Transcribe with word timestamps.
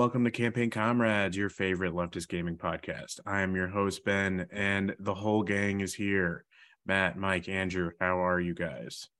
Hello 0.00 0.06
and 0.06 0.12
welcome 0.14 0.24
to 0.24 0.30
Campaign 0.30 0.70
Comrades, 0.70 1.36
your 1.36 1.50
favorite 1.50 1.92
leftist 1.92 2.28
gaming 2.28 2.56
podcast. 2.56 3.20
I 3.26 3.42
am 3.42 3.54
your 3.54 3.68
host, 3.68 4.02
Ben, 4.02 4.46
and 4.50 4.96
the 4.98 5.12
whole 5.12 5.42
gang 5.42 5.80
is 5.82 5.92
here. 5.92 6.46
Matt, 6.86 7.18
Mike, 7.18 7.50
Andrew, 7.50 7.90
how 8.00 8.24
are 8.24 8.40
you 8.40 8.54
guys? 8.54 9.10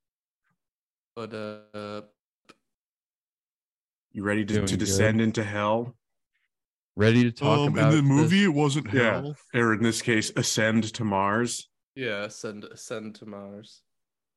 But 1.15 1.35
uh, 1.35 2.01
You 4.11 4.23
ready 4.23 4.43
to, 4.43 4.53
Doing 4.55 4.65
to 4.65 4.73
good. 4.73 4.79
descend 4.79 5.21
into 5.21 5.43
hell? 5.43 5.95
Ready 6.95 7.25
to 7.25 7.31
talk 7.31 7.59
Um, 7.59 7.73
about 7.73 7.91
in 7.93 7.97
the 7.97 8.01
movie, 8.01 8.39
this? 8.39 8.45
it 8.45 8.53
wasn't 8.55 8.91
Yeah. 8.91 9.21
hell. 9.21 9.35
Or 9.53 9.73
in 9.75 9.83
this 9.83 10.01
case, 10.01 10.31
ascend 10.35 10.85
to 10.95 11.03
Mars? 11.03 11.69
yeah, 11.93 12.23
ascend, 12.23 12.65
send 12.73 13.13
to 13.17 13.27
Mars. 13.27 13.83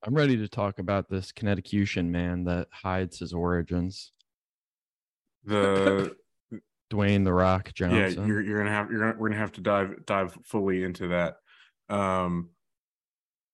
I'm 0.07 0.13
ready 0.13 0.37
to 0.37 0.47
talk 0.49 0.79
about 0.79 1.09
this 1.09 1.33
Connecticution 1.33 2.11
man 2.11 2.45
that 2.45 2.69
hides 2.71 3.19
his 3.21 3.33
origins. 3.33 4.13
The 5.47 6.15
Dwayne 6.95 7.25
the 7.25 7.33
Rock 7.33 7.73
Johnson. 7.75 8.23
yeah, 8.23 8.27
you're 8.27 8.41
you're 8.41 8.59
gonna 8.59 8.75
have 8.75 8.91
you're 8.91 9.01
gonna 9.01 9.15
we're 9.19 9.29
gonna 9.29 9.41
have 9.41 9.53
to 9.53 9.61
dive 9.61 10.07
dive 10.07 10.37
fully 10.45 10.83
into 10.83 11.09
that. 11.09 11.37
Um 11.89 12.51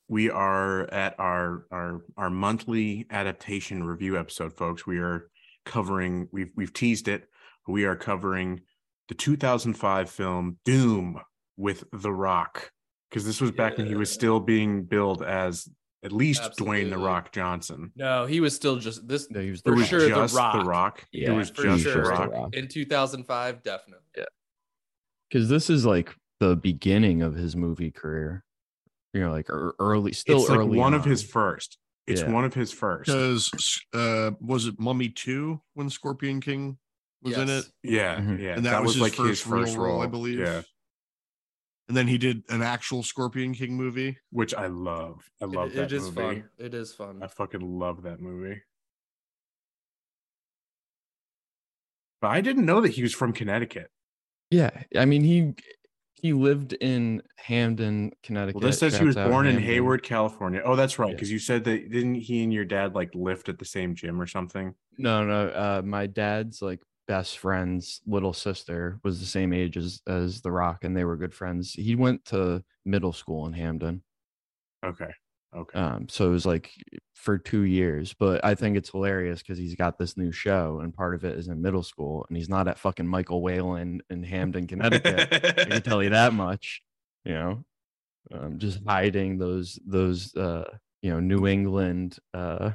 we 0.09 0.29
are 0.31 0.93
at 0.93 1.15
our 1.19 1.67
our 1.71 2.03
our 2.17 2.31
monthly 2.31 3.07
adaptation 3.11 3.85
review 3.85 4.19
episode, 4.19 4.53
folks. 4.57 4.87
We 4.87 4.99
are 4.99 5.31
covering 5.65 6.29
we've 6.33 6.51
we've 6.57 6.73
teased 6.73 7.09
it. 7.09 7.29
We 7.69 7.85
are 7.85 7.97
covering 7.97 8.63
the 9.09 9.15
2005 9.15 10.11
film 10.11 10.59
Doom 10.65 11.21
with 11.57 11.85
The 11.93 12.13
Rock 12.13 12.73
because 13.09 13.25
this 13.25 13.41
was 13.41 13.51
back 13.51 13.77
when 13.77 13.87
he 13.87 13.95
was 13.95 14.11
still 14.11 14.41
being 14.41 14.85
billed 14.85 15.23
as 15.23 15.69
at 16.03 16.13
least 16.13 16.43
Dwayne 16.59 16.91
The 16.91 16.99
Rock 16.99 17.33
Johnson. 17.33 17.93
No, 17.97 18.27
he 18.27 18.41
was 18.41 18.55
still 18.55 18.77
just 18.77 19.07
this 19.07 19.31
No, 19.31 19.41
he 19.41 19.51
was 19.51 19.61
It 19.61 19.65
For 19.67 19.75
was 19.75 19.87
sure, 19.87 20.01
The 20.01 20.09
just 20.09 20.35
Rock. 20.35 20.55
The 20.55 20.65
Rock. 20.65 21.05
Yeah, 21.13 21.33
it 21.33 21.37
was 21.37 21.51
for 21.51 21.63
just 21.63 21.83
sure. 21.85 22.05
The 22.05 22.11
Rock. 22.11 22.55
In 22.55 22.69
2005, 22.69 23.63
definitely. 23.63 24.05
Yeah, 24.17 24.25
because 25.31 25.49
this 25.49 25.69
is 25.71 25.85
like 25.85 26.15
the 26.41 26.57
beginning 26.57 27.23
of 27.23 27.35
his 27.35 27.55
movie 27.57 27.91
career. 27.91 28.45
You 29.13 29.21
know, 29.23 29.31
like 29.33 29.47
early, 29.51 30.13
still 30.13 30.39
it's 30.41 30.49
like 30.49 30.61
early. 30.61 30.79
one 30.79 30.95
of 30.95 31.05
his 31.05 31.23
first. 31.23 31.79
It's 32.07 32.23
Yeah. 32.23 32.31
one 32.31 32.45
of 32.45 32.55
his 32.55 32.73
first. 32.73 33.07
Because 33.07 33.51
uh, 33.93 34.31
was 34.41 34.67
it 34.67 34.79
Mummy 34.81 35.09
Two 35.09 35.61
when 35.75 35.91
Scorpion 35.91 36.41
King 36.41 36.79
was 37.23 37.37
in 37.37 37.49
it, 37.51 37.65
Yeah, 37.83 38.17
Mhm. 38.19 38.41
yeah. 38.41 38.55
and 38.57 38.65
that, 38.67 38.81
was, 38.83 38.95
his 38.95 39.03
like 39.03 39.13
first, 39.13 39.29
his 39.29 39.41
first 39.43 39.77
role, 39.77 39.87
role, 39.87 40.01
I 40.03 40.07
believe. 40.07 40.39
Yeah, 40.39 40.63
And 41.91 41.97
then 41.97 42.07
he 42.07 42.19
did 42.19 42.45
an 42.51 42.63
actual 42.63 43.03
Scorpion 43.03 43.53
King 43.53 43.75
movie. 43.77 44.17
which 44.31 44.55
I 44.55 44.69
love. 44.69 45.29
I 45.43 45.47
love 45.47 45.73
It- 45.73 45.75
that 45.75 45.83
it 45.87 45.93
is 45.93 46.05
movie. 46.05 46.15
fun. 46.41 46.49
It 46.57 46.73
is 46.73 46.95
fun. 46.95 47.21
I 47.21 47.27
fucking 47.27 47.61
love 47.81 48.03
that 48.03 48.21
movie. 48.21 48.61
But 52.21 52.29
I 52.29 52.43
didn't 52.43 52.65
know 52.65 52.81
that 52.81 52.91
he 52.93 53.03
was 53.03 53.13
from 53.13 53.33
Connecticut. 53.33 53.91
Yeah, 54.53 54.71
I 54.97 55.05
mean 55.05 55.25
he 55.25 55.55
he 56.15 56.33
lived 56.33 56.75
in 56.75 57.23
Hamden, 57.39 58.13
Connecticut. 58.23 58.61
Well, 58.63 58.69
this 58.71 58.79
says 58.79 58.97
he 58.97 59.05
was 59.05 59.17
born 59.17 59.47
in 59.47 59.55
Hamden. 59.55 59.63
Hayward, 59.65 60.03
California. 60.05 60.63
Oh, 60.65 60.77
that's 60.77 60.97
right. 60.97 61.09
Yeah. 61.09 61.15
Because 61.15 61.33
you 61.33 61.41
said 61.41 61.65
that 61.65 61.91
didn't 61.91 62.15
he 62.17 62.45
and 62.45 62.53
your 62.53 62.65
dad 62.67 62.95
like 62.95 63.13
lift 63.17 63.49
at 63.49 63.59
the 63.59 63.65
same 63.65 63.97
gym 63.97 64.21
or 64.21 64.29
something? 64.29 64.77
No, 64.97 65.25
no. 65.25 65.49
Uh, 65.49 65.83
my 65.85 66.07
dad's 66.07 66.63
like 66.63 66.83
best 67.11 67.39
friend's 67.39 68.01
little 68.07 68.33
sister 68.33 69.01
was 69.03 69.19
the 69.19 69.27
same 69.27 69.53
age 69.53 69.77
as 69.77 70.01
as 70.07 70.43
The 70.43 70.53
Rock, 70.53 70.85
and 70.85 70.97
they 70.97 71.05
were 71.05 71.17
good 71.17 71.35
friends. 71.35 71.73
He 71.73 71.97
went 71.97 72.25
to 72.27 72.63
middle 72.85 73.13
school 73.13 73.47
in 73.47 73.53
Hamden, 73.53 74.05
Okay. 74.85 75.11
Okay. 75.53 75.77
um, 75.77 76.09
so 76.09 76.29
it 76.29 76.31
was 76.33 76.47
like 76.47 76.71
for 77.15 77.37
two 77.37 77.63
years. 77.65 78.15
But 78.15 78.45
I 78.45 78.55
think 78.55 78.77
it's 78.77 78.91
hilarious 78.91 79.41
because 79.43 79.59
he's 79.59 79.75
got 79.75 79.99
this 79.99 80.17
new 80.17 80.31
show, 80.31 80.79
and 80.79 80.95
part 80.95 81.17
of 81.17 81.25
it 81.25 81.37
is 81.37 81.49
in 81.49 81.61
middle 81.61 81.83
school, 81.83 82.25
and 82.29 82.37
he's 82.37 82.49
not 82.49 82.69
at 82.69 82.79
fucking 82.79 83.09
Michael 83.09 83.43
Whalen 83.43 84.01
in 84.09 84.23
Hamden, 84.23 84.69
Connecticut. 84.69 85.29
I 85.33 85.65
can 85.65 85.83
tell 85.83 86.03
you 86.05 86.11
that 86.13 86.33
much. 86.33 86.83
You 87.25 87.33
know, 87.35 87.65
um, 88.33 88.59
just 88.59 88.81
hiding 88.87 89.39
those 89.39 89.81
those 89.85 90.35
uh, 90.37 90.79
you 91.03 91.11
know 91.11 91.21
New 91.21 91.49
England 91.49 92.19
uh, 92.33 92.71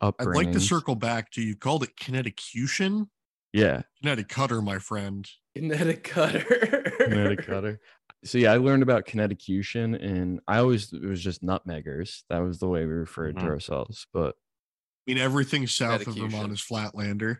I'd 0.00 0.26
like 0.26 0.52
to 0.52 0.60
circle 0.60 0.94
back 0.94 1.30
to 1.32 1.42
you 1.42 1.56
called 1.56 1.82
it 1.82 1.96
Connecticution. 1.96 3.08
Yeah, 3.52 3.82
Kinetic 4.02 4.28
cutter, 4.28 4.62
my 4.62 4.78
friend. 4.78 5.28
Kinetic 5.56 6.04
cutter. 6.04 6.92
Kinetic 6.98 7.44
cutter. 7.46 7.80
So 8.24 8.38
yeah, 8.38 8.52
I 8.52 8.58
learned 8.58 8.82
about 8.82 9.06
Connecticution, 9.06 9.94
and 10.00 10.40
I 10.46 10.58
always 10.58 10.92
it 10.92 11.02
was 11.02 11.22
just 11.22 11.42
nutmeggers. 11.42 12.22
That 12.28 12.38
was 12.40 12.58
the 12.58 12.68
way 12.68 12.80
we 12.86 12.92
referred 12.92 13.36
to 13.38 13.44
Mhm. 13.44 13.48
ourselves. 13.48 14.06
But 14.12 14.36
I 15.08 15.12
mean, 15.12 15.18
everything 15.18 15.66
south 15.66 16.06
of 16.06 16.14
Connecticution. 16.14 16.30
Vermont 16.30 16.52
is 16.52 16.60
Flatlander. 16.60 17.38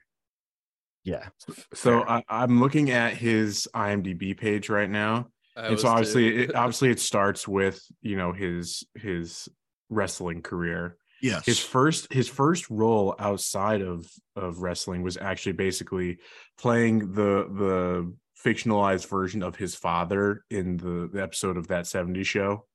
yeah, 1.04 1.28
So. 1.74 2.02
I, 2.02 2.22
I'm 2.28 2.60
looking 2.60 2.90
at 2.90 3.14
his 3.16 3.68
IMDb 3.74 4.36
page 4.36 4.68
right 4.68 4.90
now. 4.90 5.28
I 5.56 5.68
and 5.68 5.78
so 5.80 5.88
obviously 5.88 6.44
it, 6.44 6.54
obviously 6.54 6.90
it 6.90 7.00
starts 7.00 7.46
with 7.46 7.80
you 8.02 8.16
know 8.16 8.32
his 8.32 8.84
his 8.94 9.48
wrestling 9.90 10.42
career 10.42 10.96
Yes. 11.22 11.44
his 11.44 11.58
first 11.60 12.12
his 12.12 12.28
first 12.28 12.70
role 12.70 13.14
outside 13.18 13.82
of 13.82 14.06
of 14.36 14.58
wrestling 14.62 15.02
was 15.02 15.16
actually 15.16 15.52
basically 15.52 16.18
playing 16.58 17.12
the 17.12 17.46
the 17.52 18.14
fictionalized 18.44 19.08
version 19.08 19.42
of 19.42 19.54
his 19.56 19.74
father 19.74 20.44
in 20.50 20.78
the, 20.78 21.10
the 21.12 21.22
episode 21.22 21.58
of 21.58 21.68
that 21.68 21.84
70s 21.84 22.24
show 22.24 22.66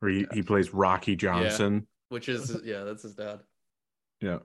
where 0.00 0.10
he, 0.10 0.26
he 0.32 0.42
plays 0.42 0.74
rocky 0.74 1.14
johnson. 1.14 1.86
Which 2.08 2.28
is 2.28 2.56
yeah, 2.64 2.84
that's 2.84 3.02
his 3.02 3.14
dad. 3.14 3.40
yeah. 4.20 4.38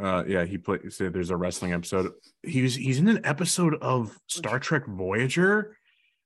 Uh 0.00 0.24
yeah 0.26 0.44
he 0.44 0.56
plays 0.58 0.96
so 0.96 1.10
there's 1.10 1.30
a 1.30 1.36
wrestling 1.36 1.72
episode. 1.72 2.12
He's 2.42 2.74
he's 2.74 2.98
in 2.98 3.08
an 3.08 3.20
episode 3.24 3.74
of 3.82 4.18
star 4.26 4.58
trek 4.58 4.86
voyager 4.86 5.76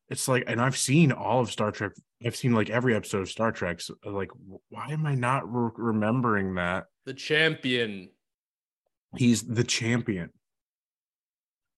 it's 0.09 0.29
like 0.29 0.45
and 0.47 0.61
i've 0.61 0.77
seen 0.77 1.13
all 1.13 1.41
of 1.41 1.51
star 1.51 1.71
trek 1.71 1.93
i've 2.25 2.37
seen 2.37 2.53
like 2.53 2.71
every 2.71 2.95
episode 2.95 3.21
of 3.23 3.29
star 3.29 3.53
trek 3.53 3.81
so, 3.81 3.95
like 4.05 4.31
why 4.69 4.89
am 4.91 5.05
i 5.07 5.15
not 5.15 5.43
re- 5.53 5.71
remembering 5.77 6.55
that 6.55 6.85
The 7.05 7.15
champion. 7.15 8.11
he's 9.17 9.43
the 9.43 9.65
champion 9.65 10.31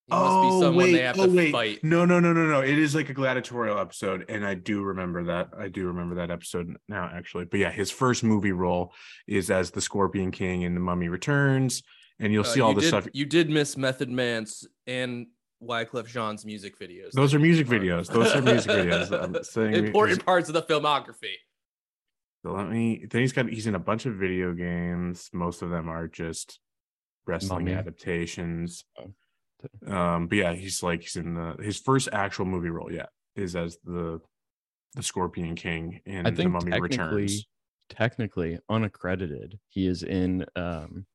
He 0.07 0.15
must 0.15 0.41
be 0.41 0.59
someone 0.65 0.91
they 0.91 1.01
have 1.01 1.15
to 1.15 1.51
fight. 1.51 1.79
no 1.83 2.05
no 2.05 2.19
no 2.19 2.33
no 2.33 2.45
no 2.45 2.61
it 2.61 2.77
is 2.77 2.95
like 2.95 3.09
a 3.09 3.13
gladiatorial 3.13 3.77
episode 3.79 4.25
and 4.29 4.45
i 4.45 4.53
do 4.55 4.81
remember 4.81 5.23
that 5.25 5.49
i 5.57 5.67
do 5.67 5.87
remember 5.87 6.15
that 6.15 6.31
episode 6.31 6.75
now 6.87 7.09
actually 7.13 7.45
but 7.45 7.59
yeah 7.59 7.71
his 7.71 7.91
first 7.91 8.23
movie 8.23 8.51
role 8.51 8.93
is 9.27 9.49
as 9.51 9.71
the 9.71 9.81
scorpion 9.81 10.31
king 10.31 10.63
in 10.63 10.73
the 10.73 10.79
mummy 10.79 11.09
returns 11.09 11.83
and 12.21 12.33
you'll 12.33 12.41
Uh, 12.41 12.47
see 12.47 12.59
all 12.61 12.69
you 12.71 12.75
the 12.75 12.81
did, 12.81 12.87
stuff 12.87 13.07
You 13.13 13.25
did 13.25 13.49
miss 13.49 13.77
Method 13.77 14.09
Man's 14.09 14.67
and 14.87 15.27
Wyclef 15.61 16.07
Jean's 16.07 16.45
music 16.45 16.79
videos. 16.79 17.11
Those 17.11 17.33
are 17.33 17.39
music 17.39 17.67
videos. 17.67 18.07
Those 18.11 18.33
are 18.33 18.41
music 18.41 18.71
videos. 18.71 19.11
I'm 19.23 19.43
saying 19.43 19.73
Important 19.85 20.25
parts 20.25 20.49
of 20.49 20.53
the 20.53 20.61
filmography. 20.61 21.33
So 22.43 22.53
let 22.53 22.69
me. 22.69 23.05
Then 23.09 23.21
he's 23.21 23.33
got. 23.33 23.49
He's 23.49 23.67
in 23.67 23.75
a 23.75 23.79
bunch 23.79 24.05
of 24.05 24.15
video 24.15 24.53
games. 24.53 25.29
Most 25.33 25.61
of 25.61 25.69
them 25.69 25.89
are 25.89 26.07
just 26.07 26.59
wrestling 27.27 27.65
Mummy. 27.65 27.73
adaptations. 27.77 28.85
Oh. 28.97 29.13
Um, 29.93 30.27
but 30.27 30.37
yeah, 30.37 30.53
he's 30.53 30.81
like 30.81 31.01
he's 31.01 31.17
in 31.17 31.33
the 31.33 31.55
his 31.61 31.77
first 31.77 32.07
actual 32.13 32.45
movie 32.45 32.69
role. 32.69 32.91
Yeah, 32.91 33.07
is 33.35 33.55
as 33.57 33.77
the 33.83 34.21
the 34.95 35.03
Scorpion 35.03 35.55
King 35.55 35.99
in 36.05 36.25
I 36.25 36.29
The 36.29 36.47
Mummy 36.47 36.71
technically, 36.71 37.21
Returns. 37.23 37.47
technically 37.89 38.59
unaccredited, 38.69 39.59
he 39.67 39.85
is 39.85 40.03
in 40.03 40.45
um, 40.55 41.05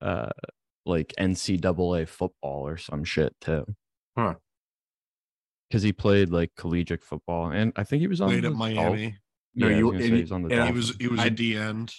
uh, 0.00 0.30
like 0.86 1.12
NCAA 1.18 2.08
football 2.08 2.66
or 2.66 2.76
some 2.76 3.04
shit 3.04 3.34
too. 3.40 3.64
Huh. 4.16 4.34
Because 5.68 5.82
he 5.82 5.92
played 5.92 6.30
like 6.30 6.52
collegiate 6.56 7.02
football, 7.02 7.50
and 7.50 7.72
I 7.76 7.82
think 7.84 8.00
he 8.00 8.06
was 8.06 8.20
on 8.20 8.28
Played 8.28 8.44
the 8.44 8.48
at 8.48 8.50
Dol- 8.50 8.58
Miami. 8.58 9.18
No, 9.54 9.68
Yeah, 9.68 9.76
you- 9.78 9.88
was 9.88 10.04
and- 10.04 10.14
he 10.14 10.20
was 10.22 10.32
on 10.32 10.42
the 10.42 10.54
and 10.54 10.66
He 10.68 10.72
was 10.72 10.96
he 10.96 11.08
was 11.08 11.20
I- 11.20 11.26
a 11.26 11.30
D 11.30 11.56
end. 11.56 11.92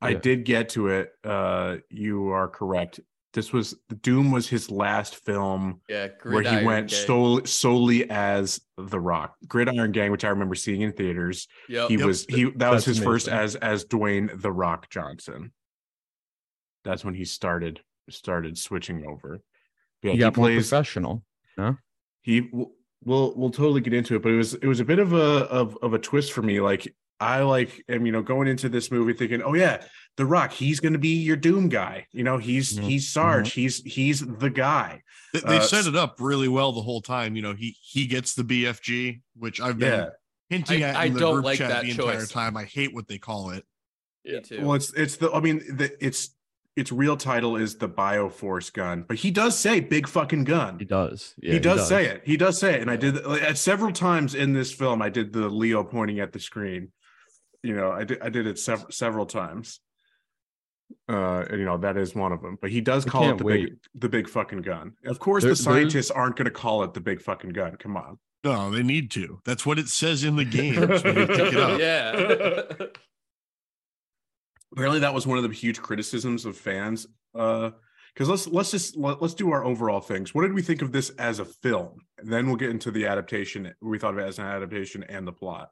I 0.00 0.10
Yeah. 0.10 0.18
did 0.18 0.44
get 0.44 0.70
to 0.70 0.88
it. 0.88 1.12
Uh, 1.22 1.76
you 1.88 2.28
are 2.30 2.48
correct. 2.48 2.98
This 3.34 3.52
was 3.52 3.74
Doom 4.02 4.30
was 4.32 4.48
his 4.48 4.70
last 4.70 5.16
film 5.24 5.80
Yeah, 5.88 6.08
where 6.22 6.42
he 6.42 6.48
Gridiron 6.48 6.64
went 6.66 6.90
solely 6.90 7.46
solely 7.46 8.10
as 8.10 8.60
the 8.76 8.98
Rock 9.00 9.36
Gridiron 9.46 9.92
Gang, 9.92 10.10
which 10.10 10.24
I 10.24 10.28
remember 10.30 10.54
seeing 10.56 10.80
in 10.82 10.92
theaters. 10.92 11.46
Yep. 11.68 11.88
he 11.90 11.96
Yep. 11.98 12.06
was 12.06 12.24
he 12.26 12.44
that 12.56 12.70
was 12.70 12.84
That's 12.84 12.98
his 12.98 13.04
first 13.04 13.28
as 13.28 13.54
as 13.56 13.84
Dwayne 13.86 14.42
the 14.42 14.50
Rock 14.52 14.90
Johnson. 14.90 15.52
That's 16.84 17.04
when 17.04 17.14
he 17.14 17.24
started 17.24 17.80
started 18.12 18.56
switching 18.58 19.04
over. 19.06 19.40
Yeah, 20.02 20.10
he 20.12 20.16
he, 20.16 20.20
got 20.20 20.36
more 20.36 20.46
plays. 20.46 20.68
professional. 20.68 21.24
He 22.22 22.48
we'll 22.52 22.72
we'll 23.04 23.34
we'll 23.36 23.50
totally 23.50 23.80
get 23.80 23.92
into 23.92 24.14
it, 24.16 24.22
but 24.22 24.32
it 24.32 24.36
was 24.36 24.54
it 24.54 24.66
was 24.66 24.80
a 24.80 24.84
bit 24.84 24.98
of 24.98 25.12
a 25.12 25.16
of 25.50 25.76
of 25.82 25.94
a 25.94 25.98
twist 25.98 26.32
for 26.32 26.42
me. 26.42 26.60
Like 26.60 26.94
I 27.20 27.42
like 27.42 27.84
am 27.88 28.06
you 28.06 28.12
know 28.12 28.22
going 28.22 28.48
into 28.48 28.68
this 28.68 28.90
movie 28.90 29.12
thinking, 29.12 29.42
oh 29.42 29.54
yeah, 29.54 29.84
the 30.16 30.26
Rock, 30.26 30.52
he's 30.52 30.80
going 30.80 30.92
to 30.92 30.98
be 30.98 31.22
your 31.22 31.36
Doom 31.36 31.68
guy. 31.68 32.06
You 32.12 32.24
know, 32.24 32.38
he's 32.38 32.78
Mhm. 32.78 32.82
he's 32.84 33.08
Sarge, 33.08 33.52
he's 33.52 33.82
he's 33.82 34.20
the 34.20 34.50
guy. 34.50 35.02
They, 35.32 35.40
they 35.40 35.56
Uh, 35.58 35.62
set 35.62 35.86
it 35.86 35.96
up 35.96 36.16
really 36.20 36.48
well 36.48 36.72
the 36.72 36.82
whole 36.82 37.00
time. 37.00 37.34
You 37.36 37.42
know, 37.42 37.54
he 37.54 37.76
he 37.80 38.06
gets 38.06 38.34
the 38.34 38.44
BFG, 38.44 39.20
which 39.36 39.60
I've 39.60 39.78
been 39.78 40.00
Yeah. 40.00 40.08
hinting 40.48 40.84
I- 40.84 40.88
at 40.88 40.96
I 40.96 41.04
in 41.06 41.14
the 41.14 41.20
don't 41.20 41.34
group 41.34 41.44
like 41.46 41.58
chat 41.58 41.70
that 41.70 41.82
the 41.84 41.90
entire 41.90 42.20
choice. 42.20 42.30
time. 42.30 42.56
I 42.56 42.64
hate 42.64 42.94
what 42.94 43.08
they 43.08 43.18
call 43.18 43.50
it. 43.50 43.64
Yeah. 44.24 44.40
too. 44.40 44.60
Well, 44.62 44.74
it's 44.74 44.92
it's 44.94 45.16
the 45.16 45.32
I 45.32 45.40
mean 45.40 45.58
the, 45.76 45.90
it's 46.04 46.36
its 46.76 46.90
real 46.90 47.16
title 47.16 47.56
is 47.56 47.76
the 47.76 47.88
Bioforce 47.88 48.72
gun, 48.72 49.04
but 49.06 49.18
he 49.18 49.30
does 49.30 49.58
say 49.58 49.80
big 49.80 50.08
fucking 50.08 50.44
gun. 50.44 50.78
He 50.78 50.84
does. 50.84 51.34
Yeah, 51.38 51.52
he, 51.52 51.58
does 51.58 51.86
say 51.86 52.06
it. 52.06 52.22
He 52.24 52.36
does 52.36 52.58
say 52.58 52.74
it, 52.76 52.80
and 52.80 52.90
I 52.90 52.96
did 52.96 53.24
like, 53.26 53.42
at 53.42 53.58
several 53.58 53.92
times 53.92 54.34
in 54.34 54.52
this 54.54 54.72
film. 54.72 55.02
I 55.02 55.08
did 55.10 55.32
the 55.32 55.48
Leo 55.48 55.84
pointing 55.84 56.20
at 56.20 56.32
the 56.32 56.40
screen. 56.40 56.88
You 57.62 57.76
know, 57.76 57.90
I 57.92 58.04
did. 58.04 58.22
I 58.22 58.28
did 58.30 58.46
it 58.46 58.58
several 58.58 58.90
several 58.90 59.26
times. 59.26 59.80
Uh, 61.08 61.44
and 61.48 61.58
you 61.58 61.64
know 61.64 61.78
that 61.78 61.96
is 61.96 62.14
one 62.14 62.32
of 62.32 62.42
them. 62.42 62.58
But 62.60 62.70
he 62.70 62.80
does 62.80 63.04
call 63.04 63.30
it 63.30 63.38
the 63.38 63.44
wait. 63.44 63.64
big 63.64 63.78
the 63.94 64.08
big 64.08 64.28
fucking 64.28 64.62
gun. 64.62 64.92
Of 65.04 65.18
course, 65.18 65.42
There- 65.42 65.52
the 65.52 65.56
scientists 65.56 66.10
aren't 66.10 66.36
going 66.36 66.44
to 66.46 66.50
call 66.50 66.82
it 66.84 66.94
the 66.94 67.00
big 67.00 67.20
fucking 67.20 67.50
gun. 67.50 67.76
Come 67.76 67.96
on. 67.96 68.18
No, 68.44 68.70
they 68.70 68.82
need 68.82 69.10
to. 69.12 69.40
That's 69.44 69.64
what 69.64 69.78
it 69.78 69.88
says 69.88 70.24
in 70.24 70.36
the 70.36 70.44
game. 70.58 70.80
when 70.80 70.90
you 70.90 71.26
pick 71.26 71.52
it 71.52 71.56
up. 71.56 71.78
yeah. 71.80 72.86
apparently 74.72 75.00
that 75.00 75.14
was 75.14 75.26
one 75.26 75.38
of 75.38 75.44
the 75.44 75.52
huge 75.54 75.80
criticisms 75.80 76.44
of 76.44 76.56
fans 76.56 77.06
uh 77.34 77.70
because 78.14 78.28
let's 78.28 78.46
let's 78.48 78.70
just 78.70 78.96
let, 78.96 79.22
let's 79.22 79.34
do 79.34 79.50
our 79.52 79.64
overall 79.64 80.00
things 80.00 80.34
what 80.34 80.42
did 80.42 80.52
we 80.52 80.62
think 80.62 80.82
of 80.82 80.92
this 80.92 81.10
as 81.18 81.38
a 81.38 81.44
film 81.44 82.00
and 82.18 82.32
then 82.32 82.46
we'll 82.46 82.56
get 82.56 82.70
into 82.70 82.90
the 82.90 83.06
adaptation 83.06 83.72
we 83.80 83.98
thought 83.98 84.12
of 84.14 84.18
it 84.18 84.26
as 84.26 84.38
an 84.38 84.44
adaptation 84.46 85.02
and 85.04 85.26
the 85.26 85.32
plot 85.32 85.70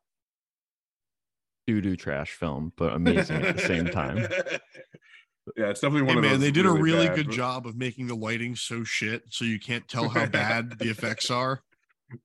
Doo 1.66 1.80
doo 1.80 1.94
trash 1.94 2.32
film, 2.32 2.72
but 2.76 2.94
amazing 2.94 3.42
at 3.42 3.56
the 3.56 3.62
same 3.62 3.86
time. 3.86 4.16
yeah 5.56 5.68
it's 5.68 5.80
definitely 5.80 6.02
one 6.02 6.14
Hey 6.14 6.18
of 6.18 6.22
man, 6.22 6.32
those 6.32 6.40
they 6.40 6.50
did 6.50 6.66
a 6.66 6.70
really 6.70 7.06
bad, 7.08 7.16
good 7.16 7.26
but 7.26 7.34
job 7.34 7.66
of 7.66 7.76
making 7.76 8.06
the 8.08 8.14
lighting 8.16 8.56
so 8.56 8.82
shit, 8.82 9.22
so 9.28 9.44
you 9.44 9.60
can't 9.60 9.86
tell 9.86 10.08
how 10.08 10.26
bad 10.32 10.78
the 10.78 10.88
effects 10.90 11.30
are. 11.30 11.62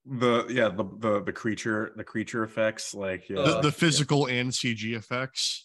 the 0.06 0.46
yeah 0.50 0.70
the, 0.70 0.84
the 1.00 1.24
the 1.24 1.32
creature 1.34 1.92
the 1.96 2.04
creature 2.04 2.44
effects 2.44 2.94
like 2.96 3.30
yeah 3.30 3.36
The, 3.44 3.62
the 3.62 3.68
yeah. 3.68 3.72
physical 3.72 4.26
and 4.28 4.50
CG 4.52 4.96
effects. 4.96 5.65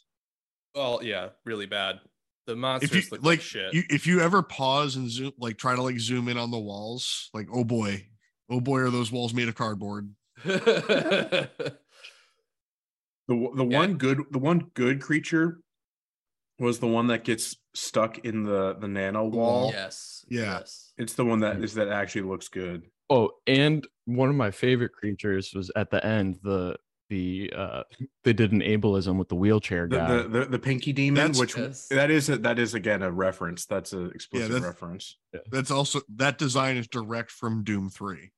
Well, 0.74 1.00
yeah, 1.02 1.30
really 1.44 1.66
bad. 1.66 2.00
The 2.46 2.56
monsters 2.56 2.90
If 2.90 2.96
you 2.96 3.10
look 3.10 3.22
like, 3.22 3.38
like, 3.38 3.40
shit. 3.40 3.72
you, 3.74 3.82
if 3.90 4.06
you 4.06 4.20
ever 4.20 4.42
pause 4.42 4.96
and 4.96 5.10
zoom, 5.10 5.32
like 5.38 5.56
try 5.58 5.76
to 5.76 5.82
like 5.82 5.98
zoom 6.00 6.28
in 6.28 6.36
on 6.38 6.50
the 6.50 6.58
walls, 6.58 7.30
like 7.34 7.48
oh 7.52 7.64
boy, 7.64 8.06
oh 8.48 8.60
boy, 8.60 8.78
are 8.80 8.90
those 8.90 9.12
walls 9.12 9.34
made 9.34 9.48
of 9.48 9.54
cardboard? 9.54 10.10
the 10.44 11.50
the 13.28 13.38
Yeah. 13.66 13.78
one 13.78 13.96
good 13.98 14.24
the 14.30 14.38
one 14.38 14.70
good 14.74 15.00
creature 15.02 15.60
was 16.58 16.78
the 16.78 16.86
one 16.86 17.06
that 17.08 17.24
gets 17.24 17.56
stuck 17.74 18.18
in 18.18 18.44
the 18.44 18.74
the 18.74 18.88
nano 18.88 19.24
wall 19.26 19.70
yes. 19.72 20.24
Yeah. 20.28 20.58
Yes. 20.58 20.92
it's 20.98 21.14
the 21.14 21.24
one 21.24 21.40
that 21.40 21.62
is 21.62 21.74
that 21.74 21.88
actually 21.88 22.22
looks 22.22 22.48
good 22.48 22.86
Oh, 23.12 23.32
and 23.48 23.84
one 24.04 24.28
of 24.28 24.36
my 24.36 24.52
favorite 24.52 24.92
creatures 24.92 25.52
was 25.52 25.68
at 25.74 25.90
the 25.90 26.04
end. 26.06 26.38
The 26.44 26.76
the 27.10 27.52
uh 27.54 27.82
they 28.24 28.32
did 28.32 28.52
an 28.52 28.60
ableism 28.60 29.18
with 29.18 29.28
the 29.28 29.34
wheelchair 29.34 29.86
guy. 29.86 30.16
the, 30.22 30.28
the 30.28 30.44
the 30.46 30.58
pinky 30.58 30.92
demon 30.94 31.16
That's- 31.16 31.38
which 31.38 31.56
Yes. 31.58 31.88
that 31.88 32.10
is 32.10 32.30
a, 32.30 32.38
that 32.38 32.58
is 32.58 32.72
again 32.74 33.02
a 33.02 33.10
reference 33.10 33.66
that's 33.66 33.92
an 33.92 34.10
explicit 34.14 34.50
that's- 34.52 34.66
reference 34.66 35.18
That's 35.50 35.70
also 35.70 36.00
that 36.16 36.38
design 36.38 36.76
is 36.78 36.86
direct 36.88 37.30
from 37.32 37.64
Doom 37.64 37.90
Three, 37.90 38.30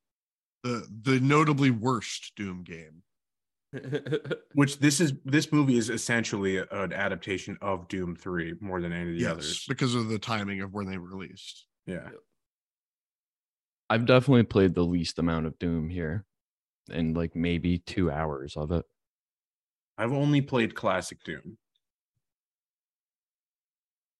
the 0.64 0.86
the 1.02 1.20
notably 1.20 1.70
worst 1.70 2.32
Doom 2.34 2.64
game. 2.64 3.02
which 4.54 4.78
this 4.80 5.00
is 5.00 5.14
this 5.24 5.50
movie 5.52 5.76
is 5.78 5.88
essentially 5.88 6.58
an 6.58 6.92
adaptation 6.92 7.56
of 7.62 7.88
doom 7.88 8.14
3 8.14 8.56
more 8.60 8.82
than 8.82 8.92
any 8.92 9.08
of 9.12 9.16
the 9.16 9.22
Yes, 9.22 9.30
others 9.32 9.64
because 9.66 9.94
of 9.94 10.08
the 10.10 10.18
timing 10.18 10.60
of 10.60 10.74
when 10.74 10.84
they 10.86 10.98
released. 10.98 11.64
yeah 11.86 12.10
I've 13.88 14.04
definitely 14.04 14.42
played 14.44 14.74
the 14.74 14.84
least 14.84 15.18
amount 15.18 15.46
of 15.46 15.58
Doom 15.58 15.88
here, 15.90 16.24
in 16.90 17.14
like 17.14 17.34
maybe 17.36 17.78
two 17.78 18.10
hours 18.10 18.56
of 18.56 18.72
it. 18.72 18.84
i've 19.98 20.12
only 20.12 20.40
played 20.40 20.74
classic 20.74 21.22
doom 21.24 21.56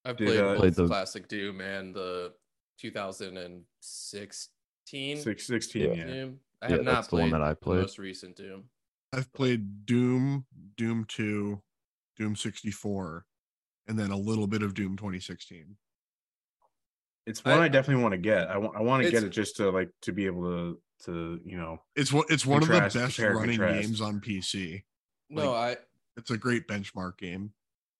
I've 0.05 0.17
Did, 0.17 0.27
played, 0.27 0.41
uh, 0.41 0.57
Played 0.57 0.75
the- 0.75 0.87
classic 0.89 1.29
Doom 1.29 1.61
and 1.61 1.95
the 1.95 2.33
2016 2.79 5.17
Six, 5.17 5.47
16 5.47 5.83
Yeah. 5.83 5.95
yeah, 5.95 6.05
Doom. 6.07 6.41
I 6.61 6.67
Yeah, 6.69 6.73
have 6.77 6.85
not 6.85 6.93
that's 6.95 7.07
the 7.09 7.17
one 7.17 7.31
that 7.31 7.41
I 7.43 7.51
the 7.51 7.57
played. 7.57 7.81
most 7.83 7.99
recent 7.99 8.35
Doom. 8.37 8.65
I've 9.13 9.33
played 9.33 9.87
Doom, 9.87 10.47
Doom 10.77 11.05
Two, 11.07 11.63
Doom 12.17 12.35
sixty 12.35 12.71
four, 12.73 13.27
and 13.87 13.97
then 13.99 14.11
a 14.11 14.17
little 14.17 14.47
bit 14.49 14.63
of 14.63 14.75
Doom 14.75 14.97
twenty 14.97 15.21
sixteen. 15.21 15.77
it's 17.27 17.45
one 17.45 17.59
i, 17.61 17.65
I- 17.67 17.69
definitely 17.69 18.03
want 18.03 18.13
to 18.13 18.19
get 18.19 18.49
i 18.51 18.59
want 18.59 18.77
i 18.77 18.81
want 18.81 19.05
to 19.05 19.11
get 19.11 19.23
it 19.23 19.31
just 19.31 19.55
to 19.59 19.71
like 19.71 19.91
to 20.03 20.13
be 20.13 20.27
able 20.27 20.43
to 20.43 20.81
to 21.05 21.41
you 21.45 21.57
know 21.57 21.81
It's 21.97 22.13
what 22.13 22.27
it's 22.31 22.47
one 22.47 22.61
Contrast, 22.61 22.95
of 22.97 23.03
the 23.03 23.07
best 23.07 23.17
compare, 23.17 23.37
running 23.37 23.59
contrast. 23.59 23.83
games 23.89 24.01
on 24.01 24.21
PC. 24.21 24.83
No, 25.31 25.53
I 25.55 25.77
It's 26.17 26.31
a 26.31 26.37
great 26.37 26.69
benchmark 26.69 27.19
game. 27.19 27.53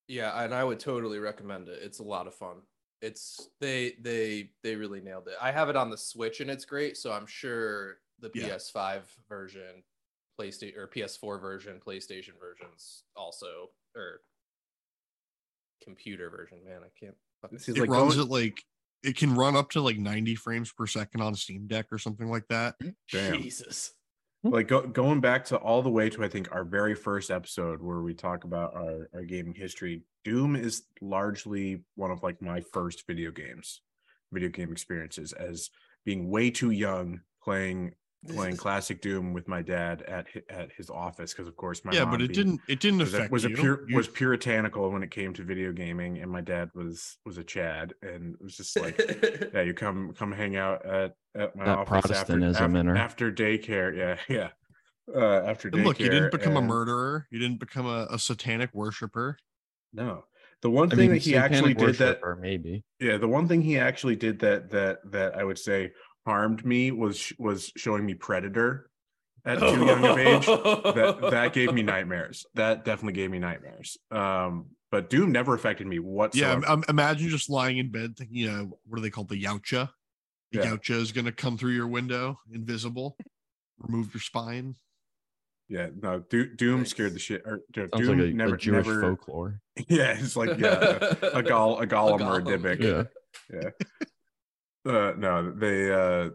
yeah, 0.09 0.43
and 0.43 0.55
I 0.55 0.63
would 0.65 0.79
totally 0.81 1.19
recommend 1.19 1.69
it. 1.69 1.81
It's 1.83 1.99
a 1.99 2.03
lot 2.05 2.27
of 2.27 2.35
fun. 2.35 2.63
It's 3.01 3.49
they 3.61 3.95
they 4.01 4.51
they 4.63 4.77
really 4.77 5.01
nailed 5.01 5.29
it. 5.29 5.35
I 5.41 5.51
have 5.51 5.69
it 5.69 5.77
on 5.77 5.91
the 5.91 5.97
Switch 5.97 6.41
and 6.41 6.51
it's 6.51 6.65
great, 6.65 6.97
so 6.97 7.13
I'm 7.13 7.27
sure 7.27 7.99
the 8.21 8.31
Yeah. 8.35 8.51
PS5 8.51 9.03
version, 9.29 9.83
PlayStation 10.41 10.77
or 10.77 10.87
PS4 10.87 11.41
version, 11.41 11.81
PlayStation 11.85 12.39
versions 12.39 13.03
also 13.17 13.71
or 13.97 14.21
computer 15.83 16.31
version. 16.31 16.59
Man, 16.65 16.83
I 16.85 16.91
can't. 16.99 17.17
fucking 17.41 17.59
This 17.59 17.69
is 17.69 17.77
it 17.77 17.81
like 17.81 17.91
runs 17.91 18.15
going- 18.15 18.27
at 18.27 18.31
like 18.31 18.65
it 19.03 19.17
can 19.17 19.35
run 19.35 19.57
up 19.57 19.71
to 19.71 19.81
like 19.81 19.99
90 19.99 20.35
frames 20.37 20.73
per 20.73 20.87
second 20.87 21.21
on 21.21 21.33
a 21.33 21.37
Steam 21.37 21.67
Deck 21.67 21.87
or 21.91 21.99
something 21.99 22.31
like 22.31 22.47
that. 22.49 22.79
Mm, 22.81 22.95
damn. 23.11 23.43
Jesus. 23.43 23.95
like 24.45 24.69
go, 24.69 24.87
going 24.87 25.21
back 25.21 25.45
to 25.45 25.57
all 25.57 25.83
the 25.83 25.91
way 25.91 26.11
to 26.11 26.25
i 26.25 26.29
think 26.29 26.49
our 26.51 26.65
very 26.65 26.97
first 26.97 27.31
episode 27.31 27.81
where 27.81 28.01
we 28.01 28.13
talk 28.13 28.43
about 28.43 28.75
our, 28.75 29.09
our 29.15 29.23
gaming 29.23 29.55
history 29.55 30.03
doom 30.25 30.57
is 30.57 30.83
largely 31.01 31.85
one 31.95 32.11
of 32.11 32.25
like 32.25 32.43
my 32.43 32.61
first 32.73 33.07
video 33.07 33.31
games 33.31 33.83
video 34.33 34.49
game 34.49 34.73
experiences 34.73 35.33
as 35.33 35.71
being 36.05 36.29
way 36.29 36.51
too 36.51 36.71
young 36.71 37.21
playing 37.43 37.95
playing 38.29 38.57
classic 38.57 39.01
doom 39.01 39.33
with 39.33 39.49
my 39.49 39.63
dad 39.63 40.03
at 40.03 40.27
hi- 40.33 40.43
at 40.49 40.71
his 40.77 40.89
office 40.91 41.33
because 41.33 41.49
of 41.49 41.57
course 41.57 41.85
my 41.85 41.93
yeah, 41.93 42.05
mom 42.05 42.13
but 42.13 42.23
it 42.23 42.29
being- 42.29 42.37
didn't 42.47 42.61
it 42.69 42.79
didn't 42.81 43.01
was 43.01 43.15
a, 43.15 43.17
affect 43.17 43.33
was 43.33 43.45
a 43.45 43.51
pure 43.51 43.85
You- 43.89 43.97
was 43.97 44.07
puritanical 44.09 44.91
when 44.91 45.03
it 45.03 45.11
came 45.11 45.33
to 45.35 45.43
video 45.43 45.73
gaming 45.73 46.19
and 46.19 46.31
my 46.31 46.41
dad 46.41 46.71
was 46.75 47.19
was 47.25 47.39
a 47.39 47.45
chad 47.45 47.95
and 48.03 48.35
it 48.35 48.41
was 48.43 48.57
just 48.57 48.79
like 48.79 48.97
yeah, 49.55 49.63
you 49.63 49.75
come 49.75 50.13
come 50.17 50.31
hang 50.31 50.57
out 50.57 50.85
at 50.87 51.15
at 51.35 51.57
my 51.57 51.65
That 51.65 51.79
office 51.79 51.95
after, 51.97 52.09
Protestantism 52.39 52.77
in 52.77 52.89
after, 52.89 53.29
after 53.29 53.33
daycare. 53.33 53.97
Yeah, 53.97 54.17
yeah. 54.29 54.49
Uh, 55.13 55.43
after 55.45 55.69
and 55.69 55.79
daycare. 55.79 55.85
look, 55.85 55.99
you 55.99 56.09
didn't 56.09 56.31
become 56.31 56.57
a 56.57 56.63
murderer. 56.63 57.27
You 57.33 57.41
didn't 57.41 57.59
become 57.59 57.87
a, 57.87 58.07
a 58.11 58.19
satanic 58.21 58.71
worshiper. 58.73 59.37
No, 59.93 60.25
the 60.63 60.71
one 60.71 60.87
I 60.93 60.95
thing 60.95 60.99
mean, 61.07 61.11
that 61.15 61.23
he 61.23 61.35
actually 61.37 61.75
did 61.75 61.97
that. 61.97 62.21
worshiper, 62.23 62.39
maybe. 62.41 62.85
Yeah, 63.01 63.17
the 63.17 63.27
one 63.27 63.49
thing 63.49 63.63
he 63.63 63.79
actually 63.79 64.15
did 64.15 64.39
that 64.41 64.71
that 64.71 64.99
that 65.11 65.35
I 65.37 65.43
would 65.43 65.59
say 65.59 65.91
harmed 66.27 66.65
me 66.65 66.91
was 66.91 67.33
was 67.39 67.73
showing 67.77 68.05
me 68.07 68.15
Predator 68.15 68.89
at 69.45 69.59
too 69.59 69.85
young 69.85 70.05
of 70.05 70.19
age. 70.19 70.47
That 70.47 71.19
that 71.31 71.53
gave 71.53 71.73
me 71.75 71.83
nightmares. 71.95 72.47
That 72.55 72.85
definitely 72.85 73.15
gave 73.15 73.31
me 73.31 73.39
nightmares. 73.39 73.97
Um, 74.11 74.67
but 74.91 75.09
Doom 75.11 75.33
never 75.33 75.55
affected 75.55 75.87
me 75.87 75.97
Yeah, 75.97 76.03
whatsoever. 76.03 76.69
um, 76.69 76.85
imagine 76.89 77.29
just 77.29 77.49
lying 77.49 77.79
in 77.79 77.91
bed 77.91 78.17
thinking, 78.17 78.47
uh, 78.49 78.65
what 78.85 78.99
are 78.99 79.01
they 79.03 79.11
called? 79.11 79.29
The 79.31 79.43
Yautja. 79.43 79.89
The 80.53 80.59
Yeah. 80.59 80.67
Yautja 80.67 80.97
is 81.01 81.13
going 81.13 81.25
to 81.25 81.33
come 81.33 81.57
through 81.57 81.71
your 81.73 81.89
window, 81.89 82.39
invisible, 82.53 83.17
remove 83.79 84.13
your 84.13 84.21
spine. 84.21 84.75
yeah, 85.69 85.89
no, 86.03 86.19
Do- 86.29 86.55
Doom 86.55 86.81
Nice. 86.81 86.91
scared 86.91 87.15
the 87.15 87.19
shit. 87.19 87.41
Or, 87.47 87.63
Doom 87.73 87.89
Sounds 87.95 88.09
like 88.11 88.19
a, 88.19 88.23
a 88.25 88.33
never, 88.35 88.57
Jewish 88.59 88.87
never, 88.87 89.01
folklore. 89.01 89.61
Yeah, 89.89 90.15
it's 90.19 90.37
like 90.37 90.59
yeah, 90.59 90.99
a, 91.23 91.39
a 91.39 91.43
gall, 91.43 91.81
a 91.81 91.87
golem, 91.95 92.21
or 92.27 92.41
a 92.41 92.43
golem. 92.43 92.61
Dybbuk. 92.79 93.09
Yeah. 93.51 93.71
Uh, 94.85 95.13
no, 95.17 95.53
they 95.53 95.93
uh, 95.93 96.31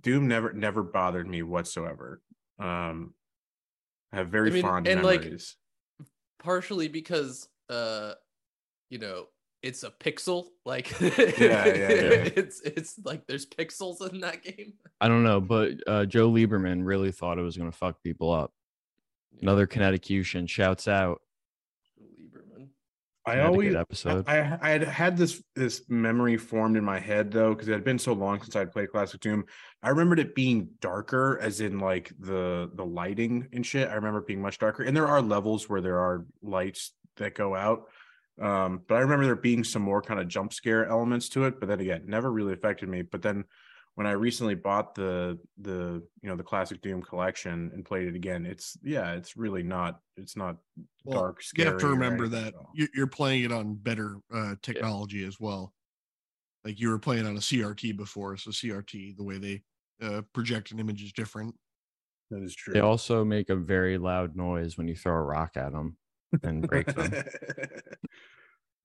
Doom 0.00 0.28
never 0.28 0.52
never 0.52 0.82
bothered 0.82 1.28
me 1.28 1.42
whatsoever. 1.42 2.22
Um, 2.58 3.14
I 4.12 4.16
have 4.16 4.28
very 4.28 4.50
I 4.50 4.54
mean, 4.54 4.62
fond 4.62 4.86
and, 4.86 5.02
like, 5.02 5.22
memories. 5.22 5.56
partially 6.38 6.88
because 6.88 7.48
uh 7.68 8.14
you 8.88 8.98
know 8.98 9.26
it's 9.62 9.82
a 9.82 9.90
pixel 9.90 10.46
like 10.64 10.98
yeah, 11.00 11.10
yeah. 11.38 12.28
it's 12.34 12.60
it's 12.62 12.98
like 13.04 13.26
there's 13.26 13.46
pixels 13.46 14.10
in 14.10 14.20
that 14.20 14.42
game 14.42 14.72
I 15.00 15.08
don't 15.08 15.24
know, 15.24 15.40
but 15.40 15.72
uh, 15.86 16.04
Joe 16.04 16.30
Lieberman 16.30 16.84
really 16.84 17.10
thought 17.10 17.38
it 17.38 17.42
was 17.42 17.56
going 17.56 17.70
to 17.70 17.76
fuck 17.76 18.02
people 18.02 18.30
up. 18.30 18.52
Another 19.40 19.66
Connecticution 19.66 20.46
shouts 20.46 20.86
out. 20.86 21.22
I 23.26 23.40
always 23.40 23.74
episode. 23.74 24.24
I, 24.26 24.58
I 24.60 24.70
had 24.70 24.82
had 24.82 25.16
this 25.16 25.42
this 25.54 25.82
memory 25.88 26.36
formed 26.36 26.76
in 26.76 26.84
my 26.84 26.98
head 26.98 27.30
though 27.30 27.54
because 27.54 27.68
it 27.68 27.72
had 27.72 27.84
been 27.84 27.98
so 27.98 28.12
long 28.12 28.40
since 28.40 28.56
I'd 28.56 28.72
played 28.72 28.90
Classic 28.90 29.20
Doom. 29.20 29.44
I 29.82 29.90
remembered 29.90 30.20
it 30.20 30.34
being 30.34 30.70
darker, 30.80 31.38
as 31.40 31.60
in 31.60 31.78
like 31.78 32.12
the 32.18 32.70
the 32.74 32.84
lighting 32.84 33.48
and 33.52 33.64
shit. 33.64 33.88
I 33.88 33.94
remember 33.94 34.20
it 34.20 34.26
being 34.26 34.40
much 34.40 34.58
darker, 34.58 34.84
and 34.84 34.96
there 34.96 35.06
are 35.06 35.20
levels 35.20 35.68
where 35.68 35.80
there 35.80 35.98
are 35.98 36.24
lights 36.42 36.92
that 37.16 37.34
go 37.34 37.54
out. 37.54 37.84
Um, 38.40 38.80
but 38.88 38.94
I 38.94 39.00
remember 39.00 39.26
there 39.26 39.36
being 39.36 39.64
some 39.64 39.82
more 39.82 40.00
kind 40.00 40.18
of 40.18 40.28
jump 40.28 40.54
scare 40.54 40.86
elements 40.86 41.28
to 41.30 41.44
it. 41.44 41.60
But 41.60 41.68
then 41.68 41.80
again, 41.80 42.04
never 42.06 42.32
really 42.32 42.54
affected 42.54 42.88
me. 42.88 43.02
But 43.02 43.20
then 43.20 43.44
when 44.00 44.06
I 44.06 44.12
recently 44.12 44.54
bought 44.54 44.94
the 44.94 45.38
the 45.58 46.02
you 46.22 46.30
know 46.30 46.34
the 46.34 46.42
classic 46.42 46.80
Doom 46.80 47.02
collection 47.02 47.70
and 47.74 47.84
played 47.84 48.08
it 48.08 48.14
again, 48.14 48.46
it's 48.46 48.78
yeah, 48.82 49.12
it's 49.12 49.36
really 49.36 49.62
not 49.62 50.00
it's 50.16 50.36
not 50.38 50.56
Well, 51.04 51.18
dark. 51.18 51.42
you 51.54 51.66
have 51.66 51.76
to 51.80 51.88
remember 51.88 52.24
anything 52.26 52.44
that 52.44 52.54
at 52.54 52.66
you- 52.72 52.88
you're 52.94 53.06
playing 53.06 53.44
it 53.44 53.52
on 53.52 53.74
better 53.74 54.16
uh, 54.32 54.54
technology 54.62 55.22
as 55.26 55.38
well. 55.38 55.74
Like 56.64 56.80
you 56.80 56.88
were 56.88 56.98
playing 56.98 57.26
on 57.26 57.36
a 57.36 57.40
CRT 57.40 57.94
before, 57.94 58.38
so 58.38 58.50
CRT, 58.52 59.12
the 59.18 59.22
way 59.22 59.36
they 59.36 59.64
uh, 60.00 60.22
project 60.32 60.70
an 60.70 60.78
image 60.78 61.02
is 61.02 61.12
different. 61.12 61.54
that 62.30 62.42
is 62.42 62.54
true. 62.54 62.72
They 62.72 62.80
also 62.80 63.22
make 63.22 63.50
a 63.50 63.56
very 63.56 63.98
loud 63.98 64.34
noise 64.34 64.78
when 64.78 64.88
you 64.88 64.96
throw 64.96 65.12
a 65.12 65.20
rock 65.22 65.58
at 65.58 65.72
them 65.72 65.98
and 66.42 66.66
break 66.66 66.86
them. 66.94 67.12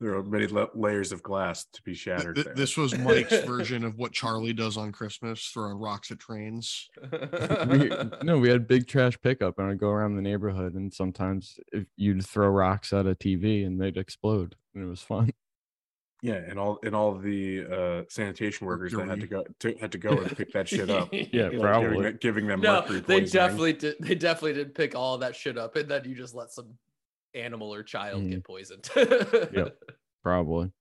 there 0.02 0.14
are 0.16 0.24
many 0.24 0.48
la- 0.48 0.68
layers 0.74 1.12
of 1.12 1.24
glass 1.24 1.66
to 1.74 1.82
be 1.84 1.94
shattered. 1.94 2.36
th- 2.36 2.46
there. 2.48 2.56
this 2.56 2.76
was 2.78 2.98
Mike's 2.98 3.40
version 3.46 3.84
of 3.86 3.96
what 3.98 4.12
Charlie 4.12 4.54
does 4.54 4.76
on 4.78 4.92
Christmas, 4.92 5.50
throwing 5.54 5.78
rocks 5.78 6.12
at 6.12 6.20
trains. 6.20 6.90
we, 7.12 7.90
no, 8.24 8.38
we 8.38 8.50
had 8.50 8.68
big 8.68 8.88
trash 8.88 9.20
pickup, 9.22 9.58
and 9.60 9.70
I'd 9.70 9.78
go 9.80 9.90
around 9.90 10.16
the 10.16 10.22
neighborhood, 10.22 10.74
and 10.74 10.94
sometimes 10.94 11.58
if 11.72 11.86
you'd 11.96 12.26
throw 12.26 12.48
rocks 12.50 12.92
at 12.94 13.06
a 13.08 13.16
TV 13.16 13.66
and 13.66 13.80
they'd 13.80 13.98
explode, 13.98 14.56
and 14.74 14.84
it 14.84 14.88
was 14.88 15.02
fun. 15.02 15.32
yeah, 16.22 16.34
and 16.36 16.58
all 16.60 16.80
and 16.84 16.96
all 16.96 17.16
the 17.18 17.66
uh, 17.66 18.04
sanitation 18.10 18.68
workers 18.68 18.92
that 18.94 19.08
had 19.08 19.22
to 19.22 19.28
go 19.28 19.44
to, 19.60 19.76
had 19.80 19.92
to 19.94 19.98
go 19.98 20.10
and 20.18 20.36
pick 20.36 20.52
that 20.54 20.68
shit 20.68 20.90
up. 20.90 21.10
Yeah, 21.14 21.24
You 21.24 21.40
know, 21.42 21.50
giving, 21.52 21.60
probably. 21.62 22.06
it- 22.08 22.20
giving 22.22 22.48
them 22.48 22.62
No, 22.62 22.82
mercury 22.82 23.00
they 23.02 23.22
definitely 23.22 23.74
did. 23.74 23.96
They 24.00 24.16
definitely 24.16 24.54
did 24.54 24.76
pick 24.76 24.94
all 24.96 25.18
that 25.20 25.36
shit 25.36 25.58
up, 25.58 25.76
and 25.78 25.90
then 25.90 26.04
you 26.06 26.16
just 26.16 26.36
let 26.36 26.52
some 26.52 26.78
animal 27.36 27.74
or 27.74 27.84
child 27.84 28.24
Mhm. 28.24 28.32
get 28.32 28.44
poisoned. 28.44 28.90
Yep. 28.96 29.78
Probably. 30.24 30.72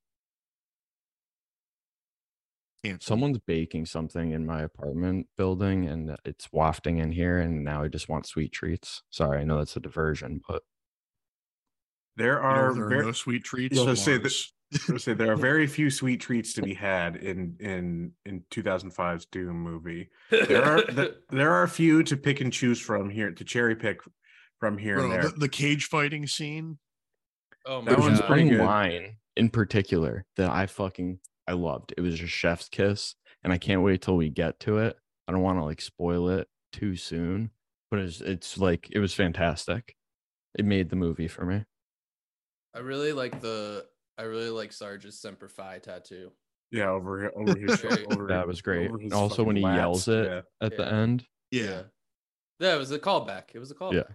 Can't 2.85 3.03
Someone's 3.03 3.39
baking 3.39 3.87
something 3.87 4.33
in 4.33 4.45
my 4.45 4.63
apartment 4.63 5.29
building, 5.39 5.87
and 5.89 6.17
it's 6.25 6.53
wafting 6.53 6.99
in 6.99 7.13
here, 7.13 7.39
and 7.39 7.65
now 7.65 7.83
I 7.83 7.89
just 7.89 8.09
want 8.11 8.27
sweet 8.27 8.53
treats. 8.53 9.03
Sorry, 9.11 9.41
I 9.41 9.45
know 9.45 9.59
that's 9.59 9.77
a 9.77 9.81
diversion, 9.81 10.43
but 10.47 10.63
There 12.17 12.35
You 12.37 12.43
know, 12.43 12.47
are 12.49 12.75
there 12.75 12.85
are 12.85 12.89
very, 12.89 13.05
no 13.07 13.13
sweet 13.13 13.43
treats. 13.45 13.77
So 13.77 13.89
on 13.89 13.97
say 13.97 14.13
that- 14.19 14.23
Mars. 14.25 14.51
Say 14.99 15.13
there 15.15 15.31
are 15.31 15.37
very 15.37 15.69
few 15.69 15.89
sweet 15.89 16.21
treats 16.21 16.53
to 16.55 16.63
be 16.63 16.75
had 16.75 17.15
in 17.17 17.57
in 17.61 18.13
in 18.27 18.45
2005's 18.51 19.27
Doom 19.27 19.57
movie. 19.63 20.09
There 20.31 20.65
are 20.65 20.83
th- 20.83 21.15
there 21.31 21.53
are 21.53 21.63
a 21.63 21.69
few 21.69 22.03
to 22.03 22.17
pick 22.17 22.41
and 22.41 22.53
choose 22.53 22.81
from 22.81 23.09
here 23.09 23.31
to 23.31 23.45
cherry 23.45 23.77
pick 23.77 24.01
from 24.65 24.79
here 24.79 24.95
Bro, 24.97 25.05
and 25.05 25.13
there. 25.13 25.23
the, 25.25 25.29
the 25.41 25.49
cage 25.49 25.85
fighting 25.87 26.27
scene. 26.27 26.79
oh 27.67 27.83
my 27.83 27.91
That 27.91 27.99
one's 27.99 28.21
god. 28.21 28.29
pretty 28.29 28.49
good. 28.49 28.61
line 28.61 29.17
in 29.37 29.51
particular 29.51 30.25
that 30.37 30.49
I 30.51 30.67
fucking 30.67 31.19
I 31.47 31.53
loved. 31.53 31.93
It 31.97 32.01
was 32.01 32.21
a 32.21 32.27
chef's 32.27 32.69
kiss, 32.71 33.15
and 33.43 33.53
I 33.53 33.59
can't 33.59 33.83
wait 33.83 34.01
till 34.01 34.17
we 34.17 34.31
get 34.31 34.59
to 34.61 34.79
it. 34.79 34.97
I 35.29 35.33
don't 35.33 35.43
want 35.43 35.59
to 35.59 35.65
like 35.65 35.81
spoil 35.83 36.31
it 36.31 36.49
too 36.73 36.97
soon, 36.97 37.51
but 37.91 38.01
it's 38.01 38.21
it's 38.23 38.57
like 38.59 38.89
it 38.91 38.99
was 39.01 39.13
fantastic. 39.13 39.97
It 40.59 40.65
made 40.65 40.89
the 40.89 40.97
movie 40.97 41.29
for 41.29 41.45
me. 41.45 41.65
I 42.75 42.79
really 42.79 43.13
like 43.13 43.41
the. 43.41 43.85
I 44.17 44.23
really 44.23 44.51
like 44.51 44.73
Sarge's 44.73 45.21
Semper 45.21 45.49
Fi 45.49 45.79
tattoo. 45.79 46.31
yeah, 46.71 46.89
over 46.89 47.21
here, 47.21 47.33
over 47.37 47.59
his 47.59 47.81
Very- 47.81 47.97
sho- 48.05 48.11
over, 48.13 48.27
That 48.29 48.47
was 48.47 48.63
great. 48.63 48.91
Also, 49.13 49.43
when 49.43 49.57
he 49.57 49.63
lats, 49.63 49.77
yells 49.77 50.09
it 50.09 50.27
yeah. 50.27 50.41
at 50.67 50.77
the 50.77 50.87
end. 50.87 51.27
Yeah. 51.51 51.83
Yeah, 52.61 52.77
it 52.77 52.79
was 52.79 52.93
a 52.93 52.99
callback. 53.01 53.45
It 53.55 53.59
was 53.59 53.73
a 53.73 53.75
callback. 53.75 54.15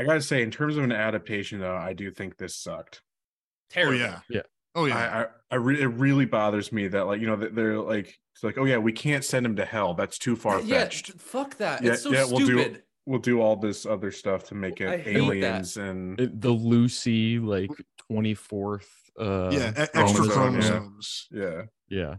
I 0.00 0.04
gotta 0.04 0.22
say, 0.22 0.42
in 0.42 0.50
terms 0.50 0.76
of 0.76 0.84
an 0.84 0.92
adaptation, 0.92 1.60
though, 1.60 1.76
I 1.76 1.92
do 1.92 2.10
think 2.10 2.36
this 2.36 2.56
sucked. 2.56 3.02
Oh 3.02 3.74
Terrible. 3.74 3.98
yeah. 3.98 4.20
Yeah. 4.28 4.42
Oh 4.74 4.84
yeah. 4.86 4.96
I, 4.96 5.22
I, 5.22 5.26
I 5.52 5.56
re- 5.56 5.80
it 5.80 5.86
really 5.86 6.24
bothers 6.26 6.72
me 6.72 6.88
that 6.88 7.06
like 7.06 7.20
you 7.20 7.26
know 7.26 7.36
they're 7.36 7.78
like 7.78 8.18
it's 8.34 8.42
like 8.44 8.56
oh 8.58 8.64
yeah 8.64 8.78
we 8.78 8.92
can't 8.92 9.24
send 9.24 9.44
him 9.44 9.56
to 9.56 9.64
hell 9.64 9.94
that's 9.94 10.16
too 10.18 10.36
far 10.36 10.60
fetched. 10.60 11.06
th- 11.06 11.18
fuck 11.18 11.56
that. 11.58 11.82
Yeah, 11.82 11.92
it's 11.92 12.02
so 12.02 12.12
yeah, 12.12 12.24
we'll 12.24 12.46
do- 12.46 12.76
We'll 13.06 13.18
do 13.18 13.40
all 13.40 13.56
this 13.56 13.86
other 13.86 14.12
stuff 14.12 14.44
to 14.44 14.54
make 14.54 14.80
it 14.80 15.00
hate 15.00 15.14
that. 15.14 15.18
aliens 15.20 15.76
and 15.76 16.20
It- 16.20 16.40
the 16.40 16.50
Lucy 16.50 17.38
like 17.40 17.70
twenty 18.08 18.34
fourth. 18.34 18.88
Uh, 19.18 19.50
yeah. 19.52 19.70
e- 19.70 19.74
extra 19.94 20.04
chromosome, 20.04 20.30
chromosomes. 20.30 21.26
yeah. 21.32 21.62
yeah. 21.88 22.14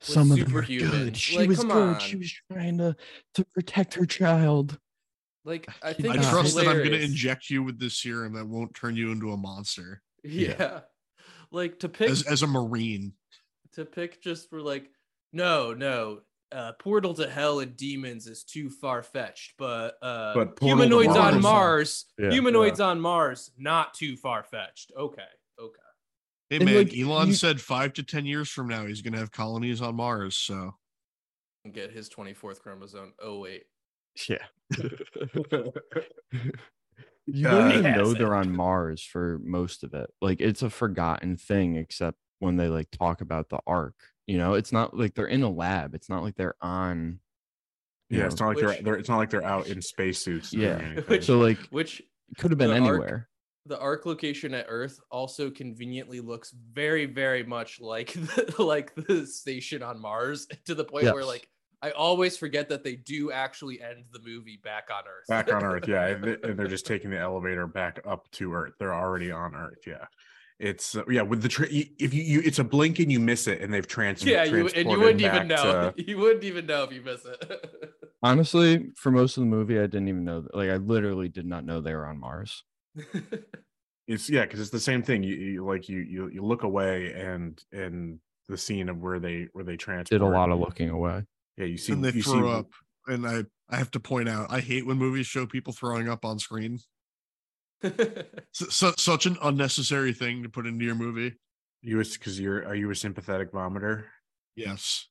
Was 0.00 0.14
Some 0.14 0.30
of 0.32 0.38
them 0.38 0.52
were 0.52 0.62
good. 0.62 1.16
She 1.16 1.38
Like, 1.38 1.48
was 1.48 1.62
good. 1.64 1.70
on. 1.72 1.98
She 1.98 2.16
was 2.16 2.32
trying 2.52 2.78
to 2.78 2.94
to 3.34 3.44
protect 3.46 3.94
her 3.94 4.06
child. 4.06 4.78
Like 5.44 5.66
I 5.82 5.90
I 5.90 5.92
think 5.92 6.14
I 6.14 6.18
it's 6.18 6.30
trust 6.30 6.56
that 6.56 6.68
I'm 6.68 6.78
going 6.78 6.92
to 6.92 7.02
inject 7.02 7.50
you 7.50 7.62
with 7.62 7.78
this 7.78 7.98
serum 7.98 8.34
that 8.34 8.46
won't 8.46 8.74
turn 8.74 8.94
you 8.96 9.10
into 9.10 9.32
a 9.32 9.36
monster. 9.36 10.02
Yeah. 10.22 10.80
Like 11.50 11.80
to 11.80 11.88
pick 11.88 12.08
As 12.10 12.22
as 12.22 12.42
a 12.42 12.46
marine. 12.46 13.12
to 13.74 13.84
pick 13.84 14.22
just 14.22 14.48
for 14.48 14.60
like 14.62 14.88
no, 15.32 15.74
no. 15.74 16.20
Uh, 16.52 16.72
portal 16.78 17.14
to 17.14 17.28
hell 17.30 17.60
and 17.60 17.74
demons 17.78 18.26
is 18.26 18.44
too 18.44 18.68
far 18.68 19.02
fetched, 19.02 19.54
but 19.56 19.96
uh 20.02 20.34
But 20.34 20.54
Portal 20.56 20.78
to 20.78 20.84
humanoids 20.84 21.16
on 21.16 21.32
Mars- 21.40 21.42
Mars, 21.42 22.04
Yeah. 22.18 22.30
humanoids 22.30 22.78
on 22.80 23.00
Mars, 23.00 23.50
not 23.56 23.94
too 23.94 24.16
far 24.18 24.44
fetched. 24.44 24.92
Okay, 24.96 25.22
okay. 25.58 25.80
Hey 26.50 26.56
And, 26.56 26.64
man, 26.66 26.76
like, 26.76 26.94
Elon 26.96 27.28
you- 27.28 27.34
said 27.34 27.58
five 27.58 27.94
to 27.94 28.02
ten 28.02 28.26
years 28.26 28.50
from 28.50 28.68
now 28.68 28.84
he's 28.84 29.00
going 29.00 29.14
to 29.14 29.18
have 29.18 29.32
colonies 29.32 29.80
on 29.80 29.96
Mars. 29.96 30.36
So 30.36 30.74
Get 31.72 31.90
his 31.90 32.08
twenty 32.10 32.34
fourth 32.34 32.60
chromosome. 32.62 33.14
Oh 33.18 33.38
wait, 33.38 33.64
Yeah. 34.28 34.38
You 37.26 37.44
don't 37.44 37.70
even 37.70 37.84
Yes. 37.84 37.96
know 37.96 38.14
they're 38.14 38.34
on 38.34 38.54
Mars 38.54 39.00
for 39.02 39.38
most 39.44 39.84
of 39.84 39.94
it. 39.94 40.10
Like 40.20 40.40
it's 40.40 40.62
a 40.62 40.68
forgotten 40.70 41.36
thing, 41.36 41.76
except 41.76 42.18
when 42.40 42.56
they 42.56 42.66
like 42.68 42.90
talk 42.90 43.20
about 43.20 43.48
the 43.48 43.60
Ark. 43.64 43.94
You 44.26 44.38
know, 44.38 44.54
it's 44.54 44.72
not 44.72 44.96
like 44.98 45.14
they're 45.14 45.26
in 45.28 45.44
a 45.44 45.48
lab. 45.48 45.94
It's 45.94 46.08
not 46.08 46.24
like 46.24 46.34
they're 46.34 46.56
on. 46.60 47.20
yeah, 48.10 48.20
know, 48.20 48.26
it's 48.26 48.40
not 48.40 48.48
like 48.48 48.56
Which- 48.56 48.66
they're, 48.66 48.82
they're 48.82 48.96
it's 48.96 49.08
not 49.08 49.18
like 49.18 49.30
they're 49.30 49.44
out 49.44 49.68
in 49.68 49.80
spacesuits. 49.80 50.50
doing 50.50 50.62
Yeah. 50.64 51.00
Which- 51.06 51.24
So 51.26 51.38
like 51.38 51.58
which 51.70 52.02
could 52.38 52.50
have 52.50 52.58
been 52.58 52.70
the 52.70 52.74
ark- 52.80 52.88
anywhere. 52.90 53.28
the 53.66 53.78
Ark 53.78 54.04
location 54.04 54.52
at 54.52 54.66
Earth 54.68 54.98
also 55.08 55.48
conveniently 55.48 56.18
looks 56.20 56.50
very, 56.72 57.06
very 57.06 57.44
much 57.44 57.80
like 57.80 58.12
the, 58.14 58.54
like 58.58 58.92
the 58.96 59.26
station 59.26 59.80
on 59.84 60.00
Mars 60.00 60.48
to 60.66 60.74
the 60.74 60.84
point 60.84 61.04
where 61.04 61.24
like 61.24 61.48
I 61.82 61.90
always 61.90 62.36
forget 62.36 62.68
that 62.68 62.84
they 62.84 62.94
do 62.96 63.32
actually 63.32 63.82
end 63.82 64.04
the 64.12 64.20
movie 64.20 64.60
back 64.62 64.88
on 64.96 65.02
Earth. 65.02 65.26
back 65.28 65.52
on 65.52 65.64
Earth, 65.64 65.88
yeah, 65.88 66.06
and 66.06 66.24
they- 66.42 66.48
and 66.48 66.58
they're 66.58 66.68
just 66.68 66.86
taking 66.86 67.10
the 67.10 67.18
elevator 67.18 67.66
back 67.66 68.00
up 68.06 68.30
to 68.32 68.52
Earth. 68.54 68.74
They're 68.78 68.94
already 68.94 69.30
on 69.32 69.54
Earth, 69.54 69.80
yeah. 69.86 70.06
It's 70.60 70.94
uh, 70.94 71.02
yeah 71.10 71.22
with 71.22 71.42
the 71.42 71.48
tra- 71.48 71.66
if 71.68 72.14
you, 72.14 72.22
you 72.22 72.40
it's 72.44 72.60
a 72.60 72.64
blink 72.64 73.00
and 73.00 73.10
you 73.10 73.18
miss 73.18 73.48
it 73.48 73.60
and 73.62 73.74
they've 73.74 73.86
trans 73.86 74.22
yeah, 74.24 74.44
you 74.44 74.68
and 74.68 74.88
you 74.88 74.98
wouldn't 75.00 75.20
even 75.20 75.48
know. 75.48 75.90
to- 75.90 75.94
You 76.06 76.18
wouldn't 76.18 76.44
even 76.44 76.66
know 76.66 76.84
if 76.84 76.92
you 76.92 77.02
miss 77.02 77.24
it. 77.24 77.90
Honestly, 78.22 78.90
for 78.96 79.10
most 79.10 79.36
of 79.36 79.40
the 79.40 79.48
movie, 79.48 79.78
I 79.80 79.86
didn't 79.86 80.06
even 80.06 80.22
know. 80.24 80.46
Like 80.54 80.70
I 80.70 80.76
literally 80.76 81.28
did 81.28 81.46
not 81.46 81.64
know 81.64 81.80
they 81.80 81.94
were 81.94 82.06
on 82.06 82.20
Mars. 82.20 82.62
It's 84.06 84.28
yeah, 84.30 84.42
because 84.42 84.60
it's 84.60 84.70
the 84.70 84.78
same 84.80 85.02
thing. 85.02 85.22
You, 85.24 85.34
you 85.34 85.64
like 85.66 85.88
you 85.88 85.98
you 86.00 86.28
you 86.28 86.42
look 86.44 86.62
away 86.64 87.12
and 87.12 87.60
and 87.72 88.18
the 88.48 88.58
scene 88.58 88.88
of 88.88 88.98
where 88.98 89.18
they 89.18 89.48
where 89.52 89.64
they 89.64 89.76
transport 89.76 90.20
Did 90.20 90.24
a 90.24 90.30
lot 90.30 90.50
of 90.50 90.60
looking 90.60 90.90
away. 90.90 91.24
Yeah, 91.56 91.66
you 91.66 91.76
see 91.76 91.92
and 91.92 92.04
they 92.04 92.12
you 92.12 92.22
throw 92.22 92.42
see 92.42 92.58
up. 92.58 92.66
And 93.06 93.26
I 93.26 93.44
I 93.68 93.76
have 93.76 93.90
to 93.92 94.00
point 94.00 94.28
out 94.28 94.46
I 94.50 94.60
hate 94.60 94.86
when 94.86 94.96
movies 94.96 95.26
show 95.26 95.46
people 95.46 95.72
throwing 95.72 96.08
up 96.08 96.24
on 96.24 96.38
screen. 96.38 96.78
Su- 97.82 98.70
su- 98.70 98.94
such 98.96 99.26
an 99.26 99.36
unnecessary 99.42 100.12
thing 100.12 100.42
to 100.44 100.48
put 100.48 100.66
into 100.66 100.84
your 100.84 100.94
movie. 100.94 101.34
you 101.80 101.98
because 101.98 102.38
you're 102.38 102.64
are 102.66 102.74
you 102.76 102.90
a 102.90 102.94
sympathetic 102.94 103.50
vomiter? 103.52 104.04
Yes. 104.54 105.08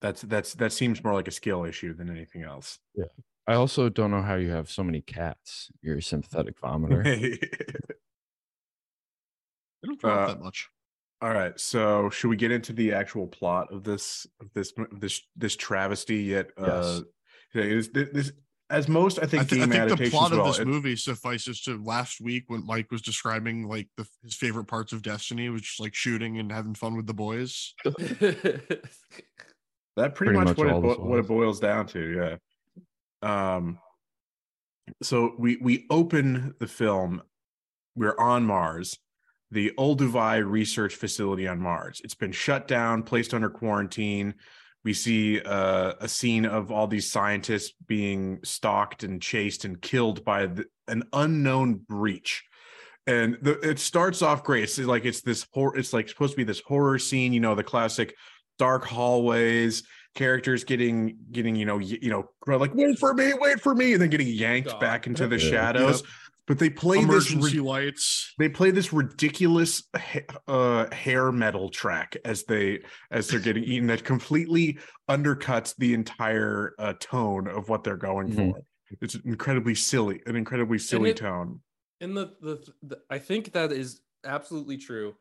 That's 0.00 0.22
that's 0.22 0.54
that 0.54 0.72
seems 0.72 1.04
more 1.04 1.12
like 1.14 1.28
a 1.28 1.32
skill 1.32 1.64
issue 1.64 1.94
than 1.94 2.10
anything 2.10 2.42
else. 2.42 2.78
Yeah. 2.94 3.04
I 3.46 3.54
also 3.54 3.88
don't 3.88 4.10
know 4.10 4.22
how 4.22 4.36
you 4.36 4.50
have 4.50 4.70
so 4.70 4.82
many 4.82 5.00
cats. 5.00 5.70
You're 5.82 5.98
a 5.98 6.02
sympathetic 6.02 6.58
vomiter. 6.60 7.04
I 9.84 9.86
don't 9.86 10.00
throw 10.00 10.12
up 10.14 10.28
Uh, 10.30 10.34
that 10.34 10.40
much. 10.42 10.68
All 11.22 11.32
right, 11.32 11.58
so 11.58 12.10
should 12.10 12.28
we 12.30 12.36
get 12.36 12.50
into 12.50 12.72
the 12.72 12.92
actual 12.92 13.28
plot 13.28 13.72
of 13.72 13.84
this 13.84 14.26
of 14.40 14.48
this 14.54 14.72
this 14.90 15.20
this 15.36 15.54
travesty? 15.54 16.16
Yet, 16.16 16.50
uh, 16.58 17.00
yeah, 17.54 17.62
it 17.62 17.72
is 17.72 17.88
this, 17.90 18.08
this 18.12 18.32
as 18.70 18.88
most 18.88 19.20
I 19.22 19.26
think 19.26 19.42
I, 19.42 19.46
thi- 19.46 19.56
I 19.56 19.60
think 19.60 19.72
the 19.72 19.78
adaptations. 19.82 20.10
plot 20.14 20.32
of 20.32 20.38
well, 20.38 20.46
this 20.48 20.58
it- 20.58 20.66
movie 20.66 20.96
suffices 20.96 21.60
to 21.62 21.80
last 21.84 22.20
week 22.20 22.44
when 22.48 22.66
Mike 22.66 22.90
was 22.90 23.02
describing 23.02 23.68
like 23.68 23.88
the, 23.96 24.04
his 24.24 24.34
favorite 24.34 24.64
parts 24.64 24.92
of 24.92 25.02
Destiny, 25.02 25.48
which 25.48 25.74
is 25.74 25.80
like 25.80 25.94
shooting 25.94 26.38
and 26.40 26.50
having 26.50 26.74
fun 26.74 26.96
with 26.96 27.06
the 27.06 27.14
boys. 27.14 27.72
that 27.84 28.00
pretty, 28.18 30.14
Pretty 30.16 30.32
much, 30.32 30.46
much 30.48 30.56
what 30.56 30.66
it, 30.66 30.82
bo- 30.82 31.04
what 31.04 31.18
it 31.20 31.28
boils 31.28 31.60
down 31.60 31.86
to. 31.88 32.38
Yeah. 33.22 33.56
Um. 33.56 33.78
So 35.04 35.34
we 35.38 35.56
we 35.58 35.86
open 35.88 36.54
the 36.58 36.66
film. 36.66 37.22
We're 37.94 38.18
on 38.18 38.44
Mars, 38.44 38.98
the 39.52 39.70
Olduvai 39.78 40.48
Research 40.48 40.94
Facility 40.94 41.46
on 41.46 41.60
Mars. 41.60 42.00
It's 42.02 42.14
been 42.14 42.32
shut 42.32 42.66
down, 42.66 43.02
placed 43.02 43.34
under 43.34 43.50
quarantine. 43.50 44.34
We 44.82 44.94
see 44.94 45.40
uh, 45.42 45.92
a 46.00 46.08
scene 46.08 46.46
of 46.46 46.72
all 46.72 46.86
these 46.86 47.10
scientists 47.12 47.74
being 47.86 48.40
stalked 48.42 49.04
and 49.04 49.20
chased 49.20 49.64
and 49.66 49.80
killed 49.80 50.24
by 50.24 50.46
the, 50.46 50.64
an 50.88 51.04
unknown 51.12 51.82
breach. 51.86 52.42
And 53.06 53.36
the, 53.42 53.60
it 53.60 53.78
starts 53.78 54.22
off 54.22 54.42
great. 54.42 54.64
It's 54.64 54.78
like 54.78 55.04
it's 55.04 55.20
this 55.20 55.46
horror. 55.52 55.76
It's 55.76 55.92
like 55.92 56.08
supposed 56.08 56.32
to 56.32 56.36
be 56.36 56.44
this 56.44 56.60
horror 56.60 56.98
scene. 56.98 57.32
You 57.32 57.40
know, 57.40 57.54
the 57.54 57.62
classic 57.62 58.14
dark 58.58 58.84
hallways, 58.84 59.82
characters 60.14 60.64
getting 60.64 61.16
getting 61.30 61.56
you 61.56 61.64
know 61.64 61.76
y- 61.76 61.98
you 62.00 62.10
know 62.10 62.28
like 62.46 62.74
wait 62.74 62.98
for 62.98 63.12
me, 63.12 63.32
wait 63.34 63.60
for 63.60 63.74
me, 63.74 63.92
and 63.92 64.00
then 64.02 64.08
getting 64.08 64.28
yanked 64.28 64.70
God. 64.70 64.80
back 64.80 65.06
into 65.06 65.26
the 65.26 65.38
Yeah. 65.38 65.50
shadows. 65.50 66.02
But 66.46 66.58
they 66.58 66.70
play 66.70 66.98
this 67.04 67.30
Emergency 67.30 67.58
ri- 67.58 67.64
lights. 67.64 68.34
they 68.38 68.48
play 68.48 68.72
this 68.72 68.92
ridiculous 68.92 69.84
ha- 69.96 70.20
uh 70.48 70.92
hair 70.94 71.30
metal 71.30 71.68
track 71.68 72.16
as 72.24 72.44
they 72.44 72.80
as 73.12 73.28
they're 73.28 73.38
getting 73.40 73.62
eaten 73.64 73.86
that 73.86 74.02
completely 74.04 74.78
undercuts 75.08 75.74
the 75.78 75.94
entire 75.94 76.74
uh, 76.78 76.94
tone 76.98 77.46
of 77.46 77.68
what 77.68 77.84
they're 77.84 77.96
going 77.96 78.28
Mhm. 78.30 78.52
for. 78.52 78.60
It's 79.00 79.14
incredibly 79.14 79.74
silly, 79.74 80.20
an 80.26 80.34
incredibly 80.36 80.78
silly 80.78 81.10
it- 81.10 81.16
tone. 81.18 81.60
And 82.00 82.16
the, 82.16 82.34
the 82.40 82.72
the 82.82 82.98
I 83.08 83.18
think 83.20 83.52
that 83.52 83.70
is 83.70 84.00
absolutely 84.24 84.76
true, 84.78 85.14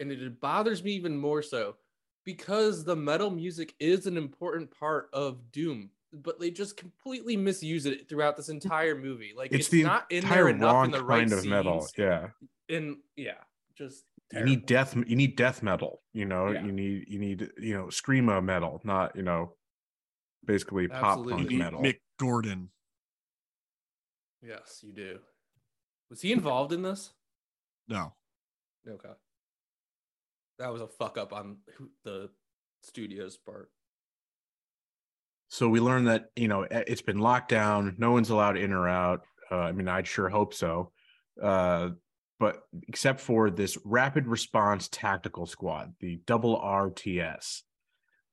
and 0.00 0.10
it 0.10 0.40
bothers 0.40 0.82
me 0.82 0.92
even 0.92 1.14
more 1.18 1.42
so 1.42 1.76
because 2.24 2.84
the 2.84 2.96
metal 2.96 3.28
music 3.28 3.74
is 3.78 4.06
an 4.06 4.16
important 4.16 4.70
part 4.70 5.10
of 5.12 5.52
Doom, 5.52 5.90
but 6.22 6.38
they 6.40 6.50
just 6.50 6.76
completely 6.76 7.36
misuse 7.36 7.86
it 7.86 8.08
throughout 8.08 8.36
this 8.36 8.48
entire 8.48 8.94
movie. 8.94 9.32
Like 9.36 9.52
It's, 9.52 9.60
it's, 9.60 9.68
the 9.68 9.82
not 9.82 10.06
in 10.10 10.18
entire 10.18 10.44
there 10.44 10.48
enough 10.50 10.84
in 10.86 10.90
the 10.92 11.04
right 11.04 11.28
kind 11.28 11.32
of 11.32 11.44
metal. 11.46 11.80
scenes, 11.80 11.92
Yeah. 11.98 12.28
And 12.68 12.96
yeah, 13.16 13.32
just 13.76 14.04
you 14.32 14.44
need 14.44 14.66
death 14.66 14.96
you 14.96 15.16
need 15.16 15.36
death 15.36 15.62
metal 15.62 16.00
you 16.12 16.24
know 16.24 16.50
Yeah. 16.50 16.64
you 16.64 16.72
need 16.72 17.04
you 17.08 17.18
need 17.18 17.50
you 17.58 17.74
know 17.74 17.84
screamo 17.86 18.42
metal 18.42 18.80
not 18.82 19.14
you 19.14 19.22
know 19.22 19.54
basically 20.46 20.88
pop 20.88 21.18
punk 21.26 21.42
You 21.42 21.48
need 21.50 21.58
metal 21.58 21.82
Mick 21.82 22.00
Gordon. 22.18 22.70
Yes, 24.42 24.80
you 24.82 24.92
do. 24.92 25.18
Was 26.10 26.20
he 26.20 26.32
involved 26.32 26.72
in 26.72 26.82
this? 26.82 27.12
No. 27.88 28.12
Okay. 28.88 29.08
That 30.58 30.72
was 30.72 30.82
a 30.82 30.86
fuck 30.86 31.16
up 31.18 31.32
on 31.32 31.56
the 32.04 32.30
studio's 32.82 33.36
part. 33.36 33.70
So 35.48 35.68
we 35.68 35.80
learned 35.80 36.08
that 36.08 36.26
you 36.36 36.48
know 36.48 36.66
it's 36.70 37.02
been 37.02 37.18
locked 37.18 37.48
down 37.48 37.94
no 37.98 38.10
one's 38.12 38.30
allowed 38.30 38.56
in 38.56 38.72
or 38.72 38.88
out 38.88 39.22
uh, 39.50 39.56
i 39.56 39.72
mean 39.72 39.88
i'd 39.88 40.06
sure 40.06 40.28
hope 40.28 40.54
so 40.54 40.90
uh 41.42 41.90
but 42.40 42.62
except 42.88 43.20
for 43.20 43.50
this 43.50 43.78
rapid 43.84 44.26
response 44.26 44.88
tactical 44.90 45.46
squad 45.46 45.94
the 46.00 46.20
double 46.26 46.58
rts 46.60 47.62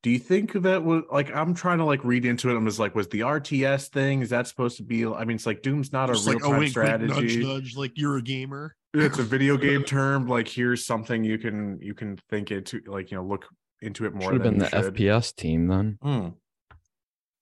do 0.03 0.10
you 0.10 0.20
think 0.20 0.53
that 0.53 0.84
was 0.84 1.03
like 1.12 1.34
i'm 1.36 1.53
trying 1.53 1.77
to 1.77 1.86
like 1.86 2.03
read 2.03 2.25
into 2.25 2.50
it 2.50 2.56
i'm 2.56 2.65
just 2.65 2.80
like 2.80 2.96
was 2.96 3.08
the 3.10 3.20
rts 3.22 3.88
thing 3.89 4.22
is 4.22 4.30
that 4.30 4.48
supposed 4.48 4.77
to 4.77 4.84
be 4.84 5.06
i 5.06 5.24
mean 5.25 5.36
it's 5.36 5.46
like 5.46 5.62
doom's 5.62 5.91
not 5.94 6.10
Just 6.10 6.25
a 6.27 6.32
like 6.32 6.38
a 6.38 6.39
real-time 6.39 6.60
wink, 6.60 6.75
wink, 6.75 7.10
nudge, 7.10 7.32
strategy 7.32 7.44
nudge, 7.46 7.75
like 7.75 7.91
you're 7.96 8.18
a 8.18 8.22
gamer. 8.22 8.75
it's 8.94 9.20
a 9.20 9.24
video 9.24 9.58
game 9.68 9.84
term 9.84 10.27
like 10.27 10.48
here's 10.48 10.86
something 10.86 11.24
you 11.24 11.38
can 11.38 11.77
you 11.82 11.94
can 11.94 12.18
think 12.30 12.51
into 12.51 12.82
like 12.88 13.12
you 13.12 13.18
know 13.18 13.24
look 13.24 13.46
into 13.82 14.06
it 14.06 14.13
more 14.13 14.32
Should 14.32 14.34
have 14.34 14.44
been 14.44 14.60
the 14.60 14.70
should. 14.70 14.94
FPS 14.94 15.36
team 15.36 15.68
then. 15.68 15.98
Hmm. 16.03 16.27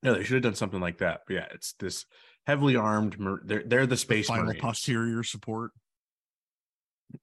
No 0.04 0.14
they 0.16 0.24
should 0.24 0.36
have 0.36 0.44
done 0.44 0.56
something 0.56 0.80
like 0.82 0.98
that 1.00 1.22
but 1.28 1.34
yeah 1.34 1.46
it's 1.54 1.74
this 1.80 2.06
heavily 2.48 2.76
armed 2.76 3.20
mar- 3.20 3.42
they're 3.46 3.64
they're 3.66 3.86
the 3.86 3.90
The 3.92 3.98
space 3.98 4.28
final 4.28 4.46
marines 4.46 4.62
posterior 4.62 5.24
support. 5.24 5.72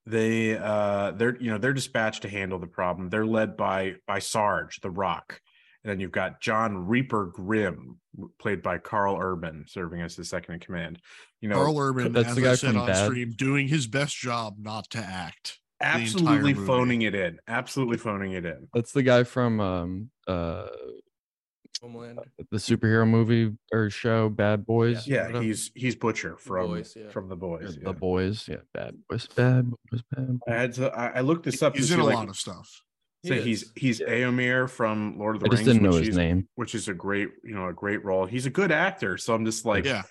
they 0.04 0.56
uh 0.56 1.12
they're 1.12 1.37
you 1.40 1.50
know 1.50 1.59
they're 1.59 1.73
dispatched 1.73 2.23
to 2.23 2.28
handle 2.28 2.59
the 2.59 2.66
problem 2.66 3.09
they're 3.09 3.26
led 3.26 3.56
by 3.56 3.95
by 4.06 4.18
sarge 4.18 4.80
the 4.80 4.90
rock 4.90 5.40
and 5.85 5.90
then 5.90 6.00
you've 6.00 6.11
got 6.12 6.40
john 6.40 6.76
reaper 6.87 7.26
grimm 7.26 7.99
played 8.40 8.62
by 8.62 8.78
carl 8.78 9.16
urban 9.21 9.64
serving 9.68 10.00
as 10.00 10.16
the 10.16 10.25
second 10.25 10.54
in 10.54 10.61
command 10.61 11.00
you 11.40 11.49
know 11.49 11.54
Carl 11.56 11.78
Urban, 11.78 12.12
that's 12.12 12.30
as 12.30 12.35
the 12.37 12.40
I 12.42 12.45
guy 12.45 12.54
said 12.54 12.76
on 12.76 12.87
Bad. 12.87 13.04
stream, 13.06 13.30
doing 13.37 13.68
his 13.68 13.87
best 13.87 14.16
job 14.16 14.54
not 14.59 14.88
to 14.90 14.99
act. 14.99 15.58
absolutely 15.80 16.54
phoning 16.54 17.02
it 17.02 17.15
in 17.15 17.39
absolutely 17.47 17.99
phoning 17.99 18.32
it 18.32 18.45
in 18.47 18.67
That's 18.75 18.93
the 18.93 19.02
guy 19.02 19.23
from 19.25 19.60
um 19.60 20.10
uh 20.26 20.67
Homeland. 21.80 22.19
Uh, 22.19 22.23
the 22.50 22.56
superhero 22.58 23.06
movie 23.08 23.52
or 23.73 23.91
show 23.91 24.28
Bad 24.28 24.65
Boys. 24.67 25.06
yeah 25.06 25.26
whatever. 25.26 25.43
he's 25.45 25.71
he's 25.75 25.95
butcher 25.97 26.36
from 26.36 26.67
Boys, 26.69 26.95
yeah. 26.97 27.08
from 27.10 27.28
the 27.28 27.34
Yeah, 27.36 27.41
boys 27.41 27.78
the 27.82 27.93
boys. 27.93 28.49
Yeah, 28.49 28.56
Bad 28.75 28.95
Boys. 29.08 29.26
Bad 29.28 29.71
Boys. 29.91 30.02
Bad. 30.10 30.39
i 30.49 30.52
had 30.52 30.73
to 30.75 30.91
i, 30.93 31.06
I 31.08 31.21
looked 31.21 31.45
this 31.45 31.62
up 31.62 31.76
He's 31.76 31.91
in 31.91 32.00
a 32.00 32.04
like, 32.04 32.15
lot 32.17 32.28
of 32.28 32.36
stuff. 32.36 32.69
so 33.25 33.34
He 33.34 33.41
he's 33.43 33.73
he's 33.76 34.00
Éomer 34.00 34.69
from 34.71 35.19
Lord 35.19 35.36
of 35.36 35.41
the 35.43 35.47
I 35.47 35.50
just 35.50 35.60
Rings, 35.60 35.73
didn't 35.75 35.82
know 35.82 35.91
which 35.97 36.00
his 36.06 36.08
is- 36.10 36.17
name. 36.17 36.49
which 36.54 36.75
is 36.75 36.89
a 36.89 36.95
great, 36.95 37.28
you 37.45 37.54
know, 37.54 37.69
a 37.69 37.73
great 37.73 38.04
role. 38.04 38.26
He's 38.26 38.47
a 38.47 38.50
good 38.50 38.73
actor, 38.73 39.17
so 39.19 39.34
I'm 39.34 39.45
just 39.45 39.65
like, 39.65 39.84
yeah. 39.84 40.02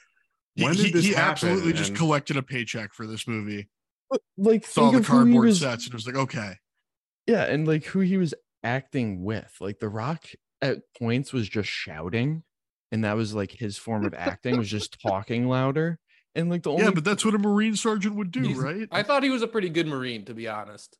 He, 0.56 0.64
when 0.64 0.74
he, 0.74 0.84
did 0.84 0.94
this 0.94 1.06
he 1.06 1.12
happen? 1.14 1.32
absolutely 1.32 1.74
just 1.74 1.96
collected 1.96 2.38
a 2.38 2.42
paycheck 2.44 2.94
for 2.94 3.06
this 3.06 3.28
movie. 3.28 3.68
Like 4.38 4.66
Saw 4.66 4.86
the 4.86 4.92
think 4.92 5.00
of 5.02 5.08
who 5.08 5.14
he 5.18 5.24
cardboard 5.24 5.46
was- 5.48 5.60
sets 5.60 5.86
and 5.86 5.94
was 5.94 6.06
like, 6.08 6.16
okay. 6.16 6.54
Yeah, 7.28 7.44
and 7.44 7.68
like 7.68 7.84
who 7.86 8.00
he 8.02 8.18
was 8.18 8.34
acting 8.64 9.24
with. 9.24 9.52
Like 9.60 9.80
The 9.80 9.90
Rock 9.90 10.24
at 10.62 10.80
points 10.98 11.34
was 11.34 11.48
just 11.48 11.70
shouting, 11.70 12.44
and 12.92 13.04
that 13.04 13.16
was 13.16 13.34
like 13.34 13.52
his 13.52 13.78
form 13.78 14.06
of 14.06 14.14
acting 14.14 14.58
was 14.58 14.70
just 14.70 14.98
talking 15.08 15.48
louder. 15.48 16.00
And 16.34 16.50
like 16.50 16.64
the 16.64 16.72
only 16.72 16.84
yeah, 16.84 16.92
but 16.92 17.06
that's 17.06 17.24
what 17.24 17.34
a 17.34 17.40
Marine 17.40 17.76
sergeant 17.76 18.16
would 18.16 18.32
do, 18.32 18.54
right? 18.60 18.88
I 18.92 19.04
thought 19.04 19.24
he 19.24 19.30
was 19.30 19.42
a 19.42 19.48
pretty 19.48 19.70
good 19.70 19.88
Marine, 19.88 20.26
to 20.26 20.34
be 20.34 20.48
honest. 20.48 20.98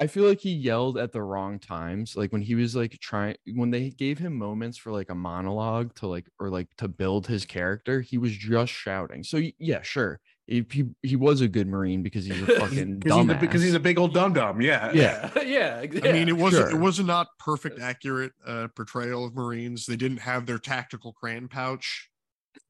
I 0.00 0.06
feel 0.06 0.24
like 0.24 0.40
he 0.40 0.52
yelled 0.52 0.96
at 0.96 1.12
the 1.12 1.22
wrong 1.22 1.58
times. 1.58 2.16
Like 2.16 2.32
when 2.32 2.40
he 2.40 2.54
was 2.54 2.74
like 2.74 2.98
trying 3.00 3.36
when 3.54 3.70
they 3.70 3.90
gave 3.90 4.18
him 4.18 4.34
moments 4.34 4.78
for 4.78 4.92
like 4.92 5.10
a 5.10 5.14
monologue 5.14 5.94
to 5.96 6.06
like 6.06 6.26
or 6.38 6.48
like 6.48 6.68
to 6.78 6.88
build 6.88 7.26
his 7.26 7.44
character, 7.44 8.00
he 8.00 8.16
was 8.16 8.32
just 8.32 8.72
shouting. 8.72 9.22
So 9.22 9.42
yeah, 9.58 9.82
sure. 9.82 10.20
He 10.50 10.66
he, 10.70 10.84
he 11.02 11.16
was 11.16 11.40
a 11.40 11.48
good 11.48 11.68
marine 11.68 12.02
because 12.02 12.24
he's 12.26 12.42
a 12.42 12.46
fucking 12.60 12.98
because 12.98 13.20
he's, 13.22 13.30
a, 13.30 13.34
because 13.40 13.62
he's 13.62 13.74
a 13.74 13.80
big 13.80 13.98
old 13.98 14.12
dum 14.12 14.32
dum. 14.34 14.60
Yeah, 14.60 14.90
Yeah. 14.92 15.30
yeah. 15.42 15.80
I 16.04 16.12
mean, 16.12 16.28
it 16.28 16.36
wasn't 16.36 16.68
sure. 16.70 16.76
it 16.76 16.80
was 16.82 16.98
a 16.98 17.04
not 17.04 17.28
perfect 17.38 17.78
accurate 17.80 18.32
uh, 18.44 18.66
portrayal 18.74 19.24
of 19.24 19.34
Marines. 19.34 19.86
They 19.86 19.96
didn't 19.96 20.18
have 20.18 20.44
their 20.46 20.58
tactical 20.58 21.12
crayon 21.12 21.46
pouch. 21.48 22.08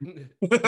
but 0.03 0.63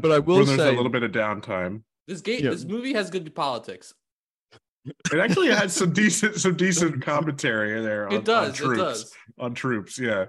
but 0.00 0.12
I 0.12 0.18
will 0.18 0.38
When 0.38 0.46
there's 0.46 0.58
say 0.58 0.68
a 0.68 0.72
little 0.72 0.90
bit 0.90 1.02
of 1.02 1.12
downtime. 1.12 1.82
this 2.06 2.20
game, 2.20 2.44
Yeah. 2.44 2.50
this 2.50 2.64
movie 2.64 2.92
has 2.94 3.10
good 3.10 3.32
politics. 3.34 3.94
It 5.12 5.18
actually 5.18 5.48
had 5.48 5.70
some 5.70 5.92
decent, 5.92 6.36
some 6.36 6.56
decent 6.56 7.02
commentary 7.02 7.80
there. 7.82 8.06
On, 8.08 8.14
It 8.14 8.24
does. 8.24 8.48
on 8.48 8.54
troops, 8.54 8.78
It 8.78 8.82
does. 8.82 9.12
on 9.38 9.54
troops. 9.54 9.98
Yeah, 9.98 10.26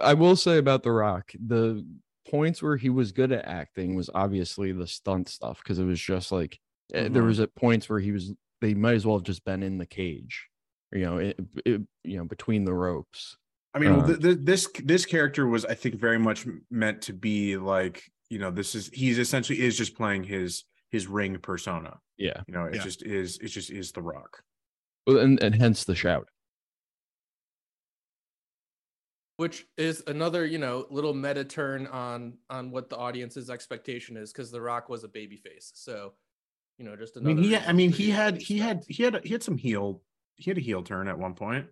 I 0.00 0.14
will 0.14 0.36
say 0.36 0.58
about 0.58 0.84
The 0.84 0.92
Rock, 0.92 1.32
the 1.44 1.84
points 2.32 2.62
where 2.62 2.76
he 2.78 2.88
was 2.88 3.12
good 3.12 3.30
at 3.30 3.44
acting 3.44 3.94
was 3.94 4.08
obviously 4.14 4.72
the 4.72 4.86
stunt 4.86 5.28
stuff 5.28 5.58
because 5.62 5.78
it 5.78 5.84
was 5.84 6.00
just 6.00 6.32
like 6.32 6.58
eh, 6.94 7.08
there 7.08 7.22
Mhm. 7.22 7.26
was 7.26 7.40
at 7.40 7.54
points 7.54 7.88
where 7.88 8.00
he 8.00 8.10
was 8.10 8.32
they 8.62 8.74
might 8.74 8.94
as 8.94 9.04
well 9.06 9.16
have 9.18 9.24
just 9.24 9.44
been 9.44 9.62
in 9.62 9.76
the 9.78 9.86
cage, 9.86 10.48
you 10.92 11.00
know, 11.04 11.18
it, 11.18 11.38
it, 11.66 11.80
you 12.04 12.16
know, 12.16 12.24
between 12.24 12.64
the 12.64 12.72
ropes. 12.72 13.36
I 13.74 13.78
mean, 13.80 13.92
Uh, 13.92 14.06
th- 14.06 14.20
th- 14.20 14.38
this 14.42 14.68
this 14.84 15.04
character 15.04 15.46
was, 15.46 15.64
I 15.64 15.74
think, 15.74 15.96
very 15.96 16.18
much 16.18 16.46
meant 16.70 17.02
to 17.02 17.12
be 17.12 17.56
like, 17.56 18.02
you 18.30 18.38
know, 18.38 18.50
this 18.50 18.74
is 18.74 18.88
he's 18.88 19.18
essentially 19.18 19.60
is 19.60 19.76
just 19.76 19.94
playing 19.96 20.24
his 20.24 20.64
his 20.90 21.06
ring 21.08 21.38
persona. 21.38 21.98
Yeah, 22.18 22.42
You 22.46 22.54
know, 22.54 22.64
it 22.66 22.74
Yeah. 22.76 22.82
just 22.82 23.02
is. 23.02 23.38
It 23.38 23.48
just 23.48 23.70
is 23.70 23.92
the 23.92 24.02
Rock. 24.02 24.42
Well, 25.06 25.18
and 25.18 25.42
and 25.42 25.54
hence 25.54 25.84
the 25.84 25.94
shout. 25.96 26.28
Which 29.36 29.66
is 29.76 30.02
another 30.06 30.44
you 30.46 30.58
know 30.58 30.86
little 30.90 31.14
meta 31.14 31.44
turn 31.44 31.86
on 31.88 32.34
on 32.50 32.70
what 32.70 32.88
the 32.90 32.96
audience's 32.96 33.50
expectation 33.50 34.16
is 34.16 34.32
because 34.32 34.50
the 34.50 34.60
rock 34.60 34.88
was 34.88 35.04
a 35.04 35.08
baby 35.08 35.36
face 35.36 35.72
so 35.74 36.12
you 36.78 36.84
know 36.84 36.96
just 36.96 37.16
I 37.16 37.20
another 37.20 37.34
mean, 37.36 37.44
he. 37.44 37.56
I 37.56 37.72
mean, 37.72 37.92
he 37.92 38.10
had 38.10 38.38
he 38.40 38.58
had 38.58 38.84
he 38.88 39.02
had 39.02 39.20
he 39.24 39.30
had 39.32 39.42
some 39.42 39.56
heel. 39.56 40.02
He 40.36 40.50
had 40.50 40.58
a 40.58 40.62
heel 40.62 40.82
turn 40.82 41.06
at 41.08 41.18
one 41.18 41.34
point, 41.34 41.66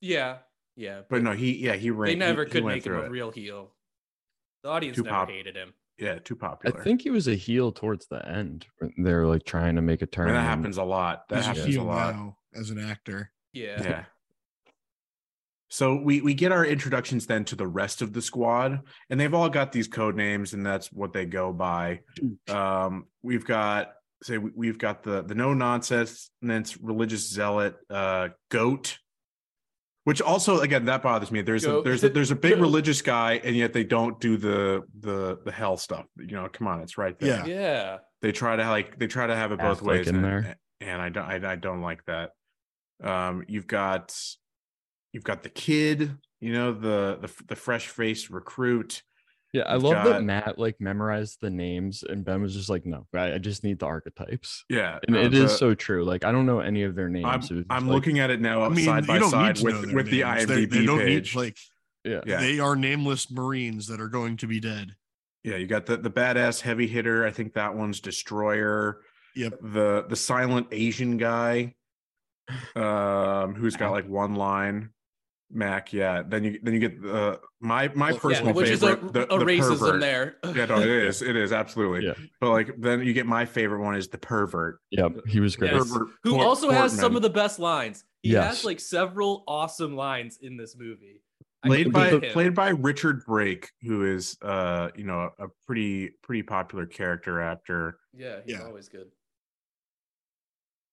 yeah 0.00 0.38
yeah 0.76 1.00
but 1.10 1.22
no, 1.22 1.32
he 1.32 1.56
yeah 1.56 1.74
he 1.74 1.90
ran. 1.90 2.10
they 2.12 2.14
never 2.14 2.44
he, 2.44 2.48
he 2.48 2.52
could 2.52 2.64
went 2.64 2.76
make 2.76 2.86
him 2.86 2.94
a 2.94 3.02
it. 3.02 3.10
real 3.10 3.30
heel 3.30 3.72
the 4.62 4.68
audience 4.68 4.96
Too 4.96 5.02
never 5.02 5.14
pop- 5.16 5.30
hated 5.30 5.56
him 5.56 5.74
Yeah, 5.98 6.18
too 6.20 6.36
popular 6.36 6.80
I 6.80 6.84
think 6.84 7.02
he 7.02 7.10
was 7.10 7.26
a 7.28 7.34
heel 7.34 7.72
towards 7.72 8.06
the 8.06 8.26
end. 8.28 8.66
They're 8.96 9.26
like 9.26 9.44
trying 9.44 9.74
to 9.76 9.82
make 9.82 10.02
a 10.02 10.04
I 10.04 10.06
turn. 10.06 10.26
mean, 10.26 10.34
that 10.36 10.42
happens 10.42 10.76
a 10.78 10.84
lot. 10.84 11.28
That 11.28 11.36
He's 11.38 11.46
happens 11.46 11.64
a 11.66 11.68
heel 11.70 11.84
lot. 11.84 12.14
now 12.14 12.36
as 12.54 12.70
an 12.70 12.78
actor. 12.78 13.32
yeah 13.52 13.82
yeah 13.82 14.04
so 15.68 15.96
we 15.96 16.20
we 16.20 16.34
get 16.34 16.52
our 16.52 16.64
introductions 16.64 17.26
then 17.26 17.44
to 17.46 17.56
the 17.56 17.66
rest 17.66 18.00
of 18.02 18.12
the 18.12 18.22
squad 18.22 18.80
and 19.10 19.20
they've 19.20 19.34
all 19.34 19.48
got 19.50 19.72
these 19.72 19.88
code 19.88 20.16
names 20.16 20.54
and 20.54 20.64
that's 20.64 20.90
what 20.92 21.12
they 21.12 21.26
go 21.26 21.52
by. 21.52 22.00
Um 22.48 23.06
we've 23.22 23.44
got 23.44 23.92
say 24.22 24.38
we- 24.38 24.52
we've 24.54 24.78
got 24.78 25.02
the 25.02 25.22
the 25.22 25.34
no 25.34 25.54
nonsense 25.54 26.30
religious 26.42 27.28
zealot 27.30 27.76
uh 27.90 28.28
goat 28.50 28.98
which 30.04 30.22
also 30.22 30.60
again 30.60 30.86
that 30.86 31.02
bothers 31.02 31.30
me. 31.30 31.42
There's 31.42 31.66
a 31.66 31.82
there's 31.82 32.02
a, 32.02 32.08
there's 32.08 32.30
a 32.30 32.34
big 32.34 32.52
Goat. 32.54 32.60
religious 32.62 33.02
guy 33.02 33.34
and 33.44 33.54
yet 33.54 33.74
they 33.74 33.84
don't 33.84 34.18
do 34.18 34.38
the 34.38 34.82
the 35.00 35.38
the 35.44 35.52
hell 35.52 35.76
stuff. 35.76 36.06
You 36.16 36.34
know 36.34 36.48
come 36.50 36.66
on 36.66 36.80
it's 36.80 36.96
right 36.96 37.18
there. 37.18 37.46
Yeah. 37.46 37.54
yeah. 37.54 37.96
They 38.22 38.32
try 38.32 38.56
to 38.56 38.66
like 38.70 38.98
they 38.98 39.06
try 39.06 39.26
to 39.26 39.36
have 39.36 39.52
it 39.52 39.58
both 39.58 39.80
Catholic 39.80 39.98
ways 39.98 40.08
in 40.08 40.16
and, 40.16 40.24
there. 40.24 40.56
and 40.80 41.02
i 41.02 41.10
don't 41.10 41.24
I, 41.26 41.52
I 41.52 41.56
don't 41.56 41.82
like 41.82 42.02
that. 42.06 42.30
Um 43.04 43.44
you've 43.48 43.66
got 43.66 44.18
you've 45.12 45.24
got 45.24 45.42
the 45.42 45.48
kid 45.48 46.16
you 46.40 46.52
know 46.52 46.72
the 46.72 47.18
the, 47.20 47.30
the 47.48 47.56
fresh 47.56 47.88
faced 47.88 48.30
recruit 48.30 49.02
Yeah, 49.52 49.62
I 49.62 49.74
You've 49.74 49.84
love 49.84 50.04
that 50.04 50.22
Matt 50.24 50.58
like 50.58 50.76
memorized 50.78 51.38
the 51.40 51.48
names, 51.48 52.04
and 52.06 52.22
Ben 52.22 52.42
was 52.42 52.52
just 52.54 52.68
like, 52.68 52.84
"No, 52.84 53.06
I, 53.14 53.32
I 53.32 53.38
just 53.38 53.64
need 53.64 53.78
the 53.78 53.86
archetypes." 53.86 54.62
Yeah, 54.68 54.98
And 55.06 55.16
no, 55.16 55.22
it 55.22 55.32
is 55.32 55.50
the- 55.52 55.56
so 55.56 55.74
true. 55.74 56.04
Like 56.04 56.22
I 56.22 56.32
don't 56.32 56.44
know 56.44 56.60
any 56.60 56.82
of 56.82 56.94
their 56.94 57.08
names. 57.08 57.24
I'm, 57.26 57.40
so 57.42 57.64
I'm 57.70 57.86
like- 57.88 57.94
looking 57.94 58.18
at 58.18 58.28
it 58.28 58.42
now 58.42 58.62
I 58.62 58.68
mean, 58.68 58.84
side 58.84 59.04
you 59.04 59.08
by 59.08 59.18
don't 59.18 59.30
side 59.30 59.46
need 59.46 59.56
to 59.56 59.64
know 59.64 59.70
with 59.80 59.86
their 59.86 59.96
with 59.96 60.10
the 60.10 60.22
names. 60.22 60.46
They- 60.46 60.64
they, 60.66 60.84
don't 60.84 60.98
page. 60.98 61.34
Need, 61.34 61.40
like 61.40 61.56
Yeah, 62.04 62.20
Yeah. 62.26 62.40
they 62.40 62.58
are 62.60 62.76
nameless 62.76 63.30
Marines 63.30 63.86
that 63.88 64.02
are 64.02 64.08
going 64.10 64.36
to 64.36 64.46
be 64.46 64.60
dead. 64.60 64.94
yeah, 65.44 65.56
you 65.56 65.66
got 65.66 65.86
the 65.86 65.96
the 65.96 66.10
badass 66.10 66.60
heavy 66.60 66.86
hitter. 66.86 67.26
I 67.26 67.30
think 67.30 67.54
that 67.54 67.74
one's 67.74 68.00
Destroyer. 68.00 69.00
Yep. 69.34 69.60
The 69.62 70.04
the 70.10 70.16
silent 70.16 70.66
Asian 70.72 71.16
guy, 71.16 71.74
um, 72.76 73.54
who's 73.54 73.76
got 73.76 73.92
like 73.92 74.06
one 74.08 74.34
line. 74.34 74.90
Mac, 75.50 75.92
yeah. 75.92 76.22
Then 76.26 76.44
you 76.44 76.58
then 76.62 76.74
you 76.74 76.80
get 76.80 77.00
the 77.00 77.40
my 77.60 77.88
my 77.94 78.12
Well, 78.12 78.12
yeah, 78.12 78.12
Yeah, 78.12 78.18
personal 78.20 78.54
which 78.54 78.68
is 78.70 78.82
a, 78.82 78.88
favorite, 78.96 79.12
the, 79.14 79.34
a 79.34 79.38
the 79.38 79.44
racism 79.44 79.78
pervert. 79.78 80.00
there. 80.00 80.36
Yeah, 80.54 80.66
no, 80.66 80.78
it 80.80 80.88
is. 80.88 81.22
It 81.22 81.36
is 81.36 81.52
absolutely. 81.52 82.06
Yeah. 82.06 82.14
But 82.40 82.50
like 82.50 82.74
then 82.78 83.02
you 83.02 83.12
get 83.14 83.26
my 83.26 83.44
favorite 83.46 83.82
one 83.82 83.94
is 83.96 84.08
the 84.08 84.18
pervert. 84.18 84.80
Yeah, 84.90 85.08
he 85.26 85.40
was 85.40 85.56
great. 85.56 85.72
Yes. 85.72 85.90
Pervert 85.90 86.08
Who 86.24 86.32
Port- 86.34 86.46
also 86.46 86.70
has 86.70 86.92
some 86.92 87.16
of 87.16 87.22
the 87.22 87.30
best 87.30 87.58
lines. 87.58 88.04
He 88.22 88.32
Yes. 88.32 88.46
has 88.58 88.64
like 88.64 88.78
several 88.80 89.44
awesome 89.48 89.96
lines 89.96 90.38
in 90.42 90.56
this 90.56 90.76
movie. 90.76 91.22
I 91.62 91.68
played 91.68 91.92
by 91.92 92.08
him. 92.10 92.20
played 92.32 92.54
by 92.54 92.68
Richard 92.68 93.24
Brake, 93.26 93.70
who 93.82 94.04
is 94.04 94.36
uh 94.42 94.90
you 94.96 95.04
know 95.04 95.30
a 95.38 95.46
pretty 95.66 96.10
pretty 96.22 96.42
popular 96.42 96.84
character 96.86 97.40
actor. 97.40 97.98
Yeah, 98.14 98.40
he's 98.44 98.56
Yeah. 98.58 98.64
always 98.64 98.88
good. 98.88 99.06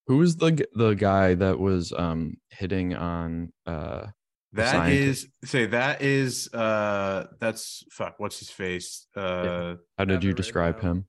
Who 0.08 0.18
was 0.18 0.38
the 0.38 0.66
the 0.76 0.94
guy 0.94 1.36
that 1.36 1.60
was 1.60 1.92
um 1.92 2.38
hitting 2.52 2.96
on 2.96 3.52
uh 3.66 4.08
The 4.08 4.14
That 4.56 4.72
scientist. 4.72 5.28
is 5.44 5.50
say 5.50 5.66
that 5.68 6.02
is 6.02 6.54
uh 6.54 7.28
that's 7.40 7.84
fuck 7.92 8.16
what's 8.20 8.40
his 8.40 8.50
face 8.50 9.08
uh 9.16 9.76
how 9.98 10.06
did 10.06 10.24
you 10.24 10.34
describe 10.34 10.82
him? 10.82 11.06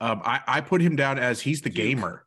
um 0.00 0.22
I 0.24 0.40
I 0.46 0.60
put 0.60 0.80
him 0.80 0.96
down 0.96 1.18
as 1.18 1.40
he's 1.40 1.60
the 1.62 1.70
Duke. 1.70 1.76
gamer. 1.76 2.24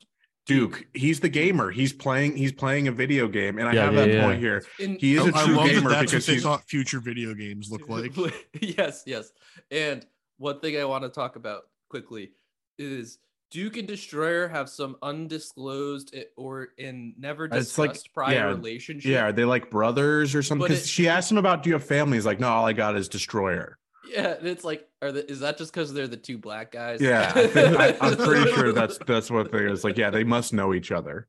Duke, 0.47 0.86
he's 0.93 1.19
the 1.19 1.30
gamer. 1.30 1.69
He's 1.71 1.93
playing. 1.93 2.36
He's 2.36 2.52
playing 2.52 2.88
a 2.88 2.91
video 2.91 3.28
game, 3.28 3.60
and 3.60 3.69
I 3.69 3.74
Yeah, 3.74 3.86
have 3.86 3.93
yeah, 3.93 4.00
that 4.02 4.10
yeah. 4.10 4.24
point 4.26 4.39
here. 4.39 4.63
In, 4.80 4.97
He 5.00 5.15
is 5.15 5.26
a 5.28 5.32
true 5.32 5.56
love 5.56 5.67
that 5.67 5.74
gamer 5.76 5.89
that's 5.91 6.12
because 6.12 6.26
they 6.26 6.39
thought 6.39 6.63
future 6.67 7.00
video 7.00 7.34
games 7.36 7.69
look 7.71 7.88
like. 7.95 8.12
yes, 8.60 9.04
yes. 9.06 9.32
And 9.69 10.06
one 10.38 10.60
thing 10.60 10.78
I 10.78 10.84
want 10.86 11.04
to 11.04 11.10
talk 11.10 11.36
about 11.36 11.63
quickly 11.89 12.32
is 12.80 13.19
Duke 13.51 13.77
and 13.77 13.87
Destroyer 13.87 14.47
have 14.47 14.69
some 14.69 14.95
undisclosed 15.01 16.15
eh, 16.15 16.23
or 16.37 16.69
in 16.77 17.13
never 17.19 17.45
It's 17.45 17.77
like- 17.77 17.91
discussed 17.91 18.13
prior 18.13 18.33
yeah, 18.33 18.45
relationship. 18.45 19.11
Yeah, 19.11 19.25
are 19.25 19.31
they 19.33 19.45
like 19.45 19.69
brothers 19.69 20.33
or 20.33 20.41
something? 20.41 20.67
Because 20.67 20.87
she 20.87 21.07
asked 21.09 21.29
him 21.31 21.37
about, 21.37 21.61
"Do 21.63 21.69
you 21.69 21.73
have 21.73 21.83
family?" 21.83 22.17
He's 22.17 22.25
like, 22.25 22.39
"No, 22.39 22.47
all 22.47 22.65
I 22.65 22.73
got 22.73 22.95
is 22.95 23.09
Destroyer." 23.09 23.77
Yeah, 24.09 24.35
it's 24.41 24.63
like, 24.63 24.89
are 25.01 25.11
the, 25.11 25.29
is 25.29 25.39
that 25.41 25.57
just 25.57 25.73
because 25.73 25.93
they're 25.93 26.07
the 26.07 26.17
two 26.17 26.37
black 26.37 26.71
guys? 26.71 26.99
Yeah, 27.01 27.31
I 27.33 27.47
think, 27.47 27.79
I, 27.79 27.97
I'm 28.01 28.17
pretty 28.17 28.51
sure 28.51 28.71
that's 28.73 28.97
that's 29.05 29.29
what 29.29 29.51
they 29.51 29.65
is 29.65 29.83
like. 29.83 29.97
Yeah, 29.97 30.09
they 30.09 30.23
must 30.23 30.53
know 30.53 30.73
each 30.73 30.91
other. 30.91 31.27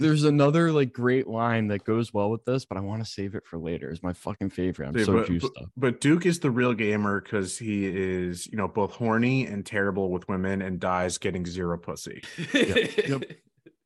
There's 0.00 0.24
another 0.24 0.72
like 0.72 0.92
great 0.92 1.28
line 1.28 1.68
that 1.68 1.84
goes 1.84 2.12
well 2.12 2.30
with 2.30 2.44
this, 2.44 2.64
but 2.64 2.76
I 2.76 2.80
want 2.80 3.04
to 3.04 3.08
save 3.10 3.34
it 3.34 3.46
for 3.46 3.58
later. 3.58 3.90
It's 3.90 4.02
my 4.02 4.12
fucking 4.12 4.50
favorite. 4.50 4.88
I'm 4.88 4.96
Yeah, 4.96 5.04
so 5.04 5.12
but, 5.12 5.26
juiced 5.28 5.46
but, 5.54 5.62
up. 5.64 5.70
but 5.76 6.00
Duke 6.00 6.26
is 6.26 6.40
the 6.40 6.50
real 6.50 6.74
gamer 6.74 7.20
because 7.20 7.58
he 7.58 7.86
is, 7.86 8.46
you 8.46 8.56
know, 8.56 8.66
both 8.66 8.92
horny 8.92 9.46
and 9.46 9.64
terrible 9.64 10.10
with 10.10 10.28
women 10.28 10.62
and 10.62 10.80
dies 10.80 11.18
getting 11.18 11.46
zero 11.46 11.78
pussy. 11.78 12.22
Yep. 12.52 13.22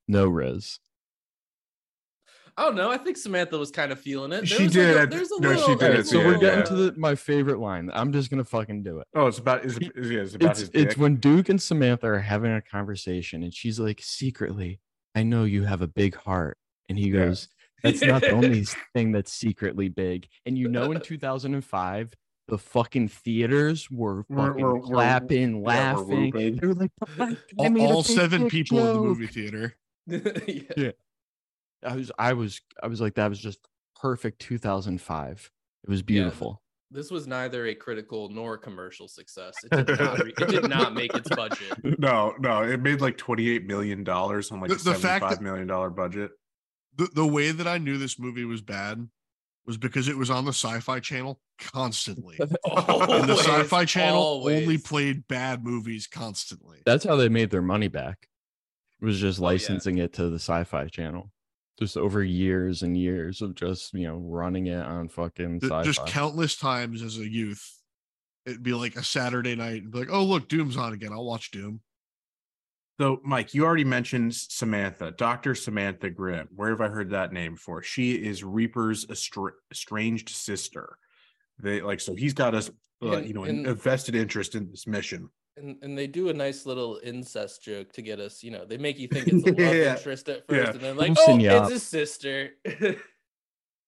No 0.06 0.26
Riz. 0.28 0.80
Oh, 2.56 2.62
I 2.62 2.66
don't 2.66 2.76
know. 2.76 2.90
I 2.90 2.98
think 2.98 3.16
Samantha 3.16 3.58
was 3.58 3.70
kind 3.70 3.90
of 3.90 3.98
feeling 3.98 4.32
it. 4.32 4.36
There 4.36 4.46
She 4.46 4.64
was 4.64 4.76
like 4.76 4.94
did, 4.96 5.10
there's 5.10 5.30
a 5.32 5.40
no, 5.40 5.52
she 5.54 5.60
little, 5.60 5.76
did, 5.76 5.92
there's 5.92 6.06
a 6.06 6.10
so 6.10 6.18
we're 6.18 6.38
getting 6.38 6.58
yeah. 6.60 6.64
to 6.66 6.74
the 6.74 6.94
my 6.96 7.14
favorite 7.14 7.58
line. 7.58 7.90
I'm 7.92 8.12
just 8.12 8.30
gonna 8.30 8.44
fucking 8.44 8.82
do 8.84 9.00
it. 9.00 9.06
Oh, 9.14 9.26
it's 9.26 9.38
about 9.38 9.64
is, 9.64 9.76
He- 9.78 9.90
is 9.96 10.10
yeah, 10.10 10.20
it's 10.20 10.34
about 10.34 10.50
It's 10.50 10.60
his 10.60 10.70
it's 10.74 10.96
when 10.96 11.16
Duke 11.16 11.48
and 11.48 11.60
Samantha 11.60 12.06
are 12.06 12.18
having 12.20 12.52
a 12.52 12.62
conversation, 12.62 13.42
and 13.42 13.52
she's 13.52 13.80
like, 13.80 14.00
secretly, 14.02 14.78
I 15.14 15.22
know 15.22 15.44
you 15.44 15.64
have 15.64 15.82
a 15.82 15.86
big 15.86 16.14
heart, 16.16 16.58
and 16.88 16.98
he 16.98 17.08
Yeah. 17.08 17.26
goes, 17.26 17.48
That's 17.82 18.02
not 18.02 18.22
the 18.22 18.30
only 18.30 18.64
thing 18.94 19.12
that's 19.12 19.32
secretly 19.32 19.88
big. 19.88 20.26
And 20.46 20.56
you 20.58 20.68
know, 20.68 20.90
in 20.92 21.00
2005, 21.02 22.14
the 22.48 22.58
fucking 22.58 23.08
theaters 23.08 23.90
were 23.90 24.24
fucking 24.24 24.54
we're- 24.62 24.72
we're- 24.74 24.80
clapping, 24.82 25.50
yeah, 25.50 25.56
we're 25.56 25.62
laughing. 25.62 26.24
whooping. 26.32 26.56
they 26.56 26.66
were 26.66 26.74
like, 26.74 26.90
"The 27.16 27.36
All, 27.58 27.80
all 27.96 28.02
seven 28.02 28.48
people 28.48 28.78
in 28.78 28.86
the 28.86 28.94
movie 29.00 29.26
theater. 29.26 29.74
yeah. 30.06 30.90
I 31.82 31.96
was, 31.96 32.10
I 32.18 32.32
was, 32.32 32.60
I 32.82 32.86
was 32.86 33.00
like, 33.00 33.14
that 33.14 33.28
was 33.28 33.38
just 33.38 33.58
perfect 34.00 34.38
2005. 34.40 35.50
It 35.84 35.90
was 35.90 36.02
beautiful. 36.02 36.62
This 36.94 37.10
was 37.10 37.26
neither 37.26 37.66
a 37.66 37.74
critical 37.74 38.28
nor 38.28 38.56
commercial 38.56 39.08
success. 39.08 39.52
It 39.64 39.84
did 39.86 39.98
not, 39.98 40.18
re- 40.22 40.32
it 40.38 40.48
did 40.48 40.68
not 40.70 40.94
make 40.94 41.12
its 41.12 41.28
budget. 41.28 41.76
no, 41.98 42.34
no, 42.38 42.62
it 42.62 42.80
made 42.80 43.00
like 43.00 43.18
twenty 43.18 43.50
eight 43.50 43.66
million 43.66 44.04
dollars 44.04 44.52
on 44.52 44.60
like 44.60 44.68
The- 44.68 44.74
a 44.74 44.78
the 44.78 44.82
seventy 44.84 45.02
fact 45.02 45.22
five 45.24 45.30
that- 45.38 45.42
million 45.42 45.66
dollar 45.66 45.90
budget. 45.90 46.30
The, 46.96 47.08
the 47.12 47.26
way 47.26 47.50
that 47.50 47.66
I 47.66 47.78
knew 47.78 47.98
this 47.98 48.20
movie 48.20 48.44
was 48.44 48.62
bad 48.62 49.08
was 49.66 49.76
because 49.76 50.06
it 50.06 50.16
was 50.16 50.30
on 50.30 50.44
the 50.44 50.52
Sci-Fi 50.52 51.00
Channel 51.00 51.40
constantly. 51.58 52.36
and 52.40 52.50
the 53.28 53.36
Sci-Fi 53.36 53.84
Channel 53.86 54.42
only 54.46 54.78
played 54.78 55.26
bad 55.26 55.64
movies 55.64 56.06
constantly. 56.06 56.78
That's 56.86 57.02
how 57.04 57.16
they 57.16 57.28
made 57.28 57.50
their 57.50 57.62
money 57.62 57.88
back. 57.88 58.28
It 59.02 59.04
was 59.04 59.18
just 59.18 59.40
Oh, 59.40 59.42
yeah. 59.42 59.46
licensing 59.48 59.98
it 59.98 60.12
to 60.12 60.28
the 60.28 60.36
Sci-Fi 60.38 60.86
Channel. 60.86 61.32
Just 61.78 61.96
over 61.96 62.22
years 62.22 62.82
and 62.82 62.96
years 62.96 63.42
of 63.42 63.54
just 63.56 63.94
you 63.94 64.06
know 64.06 64.16
running 64.16 64.68
it 64.68 64.80
on 64.84 65.08
fucking 65.08 65.58
Sci-Fi. 65.60 65.82
Just 65.82 66.06
countless 66.06 66.56
times 66.56 67.02
as 67.02 67.18
a 67.18 67.28
youth, 67.28 67.80
it'd 68.46 68.62
be 68.62 68.74
like 68.74 68.94
a 68.96 69.02
Saturday 69.02 69.56
night 69.56 69.82
and 69.82 69.90
be 69.90 69.98
like, 69.98 70.10
"Oh, 70.10 70.22
look, 70.24 70.48
Doom's 70.48 70.76
on 70.76 70.92
again. 70.92 71.12
I'll 71.12 71.24
watch 71.24 71.50
Doom." 71.50 71.80
So, 73.00 73.20
Mike, 73.24 73.54
you 73.54 73.64
already 73.64 73.82
mentioned 73.82 74.36
Samantha, 74.36 75.10
Dr. 75.10 75.56
Samantha 75.56 76.10
Grimm. 76.10 76.46
Where 76.54 76.70
have 76.70 76.80
I 76.80 76.86
heard 76.86 77.10
that 77.10 77.32
name 77.32 77.56
for? 77.56 77.82
She 77.82 78.12
is 78.24 78.44
Reaper's 78.44 79.04
estra- 79.10 79.54
estranged 79.72 80.28
sister. 80.28 80.96
They 81.58 81.80
like 81.82 81.98
so 81.98 82.14
he's 82.14 82.34
got 82.34 82.54
us, 82.54 82.70
uh, 83.02 83.16
you 83.16 83.34
know, 83.34 83.42
and- 83.44 83.66
a 83.66 83.74
vested 83.74 84.14
interest 84.14 84.54
in 84.54 84.70
this 84.70 84.86
mission. 84.86 85.28
And, 85.56 85.76
and 85.82 85.96
they 85.96 86.08
do 86.08 86.30
a 86.30 86.34
nice 86.34 86.66
little 86.66 86.98
incest 87.04 87.62
joke 87.62 87.92
to 87.92 88.02
get 88.02 88.18
us, 88.18 88.42
you 88.42 88.50
know, 88.50 88.64
they 88.64 88.76
make 88.76 88.98
you 88.98 89.06
think 89.06 89.28
it's 89.28 89.46
a 89.46 89.50
love 89.50 89.58
Yeah. 89.76 89.96
interest 89.96 90.28
at 90.28 90.42
Yeah. 90.50 90.64
first, 90.64 90.72
and 90.74 90.80
then 90.80 90.96
like, 90.96 91.10
Loosen 91.10 91.24
oh, 91.34 91.38
you 91.38 91.50
it's 91.50 91.60
up. 91.66 91.70
his 91.70 91.82
sister. 91.84 92.50
Like 92.70 93.00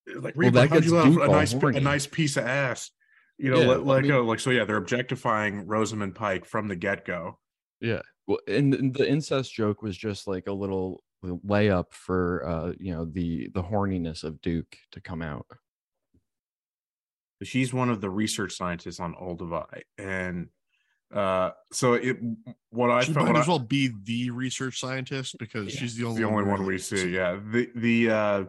Well, 0.06 0.32
Reaper, 0.36 0.50
that 0.52 0.68
how'd 0.68 0.82
gets 0.82 0.86
you 0.86 0.94
have 0.94 1.06
Duke 1.06 1.22
a 1.22 1.26
all 1.26 1.32
nice, 1.32 1.52
a 1.52 1.80
nice 1.80 2.06
piece 2.06 2.36
of 2.36 2.44
ass. 2.44 2.92
You 3.38 3.50
know, 3.50 3.60
Yeah, 3.60 3.66
let, 3.66 3.84
well, 3.84 3.96
I 3.96 4.00
mean- 4.02 4.10
go. 4.12 4.22
Like 4.24 4.38
so, 4.38 4.50
yeah, 4.50 4.64
they're 4.64 4.76
objectifying 4.76 5.66
Rosamund 5.66 6.14
Pike 6.14 6.44
from 6.44 6.68
the 6.68 6.76
get 6.76 7.04
go. 7.04 7.38
Yeah. 7.80 8.02
Well, 8.28 8.38
and, 8.46 8.72
and 8.74 8.94
the 8.94 9.08
incest 9.08 9.52
joke 9.52 9.82
was 9.82 9.96
just 9.96 10.28
like 10.28 10.46
a 10.46 10.52
little 10.52 11.02
layup 11.24 11.86
for 11.90 12.46
uh, 12.48 12.72
you 12.78 12.92
know, 12.92 13.04
the 13.04 13.48
the 13.52 13.62
horniness 13.64 14.22
of 14.22 14.40
Duke 14.40 14.76
to 14.92 15.00
come 15.00 15.22
out. 15.22 15.46
She's 17.42 17.74
one 17.74 17.90
of 17.90 18.00
the 18.00 18.08
research 18.10 18.54
scientists 18.56 19.00
on 19.00 19.14
Olduvai, 19.14 19.82
and 19.98 20.48
uh, 21.14 21.50
so 21.72 21.94
it. 21.94 22.16
What 22.70 22.90
I 22.90 23.04
she 23.04 23.12
felt, 23.12 23.26
might 23.26 23.32
what 23.32 23.40
as 23.40 23.46
I- 23.48 23.50
well 23.50 23.58
be 23.58 23.90
the 24.04 24.30
research 24.30 24.78
scientist 24.80 25.36
because 25.38 25.72
Yeah, 25.74 25.80
she's 25.80 25.96
the 25.96 26.04
only 26.04 26.20
the 26.22 26.26
only 26.28 26.44
one 26.44 26.60
really 26.60 26.74
we 26.74 26.78
see. 26.78 27.08
Yeah. 27.10 27.38
The 27.52 27.70
the 27.74 28.10
uh 28.10 28.44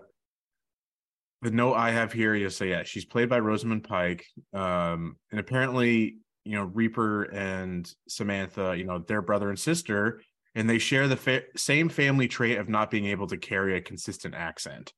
the 1.44 1.52
note 1.52 1.76
I 1.76 1.92
have 1.92 2.12
here 2.12 2.34
is 2.36 2.58
say 2.58 2.70
yeah, 2.70 2.84
she's 2.84 3.06
played 3.06 3.30
by 3.30 3.40
Rosamund 3.40 3.84
Pike. 3.84 4.26
Um 4.54 5.18
and 5.32 5.40
apparently, 5.40 6.18
you 6.46 6.56
know, 6.56 6.64
Reaper 6.66 7.24
and 7.24 7.90
Samantha, 8.08 8.76
you 8.78 8.84
know, 8.86 9.00
they're 9.08 9.22
brother 9.22 9.50
and 9.50 9.60
sister, 9.60 10.22
and 10.56 10.70
they 10.70 10.80
share 10.80 11.08
the 11.08 11.18
fa- 11.18 11.44
same 11.56 11.90
family 11.90 12.28
trait 12.28 12.58
of 12.58 12.68
not 12.70 12.90
being 12.90 13.06
able 13.06 13.28
to 13.28 13.38
carry 13.38 13.78
a 13.78 13.82
consistent 13.82 14.34
accent. 14.36 14.94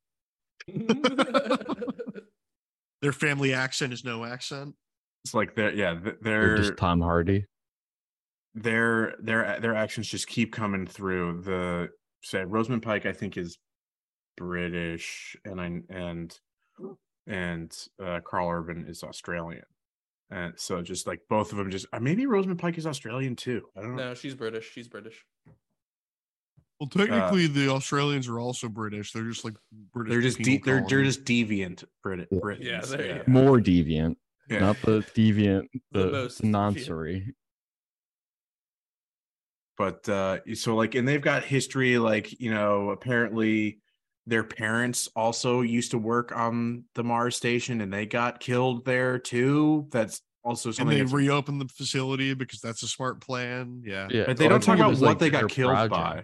Their 3.01 3.13
family 3.13 3.53
accent 3.53 3.93
is 3.93 4.03
no 4.03 4.25
accent. 4.25 4.75
It's 5.25 5.33
like 5.33 5.55
they're 5.55 5.73
yeah, 5.73 5.93
th- 5.93 6.15
Or 6.15 6.17
they're 6.21 6.57
just 6.57 6.77
Tom 6.77 7.01
Hardy. 7.01 7.45
their 8.55 9.15
their 9.19 9.59
their 9.59 9.75
actions 9.75 10.07
just 10.07 10.27
keep 10.27 10.51
coming 10.53 10.85
through. 10.87 11.41
The 11.41 11.89
say 12.23 12.43
Rosamund 12.45 12.83
Pike, 12.83 13.05
I 13.05 13.11
think, 13.13 13.37
is 13.37 13.57
British, 14.37 15.35
and 15.45 15.59
I 15.61 15.81
and 15.89 16.39
and 17.27 17.77
uh, 18.03 18.19
Carl 18.25 18.49
Urban 18.49 18.85
is 18.87 19.03
Australian, 19.03 19.63
and 20.31 20.53
so 20.57 20.81
just 20.81 21.05
like 21.05 21.19
both 21.29 21.51
of 21.51 21.57
them, 21.57 21.69
just 21.69 21.85
uh, 21.93 21.99
maybe 21.99 22.25
Rosamund 22.25 22.59
Pike 22.59 22.77
is 22.77 22.87
Australian 22.87 23.35
too. 23.35 23.63
I 23.77 23.81
don't 23.81 23.95
know. 23.95 24.09
no, 24.09 24.13
she's 24.15 24.35
British. 24.35 24.71
She's 24.71 24.87
British. 24.87 25.23
Well, 26.79 26.87
technically, 26.87 27.47
the 27.47 27.67
Australians 27.67 28.29
are 28.29 28.39
also 28.39 28.69
British. 28.69 29.11
They're 29.11 29.27
just 29.27 29.43
like 29.43 29.55
British. 29.93 30.11
They're 30.13 30.21
just 30.21 30.37
de- 30.39 30.61
they're 30.63 30.85
they're 30.87 31.03
just 31.03 31.25
deviant 31.25 31.83
Brit 32.01 32.29
Yeah. 32.31 32.39
Britons. 32.39 32.65
Yeah, 32.65 32.81
there 32.97 33.15
you. 33.17 33.23
More 33.27 33.57
deviant, 33.59 34.15
Yeah. 34.49 34.59
not 34.59 34.77
the 34.81 34.99
deviant, 35.15 35.67
The 35.91 35.99
the, 36.05 36.11
most 36.11 36.41
the 36.41 36.47
non-sorry. 36.47 37.33
but 39.77 40.07
uh 40.09 40.39
so 40.55 40.75
like 40.75 40.95
and 40.95 41.07
they've 41.07 41.21
got 41.21 41.43
history 41.43 41.97
like 41.97 42.39
you 42.39 42.51
know 42.51 42.89
apparently 42.89 43.79
their 44.25 44.43
parents 44.43 45.07
also 45.15 45.61
used 45.61 45.91
to 45.91 45.97
work 45.97 46.35
on 46.35 46.83
the 46.95 47.03
mars 47.03 47.35
station 47.35 47.81
and 47.81 47.91
they 47.93 48.05
got 48.05 48.39
killed 48.39 48.85
there 48.85 49.17
too 49.17 49.87
that's 49.91 50.21
also 50.43 50.69
And 50.69 50.75
something. 50.75 50.97
they 50.97 51.03
that's- 51.03 51.13
reopen 51.13 51.59
the 51.59 51.67
facility 51.67 52.33
because 52.33 52.59
that's 52.61 52.81
a 52.83 52.87
smart 52.87 53.19
plan. 53.21 53.83
Yeah. 53.85 54.07
Yeah, 54.09 54.23
but 54.25 54.37
they 54.37 54.45
well, 54.45 54.51
don't 54.51 54.63
talk 54.63 54.77
about 54.77 54.91
what 54.93 55.01
like, 55.01 55.19
they 55.19 55.29
got 55.29 55.39
their 55.39 55.47
killed 55.49 55.89
by. 55.89 56.23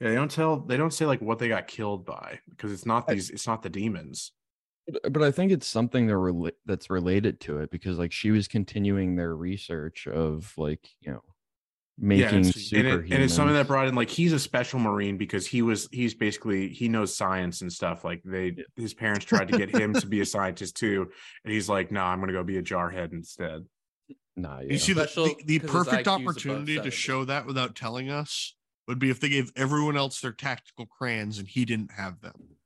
Yeah, 0.00 0.08
they 0.08 0.14
don't 0.14 0.30
tell. 0.30 0.60
They 0.60 0.78
don't 0.78 0.92
say 0.94 1.04
like 1.04 1.20
what 1.20 1.38
they 1.38 1.48
got 1.48 1.66
killed 1.66 2.06
by 2.06 2.40
because 2.48 2.72
it's 2.72 2.86
not 2.86 3.06
these. 3.06 3.28
It's 3.28 3.46
not 3.46 3.60
the 3.62 3.68
demons. 3.68 4.32
But- 4.88 5.12
But 5.12 5.22
I 5.22 5.30
think 5.30 5.52
it's 5.52 5.66
something 5.66 6.06
that 6.08 6.14
rela- 6.14 6.52
that's 6.66 6.90
related 6.90 7.40
to 7.40 7.58
it 7.58 7.70
because 7.70 7.98
like 7.98 8.12
she 8.12 8.30
was 8.30 8.48
continuing 8.48 9.16
their 9.16 9.34
research 9.36 10.06
of 10.06 10.52
like 10.56 10.88
you 11.00 11.12
know 11.12 11.22
making 11.98 12.40
it's- 12.40 12.72
and, 12.72 12.86
it, 12.86 12.92
and 13.14 13.22
it's 13.22 13.34
something 13.34 13.54
that 13.54 13.66
brought 13.66 13.86
in 13.86 13.94
like 13.94 14.08
he's 14.08 14.32
a 14.32 14.38
special 14.38 14.78
marine 14.80 15.18
because 15.18 15.46
he 15.46 15.60
was 15.60 15.86
he's 15.92 16.14
basically 16.14 16.68
he 16.70 16.88
knows 16.88 17.14
science 17.14 17.60
and 17.60 17.70
stuff 17.72 18.04
like 18.04 18.22
they 18.24 18.56
his 18.76 18.94
parents 18.94 19.26
tried 19.26 19.48
to 19.48 19.58
get 19.58 19.68
him 19.68 19.92
to 19.92 20.06
be 20.06 20.20
a 20.20 20.24
scientist 20.26 20.76
too 20.76 21.10
and 21.44 21.52
he's 21.52 21.68
like 21.68 21.92
no 21.92 22.02
i'm 22.02 22.18
gonna 22.18 22.32
go 22.32 22.42
be 22.42 22.56
a 22.56 22.62
jarhead 22.62 23.12
instead 23.12 23.64
Nah, 24.36 24.60
yeah. 24.60 24.72
You 24.72 24.78
see, 24.78 24.92
the, 24.94 25.02
Special 25.06 25.24
the, 25.26 25.36
the 25.44 25.58
'cause 25.58 25.62
his 25.62 25.70
perfect 25.70 26.06
IQ 26.06 26.10
's 26.10 26.16
above 26.16 26.26
opportunity 26.28 26.74
to 26.84 26.90
show 26.90 27.24
that 27.26 27.46
without 27.46 27.74
telling 27.76 28.08
us 28.08 28.54
would 28.88 28.98
be 28.98 29.10
if 29.10 29.20
they 29.20 29.28
gave 29.28 29.52
everyone 29.54 29.96
else 29.98 30.20
their 30.20 30.32
tactical 30.32 30.86
crayons 30.86 31.38
and 31.38 31.46
he 31.48 31.66
didn't 31.66 31.90
have 31.92 32.20
them. 32.22 32.56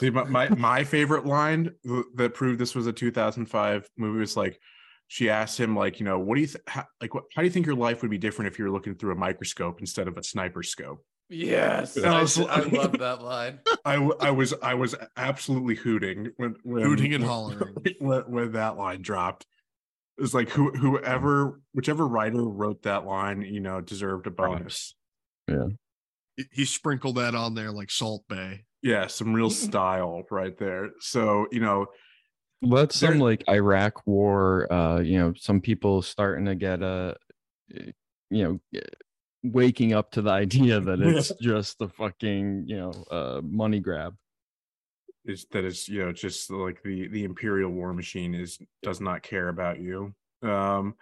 See, 0.00 0.10
my, 0.10 0.24
my 0.24 0.48
my 0.50 0.84
favorite 0.84 1.26
line 1.26 1.70
that 2.16 2.34
proved 2.34 2.58
this 2.60 2.74
was 2.74 2.86
a 2.86 2.92
2005 2.92 3.88
movie 3.96 4.20
was 4.20 4.36
like 4.36 4.60
she 5.08 5.28
asked 5.30 5.58
him 5.58 5.74
like 5.74 5.98
you 5.98 6.04
know 6.06 6.18
what 6.18 6.34
do 6.36 6.42
you 6.42 6.46
th- 6.46 6.62
how, 6.66 6.84
like 7.00 7.14
what, 7.14 7.24
how 7.34 7.42
do 7.42 7.46
you 7.46 7.50
think 7.52 7.66
your 7.66 7.74
life 7.74 8.02
would 8.02 8.10
be 8.10 8.18
different 8.18 8.52
if 8.52 8.58
you 8.58 8.64
were 8.66 8.70
looking 8.70 8.94
through 8.94 9.12
a 9.12 9.16
microscope 9.16 9.80
instead 9.80 10.06
of 10.06 10.16
a 10.18 10.22
sniper 10.22 10.62
scope 10.62 11.04
Yes, 11.30 11.92
That 11.94 12.06
I, 12.06 12.22
was- 12.22 12.38
I 12.38 12.60
love 12.60 12.92
that 13.00 13.20
line. 13.22 13.58
I, 13.84 13.96
I 14.20 14.30
was 14.30 14.54
I 14.62 14.72
was 14.74 14.94
absolutely 15.16 15.74
hooting 15.74 16.30
when, 16.38 16.54
when 16.62 16.82
Hooting 16.84 17.12
and 17.12 17.22
hollering. 17.24 17.74
when, 17.98 18.20
when 18.30 18.52
that 18.52 18.76
line 18.78 19.02
dropped. 19.02 19.44
It 20.16 20.22
was 20.22 20.32
like 20.32 20.48
who 20.48 20.70
whoever 20.70 21.60
whichever 21.74 22.06
writer 22.08 22.42
wrote 22.42 22.82
that 22.84 23.04
line, 23.04 23.42
you 23.42 23.60
know, 23.60 23.80
deserved 23.82 24.26
a 24.26 24.30
bonus. 24.30 24.94
He- 26.36 26.46
He 26.52 26.64
sprinkled 26.64 27.16
that 27.16 27.34
on 27.34 27.54
there 27.54 27.72
like 27.72 27.90
Salt 27.90 28.24
Bae. 28.28 28.62
Yeah, 28.82 29.06
some 29.06 29.34
real 29.34 29.50
style 29.50 30.22
right 30.30 30.56
there. 30.56 30.90
So 31.00 31.46
you 31.50 31.60
know, 31.60 31.86
Well, 32.62 32.82
that's 32.82 32.96
some 32.96 33.18
like 33.18 33.44
Iraq 33.48 34.06
war. 34.06 34.72
Uh, 34.72 35.00
you 35.00 35.18
know, 35.18 35.32
some 35.36 35.60
people 35.60 36.02
starting 36.02 36.44
to 36.46 36.54
get 36.54 36.82
a, 36.82 37.16
uh, 37.76 37.82
you 38.30 38.42
know, 38.44 38.60
uh, 38.76 38.84
waking 39.42 39.92
up 39.92 40.10
to 40.12 40.22
the 40.22 40.30
idea 40.30 40.80
that 40.80 41.00
it's 41.02 41.32
just 41.40 41.80
a 41.80 41.88
fucking 41.88 42.64
you 42.66 42.76
know 42.76 42.92
uh 43.10 43.40
money 43.42 43.78
grab. 43.80 44.14
is 45.24 45.46
that 45.52 45.64
it's 45.64 45.88
you 45.88 46.04
know 46.04 46.12
just 46.12 46.50
like 46.50 46.82
the 46.82 47.06
the 47.08 47.24
imperial 47.24 47.70
war 47.70 47.92
machine 47.92 48.34
is 48.34 48.58
does 48.82 49.00
not 49.00 49.22
care 49.22 49.48
about 49.48 49.78
you 49.80 50.12
um 50.42 50.94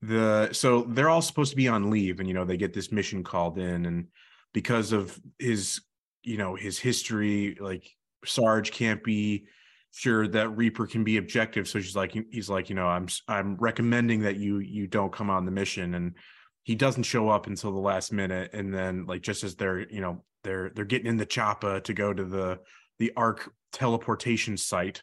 the 0.00 0.48
so 0.52 0.82
they're 0.82 1.08
all 1.08 1.22
supposed 1.22 1.50
to 1.50 1.56
be 1.56 1.68
on 1.68 1.90
leave 1.90 2.20
and 2.20 2.28
you 2.28 2.34
know 2.34 2.44
they 2.44 2.56
get 2.56 2.72
this 2.72 2.92
mission 2.92 3.22
called 3.24 3.58
in 3.58 3.86
and 3.86 4.06
because 4.52 4.92
of 4.92 5.20
his 5.38 5.80
you 6.22 6.36
know 6.36 6.54
his 6.54 6.78
history 6.78 7.56
like 7.60 7.88
sarge 8.24 8.70
can't 8.70 9.02
be 9.02 9.46
sure 9.92 10.26
that 10.26 10.56
reaper 10.56 10.86
can 10.86 11.04
be 11.04 11.18
objective. 11.18 11.68
So 11.68 11.80
she's 11.80 11.96
like 11.96 12.16
he's 12.30 12.48
like 12.48 12.68
you 12.68 12.74
know 12.74 12.86
i'm 12.86 13.06
i'm 13.28 13.56
recommending 13.56 14.20
that 14.20 14.36
you 14.36 14.58
you 14.58 14.86
don't 14.86 15.12
come 15.12 15.30
on 15.30 15.44
the 15.44 15.50
mission. 15.50 15.94
And 15.94 16.14
he 16.62 16.74
doesn't 16.74 17.02
show 17.02 17.28
up 17.28 17.46
until 17.46 17.72
the 17.72 17.78
last 17.78 18.12
minute. 18.12 18.50
And 18.52 18.72
then 18.72 19.06
like 19.06 19.22
just 19.22 19.44
as 19.44 19.56
they're 19.56 19.80
you 19.90 20.00
know 20.00 20.24
they're 20.44 20.70
they're 20.74 20.84
getting 20.84 21.06
in 21.06 21.16
the 21.16 21.26
choppa 21.26 21.82
to 21.84 21.92
go 21.92 22.12
to 22.12 22.24
the 22.24 22.58
the 22.98 23.12
Ark 23.16 23.52
teleportation 23.72 24.56
site 24.56 25.02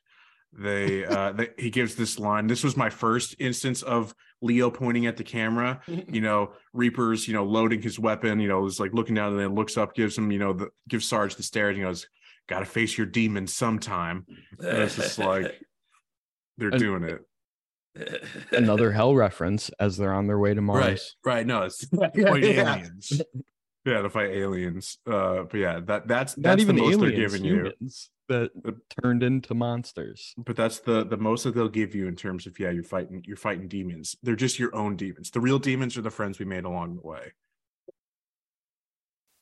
they 0.54 1.06
uh 1.06 1.32
they, 1.34 1.50
he 1.58 1.70
gives 1.70 1.96
this 1.96 2.18
line 2.18 2.48
this 2.48 2.64
was 2.64 2.76
my 2.76 2.90
first 2.90 3.36
instance 3.40 3.82
of 3.84 4.16
leo 4.42 4.72
pointing 4.72 5.06
at 5.06 5.16
the 5.16 5.24
camera 5.24 5.80
you 5.88 6.22
know 6.22 6.52
reaper's 6.74 7.28
you 7.28 7.34
know 7.34 7.46
loading 7.46 7.82
his 7.82 8.00
weapon 8.00 8.40
you 8.40 8.48
know 8.48 8.66
is 8.66 8.80
like 8.80 8.92
looking 8.94 9.14
down 9.16 9.32
and 9.32 9.40
then 9.40 9.54
looks 9.54 9.78
up 9.78 9.94
gives 9.94 10.18
him 10.18 10.32
you 10.32 10.40
know 10.40 10.54
the 10.54 10.68
gives 10.88 11.08
sarge 11.08 11.36
the 11.36 11.44
stare 11.44 11.70
and 11.70 11.78
he 11.78 11.84
goes 11.84 12.08
gotta 12.48 12.66
face 12.66 12.98
your 12.98 13.06
demons 13.06 13.54
sometime 13.54 14.26
and 14.60 14.78
it's 14.80 14.96
just 14.96 15.20
like 15.20 15.60
they're 16.58 16.70
And- 16.70 16.80
doing 16.80 17.04
it 17.04 17.20
Another 18.52 18.92
hell 18.92 19.14
reference 19.16 19.70
as 19.80 19.98
they're 19.98 20.14
on 20.14 20.28
their 20.28 20.40
way 20.40 20.54
to 20.54 20.62
Mars. 20.62 20.84
right 21.26 21.36
right 21.38 21.46
no 21.46 21.64
it's 21.64 21.86
White 21.92 22.16
yeah. 22.16 22.76
aliens. 22.76 23.22
Yeah 23.90 24.02
to 24.02 24.10
fight 24.10 24.32
aliens. 24.32 24.98
Uh 25.06 25.44
but 25.44 25.58
yeah 25.58 25.80
that 25.82 26.08
that's 26.08 26.38
Not 26.38 26.44
that's 26.52 26.62
even 26.62 26.76
the 26.76 26.82
most 26.84 26.94
aliens, 26.96 27.02
they're 27.02 27.12
giving 27.12 27.44
you. 27.46 27.56
humans 27.56 28.10
that 28.28 28.52
turned 29.02 29.24
into 29.24 29.54
monsters. 29.56 30.34
but 30.38 30.56
that's 30.56 30.80
the 30.80 31.04
the 31.06 31.18
most 31.18 31.44
that 31.44 31.56
they'll 31.56 31.68
give 31.68 31.96
you 31.96 32.08
in 32.08 32.16
terms 32.16 32.46
of 32.48 32.60
yeah 32.60 32.70
you're 32.70 32.84
fighting 32.84 33.24
you're 33.26 33.38
fighting 33.38 33.68
demons. 33.68 34.16
They're 34.24 34.36
just 34.36 34.60
your 34.60 34.76
own 34.76 34.96
demons. 34.96 35.32
The 35.32 35.40
real 35.42 35.60
demons 35.60 35.98
are 35.98 36.02
the 36.02 36.12
friends 36.12 36.40
we 36.40 36.46
made 36.46 36.66
along 36.66 36.96
the 36.96 37.08
way. 37.08 37.34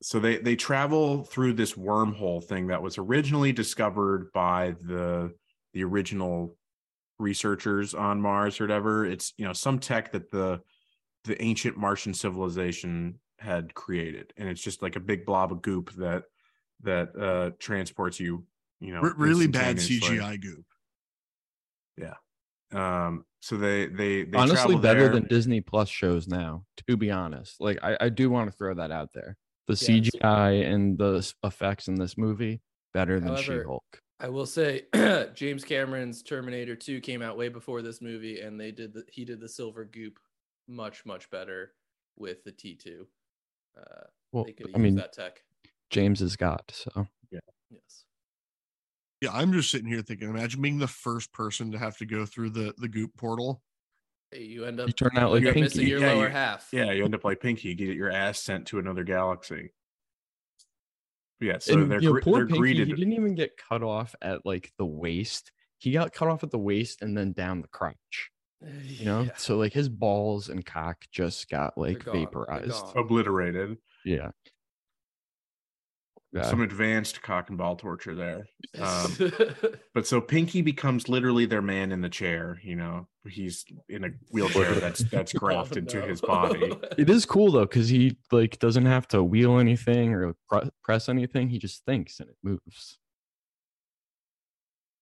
So 0.01 0.19
they 0.19 0.37
they 0.37 0.55
travel 0.55 1.23
through 1.23 1.53
this 1.53 1.73
wormhole 1.73 2.43
thing 2.43 2.67
that 2.67 2.81
was 2.81 2.97
originally 2.97 3.51
discovered 3.51 4.31
by 4.31 4.75
the 4.81 5.33
the 5.73 5.83
original 5.83 6.55
researchers 7.19 7.93
on 7.95 8.21
mars 8.21 8.61
or 8.61 8.65
whatever. 8.65 9.05
It's 9.05 9.33
you 9.37 9.45
know 9.45 9.53
some 9.53 9.79
tech 9.79 10.11
that 10.11 10.29
the 10.31 10.61
the 11.23 11.41
ancient 11.41 11.77
martian 11.77 12.13
civilization 12.13 13.19
had 13.39 13.73
created 13.73 14.33
and 14.37 14.49
it's 14.49 14.61
just 14.61 14.81
like 14.81 14.95
a 14.95 14.99
big 14.99 15.25
blob 15.25 15.51
of 15.51 15.61
goop 15.61 15.91
that 15.95 16.23
that 16.81 17.09
uh 17.19 17.51
transports 17.59 18.19
you 18.19 18.43
you 18.79 18.93
know 18.93 19.01
R- 19.01 19.13
really 19.17 19.47
bad 19.47 19.77
instantaneously. 19.77 20.17
CGI 20.17 20.41
goop. 20.41 20.65
Yeah. 21.97 22.13
Um, 22.73 23.25
so 23.39 23.55
they 23.57 23.87
they, 23.87 24.23
they 24.23 24.37
Honestly, 24.37 24.75
better 24.77 25.01
there. 25.03 25.09
than 25.13 25.27
Disney 25.27 25.61
Plus 25.61 25.89
shows 25.89 26.27
now. 26.27 26.65
To 26.87 26.97
be 26.97 27.09
honest, 27.11 27.59
like 27.61 27.79
I, 27.81 27.97
I 28.01 28.09
do 28.09 28.29
want 28.29 28.51
to 28.51 28.57
throw 28.57 28.73
that 28.75 28.91
out 28.91 29.09
there. 29.13 29.37
The 29.67 29.73
Yeah, 29.73 29.95
it's- 29.97 30.11
CGI 30.21 30.65
and 30.71 30.97
the 30.97 31.33
effects 31.43 31.87
in 31.87 31.95
this 31.95 32.17
movie 32.17 32.61
better 32.93 33.19
than 33.19 33.35
She-Hulk. 33.37 34.01
I 34.19 34.29
will 34.29 34.45
say 34.45 34.83
James 35.35 35.63
Cameron's 35.63 36.23
Terminator 36.23 36.75
2 36.75 37.01
came 37.01 37.21
out 37.21 37.37
way 37.37 37.49
before 37.49 37.81
this 37.81 38.01
movie 38.01 38.41
and 38.41 38.59
they 38.59 38.71
did 38.71 38.93
the 38.93 39.03
he 39.11 39.25
did 39.25 39.39
the 39.39 39.49
silver 39.49 39.85
goop 39.85 40.19
much 40.67 41.05
much 41.05 41.29
better 41.29 41.73
with 42.17 42.43
the 42.43 42.51
T2. 42.51 43.05
Uh 43.77 44.03
Well, 44.31 44.45
they 44.45 44.53
could 44.53 44.67
I 44.67 44.71
have 44.73 44.81
mean, 44.81 44.95
that 44.95 45.13
tech. 45.13 45.41
James 45.89 46.19
has 46.19 46.35
got 46.35 46.71
so. 46.73 47.07
Yeah. 47.31 47.39
Yes. 47.69 48.05
Yeah, 49.21 49.31
I'm 49.31 49.51
just 49.53 49.71
sitting 49.71 49.87
here 49.87 50.01
thinking, 50.01 50.29
imagine 50.29 50.61
being 50.61 50.77
the 50.79 50.87
first 50.87 51.31
person 51.33 51.71
to 51.71 51.77
have 51.79 51.97
to 51.97 52.05
go 52.05 52.25
through 52.25 52.51
the 52.51 52.73
the 52.77 52.87
goop 52.87 53.11
portal. 53.17 53.61
Hey, 54.31 54.43
you 54.43 54.65
end 54.65 54.79
up 54.81 54.87
You 54.87 54.93
turn 54.93 55.11
out 55.17 55.31
like 55.31 55.41
you 55.41 55.47
end 55.47 55.57
up 55.57 55.61
missing 55.63 55.79
Pinky. 55.81 55.91
your 55.91 55.99
Yeah, 56.01 56.13
lower 56.13 56.25
you- 56.27 56.31
half. 56.33 56.69
yeah, 56.73 56.91
you 56.91 57.05
end 57.05 57.15
up 57.15 57.23
like 57.23 57.39
Pinky, 57.39 57.69
you 57.69 57.75
get 57.75 57.95
your 57.95 58.11
ass 58.11 58.39
sent 58.39 58.67
to 58.67 58.79
another 58.79 59.03
galaxy. 59.05 59.71
Yeah, 61.39 61.59
so 61.59 61.73
and 61.79 61.91
they're 61.91 62.01
you 62.01 62.13
know, 62.13 62.19
poor 62.21 62.37
they're 62.39 62.47
Pinky, 62.47 62.59
greeted. 62.59 62.87
he 62.87 62.93
didn't 62.93 63.13
even 63.13 63.35
get 63.35 63.57
cut 63.57 63.83
off 63.83 64.15
at 64.21 64.45
like 64.45 64.71
the 64.77 64.85
waist. 64.85 65.51
He 65.77 65.91
got 65.91 66.11
cut 66.11 66.27
off 66.27 66.43
at 66.43 66.49
the 66.51 66.57
waist 66.57 67.01
and 67.01 67.15
then 67.17 67.31
down 67.31 67.61
the 67.61 67.67
crotch. 67.67 68.31
You 68.61 69.05
know, 69.05 69.21
Yeah. 69.21 69.35
so 69.37 69.57
like 69.57 69.73
his 69.73 69.87
balls 69.89 70.49
and 70.49 70.65
cock 70.65 71.05
just 71.11 71.49
got 71.49 71.77
like 71.77 72.03
gone, 72.05 72.13
vaporized. 72.15 72.83
obliterated. 72.95 73.77
Yeah. 74.03 74.31
Yeah. 76.33 76.43
Some 76.43 76.61
advanced 76.61 77.21
cock 77.21 77.49
and 77.49 77.57
ball 77.57 77.75
torture 77.77 78.13
there. 78.13 78.47
Um, 78.79 79.15
But 79.93 80.05
so 80.05 80.19
Pinky 80.19 80.61
becomes 80.61 81.07
literally 81.07 81.45
their 81.45 81.61
man 81.61 81.91
in 81.91 82.01
the 82.01 82.09
chair. 82.09 82.59
You 82.63 82.75
know, 82.75 83.07
he's 83.27 83.63
in 83.89 84.03
a 84.03 84.09
wheelchair 84.31 84.73
that's 84.75 84.99
that's 85.05 85.31
grafted 85.41 85.87
to 85.89 86.01
his 86.01 86.19
body. 86.21 86.71
It 86.97 87.09
is 87.09 87.25
cool 87.25 87.51
though, 87.51 87.61
because 87.65 87.87
he 87.89 88.17
like 88.31 88.59
doesn't 88.59 88.85
have 88.85 89.07
to 89.09 89.23
wheel 89.23 89.57
anything 89.59 90.13
or 90.13 90.35
pre- 90.49 90.69
press 90.83 91.07
anything. 91.09 91.47
He 91.49 91.59
just 91.59 91.85
thinks 91.85 92.19
and 92.19 92.29
it 92.29 92.35
moves. 92.43 92.99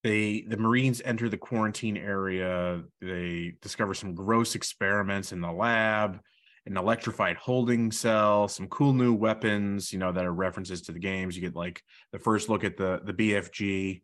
They 0.06 0.42
the 0.48 0.56
marines 0.56 1.02
enter 1.04 1.28
the 1.28 1.36
quarantine 1.36 1.96
area 1.96 2.82
they 3.00 3.52
discover 3.60 3.92
some 3.94 4.14
gross 4.14 4.54
experiments 4.54 5.32
in 5.32 5.40
the 5.40 5.50
lab 5.50 6.20
an 6.66 6.76
electrified 6.76 7.36
holding 7.36 7.90
cell 7.90 8.46
some 8.46 8.68
cool 8.68 8.92
new 8.92 9.12
weapons 9.12 9.92
you 9.92 9.98
know 9.98 10.12
that 10.12 10.24
are 10.24 10.32
references 10.32 10.82
to 10.82 10.92
the 10.92 10.98
games 10.98 11.34
you 11.36 11.42
get 11.42 11.56
like 11.56 11.82
the 12.12 12.18
first 12.18 12.48
look 12.48 12.62
at 12.62 12.76
the 12.76 13.00
the 13.04 13.12
bfg 13.12 14.00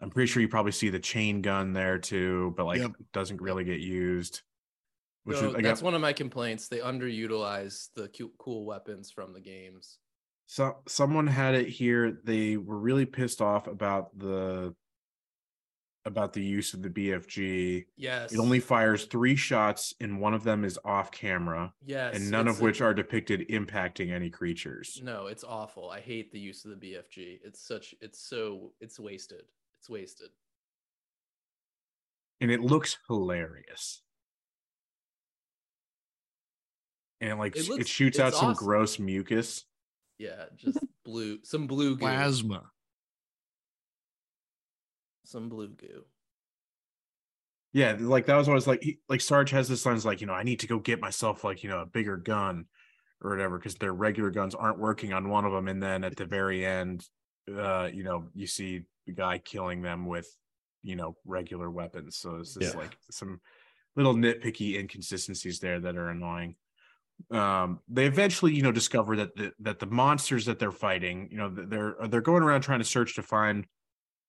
i'm 0.00 0.10
pretty 0.10 0.26
sure 0.30 0.40
you 0.40 0.48
probably 0.48 0.72
see 0.72 0.90
the 0.90 0.98
chain 0.98 1.42
gun 1.42 1.72
there 1.72 1.98
too 1.98 2.54
but 2.56 2.64
like 2.66 2.78
Yep. 2.78 2.92
doesn't 3.12 3.40
really 3.42 3.64
get 3.64 3.80
used 3.80 4.42
which 5.24 5.38
So 5.38 5.48
is, 5.48 5.54
that's 5.62 5.80
got, 5.80 5.84
one 5.86 5.94
of 5.96 6.00
my 6.00 6.12
complaints. 6.12 6.68
They 6.68 6.78
underutilize 6.78 7.88
the 7.96 8.06
cu- 8.16 8.30
cool 8.38 8.64
weapons 8.64 9.10
from 9.10 9.32
the 9.32 9.40
games. 9.40 9.98
so 10.46 10.76
someone 10.86 11.26
had 11.26 11.56
it 11.56 11.68
here 11.68 12.20
they 12.22 12.56
were 12.56 12.78
really 12.78 13.06
pissed 13.06 13.40
off 13.42 13.66
about 13.66 14.16
the 14.16 14.72
about 16.06 16.32
the 16.32 16.42
use 16.42 16.72
of 16.72 16.80
the 16.82 16.88
bfg 16.88 17.84
Yes. 17.96 18.32
It 18.32 18.38
only 18.38 18.60
fires 18.60 19.04
three 19.04 19.36
shots, 19.36 19.92
and 20.00 20.20
one 20.20 20.32
of 20.34 20.44
them 20.44 20.64
is 20.64 20.78
off 20.84 21.10
camera, 21.10 21.74
yes, 21.84 22.14
and 22.16 22.30
none 22.30 22.46
it's 22.48 22.56
of 22.56 22.62
a- 22.62 22.64
which 22.64 22.80
are 22.80 22.94
depicted 22.94 23.48
impacting 23.48 24.10
any 24.12 24.30
creatures. 24.30 25.00
No, 25.02 25.26
it's 25.26 25.44
awful. 25.44 25.90
I 25.90 26.00
hate 26.00 26.30
the 26.32 26.38
use 26.38 26.64
of 26.64 26.70
the 26.70 26.76
BFG. 26.94 27.40
It's 27.44 27.60
such 27.60 27.94
it's 28.00 28.20
so 28.20 28.72
it's 28.80 28.98
wasted. 29.00 29.42
It's 29.80 29.90
wasted. 29.90 30.30
And 32.40 32.50
it 32.50 32.60
looks 32.60 32.96
hilarious. 33.08 34.02
and 37.20 37.38
like 37.38 37.56
It 37.56 37.64
sh- 37.64 37.70
it, 37.70 37.88
shoots 37.88 38.18
it's 38.18 38.20
out 38.20 38.34
some 38.34 38.50
awesome. 38.50 38.64
gross 38.66 38.98
mucus. 38.98 39.64
Yeah, 40.18 40.44
just 40.56 40.78
blue, 41.04 41.38
some 41.44 41.66
blue 41.66 41.94
goo, 41.96 42.00
Plasma. 42.00 42.70
Some 45.26 45.48
blue 45.48 45.68
goo. 45.68 46.06
Yeah, 47.72 47.96
like 47.98 48.26
that 48.26 48.36
was 48.36 48.48
always 48.48 48.66
like 48.66 48.82
he, 48.82 49.00
like 49.08 49.20
Sarge 49.20 49.50
has 49.50 49.68
this 49.68 49.84
lines 49.84 50.06
like 50.06 50.20
you 50.20 50.26
know 50.26 50.32
I 50.32 50.42
need 50.44 50.60
to 50.60 50.66
go 50.66 50.78
get 50.78 51.00
myself 51.00 51.44
like 51.44 51.62
you 51.62 51.68
know 51.68 51.80
a 51.80 51.86
bigger 51.86 52.16
gun 52.16 52.66
or 53.20 53.30
whatever 53.30 53.58
because 53.58 53.74
their 53.76 53.92
regular 53.92 54.30
guns 54.30 54.54
aren't 54.54 54.78
working 54.78 55.12
on 55.12 55.28
one 55.28 55.44
of 55.44 55.52
them, 55.52 55.68
and 55.68 55.82
then 55.82 56.04
at 56.04 56.16
the 56.16 56.26
very 56.26 56.64
end, 56.64 57.06
uh, 57.54 57.90
you 57.92 58.02
know 58.02 58.28
you 58.34 58.46
see 58.46 58.84
the 59.06 59.12
guy 59.12 59.38
killing 59.38 59.82
them 59.82 60.06
with 60.06 60.28
you 60.82 60.96
know 60.96 61.16
regular 61.26 61.70
weapons. 61.70 62.16
So 62.16 62.36
it's 62.36 62.54
just 62.54 62.74
Yeah. 62.74 62.76
like 62.76 62.96
some 63.10 63.40
little 63.96 64.14
nitpicky 64.14 64.78
inconsistencies 64.78 65.60
there 65.60 65.80
that 65.80 65.96
are 65.96 66.10
annoying. 66.10 66.56
Um, 67.30 67.80
they 67.88 68.06
eventually 68.06 68.54
you 68.54 68.62
know 68.62 68.72
discover 68.72 69.16
that 69.16 69.36
the, 69.36 69.52
that 69.60 69.78
the 69.80 69.86
monsters 69.86 70.46
that 70.46 70.58
they're 70.58 70.72
fighting, 70.72 71.28
you 71.30 71.38
know, 71.38 71.50
they're 71.50 71.96
they're 72.08 72.20
going 72.20 72.42
around 72.42 72.62
trying 72.62 72.80
to 72.80 72.84
search 72.84 73.16
to 73.16 73.22
find 73.22 73.66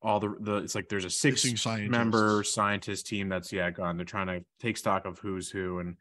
all 0.02 0.20
the 0.20 0.36
the 0.40 0.56
it's 0.58 0.76
like 0.76 0.90
there's 0.90 1.06
a 1.06 1.10
six 1.10 1.44
Missing 1.44 1.58
scientists. 1.58 1.92
member 1.92 2.44
scientist 2.44 3.08
team 3.08 3.30
that's 3.30 3.52
yeah 3.52 3.72
gone. 3.72 3.98
They're 3.98 4.06
trying 4.06 4.28
to 4.28 4.46
take 4.60 4.78
stock 4.78 5.06
of 5.06 5.20
who's 5.20 5.50
who, 5.50 5.80
and 5.80 5.96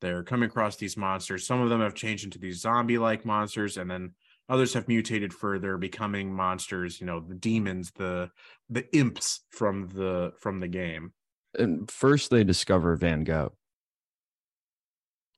they're 0.00 0.22
coming 0.22 0.48
across 0.48 0.76
these 0.76 0.96
monsters. 0.96 1.46
Some 1.46 1.60
of 1.60 1.70
them 1.70 1.80
have 1.80 1.94
changed 1.94 2.24
into 2.24 2.38
these 2.38 2.60
zombie-like 2.60 3.24
monsters, 3.24 3.76
and 3.76 3.90
then 3.90 4.12
others 4.48 4.74
have 4.74 4.86
mutated 4.86 5.32
further, 5.32 5.76
becoming 5.76 6.32
monsters. 6.32 7.00
You 7.00 7.06
know, 7.06 7.20
the 7.20 7.34
demons, 7.34 7.90
the 7.92 8.30
the 8.68 8.86
imps 8.94 9.40
from 9.50 9.88
the 9.88 10.32
from 10.38 10.60
the 10.60 10.68
game. 10.68 11.12
And 11.58 11.90
first 11.90 12.30
they 12.30 12.44
discover 12.44 12.94
Van 12.96 13.24
Gogh. 13.24 13.54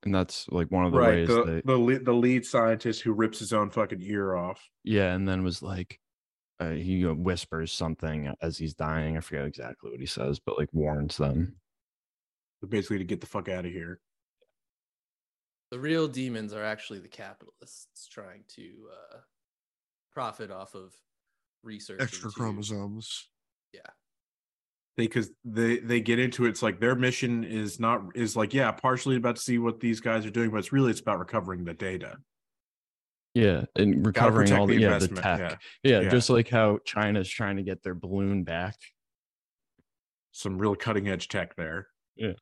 And 0.02 0.14
that's 0.14 0.46
like 0.48 0.70
one 0.70 0.86
of 0.86 0.92
the 0.92 0.98
right. 0.98 1.28
ways 1.28 1.28
The 1.28 1.44
they 1.44 1.62
the 1.64 1.76
lead, 1.78 2.04
the 2.04 2.12
lead 2.12 2.44
scientist 2.44 3.02
who 3.02 3.12
rips 3.12 3.38
his 3.38 3.52
own 3.52 3.70
fucking 3.70 4.00
ear 4.02 4.34
off. 4.34 4.60
yeah, 4.82 5.14
and 5.14 5.28
then 5.28 5.44
was 5.44 5.62
like 5.62 6.00
uh, 6.60 6.70
he 6.70 7.06
uh, 7.06 7.14
whispers 7.14 7.72
something 7.72 8.32
as 8.42 8.58
he's 8.58 8.74
dying. 8.74 9.16
I 9.16 9.20
forget 9.20 9.46
exactly 9.46 9.90
what 9.90 10.00
he 10.00 10.06
says, 10.06 10.38
but 10.38 10.58
like 10.58 10.68
warns 10.72 11.16
them. 11.16 11.56
Basically, 12.68 12.98
to 12.98 13.04
get 13.04 13.20
the 13.20 13.26
fuck 13.26 13.48
out 13.48 13.64
of 13.64 13.72
here. 13.72 14.00
The 15.70 15.78
real 15.78 16.06
demons 16.06 16.52
are 16.52 16.64
actually 16.64 16.98
the 16.98 17.08
capitalists 17.08 18.06
trying 18.08 18.44
to 18.56 18.62
uh, 18.92 19.16
profit 20.12 20.50
off 20.50 20.74
of 20.74 20.92
research. 21.62 22.00
Extra 22.00 22.28
into- 22.28 22.36
chromosomes. 22.36 23.28
they 24.96 25.06
because 25.06 25.30
they 25.44 25.78
they 25.78 26.00
get 26.00 26.18
into 26.18 26.44
it, 26.44 26.50
it's 26.50 26.62
like 26.62 26.80
their 26.80 26.94
mission 26.94 27.44
is 27.44 27.80
not 27.80 28.02
is 28.14 28.36
like 28.36 28.52
yeah 28.52 28.70
partially 28.70 29.16
about 29.16 29.36
to 29.36 29.42
see 29.42 29.58
what 29.58 29.80
these 29.80 30.00
guys 30.00 30.26
are 30.26 30.30
doing 30.30 30.50
but 30.50 30.58
it's 30.58 30.72
really 30.72 30.90
it's 30.90 31.00
about 31.00 31.18
recovering 31.18 31.64
the 31.64 31.72
data 31.72 32.16
Yeah, 33.34 33.64
and 33.76 34.04
recovering 34.04 34.52
all 34.52 34.66
the, 34.66 34.74
the 34.76 34.80
yeah 34.82 34.98
the 34.98 35.08
tech. 35.08 35.60
Yeah. 35.84 36.00
Yeah. 36.00 36.08
just 36.08 36.30
like 36.30 36.48
how 36.48 36.78
China's 36.84 37.28
trying 37.28 37.56
to 37.56 37.62
get 37.62 37.82
their 37.82 37.94
balloon 37.94 38.42
back. 38.44 38.74
some 40.32 40.58
real 40.58 40.74
cutting 40.74 41.08
edge 41.08 41.28
tech 41.28 41.54
there 41.56 41.88
Yeah. 42.16 42.32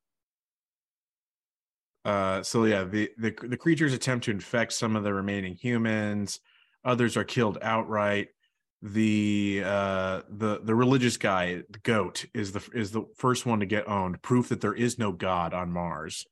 uh 2.05 2.43
so 2.43 2.65
yeah 2.65 2.85
the, 2.85 3.11
the 3.19 3.35
the 3.43 3.57
creatures 3.57 3.93
attempt 3.93 4.25
to 4.27 4.31
infect 4.31 4.73
some 4.73 4.97
of 4.97 5.05
the 5.05 5.13
remaining 5.13 5.55
humans 5.57 6.41
others 6.85 7.17
are 7.17 7.25
killed 7.25 7.59
outright 7.63 8.29
the 8.83 9.63
uh 9.65 10.23
the 10.31 10.61
the 10.63 10.75
religious 10.75 11.17
guy 11.17 11.63
the 11.71 11.81
goat 11.81 12.25
is 12.35 12.53
the 12.53 12.67
is 12.73 12.93
the 12.93 13.03
first 13.17 13.45
one 13.47 13.61
to 13.61 13.67
get 13.67 13.89
owned 13.89 14.23
proof 14.23 14.49
that 14.49 14.61
there 14.61 14.75
is 14.75 14.99
no 14.99 15.11
god 15.13 15.53
on 15.53 15.73
mars 15.73 16.25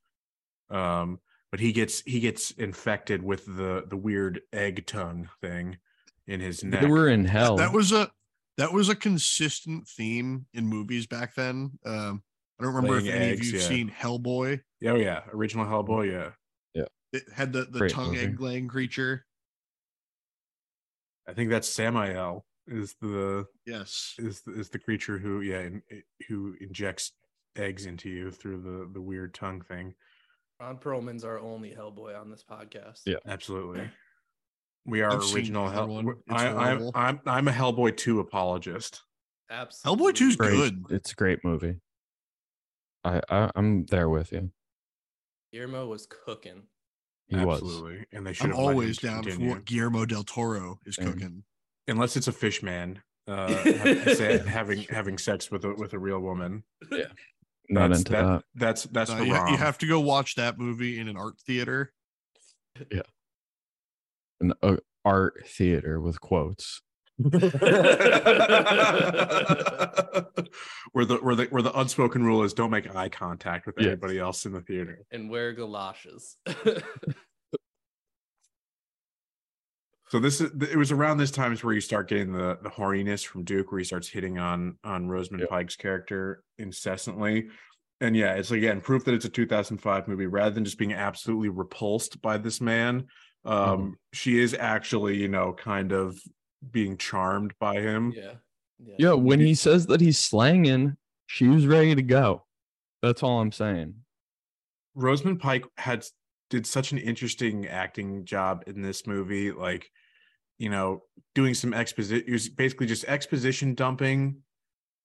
um 0.69 1.19
but 1.51 1.59
he 1.59 1.71
gets 1.71 2.01
he 2.01 2.19
gets 2.19 2.51
infected 2.51 3.23
with 3.23 3.45
the 3.45 3.85
the 3.89 3.97
weird 3.97 4.41
egg 4.53 4.85
tongue 4.85 5.29
thing 5.41 5.77
in 6.27 6.39
his 6.39 6.63
neck 6.63 6.81
They 6.81 6.87
were 6.87 7.07
in 7.09 7.25
hell. 7.25 7.55
That 7.57 7.73
was 7.73 7.91
a 7.91 8.09
that 8.57 8.73
was 8.73 8.89
a 8.89 8.95
consistent 8.95 9.87
theme 9.87 10.45
in 10.53 10.67
movies 10.67 11.05
back 11.07 11.35
then. 11.35 11.71
Um, 11.85 12.23
I 12.59 12.63
don't 12.63 12.73
remember 12.73 12.95
Laying 12.99 13.05
if 13.07 13.13
any 13.13 13.25
eggs, 13.31 13.47
of 13.47 13.53
you've 13.53 13.61
yeah. 13.61 13.67
seen 13.67 13.89
Hellboy. 13.91 14.61
oh 14.85 14.95
yeah 14.95 15.21
original 15.31 15.65
hellboy 15.65 16.11
Yeah, 16.11 16.31
yeah 16.73 16.85
It 17.13 17.23
had 17.33 17.53
the, 17.53 17.65
the 17.65 17.79
Great 17.79 17.91
tongue 17.91 18.13
movie. 18.13 18.23
egg 18.25 18.41
laying 18.41 18.67
creature. 18.67 19.25
i 21.27 21.33
think 21.33 21.49
that's 21.49 21.69
Sammael 21.73 22.41
is 22.67 22.95
the 23.01 23.45
Yes. 23.65 24.15
is 24.17 24.41
the, 24.41 24.59
is 24.59 24.69
the 24.69 24.79
creature 24.79 25.17
who 25.17 25.41
yeah 25.41 25.61
in, 25.61 25.81
who 26.27 26.55
injects 26.59 27.11
eggs 27.55 27.85
into 27.85 28.09
you 28.09 28.31
through 28.31 28.61
the 28.61 28.89
the 28.91 29.01
weird 29.01 29.33
tongue 29.33 29.61
thing 29.61 29.93
Ron 30.59 30.77
Perlman's 30.77 31.23
our 31.23 31.39
only 31.39 31.71
Hellboy 31.71 32.19
on 32.19 32.29
this 32.29 32.43
podcast. 32.49 33.01
Yeah. 33.05 33.17
absolutely 33.27 33.89
we 34.85 35.01
are 35.01 35.11
I've 35.11 35.33
original 35.35 35.65
either 35.65 35.73
hell 35.75 35.87
one. 35.87 36.05
we're- 36.05 36.17
It's 36.27 36.41
I, 36.41 36.47
I'm. 36.71 36.91
I'm 36.95 37.19
i'm 37.25 37.47
a 37.47 37.51
hellboy 37.51 37.95
2 37.97 38.19
apologist 38.21 39.01
Absolutely. 39.49 40.05
Hellboy 40.11 40.15
2's 40.15 40.35
great. 40.35 40.55
good. 40.55 40.83
It's 40.89 41.11
a 41.13 41.15
great 41.15 41.39
movie. 41.43 41.75
I, 43.05 43.21
I 43.29 43.49
I'm 43.55 43.85
there 43.85 44.09
with 44.09 44.31
you. 44.33 44.51
Guillermo 45.53 45.87
was 45.87 46.05
cooking. 46.05 46.63
He 47.27 47.35
was. 47.37 47.61
absolutely 47.61 48.05
and 48.13 48.25
they 48.25 48.33
should 48.33 48.45
I'm 48.47 48.51
have 48.51 48.59
always 48.59 48.97
down 48.97 49.23
for 49.23 49.29
continue. 49.29 49.49
what 49.51 49.65
Guillermo 49.65 50.05
del 50.05 50.23
Toro 50.23 50.79
is 50.85 50.95
Same. 50.95 51.11
cooking. 51.13 51.43
unless 51.87 52.15
it's 52.17 52.27
a 52.27 52.31
fish 52.33 52.63
man 52.63 53.01
uh 53.27 53.47
having 54.47 54.83
having 54.89 55.17
sex 55.17 55.51
with 55.51 55.65
a 55.65 55.73
with 55.75 55.91
a 55.93 55.99
real 55.99 56.19
woman 56.21 56.63
Not 57.69 57.81
That's- 57.89 57.99
into 57.99 58.11
that- 58.13 58.23
that. 58.23 58.43
that's 58.55 58.83
that's 58.83 59.11
Uh, 59.11 59.17
for 59.17 59.23
you, 59.25 59.33
you 59.33 59.57
have 59.57 59.77
to 59.79 59.87
go 59.87 59.99
watch 59.99 60.35
that 60.35 60.57
movie 60.57 60.99
in 60.99 61.07
an 61.09 61.17
art 61.17 61.39
theater. 61.45 61.91
Yeah, 62.91 63.01
an 64.39 64.53
uh, 64.63 64.77
art 65.03 65.45
theater 65.47 65.99
with 65.99 66.21
quotes. 66.21 66.81
where 67.19 67.41
the 71.05 71.17
where 71.21 71.35
the 71.35 71.45
where 71.49 71.61
the 71.61 71.71
unspoken 71.77 72.23
rule 72.23 72.43
is 72.43 72.53
don't 72.53 72.69
make 72.71 72.93
eye 72.95 73.09
contact 73.09 73.65
with 73.65 73.75
Yes. 73.77 73.87
anybody 73.87 74.19
else 74.19 74.45
in 74.45 74.53
the 74.53 74.61
theater. 74.61 74.99
and 75.11 75.29
wear 75.29 75.53
galoshes. 75.53 76.37
So 80.09 80.19
this 80.19 80.39
is 80.39 80.51
it 80.61 80.77
was 80.77 80.91
around 80.91 81.17
this 81.17 81.31
time 81.31 81.51
is 81.51 81.63
where 81.63 81.73
you 81.73 81.81
start 81.81 82.07
getting 82.07 82.31
the 82.31 82.57
the 82.61 82.69
horniness 82.69 83.25
from 83.25 83.43
Duke, 83.43 83.71
where 83.71 83.79
he 83.79 83.85
starts 83.85 84.07
hitting 84.07 84.37
on 84.39 84.77
on 84.83 85.07
Rosamund 85.09 85.41
Yep. 85.41 85.49
Pike's 85.49 85.75
character 85.75 86.43
incessantly. 86.57 87.49
And 87.99 88.15
yeah, 88.15 88.33
it's 88.35 88.51
again 88.51 88.79
proof 88.79 89.03
that 89.05 89.13
it's 89.13 89.25
a 89.25 89.29
2005 89.29 90.07
movie 90.07 90.27
rather 90.27 90.51
than 90.51 90.63
just 90.65 90.77
being 90.77 90.93
absolutely 90.93 91.49
repulsed 91.49 92.21
by 92.21 92.37
this 92.37 92.61
man. 92.61 93.07
Um, 93.43 93.53
Mhm. 93.53 93.93
she 94.13 94.39
is 94.39 94.53
actually, 94.53 95.17
you 95.17 95.27
know, 95.27 95.53
kind 95.53 95.91
of 95.91 96.17
being 96.71 96.97
charmed 96.97 97.53
by 97.59 97.81
him. 97.81 98.13
yeah. 98.15 98.33
Yeah. 98.79 98.95
Yeah, 98.99 99.13
when 99.13 99.39
he 99.39 99.55
says 99.55 99.87
that 99.87 100.01
he's 100.01 100.19
slanging, 100.19 100.97
she 101.25 101.47
was 101.47 101.65
ready 101.65 101.95
to 101.95 102.01
go. 102.03 102.45
That's 103.01 103.23
all 103.23 103.41
I'm 103.41 103.51
saying. 103.51 103.95
Rosamund 104.95 105.39
Pike 105.39 105.65
had 105.77 106.05
did 106.49 106.65
such 106.65 106.91
an 106.91 106.97
interesting 106.97 107.67
acting 107.67 108.25
job 108.25 108.63
in 108.67 108.81
this 108.81 109.05
movie, 109.07 109.51
like 109.51 109.89
you 110.59 110.69
know, 110.69 111.03
doing 111.35 111.53
some 111.53 111.71
exposition. 111.73 112.25
It 112.27 112.31
was 112.31 112.49
basically 112.49 112.87
just 112.87 113.05
exposition 113.05 113.75
dumping, 113.75 114.37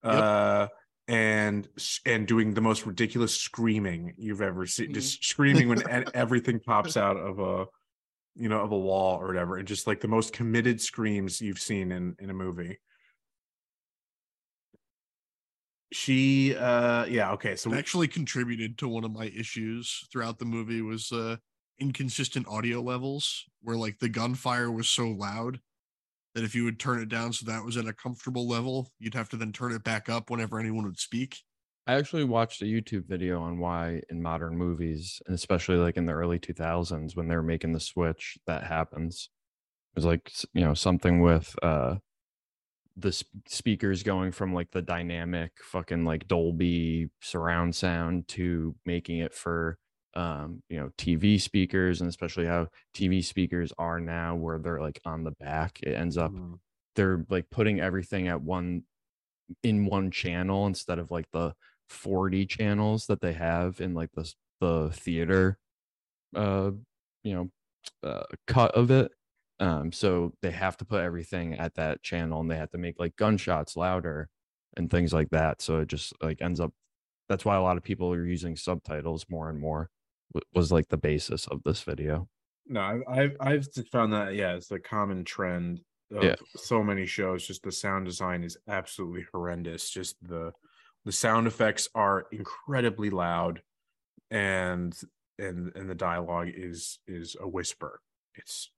Yep. 0.05 0.15
uh, 0.15 0.69
and 1.09 1.69
and 2.07 2.27
doing 2.27 2.55
the 2.55 2.61
most 2.61 2.87
ridiculous 2.87 3.35
screaming 3.37 4.15
you've 4.17 4.41
ever 4.41 4.67
seen. 4.67 4.91
Mhm. 4.91 4.95
Just 4.95 5.25
screaming 5.25 5.69
when 5.69 5.83
everything 6.15 6.59
pops 6.61 6.97
out 6.97 7.17
of 7.19 7.39
a, 7.39 7.67
you 8.35 8.49
know, 8.49 8.61
of 8.63 8.73
a 8.73 8.79
wall 8.79 9.21
or 9.21 9.27
whatever, 9.27 9.59
and 9.59 9.69
just 9.69 9.87
like 9.87 10.01
the 10.01 10.09
most 10.09 10.33
committed 10.33 10.81
screams 10.81 11.41
you've 11.41 11.59
seen 11.61 11.93
in 11.93 12.17
in 12.19 12.31
a 12.31 12.35
movie. 12.35 12.79
She, 15.93 16.57
uh, 16.57 17.05
yeah, 17.05 17.33
okay, 17.33 17.55
so 17.57 17.71
It 17.71 17.75
we- 17.75 17.79
actually 17.79 18.09
contributed 18.09 18.79
to 18.79 18.89
one 18.89 19.05
of 19.05 19.13
my 19.13 19.27
issues 19.27 20.07
throughout 20.11 20.39
the 20.39 20.45
movie 20.47 20.81
was 20.81 21.13
uh 21.13 21.37
inconsistent 21.79 22.47
audio 22.47 22.81
levels 22.81 23.45
where 23.61 23.77
like 23.77 23.99
the 23.99 24.09
gunfire 24.09 24.71
was 24.71 24.89
so 24.89 25.09
loud 25.09 25.61
that 26.35 26.45
if 26.45 26.55
you 26.55 26.65
would 26.65 26.81
turn 26.81 27.01
it 27.01 27.09
down 27.09 27.33
so 27.33 27.47
that 27.47 27.65
was 27.65 27.77
at 27.77 27.87
a 27.87 27.93
comfortable 27.95 28.49
level, 28.49 28.93
you'd 28.99 29.15
have 29.15 29.29
to 29.31 29.37
then 29.39 29.53
turn 29.53 29.73
it 29.73 29.85
back 29.85 30.09
up 30.09 30.31
whenever 30.31 30.59
anyone 30.61 30.85
would 30.87 30.99
speak. 31.01 31.39
I 31.87 31.95
actually 31.95 32.25
watched 32.25 32.63
a 32.63 32.67
YouTube 32.67 33.07
video 33.07 33.41
on 33.41 33.59
why 33.59 34.03
in 34.09 34.23
modern 34.23 34.57
movies, 34.57 35.21
and 35.27 35.35
especially 35.35 35.77
like 35.77 35.97
in 35.97 36.07
the 36.07 36.13
early 36.13 36.39
2000s 36.39 37.17
when 37.17 37.29
they're 37.29 37.43
making 37.43 37.73
the 37.73 37.81
switch, 37.81 38.39
that 38.47 38.65
happens. 38.65 39.29
It 39.93 39.99
was 39.99 40.05
like 40.07 40.33
you 40.55 40.63
know 40.63 40.75
something 40.75 41.21
with 41.23 41.57
uh 41.63 41.97
the 42.97 43.13
speakers 43.47 44.03
going 44.03 44.33
from 44.33 44.53
like 44.55 44.71
the 44.71 44.83
dynamic 44.83 45.53
fucking 45.63 46.05
like 46.05 46.29
Dolby 46.29 47.11
surround 47.21 47.75
sound 47.75 48.29
to 48.29 48.77
making 48.85 49.19
it 49.19 49.35
for 49.35 49.79
um 50.15 50.63
you 50.69 50.79
know 50.79 50.91
TV 50.99 51.39
speakers 51.39 52.01
and 52.01 52.09
especially 52.11 52.47
how 52.47 52.69
TV 52.95 53.23
speakers 53.23 53.73
are 53.79 54.01
now 54.01 54.37
where 54.37 54.59
they're 54.59 54.81
like 54.81 55.01
on 55.07 55.25
the 55.25 55.31
back 55.33 55.81
it 55.83 55.95
ends 55.95 56.19
up 56.19 56.35
Mhm. 56.35 56.61
they're 56.97 57.25
like 57.31 57.51
putting 57.51 57.81
everything 57.81 58.29
at 58.29 58.43
one 58.43 58.85
in 59.63 59.87
one 59.87 60.11
channel 60.11 60.67
instead 60.67 60.99
of 60.99 61.11
like 61.11 61.31
the 61.33 61.55
40 61.89 62.47
channels 62.47 63.07
that 63.07 63.21
they 63.21 63.33
have 63.35 63.81
in 63.81 63.95
like 63.95 64.13
the 64.13 64.33
the 64.61 64.91
theater 64.95 65.59
uh 66.35 66.71
you 67.25 67.35
know 67.35 67.51
uh, 68.03 68.25
cut 68.47 68.75
of 68.75 68.91
it. 68.91 69.13
Um, 69.61 69.93
so 69.93 70.33
they 70.43 70.51
have 70.51 70.77
to 70.79 70.85
put 70.85 71.03
everything 71.03 71.55
at 71.55 71.75
that 71.75 72.03
channel, 72.03 72.41
and 72.41 72.51
they 72.51 72.57
have 72.57 72.71
to 72.71 72.79
make 72.79 72.99
like 72.99 73.17
gunshots 73.17 73.77
louder 73.77 74.29
and 74.77 74.91
things 74.91 75.13
like 75.13 75.31
that. 75.31 75.63
So 75.63 75.81
it 75.81 75.89
just 75.89 76.13
like 76.23 76.43
ends 76.43 76.61
up. 76.61 76.73
That's 77.29 77.45
why 77.45 77.57
a 77.57 77.63
lot 77.63 77.77
of 77.77 77.83
people 77.83 78.13
are 78.13 78.27
using 78.27 78.57
subtitles 78.57 79.27
more 79.31 79.49
and 79.49 79.61
more. 79.61 79.91
Was 80.55 80.73
like 80.73 80.89
the 80.89 80.97
basis 80.97 81.47
of 81.47 81.63
this 81.65 81.83
video. 81.83 82.29
No, 82.67 83.03
I've 83.09 83.37
I've, 83.41 83.69
found 83.91 84.13
that 84.13 84.35
yeah, 84.35 84.55
it's 84.55 84.71
a 84.71 84.79
common 84.79 85.25
trend 85.25 85.81
of 86.11 86.23
Yeah. 86.25 86.37
so 86.57 86.83
many 86.83 87.07
shows. 87.07 87.47
Just 87.47 87.63
the 87.63 87.73
sound 87.73 88.07
design 88.07 88.45
is 88.45 88.57
absolutely 88.69 89.27
horrendous. 89.33 89.91
Just 89.91 90.17
the 90.23 90.53
the 91.05 91.13
sound 91.13 91.47
effects 91.47 91.89
are 91.95 92.27
incredibly 92.33 93.11
loud, 93.11 93.63
and 94.31 94.99
and 95.39 95.73
and 95.77 95.91
the 95.91 95.95
dialogue 95.95 96.49
is 96.55 96.99
is 97.07 97.37
a 97.41 97.49
whisper. 97.49 98.01
It's 98.35 98.71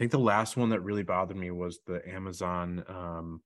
think 0.00 0.12
the 0.12 0.18
last 0.18 0.56
one 0.56 0.70
that 0.70 0.80
really 0.80 1.02
bothered 1.02 1.36
me 1.36 1.50
was 1.50 1.80
the 1.86 2.00
Amazon 2.08 2.82
um 2.88 3.42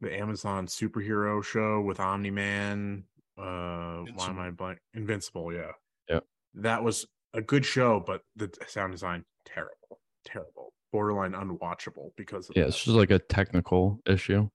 the 0.00 0.12
Amazon 0.12 0.66
superhero 0.66 1.42
show 1.44 1.80
with 1.80 2.00
Omni 2.00 2.32
Man. 2.32 3.04
Uh, 3.38 4.02
why 4.16 4.28
am 4.28 4.40
I 4.40 4.50
blank? 4.50 4.80
Invincible, 4.94 5.52
yeah. 5.52 5.70
Yep. 6.08 6.24
That 6.54 6.82
was 6.82 7.06
a 7.32 7.40
good 7.40 7.64
show, 7.64 8.02
but 8.04 8.22
the 8.34 8.52
sound 8.66 8.90
design 8.90 9.24
terrible, 9.44 10.00
terrible, 10.24 10.72
borderline 10.90 11.32
unwatchable 11.32 12.10
because 12.16 12.50
of 12.50 12.56
Yeah, 12.56 12.64
that. 12.64 12.70
it's 12.70 12.82
just 12.82 12.96
like 12.96 13.12
a 13.12 13.20
technical 13.20 14.00
issue, 14.04 14.48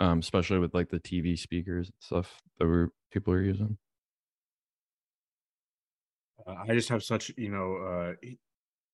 um, 0.00 0.18
especially 0.18 0.58
with 0.58 0.74
like 0.74 0.88
the 0.88 0.98
TV 0.98 1.38
speakers 1.38 1.86
and 1.86 1.94
stuff 2.00 2.42
that 2.58 2.66
we're 2.66 2.88
people 3.12 3.32
are 3.32 3.42
using. 3.42 3.78
Uh, 6.44 6.56
I 6.68 6.74
just 6.74 6.88
have 6.88 7.04
such 7.04 7.30
you 7.36 7.50
know 7.50 7.76
uh 7.76 8.14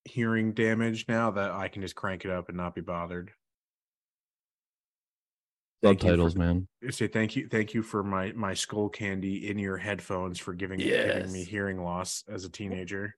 hearing 0.09 0.53
damage 0.53 1.07
now 1.09 1.31
that 1.33 1.51
I 1.53 1.69
can 1.69 1.83
just 1.83 1.95
crank 1.95 2.25
it 2.25 2.31
up 2.31 2.49
and 2.49 2.57
not 2.57 2.75
be 2.75 2.81
bothered. 2.81 3.31
Thank 5.83 6.03
you 6.03 6.09
for- 6.09 6.13
Subtitles, 6.13 6.37
man. 6.37 6.69
say 6.91 7.07
thank 7.07 7.37
you 7.37 7.47
thank 7.49 7.73
you 7.73 7.83
for 7.83 8.03
my 8.03 8.33
my 8.33 8.53
Skullcandy 8.53 9.45
in 9.49 9.59
your 9.59 9.77
headphones 9.77 10.39
for 10.39 10.53
giving 10.53 10.81
giving 10.81 11.33
me 11.33 11.45
hearing 11.45 11.83
loss 11.83 12.25
as 12.29 12.45
a 12.45 12.51
teenager. 12.51 13.15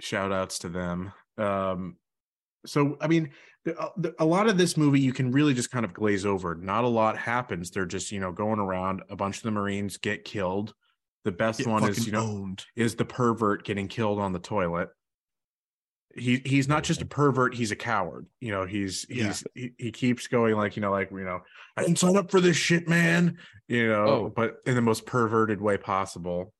Shout 0.00 0.30
outs 0.32 0.60
to 0.60 0.68
them. 0.68 1.12
Um 1.38 1.96
so 2.64 2.96
i 3.00 3.06
mean 3.06 3.30
the, 3.64 3.78
uh, 3.78 3.90
the, 3.96 4.14
a 4.18 4.24
lot 4.24 4.48
of 4.48 4.58
this 4.58 4.76
movie 4.76 5.00
you 5.00 5.12
can 5.12 5.30
really 5.32 5.54
just 5.54 5.70
kind 5.72 5.84
of 5.84 5.92
glaze 5.92 6.24
over. 6.24 6.54
Not 6.54 6.84
a 6.84 6.88
lot 6.88 7.16
happens. 7.18 7.70
They're 7.70 7.84
just 7.86 8.12
you 8.12 8.20
know 8.20 8.30
going 8.30 8.60
around. 8.60 9.02
A 9.10 9.16
bunch 9.16 9.38
of 9.38 9.42
the 9.42 9.50
marines 9.50 9.96
get 9.96 10.24
killed 10.24 10.74
the 11.26 11.32
best 11.32 11.58
Get 11.58 11.66
one 11.68 11.86
is 11.90 12.06
you 12.06 12.12
know 12.12 12.20
owned. 12.22 12.64
is 12.76 12.94
the 12.94 13.04
pervert 13.04 13.64
getting 13.64 13.88
killed 13.88 14.18
on 14.18 14.32
the 14.32 14.38
toilet. 14.38 14.88
He 16.16 16.40
he's 16.46 16.66
not 16.66 16.82
just 16.82 17.02
a 17.02 17.04
pervert, 17.04 17.54
he's 17.54 17.72
a 17.72 17.76
coward. 17.76 18.26
You 18.40 18.50
know, 18.52 18.64
he's 18.64 19.04
Yeah. 19.10 19.26
he's 19.26 19.44
he, 19.54 19.70
he 19.76 19.92
keeps 19.92 20.26
going 20.28 20.54
like, 20.54 20.74
you 20.76 20.80
know, 20.80 20.90
like, 20.90 21.10
you 21.10 21.24
know, 21.24 21.40
I 21.76 21.82
didn't 21.82 21.98
sign 21.98 22.16
up 22.16 22.30
for 22.30 22.40
this 22.40 22.56
shit, 22.56 22.88
man. 22.88 23.36
You 23.68 23.88
know, 23.88 24.06
Oh. 24.06 24.32
but 24.34 24.56
in 24.64 24.74
the 24.76 24.80
most 24.80 25.04
perverted 25.04 25.60
way 25.60 25.76
possible. 25.76 26.54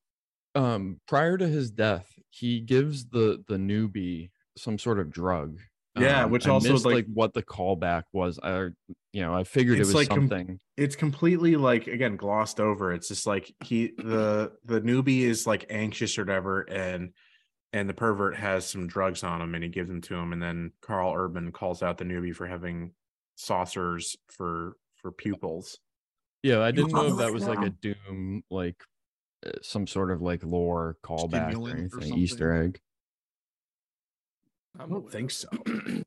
Um, 0.54 1.00
prior 1.08 1.38
to 1.38 1.46
his 1.48 1.70
death, 1.70 2.06
he 2.30 2.60
gives 2.60 3.06
the 3.08 3.42
the 3.48 3.56
newbie 3.56 4.30
some 4.58 4.78
sort 4.78 4.98
of 4.98 5.10
drug. 5.10 5.58
Yeah, 5.98 6.24
Um, 6.24 6.30
which 6.30 6.46
I 6.46 6.50
also, 6.50 6.72
missed, 6.72 6.84
like- 6.84 6.94
like 6.94 7.06
what 7.12 7.32
the 7.34 7.42
callback 7.42 8.04
was. 8.12 8.38
I 8.42 8.68
you 9.12 9.22
know 9.22 9.34
I 9.34 9.44
figured 9.44 9.76
it 9.78 9.80
was 9.80 9.94
like 9.94 10.08
com- 10.08 10.28
something. 10.28 10.60
It's 10.76 10.96
completely 10.96 11.56
like 11.56 11.86
again 11.86 12.16
glossed 12.16 12.60
over. 12.60 12.92
It's 12.92 13.08
just 13.08 13.26
like 13.26 13.52
he 13.64 13.92
the 13.96 14.52
the 14.64 14.80
newbie 14.80 15.20
is 15.20 15.46
like 15.46 15.66
anxious 15.70 16.18
or 16.18 16.22
whatever, 16.24 16.62
and 16.62 17.12
and 17.72 17.88
the 17.88 17.94
pervert 17.94 18.36
has 18.36 18.66
some 18.66 18.86
drugs 18.86 19.22
on 19.24 19.40
him 19.40 19.54
and 19.54 19.62
he 19.64 19.68
gives 19.70 19.88
them 19.88 20.00
to 20.02 20.14
him, 20.14 20.32
and 20.32 20.42
then 20.42 20.72
Karl 20.82 21.14
Urban 21.14 21.50
calls 21.52 21.82
out 21.82 21.98
the 21.98 22.04
newbie 22.04 22.34
for 22.34 22.46
having 22.46 22.92
saucers 23.36 24.16
for 24.28 24.76
for 24.96 25.12
pupils. 25.12 25.78
Yeah, 26.42 26.60
I 26.60 26.70
didn't 26.70 26.92
know 26.92 27.06
if 27.06 27.16
that 27.18 27.32
was 27.32 27.46
like 27.46 27.60
a 27.66 27.70
Doom 27.70 28.42
like 28.50 28.76
uh, 29.46 29.50
some 29.62 29.86
sort 29.86 30.10
of 30.10 30.22
like 30.22 30.42
lore 30.44 30.96
callback 31.02 31.48
or 31.48 31.50
Stimulant 31.50 31.92
or 31.94 32.00
anything, 32.00 32.18
Easter 32.18 32.52
something. 32.54 32.80
Egg. 34.78 34.84
I 34.84 34.88
don't 34.88 35.10
think 35.10 35.30
so. 35.30 35.48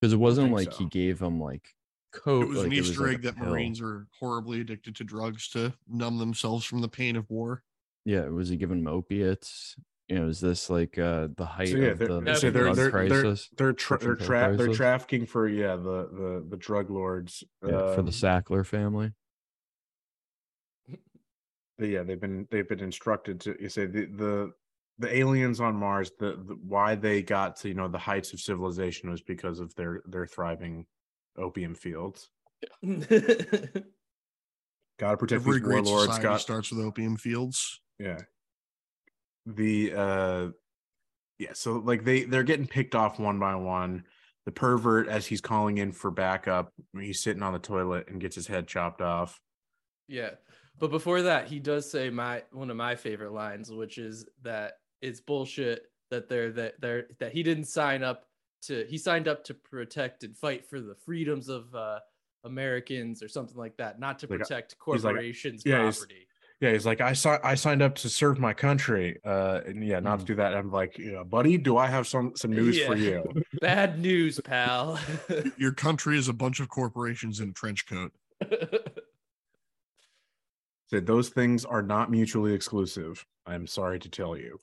Because 0.00 0.12
it 0.12 0.18
wasn't 0.18 0.54
think 0.54 0.68
like 0.68 0.74
he 0.74 0.84
gave 0.86 1.20
him 1.20 1.40
like 1.40 1.74
coat. 2.12 2.42
It 2.42 2.48
was 2.48 2.58
like, 2.58 2.66
an 2.66 2.72
Easter 2.72 3.02
like, 3.02 3.14
egg 3.14 3.20
a 3.20 3.22
that 3.22 3.36
pill. 3.36 3.46
Marines 3.46 3.80
are 3.80 4.06
horribly 4.18 4.60
addicted 4.60 4.94
to 4.96 5.04
drugs 5.04 5.48
to 5.48 5.72
numb 5.88 6.18
themselves 6.18 6.64
from 6.64 6.80
the 6.80 6.88
pain 6.88 7.16
of 7.16 7.28
war. 7.28 7.62
Yeah, 8.04 8.26
was 8.28 8.48
he 8.48 8.56
giving 8.56 8.78
him 8.78 8.86
opiates? 8.86 9.76
You 10.08 10.20
know, 10.20 10.28
is 10.28 10.40
this 10.40 10.70
like 10.70 10.98
uh 10.98 11.28
the 11.36 11.44
height 11.44 11.68
So 11.68 11.76
yeah, 11.76 11.88
of 11.88 11.98
they're, 11.98 12.08
the 12.20 12.34
so 12.36 12.50
they're 12.50 12.62
drug 12.62 12.76
they're 12.76 12.90
they're 12.90 12.90
crisis? 12.90 13.50
they're 13.56 13.72
tra- 13.72 13.98
they're, 13.98 14.14
tra- 14.14 14.56
pill 14.56 14.56
they're 14.56 14.72
trafficking 14.72 15.26
for 15.26 15.48
yeah 15.48 15.76
the 15.76 16.08
the 16.12 16.46
the 16.48 16.56
drug 16.56 16.90
lords 16.90 17.44
yeah, 17.62 17.94
for 17.94 18.02
the 18.02 18.08
um, 18.08 18.42
Sackler 18.42 18.64
family. 18.64 19.12
But 21.78 21.88
yeah, 21.88 22.04
they've 22.04 22.20
been 22.20 22.48
they've 22.50 22.68
been 22.68 22.80
instructed 22.80 23.40
to 23.42 23.56
you 23.60 23.68
say 23.68 23.86
the 23.86 24.06
the 24.06 24.52
the 24.98 25.16
aliens 25.16 25.60
on 25.60 25.76
Mars 25.76 26.10
the, 26.18 26.32
the 26.32 26.56
why 26.62 26.94
they 26.94 27.22
got 27.22 27.56
to 27.56 27.68
you 27.68 27.74
know 27.74 27.88
the 27.88 27.98
heights 27.98 28.32
of 28.32 28.40
civilization 28.40 29.10
was 29.10 29.22
because 29.22 29.60
of 29.60 29.74
their 29.74 30.02
their 30.06 30.26
thriving 30.26 30.86
opium 31.36 31.74
fields. 31.74 32.30
Got 32.82 33.08
to 35.12 35.16
protect 35.16 35.42
Every 35.42 35.54
these 35.54 35.62
great 35.62 35.84
warlords. 35.84 36.06
society 36.06 36.22
Got 36.22 36.40
starts 36.40 36.72
with 36.72 36.84
opium 36.84 37.16
fields. 37.16 37.80
yeah. 37.98 38.18
The 39.46 39.92
uh 39.94 40.48
yeah, 41.38 41.52
so 41.54 41.74
like 41.74 42.04
they 42.04 42.24
they're 42.24 42.42
getting 42.42 42.66
picked 42.66 42.94
off 42.94 43.20
one 43.20 43.38
by 43.38 43.54
one. 43.54 44.04
The 44.44 44.52
pervert, 44.52 45.08
as 45.08 45.26
he's 45.26 45.40
calling 45.40 45.78
in 45.78 45.92
for 45.92 46.10
backup, 46.10 46.72
he's 46.98 47.22
sitting 47.22 47.42
on 47.42 47.52
the 47.52 47.58
toilet 47.58 48.08
and 48.08 48.20
gets 48.20 48.34
his 48.34 48.46
head 48.46 48.66
chopped 48.66 49.00
off. 49.00 49.40
Yeah. 50.08 50.30
But 50.78 50.90
before 50.90 51.22
that, 51.22 51.48
he 51.48 51.60
does 51.60 51.90
say 51.90 52.10
my 52.10 52.42
one 52.50 52.70
of 52.70 52.76
my 52.76 52.96
favorite 52.96 53.32
lines, 53.32 53.70
which 53.70 53.98
is 53.98 54.26
that 54.42 54.72
it's 55.02 55.20
bullshit 55.20 55.86
that 56.10 56.28
they're 56.28 56.52
that 56.52 56.80
they're 56.80 57.06
that 57.20 57.32
he 57.32 57.42
didn't 57.42 57.64
sign 57.66 58.02
up 58.02 58.24
to 58.62 58.84
he 58.88 58.98
signed 58.98 59.28
up 59.28 59.44
to 59.44 59.54
protect 59.54 60.24
and 60.24 60.36
fight 60.36 60.66
for 60.66 60.80
the 60.80 60.94
freedoms 60.94 61.48
of 61.48 61.74
uh 61.74 61.98
Americans 62.44 63.22
or 63.22 63.28
something 63.28 63.56
like 63.56 63.76
that, 63.76 63.98
not 64.00 64.18
to 64.20 64.26
Like, 64.26 64.40
uh, 64.40 64.44
protect 64.44 64.76
he's 64.86 65.04
like, 65.04 65.12
corporations' 65.14 65.62
yeah, 65.66 65.82
he's- 65.82 65.98
property. 65.98 66.24
Yeah, 66.60 66.72
he's 66.72 66.84
like, 66.86 67.00
I 67.00 67.12
saw, 67.12 67.38
I 67.44 67.54
signed 67.54 67.82
up 67.82 67.94
to 67.96 68.08
serve 68.08 68.40
my 68.40 68.52
country. 68.52 69.16
Uh, 69.24 69.60
and 69.64 69.84
yeah, 69.86 70.00
not 70.00 70.18
to 70.18 70.24
Mm. 70.24 70.26
do 70.26 70.34
that. 70.36 70.54
I'm 70.56 70.72
like, 70.72 70.98
yeah, 70.98 71.22
buddy, 71.22 71.56
do 71.56 71.76
I 71.76 71.86
have 71.86 72.08
some 72.08 72.32
some 72.34 72.50
news 72.50 72.82
for 72.84 72.96
you? 72.96 73.22
Bad 73.60 74.00
news, 74.00 74.40
pal. 74.40 74.98
Your 75.56 75.70
country 75.72 76.18
is 76.18 76.26
a 76.26 76.32
bunch 76.32 76.58
of 76.58 76.68
corporations 76.68 77.38
in 77.38 77.50
a 77.50 77.52
trench 77.52 77.86
coat. 77.86 78.12
Said 80.90 81.06
those 81.06 81.28
things 81.28 81.64
are 81.64 81.82
not 81.82 82.10
mutually 82.10 82.54
exclusive. 82.54 83.24
I'm 83.46 83.66
sorry 83.66 83.98
to 84.00 84.08
tell 84.08 84.36
you. 84.36 84.58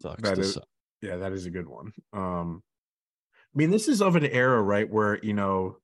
Sucks 0.00 0.22
That 0.22 0.38
is- 0.38 0.54
suck. 0.54 0.64
Yeah, 1.02 1.16
that 1.16 1.32
is 1.32 1.46
a 1.46 1.50
good 1.50 1.66
one. 1.66 1.92
Um, 2.12 2.62
I 3.54 3.54
mean, 3.54 3.70
this 3.70 3.88
is 3.88 4.02
of 4.02 4.16
an 4.16 4.26
era, 4.26 4.60
right, 4.62 4.88
where 4.88 5.18
you 5.22 5.32
know 5.32 5.78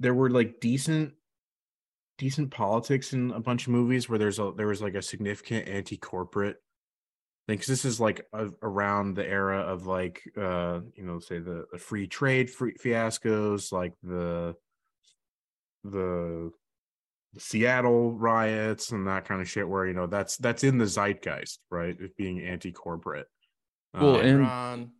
there 0.00 0.14
were 0.14 0.30
like 0.30 0.58
decent, 0.60 1.14
decent 2.18 2.50
politics 2.50 3.12
in 3.12 3.30
a 3.30 3.40
bunch 3.40 3.66
of 3.66 3.72
movies 3.72 4.08
where 4.08 4.18
there's 4.18 4.40
a 4.40 4.52
there 4.56 4.66
was 4.66 4.82
like 4.82 4.94
a 4.94 5.02
significant 5.02 5.68
anti-corporate 5.68 6.56
thing. 7.46 7.54
Because 7.56 7.68
this 7.68 7.84
is 7.84 8.00
like 8.00 8.26
a, 8.32 8.48
around 8.62 9.14
the 9.14 9.26
era 9.26 9.60
of 9.60 9.86
like 9.86 10.22
uh 10.36 10.80
you 10.96 11.04
know 11.04 11.20
say 11.20 11.38
the, 11.38 11.66
the 11.72 11.78
free 11.78 12.08
trade 12.08 12.50
free 12.50 12.74
fiascos, 12.74 13.70
like 13.70 13.92
the 14.02 14.56
the 15.84 16.50
the 17.34 17.40
Seattle 17.40 18.12
riots 18.12 18.92
and 18.92 19.06
that 19.06 19.24
kind 19.24 19.40
of 19.40 19.48
shit, 19.48 19.68
where 19.68 19.86
you 19.86 19.94
know 19.94 20.06
that's 20.06 20.36
that's 20.36 20.64
in 20.64 20.78
the 20.78 20.86
zeitgeist, 20.86 21.58
right? 21.70 21.98
Of 22.00 22.16
being 22.16 22.40
anti-corporate. 22.40 23.26
Well, 23.94 24.16
Um, 24.16 24.26
and- 24.26 24.40
Ron. 24.40 24.90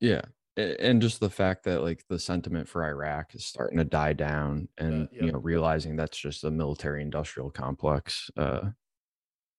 Yeah. 0.00 0.22
And 0.56 1.02
just 1.02 1.18
the 1.18 1.30
fact 1.30 1.64
that 1.64 1.82
like 1.82 2.04
the 2.08 2.18
sentiment 2.18 2.68
for 2.68 2.84
Iraq 2.84 3.34
is 3.34 3.44
starting 3.44 3.78
to 3.78 3.84
die 3.84 4.12
down 4.12 4.68
and 4.78 5.08
yeah. 5.10 5.24
you 5.24 5.32
know 5.32 5.38
realizing 5.38 5.96
that's 5.96 6.16
just 6.16 6.44
a 6.44 6.50
military 6.50 7.02
industrial 7.02 7.50
complex. 7.50 8.30
Uh 8.36 8.70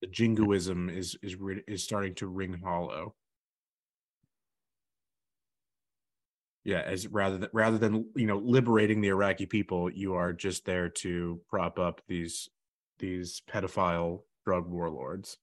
the 0.00 0.06
jingoism 0.06 0.88
is 0.88 1.14
is 1.22 1.36
is 1.68 1.82
starting 1.84 2.14
to 2.14 2.28
ring 2.28 2.54
hollow. 2.64 3.14
Yeah, 6.66 6.80
as 6.80 7.06
rather 7.06 7.38
than 7.38 7.48
rather 7.52 7.78
than 7.78 8.06
you 8.16 8.26
know 8.26 8.38
liberating 8.38 9.00
the 9.00 9.10
Iraqi 9.10 9.46
people, 9.46 9.88
you 9.88 10.14
are 10.14 10.32
just 10.32 10.64
there 10.64 10.88
to 10.88 11.40
prop 11.48 11.78
up 11.78 12.00
these 12.08 12.48
these 12.98 13.40
pedophile 13.48 14.22
drug 14.44 14.66
warlords. 14.68 15.38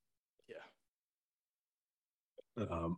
Yeah. 2.57 2.65
Um, 2.65 2.97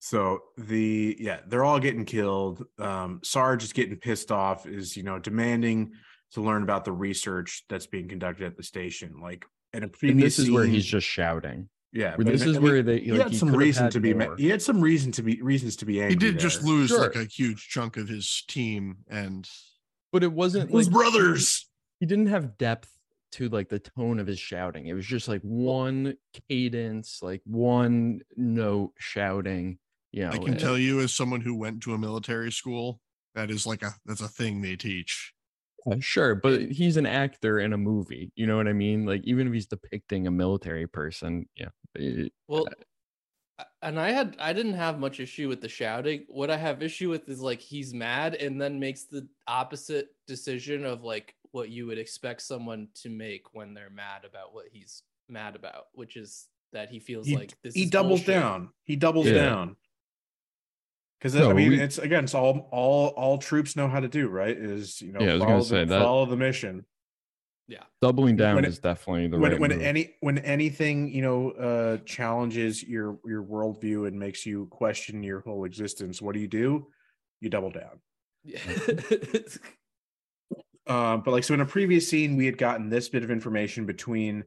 so 0.00 0.40
the 0.58 1.16
yeah, 1.18 1.40
they're 1.46 1.64
all 1.64 1.80
getting 1.80 2.04
killed. 2.04 2.66
Um, 2.78 3.20
Sarge 3.24 3.64
is 3.64 3.72
getting 3.72 3.96
pissed 3.96 4.30
off, 4.30 4.66
is 4.66 4.98
you 4.98 5.02
know 5.02 5.18
demanding 5.18 5.92
to 6.32 6.42
learn 6.42 6.62
about 6.62 6.84
the 6.84 6.92
research 6.92 7.64
that's 7.70 7.86
being 7.86 8.06
conducted 8.06 8.44
at 8.44 8.58
the 8.58 8.62
station. 8.62 9.14
Like 9.22 9.46
in 9.72 9.82
a 9.82 9.86
And 9.86 9.92
previous 9.94 10.36
this 10.36 10.46
is 10.46 10.50
where 10.50 10.66
he's 10.66 10.84
just 10.84 11.06
shouting. 11.06 11.70
Yeah. 11.92 12.14
Where 12.16 12.24
this 12.24 12.42
is 12.42 12.54
mean, 12.54 12.62
where 12.62 12.82
they 12.82 13.00
he 13.00 13.12
like, 13.12 13.22
had 13.22 13.30
he 13.32 13.36
some 13.38 13.54
reason 13.54 13.84
had 13.84 13.92
to 13.92 14.00
be 14.00 14.14
more. 14.14 14.36
he 14.36 14.48
had 14.48 14.62
some 14.62 14.80
reason 14.80 15.12
to 15.12 15.22
be 15.22 15.40
reasons 15.42 15.76
to 15.76 15.86
be 15.86 16.00
angry. 16.00 16.10
He 16.10 16.16
did 16.16 16.38
just 16.38 16.62
lose 16.62 16.88
Sure. 16.90 17.00
like 17.00 17.16
a 17.16 17.24
huge 17.24 17.68
chunk 17.68 17.96
of 17.96 18.08
his 18.08 18.44
team, 18.48 18.98
and 19.08 19.48
but 20.12 20.22
it 20.22 20.32
wasn't 20.32 20.70
his 20.70 20.86
like 20.88 20.92
brothers. 20.94 21.68
he 22.00 22.06
didn't 22.06 22.26
have 22.28 22.56
depth 22.58 22.90
to 23.32 23.48
like 23.48 23.68
the 23.68 23.78
tone 23.78 24.18
of 24.18 24.26
his 24.26 24.38
shouting. 24.40 24.86
It 24.86 24.94
was 24.94 25.06
just 25.06 25.28
like 25.28 25.40
one 25.42 26.14
cadence, 26.48 27.20
like 27.22 27.42
one 27.44 28.20
note 28.36 28.92
shouting. 28.98 29.78
You 30.12 30.22
know, 30.24 30.30
I 30.30 30.38
can 30.38 30.48
and- 30.50 30.58
tell 30.60 30.76
you, 30.78 31.00
as 31.00 31.14
someone 31.14 31.40
who 31.40 31.54
went 31.56 31.82
to 31.84 31.94
a 31.94 31.98
military 31.98 32.50
school, 32.50 33.00
that 33.36 33.50
is 33.50 33.66
like 33.66 33.82
a 33.82 33.94
that's 34.06 34.20
a 34.20 34.26
thing 34.28 34.60
they 34.60 34.74
teach. 34.76 35.32
Uh, 35.86 35.96
sure, 36.00 36.34
but 36.34 36.60
he's 36.70 36.96
an 36.96 37.06
actor 37.06 37.60
in 37.60 37.72
a 37.72 37.78
movie. 37.78 38.32
You 38.36 38.46
know 38.46 38.56
what 38.56 38.68
I 38.68 38.72
mean? 38.72 39.06
Like 39.06 39.22
even 39.24 39.46
if 39.46 39.52
he's 39.52 39.66
depicting 39.66 40.26
a 40.26 40.30
military 40.30 40.86
person, 40.86 41.48
yeah. 41.56 41.68
it- 41.94 42.32
Well, 42.48 42.66
and 43.82 43.98
I 44.00 44.10
had 44.12 44.36
I 44.38 44.52
didn't 44.52 44.74
have 44.74 44.98
much 44.98 45.20
issue 45.20 45.48
with 45.48 45.60
the 45.60 45.68
shouting. 45.68 46.24
What 46.28 46.50
I 46.50 46.56
have 46.56 46.82
issue 46.82 47.10
with 47.10 47.28
is 47.28 47.40
like 47.40 47.60
he's 47.60 47.92
mad 47.92 48.34
and 48.34 48.60
then 48.60 48.80
makes 48.80 49.04
the 49.04 49.28
opposite 49.46 50.08
decision 50.26 50.84
of 50.84 51.02
like 51.04 51.34
what 51.52 51.68
you 51.70 51.86
would 51.86 51.98
expect 51.98 52.42
someone 52.42 52.88
to 52.94 53.10
make 53.10 53.54
when 53.54 53.74
they're 53.74 53.90
mad 53.90 54.24
about 54.24 54.54
what 54.54 54.66
he's 54.72 55.02
mad 55.28 55.56
about, 55.56 55.86
which 55.92 56.16
is 56.16 56.46
that 56.72 56.88
he 56.90 57.00
feels 57.00 57.26
He, 57.26 57.36
like 57.36 57.54
this 57.62 57.74
he 57.74 57.82
is 57.84 57.90
doubles 57.90 58.20
bullshit. 58.20 58.26
down. 58.40 58.70
He 58.84 58.96
doubles 58.96 59.26
Yeah. 59.26 59.34
down. 59.34 59.76
Because 61.20 61.36
I 61.36 61.52
mean, 61.52 61.68
we- 61.70 61.80
it's 61.80 61.98
again, 61.98 62.24
it's 62.24 62.34
all 62.34 62.68
all 62.72 63.08
all 63.08 63.36
troops 63.38 63.76
know 63.76 63.88
how 63.88 64.00
to 64.00 64.08
do. 64.08 64.28
Right? 64.28 64.56
Is 64.56 65.02
you 65.02 65.12
know, 65.12 65.20
Yeah, 65.20 65.30
I 65.30 65.34
was 65.34 65.40
gonna 65.42 65.52
follow, 65.52 65.62
say 65.64 65.78
the, 65.80 65.86
that- 65.86 66.02
follow 66.02 66.26
the 66.26 66.36
mission. 66.36 66.86
Yeah, 67.68 67.84
doubling 68.02 68.34
down 68.36 68.56
When 68.56 68.64
it- 68.64 68.68
is 68.68 68.78
definitely 68.80 69.28
the 69.28 69.38
when 69.38 69.52
right 69.52 69.60
when 69.60 69.70
move. 69.70 69.82
any 69.82 70.14
when 70.20 70.38
anything 70.38 71.08
you 71.12 71.22
know 71.22 71.50
uh 71.50 71.96
challenges 71.98 72.82
your 72.82 73.18
your 73.26 73.44
worldview 73.44 74.08
and 74.08 74.18
makes 74.18 74.44
you 74.46 74.66
question 74.70 75.22
your 75.22 75.40
whole 75.40 75.64
existence, 75.64 76.20
what 76.22 76.32
do 76.34 76.40
you 76.40 76.48
do? 76.48 76.88
You 77.40 77.50
double 77.50 77.70
down. 77.70 78.00
Yeah. 78.44 78.58
Uh, 80.86 81.18
but 81.18 81.30
like 81.30 81.44
so 81.44 81.54
in 81.54 81.60
a 81.60 81.66
previous 81.66 82.08
scene, 82.08 82.36
we 82.36 82.46
had 82.46 82.58
gotten 82.58 82.88
this 82.88 83.08
bit 83.08 83.22
of 83.22 83.30
information 83.30 83.86
between 83.86 84.42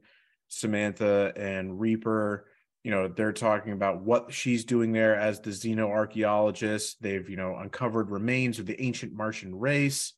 Samantha 0.48 1.32
and 1.36 1.80
Reaper. 1.80 2.46
You 2.84 2.90
know, 2.90 3.08
they're 3.08 3.32
talking 3.32 3.72
about 3.72 4.02
what 4.02 4.32
she's 4.32 4.64
doing 4.64 4.92
there 4.92 5.16
as 5.18 5.40
the 5.40 5.50
xenoarchaeologist. 5.50 6.96
They've, 7.00 7.28
you 7.28 7.36
know, 7.36 7.56
uncovered 7.56 8.10
remains 8.10 8.58
of 8.58 8.66
the 8.66 8.80
ancient 8.80 9.14
Martian 9.14 9.54
race 9.58 10.12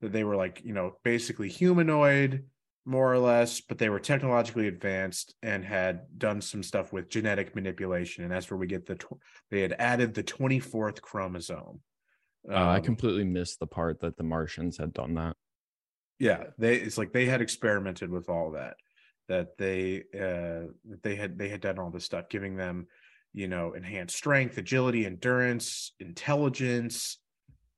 that 0.00 0.12
they 0.12 0.24
were 0.24 0.36
like, 0.36 0.62
you 0.64 0.72
know, 0.72 0.96
basically 1.02 1.48
humanoid, 1.48 2.44
more 2.84 3.12
or 3.12 3.18
less, 3.18 3.60
but 3.60 3.78
they 3.78 3.88
were 3.88 3.98
technologically 3.98 4.68
advanced 4.68 5.34
and 5.42 5.64
had 5.64 6.02
done 6.16 6.40
some 6.40 6.62
stuff 6.62 6.92
with 6.92 7.08
genetic 7.08 7.54
manipulation. 7.56 8.22
And 8.22 8.32
that's 8.32 8.48
where 8.50 8.58
we 8.58 8.66
get 8.68 8.86
the, 8.86 8.94
tw- 8.94 9.18
they 9.50 9.62
had 9.62 9.74
added 9.78 10.14
the 10.14 10.22
24th 10.22 11.00
chromosome. 11.00 11.80
Uh, 12.48 12.54
I 12.54 12.76
Um, 12.76 12.84
completely 12.84 13.24
missed 13.24 13.58
the 13.58 13.66
part 13.66 14.00
that 14.00 14.16
the 14.16 14.22
Martians 14.22 14.76
had 14.76 14.92
done 14.92 15.14
that. 15.14 15.36
yeah 16.20 16.44
they 16.58 16.76
it's 16.76 16.96
like 16.98 17.12
they 17.12 17.26
had 17.26 17.40
experimented 17.40 18.08
with 18.10 18.28
all 18.28 18.52
that 18.52 18.76
that 19.28 19.56
they 19.58 20.04
uh 20.18 20.68
they 21.02 21.14
had 21.14 21.38
they 21.38 21.48
had 21.48 21.60
done 21.60 21.78
all 21.78 21.90
this 21.90 22.04
stuff 22.04 22.28
giving 22.28 22.56
them 22.56 22.86
you 23.32 23.48
know 23.48 23.72
enhanced 23.72 24.16
strength 24.16 24.58
agility 24.58 25.06
endurance 25.06 25.92
intelligence 26.00 27.18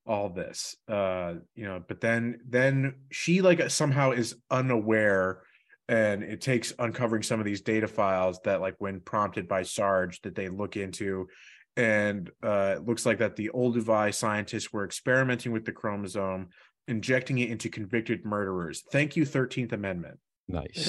all 0.06 0.28
this 0.28 0.76
uh 0.88 1.34
you 1.54 1.64
know 1.64 1.82
but 1.86 2.00
then 2.00 2.38
then 2.48 2.94
she 3.10 3.42
like 3.42 3.70
somehow 3.70 4.12
is 4.12 4.36
unaware 4.50 5.42
and 5.88 6.22
it 6.22 6.40
takes 6.40 6.72
uncovering 6.78 7.22
some 7.22 7.38
of 7.38 7.46
these 7.46 7.60
data 7.60 7.86
files 7.86 8.40
that 8.44 8.60
like 8.60 8.74
when 8.78 9.00
prompted 9.00 9.48
by 9.48 9.62
sarge 9.62 10.20
that 10.22 10.34
they 10.34 10.48
look 10.48 10.76
into 10.76 11.26
and 11.76 12.30
uh 12.42 12.74
it 12.76 12.86
looks 12.86 13.04
like 13.04 13.18
that 13.18 13.36
the 13.36 13.50
olduvai 13.54 14.14
scientists 14.14 14.72
were 14.72 14.84
experimenting 14.84 15.52
with 15.52 15.64
the 15.64 15.72
chromosome 15.72 16.48
injecting 16.88 17.38
it 17.38 17.50
into 17.50 17.68
convicted 17.68 18.24
murderers. 18.24 18.84
Thank 18.90 19.16
you, 19.16 19.24
13th 19.24 19.72
Amendment. 19.72 20.18
Nice. 20.48 20.84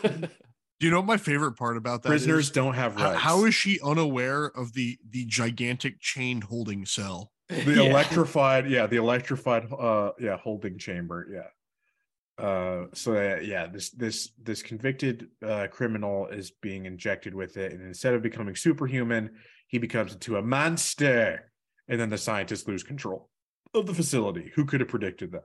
Do 0.00 0.28
you 0.80 0.90
know 0.90 0.98
what 1.00 1.06
my 1.06 1.16
favorite 1.16 1.52
part 1.52 1.76
about 1.76 2.02
that 2.02 2.08
Prisoners 2.08 2.46
is? 2.46 2.50
don't 2.52 2.74
have 2.74 2.94
How- 2.96 3.14
how 3.14 3.44
is 3.44 3.54
she 3.54 3.78
unaware 3.82 4.46
of 4.46 4.72
the 4.74 4.98
the 5.10 5.24
gigantic 5.26 6.00
chain 6.00 6.40
holding 6.40 6.86
cell? 6.86 7.32
the 7.48 7.74
Yeah. 7.74 7.90
electrified, 7.90 8.70
yeah, 8.70 8.86
the 8.86 8.96
electrified 8.96 9.66
uh 9.72 10.12
yeah, 10.20 10.36
holding 10.36 10.78
chamber, 10.78 11.26
yeah. 11.32 12.44
Uh 12.44 12.86
so 12.94 13.14
uh, 13.16 13.40
yeah, 13.42 13.66
this 13.66 13.90
this 13.90 14.30
this 14.40 14.62
convicted 14.62 15.28
uh 15.44 15.66
criminal 15.70 16.28
is 16.28 16.52
being 16.62 16.86
injected 16.86 17.34
with 17.34 17.56
it 17.56 17.72
and 17.72 17.82
instead 17.82 18.14
of 18.14 18.22
becoming 18.22 18.54
superhuman, 18.54 19.30
he 19.66 19.78
becomes 19.78 20.12
into 20.12 20.36
a 20.36 20.42
monster 20.42 21.52
and 21.88 22.00
then 22.00 22.08
the 22.08 22.16
scientists 22.18 22.68
lose 22.68 22.84
control 22.84 23.28
of 23.74 23.86
the 23.86 23.94
facility. 23.94 24.52
Who 24.54 24.64
could 24.64 24.80
have 24.80 24.88
predicted 24.88 25.32
that? 25.32 25.44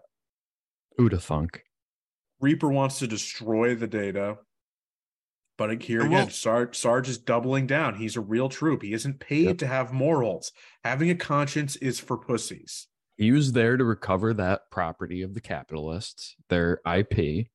Who'da 0.97 1.19
thunk? 1.19 1.63
Reaper 2.45 2.69
wants 2.69 2.99
to 2.99 3.07
destroy 3.07 3.73
the 3.75 3.87
data. 3.87 4.37
But 5.57 5.81
here 5.81 6.05
again, 6.05 6.29
Sarge, 6.29 6.75
Sarge 6.77 7.07
is 7.09 7.17
doubling 7.17 7.65
down. 7.65 7.95
He's 7.95 8.15
a 8.17 8.21
real 8.21 8.49
troop. 8.49 8.81
He 8.83 8.93
isn't 8.93 9.19
paid 9.19 9.45
Yep. 9.45 9.57
to 9.59 9.67
have 9.67 9.93
morals. 9.93 10.51
Having 10.83 11.09
a 11.11 11.15
conscience 11.15 11.75
is 11.77 11.99
for 11.99 12.17
pussies. 12.17 12.87
He 13.17 13.31
was 13.31 13.53
there 13.53 13.77
to 13.77 13.83
recover 13.85 14.33
that 14.33 14.69
property 14.69 15.21
of 15.21 15.33
the 15.33 15.39
capitalists, 15.41 16.35
their 16.49 16.81
IP, 16.85 17.47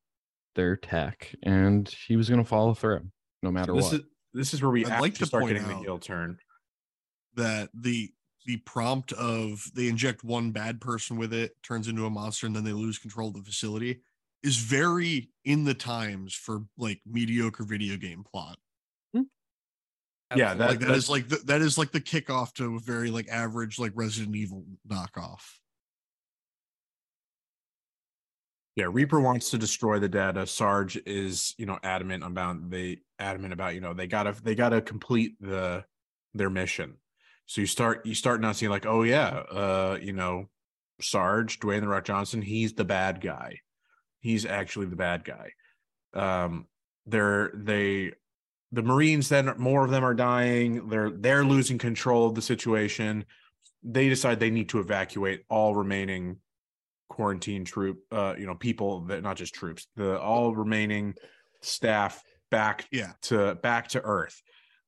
their 0.54 0.76
tech, 0.76 1.34
and 1.42 1.86
he 2.08 2.16
was 2.16 2.28
going 2.30 2.42
to 2.42 2.48
follow 2.48 2.72
through 2.74 3.10
no 3.42 3.50
matter 3.52 3.74
what. 3.74 3.82
this 3.82 3.92
what. 3.92 4.00
is 4.00 4.06
this 4.32 4.54
is 4.54 4.62
where 4.62 4.70
we 4.70 4.84
I'd 4.86 4.92
actually 4.92 5.02
like 5.10 5.14
to 5.18 5.26
start 5.26 5.42
point 5.42 5.52
getting 5.54 5.68
the 5.68 5.74
out- 5.74 5.82
heel 5.82 5.98
turn. 5.98 6.38
That 7.34 7.68
the 7.74 8.10
the 8.46 8.56
prompt 8.58 9.12
of 9.12 9.62
they 9.74 9.88
inject 9.88 10.24
one 10.24 10.50
bad 10.52 10.80
person 10.80 11.18
with 11.18 11.34
it, 11.34 11.52
turns 11.62 11.86
into 11.86 12.06
a 12.06 12.10
monster, 12.10 12.46
and 12.46 12.56
then 12.56 12.64
they 12.64 12.72
lose 12.72 12.98
control 12.98 13.28
of 13.28 13.34
the 13.34 13.42
facility 13.42 14.00
is 14.42 14.56
very 14.56 15.30
in 15.44 15.64
the 15.64 15.74
times 15.74 16.34
for 16.34 16.62
like 16.78 17.00
mediocre 17.06 17.64
video 17.64 17.96
game 17.96 18.24
plot. 18.24 18.58
Yeah, 20.36 20.54
that- 20.54 20.68
like 20.70 20.78
that's- 20.78 21.08
like 21.08 21.28
the, 21.28 21.36
that 21.46 21.60
is 21.60 21.76
like 21.76 21.90
the 21.90 22.00
kickoff 22.00 22.52
to 22.54 22.76
a 22.76 22.78
very 22.80 23.10
like 23.10 23.28
average 23.28 23.78
like 23.80 23.92
Resident 23.96 24.36
Evil 24.36 24.64
knockoff. 24.88 25.40
Yeah, 28.76 28.86
Reaper 28.90 29.20
wants 29.20 29.50
to 29.50 29.58
destroy 29.58 29.98
the 29.98 30.08
data. 30.08 30.46
Sarge 30.46 30.96
is, 31.04 31.54
you 31.58 31.66
know, 31.66 31.78
adamant 31.82 32.22
about 32.24 32.70
they 32.70 32.98
adamant 33.18 33.52
about, 33.52 33.74
you 33.74 33.80
know, 33.80 33.92
they 33.92 34.06
gotta 34.06 34.34
they 34.42 34.54
gotta 34.54 34.80
complete 34.80 35.34
the 35.40 35.84
their 36.34 36.48
mission. 36.50 36.94
So 37.46 37.60
you 37.60 37.66
start 37.66 38.06
you 38.06 38.14
start 38.14 38.40
now 38.40 38.52
seeing 38.52 38.70
like, 38.70 38.86
oh 38.86 39.02
yeah, 39.02 39.28
uh, 39.28 39.98
you 40.00 40.12
know, 40.12 40.48
Sarge, 41.00 41.58
Dwayne 41.58 41.80
the 41.80 41.88
Rock 41.88 42.04
Johnson, 42.04 42.40
he's 42.40 42.72
the 42.74 42.84
bad 42.84 43.20
guy. 43.20 43.58
He's 44.20 44.46
actually 44.46 44.86
the 44.86 44.96
bad 44.96 45.24
guy. 45.24 45.52
Um, 46.14 46.66
they're 47.06 47.50
they 47.54 48.12
the 48.72 48.82
Marines 48.82 49.28
then 49.28 49.52
more 49.58 49.84
of 49.84 49.90
them 49.90 50.04
are 50.04 50.14
dying. 50.14 50.88
They're 50.88 51.10
they're 51.10 51.44
losing 51.44 51.78
control 51.78 52.28
of 52.28 52.34
the 52.34 52.42
situation. 52.42 53.24
They 53.82 54.08
decide 54.08 54.38
they 54.38 54.50
need 54.50 54.68
to 54.70 54.78
evacuate 54.80 55.44
all 55.48 55.74
remaining 55.74 56.36
quarantine 57.08 57.64
troop 57.64 57.98
uh 58.12 58.34
you 58.38 58.46
know 58.46 58.54
people 58.54 59.00
that 59.06 59.20
not 59.20 59.36
just 59.36 59.52
troops 59.52 59.88
the 59.96 60.16
all 60.20 60.54
remaining 60.54 61.12
staff 61.60 62.22
back 62.52 62.86
Yeah. 62.92 63.12
to 63.22 63.56
back 63.56 63.88
to 63.88 64.00
earth 64.00 64.40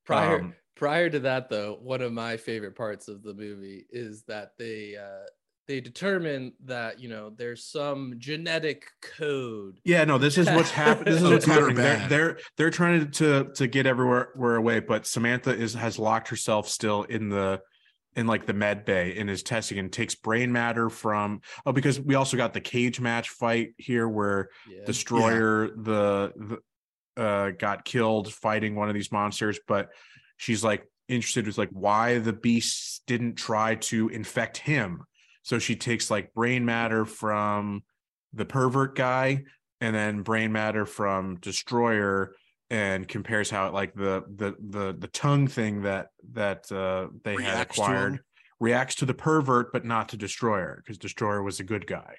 prior 0.06 0.38
Um, 0.38 0.54
prior 0.76 1.10
to 1.10 1.18
that 1.18 1.48
though 1.48 1.78
one 1.82 2.00
of 2.00 2.12
my 2.12 2.36
favorite 2.36 2.76
parts 2.76 3.08
of 3.08 3.24
the 3.24 3.34
movie 3.34 3.86
is 3.90 4.22
that 4.28 4.50
they 4.56 4.94
uh 4.96 5.26
they 5.68 5.80
determine 5.80 6.52
that 6.64 7.00
you 7.00 7.08
know 7.08 7.30
there's 7.36 7.64
some 7.64 8.14
genetic 8.18 8.86
code 9.00 9.78
yeah 9.84 10.04
no 10.04 10.18
this 10.18 10.38
is 10.38 10.46
what's 10.48 10.70
happening. 10.70 11.12
this 11.12 11.22
is 11.22 11.22
Oh, 11.28 11.32
what's 11.32 11.46
happening 11.46 11.76
they're, 11.76 12.08
they're 12.08 12.38
they're 12.56 12.70
trying 12.70 13.10
to 13.10 13.50
to 13.54 13.66
get 13.66 13.86
everywhere 13.86 14.30
where 14.34 14.56
away 14.56 14.80
but 14.80 15.06
samantha 15.06 15.50
is 15.50 15.74
has 15.74 15.98
locked 15.98 16.28
herself 16.28 16.68
still 16.68 17.04
in 17.04 17.28
the 17.28 17.60
in 18.14 18.26
like 18.26 18.46
the 18.46 18.52
med 18.52 18.84
bay 18.84 19.16
and 19.16 19.30
is 19.30 19.42
testing 19.42 19.78
and 19.78 19.92
takes 19.92 20.14
brain 20.14 20.52
matter 20.52 20.90
from 20.90 21.40
oh 21.64 21.72
because 21.72 22.00
we 22.00 22.14
also 22.14 22.36
got 22.36 22.52
the 22.52 22.60
cage 22.60 23.00
match 23.00 23.30
fight 23.30 23.74
here 23.78 24.08
where 24.08 24.50
yeah. 24.68 24.84
destroyer 24.84 25.68
the, 25.68 26.32
the 26.36 27.22
uh 27.22 27.50
got 27.50 27.84
killed 27.84 28.32
fighting 28.32 28.74
one 28.74 28.88
of 28.88 28.94
these 28.94 29.12
monsters 29.12 29.60
but 29.66 29.88
she's 30.36 30.64
like 30.64 30.84
interested 31.08 31.46
with 31.46 31.58
like 31.58 31.70
why 31.70 32.18
the 32.18 32.32
beasts 32.32 33.00
didn't 33.06 33.34
try 33.34 33.74
to 33.74 34.08
infect 34.08 34.56
him 34.56 35.04
so 35.42 35.58
she 35.58 35.76
takes 35.76 36.10
like 36.10 36.32
brain 36.34 36.64
matter 36.64 37.04
from 37.04 37.82
the 38.32 38.44
pervert 38.44 38.96
guy 38.96 39.42
and 39.80 39.94
then 39.94 40.22
brain 40.22 40.52
matter 40.52 40.86
from 40.86 41.36
destroyer 41.40 42.34
and 42.70 43.06
compares 43.06 43.50
how 43.50 43.66
it 43.66 43.74
like 43.74 43.92
the 43.94 44.22
the 44.36 44.54
the 44.70 44.96
the 44.98 45.08
tongue 45.08 45.46
thing 45.46 45.82
that 45.82 46.08
that 46.32 46.70
uh 46.72 47.08
they 47.24 47.32
had 47.32 47.38
Reacts 47.38 47.76
to 47.76 47.82
acquired 47.82 48.12
him. 48.14 48.20
reacts 48.60 48.94
to 48.96 49.04
the 49.04 49.14
pervert 49.14 49.72
but 49.72 49.84
not 49.84 50.08
to 50.10 50.16
destroyer 50.16 50.82
because 50.82 50.98
destroyer 50.98 51.42
was 51.42 51.60
a 51.60 51.64
good 51.64 51.86
guy 51.86 52.14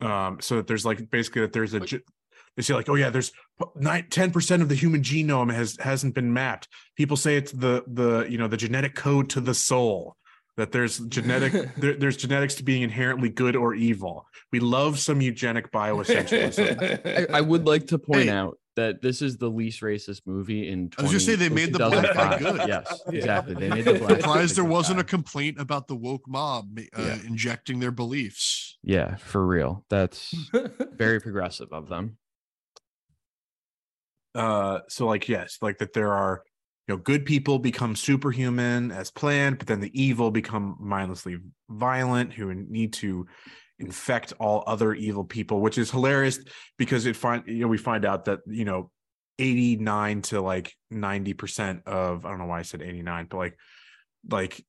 Um, 0.00 0.38
so 0.40 0.56
that 0.56 0.66
there's 0.66 0.84
like 0.84 1.10
basically 1.10 1.42
that 1.42 1.52
there's 1.52 1.74
a 1.74 1.80
ge- 1.80 2.02
they 2.56 2.62
say 2.62 2.74
like, 2.74 2.88
oh 2.90 2.96
yeah, 2.96 3.08
there's 3.08 3.32
10% 3.80 4.60
of 4.60 4.68
the 4.68 4.74
human 4.74 5.00
genome 5.00 5.50
has 5.54 5.76
hasn't 5.80 6.14
been 6.14 6.32
mapped. 6.34 6.68
People 6.96 7.16
say 7.16 7.36
it's 7.36 7.52
the 7.52 7.82
the 7.86 8.26
you 8.28 8.36
know 8.36 8.48
the 8.48 8.58
genetic 8.58 8.94
code 8.94 9.30
to 9.30 9.40
the 9.40 9.54
soul. 9.54 10.16
That 10.58 10.70
there's 10.70 10.98
genetic 10.98 11.74
there, 11.76 11.94
there's 11.94 12.16
genetics 12.16 12.56
to 12.56 12.62
being 12.64 12.82
inherently 12.82 13.30
good 13.30 13.56
or 13.56 13.74
evil. 13.74 14.26
We 14.52 14.60
love 14.60 14.98
some 14.98 15.20
eugenic 15.22 15.72
bioessentialism. 15.72 17.30
I, 17.34 17.38
I 17.38 17.40
would 17.40 17.66
like 17.66 17.86
to 17.88 17.98
point 17.98 18.24
Hey. 18.24 18.28
out 18.30 18.58
that 18.76 19.00
this 19.02 19.20
is 19.22 19.36
the 19.38 19.48
least 19.48 19.80
racist 19.80 20.22
movie 20.26 20.68
in. 20.68 20.90
20, 20.90 20.94
I 20.98 21.02
was 21.02 21.10
gonna 21.12 21.20
say 21.20 21.34
they 21.36 21.48
made 21.54 21.72
the 21.72 21.78
black 21.78 22.14
guy 22.14 22.38
good. 22.38 22.60
Yes, 22.68 23.00
exactly. 23.06 23.54
They 23.54 23.68
made 23.70 23.84
the 23.86 23.94
black. 23.94 24.08
guy 24.10 24.16
Surprised 24.20 24.56
there 24.56 24.64
wasn't 24.64 25.00
a 25.00 25.04
complaint 25.04 25.58
about 25.60 25.88
the 25.88 25.96
woke 25.96 26.28
mob 26.28 26.78
uh, 26.78 26.82
Yeah. 27.02 27.18
injecting 27.26 27.80
their 27.80 27.90
beliefs. 27.90 28.78
Yeah, 28.82 29.16
for 29.16 29.46
real. 29.46 29.84
That's 29.88 30.34
very 30.92 31.20
progressive 31.20 31.68
of 31.72 31.88
them. 31.88 32.18
uh 34.34 34.80
so 34.88 35.06
like 35.06 35.28
yes 35.28 35.58
like 35.60 35.78
that 35.78 35.92
there 35.92 36.12
are 36.12 36.42
you 36.88 36.94
know 36.94 36.98
good 36.98 37.24
people 37.24 37.58
become 37.58 37.94
superhuman 37.96 38.90
as 38.90 39.10
planned 39.10 39.58
but 39.58 39.66
then 39.66 39.80
the 39.80 40.00
evil 40.00 40.30
become 40.30 40.76
mindlessly 40.80 41.38
violent 41.70 42.32
who 42.32 42.52
need 42.54 42.92
to 42.92 43.26
infect 43.78 44.32
all 44.38 44.62
other 44.66 44.92
evil 44.94 45.24
people 45.24 45.60
which 45.60 45.78
is 45.78 45.90
hilarious 45.90 46.38
because 46.78 47.06
it 47.06 47.16
find 47.16 47.44
you 47.46 47.60
know 47.60 47.68
we 47.68 47.78
find 47.78 48.04
out 48.04 48.24
that 48.26 48.40
you 48.46 48.64
know 48.64 48.90
89 49.38 50.22
to 50.22 50.40
like 50.40 50.72
90 50.90 51.34
percent 51.34 51.82
of 51.86 52.24
i 52.26 52.30
don't 52.30 52.38
know 52.38 52.46
why 52.46 52.58
i 52.58 52.62
said 52.62 52.82
89 52.82 53.26
but 53.30 53.36
like 53.38 53.56
like 54.28 54.64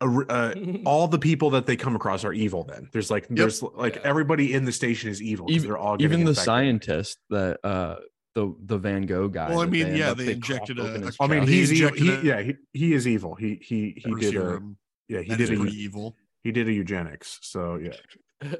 uh, 0.00 0.52
all 0.84 1.08
the 1.08 1.18
people 1.18 1.50
that 1.50 1.64
they 1.66 1.76
come 1.76 1.96
across 1.96 2.24
are 2.24 2.32
evil 2.32 2.64
then 2.64 2.88
there's 2.92 3.10
like 3.10 3.26
there's 3.30 3.62
like 3.62 3.96
Yeah. 3.96 4.02
everybody 4.04 4.52
in 4.52 4.64
the 4.64 4.72
station 4.72 5.10
is 5.10 5.22
evil 5.22 5.46
Even, 5.50 5.68
they're 5.68 5.78
all 5.78 5.96
even 6.00 6.24
the 6.24 6.30
infected. 6.30 6.44
scientist 6.44 7.18
that 7.30 7.58
uh 7.64 7.96
the 8.34 8.54
the 8.64 8.78
Van 8.78 9.02
Gogh 9.06 9.28
guy. 9.28 9.48
Well, 9.50 9.60
I 9.60 9.66
mean, 9.66 9.86
end 9.88 9.96
yeah, 9.96 10.10
up- 10.10 10.18
they 10.18 10.32
injected 10.32 10.78
a- 10.78 10.82
open 10.82 11.02
a- 11.02 11.06
his 11.06 11.16
I 11.20 11.26
mean, 11.26 11.46
he's 11.46 11.72
evil. 11.72 11.94
He, 11.94 12.20
yeah, 12.28 12.42
he, 12.42 12.54
he 12.72 12.92
is 12.94 13.06
evil. 13.06 13.34
He 13.34 13.60
he 13.62 13.94
he 13.96 14.14
did 14.14 14.36
a 14.36 14.60
yeah 15.08 15.20
he 15.20 15.34
did 15.36 15.50
a 15.50 15.64
evil. 15.64 16.16
he 16.42 16.52
did 16.52 16.68
a 16.68 16.72
eugenics. 16.72 17.38
So 17.42 17.76
yeah, 17.76 18.54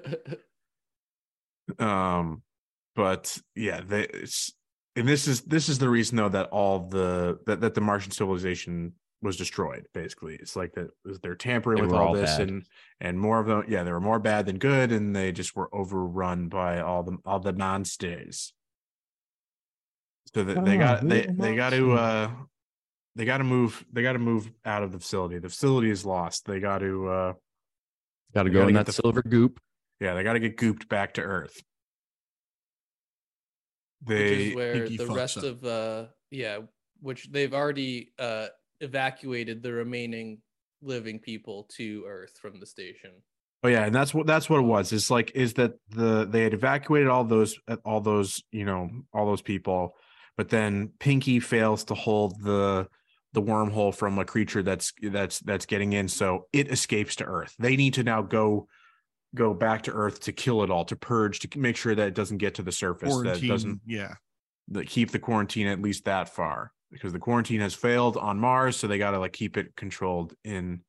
um, 1.78 2.42
but 2.96 3.38
yeah, 3.54 3.80
they, 3.86 4.02
it's 4.04 4.52
and 4.96 5.08
this 5.08 5.26
is 5.26 5.42
this 5.42 5.68
is 5.68 5.78
the 5.78 5.88
reason 5.88 6.16
though 6.16 6.28
that 6.28 6.48
all 6.50 6.80
the 6.80 7.38
that 7.46 7.60
that 7.60 7.74
the 7.74 7.80
Martian 7.80 8.12
civilization 8.12 8.92
was 9.22 9.36
destroyed. 9.36 9.86
Basically, 9.92 10.36
it's 10.36 10.54
like 10.54 10.72
that 10.74 10.88
they're 11.22 11.34
tampering 11.34 11.76
They 11.78 11.82
with 11.86 11.92
all 11.94 12.08
all 12.08 12.14
this 12.14 12.36
bad. 12.38 12.48
and 12.48 12.66
and 13.00 13.18
more 13.18 13.40
of 13.40 13.46
them. 13.46 13.64
Yeah, 13.68 13.82
they 13.82 13.92
were 13.92 14.00
more 14.00 14.18
bad 14.20 14.46
than 14.46 14.58
good, 14.58 14.92
and 14.92 15.14
they 15.16 15.32
just 15.32 15.56
were 15.56 15.74
overrun 15.74 16.48
by 16.48 16.80
all 16.80 17.02
the 17.02 17.16
all 17.24 17.40
the 17.40 17.52
monsters. 17.52 18.52
So 20.34 20.42
that 20.44 20.64
they 20.64 20.76
got 20.76 21.08
they 21.08 21.26
they 21.26 21.54
got 21.54 21.70
to 21.70 21.92
uh 21.92 22.30
they 23.16 23.24
got 23.24 23.38
to 23.38 23.44
move 23.44 23.84
they 23.92 24.02
got 24.02 24.14
to 24.14 24.18
move 24.18 24.50
out 24.64 24.82
of 24.82 24.90
the 24.92 24.98
facility. 24.98 25.38
The 25.38 25.48
facility 25.48 25.90
is 25.90 26.04
lost. 26.04 26.44
They 26.46 26.60
got 26.60 26.78
to 26.78 27.08
uh 27.08 27.32
Got 28.34 28.42
to 28.44 28.50
go 28.50 28.58
gotta 28.60 28.68
in 28.70 28.74
that 28.74 28.86
the- 28.86 28.92
silver 28.92 29.22
goop. 29.22 29.60
yeah 30.00 30.14
they 30.14 30.24
got 30.24 30.32
to 30.32 30.40
get 30.40 30.56
gooped 30.56 30.88
back 30.88 31.14
to 31.14 31.20
Earth. 31.22 31.54
which 34.04 34.18
They 34.18 34.44
is 34.48 34.54
where 34.56 34.88
the 34.88 35.06
rest 35.06 35.38
up. 35.38 35.44
of 35.44 35.64
uh 35.64 36.06
yeah 36.30 36.58
which 37.00 37.30
they've 37.30 37.54
already 37.54 38.12
uh 38.18 38.46
evacuated 38.80 39.62
the 39.62 39.72
remaining 39.72 40.38
living 40.82 41.18
people 41.18 41.66
to 41.76 42.04
earth 42.06 42.36
from 42.40 42.58
the 42.60 42.66
station 42.66 43.10
Oh 43.62 43.68
yeah, 43.68 43.86
and 43.86 43.94
that's 43.94 44.12
what 44.12 44.26
that's 44.26 44.50
what 44.50 44.58
it 44.58 44.64
was. 44.66 44.92
It's 44.92 45.10
like 45.10 45.32
is 45.34 45.54
that 45.54 45.72
the 45.88 46.26
they 46.26 46.42
had 46.42 46.52
evacuated 46.52 47.08
all 47.08 47.24
those 47.24 47.56
uh, 47.66 47.76
all 47.82 48.02
those 48.02 48.42
you 48.52 48.66
know 48.66 48.90
all 49.14 49.24
those 49.24 49.40
people, 49.40 49.94
but 50.36 50.48
then 50.48 50.92
Pinky 50.98 51.40
fails 51.40 51.84
to 51.84 51.94
hold 51.94 52.42
the 52.42 52.88
the 53.32 53.42
wormhole 53.42 53.92
from 53.94 54.18
a 54.18 54.24
creature 54.24 54.62
that's 54.62 54.92
that's 55.02 55.40
that's 55.40 55.66
getting 55.66 55.92
in, 55.92 56.06
so 56.08 56.46
it 56.52 56.70
escapes 56.70 57.16
to 57.16 57.24
Earth. 57.24 57.54
They 57.58 57.76
need 57.76 57.94
to 57.94 58.02
now 58.04 58.22
go 58.22 58.68
go 59.34 59.52
back 59.52 59.82
to 59.82 59.92
Earth 59.92 60.20
to 60.20 60.32
kill 60.32 60.62
it 60.62 60.70
all, 60.70 60.84
to 60.84 60.94
purge, 60.96 61.40
to 61.40 61.58
make 61.58 61.76
sure 61.76 61.94
that 61.94 62.06
it 62.08 62.14
doesn't 62.14 62.38
get 62.38 62.54
to 62.54 62.62
the 62.62 62.70
surface, 62.70 63.08
that 63.08 63.18
it 63.20 63.22
Quarantine. 63.22 63.48
doesn't 63.48 63.80
Yeah. 63.86 64.14
that 64.68 64.86
keep 64.86 65.10
the 65.10 65.18
quarantine 65.18 65.66
at 65.66 65.82
least 65.82 66.04
that 66.04 66.28
far 66.28 66.70
because 66.92 67.12
the 67.12 67.18
quarantine 67.18 67.60
has 67.60 67.74
failed 67.74 68.16
on 68.16 68.38
Mars, 68.38 68.76
so 68.76 68.86
they 68.86 68.98
got 68.98 69.10
to 69.10 69.18
like 69.18 69.32
keep 69.32 69.56
it 69.56 69.74
controlled 69.76 70.34
in 70.44 70.82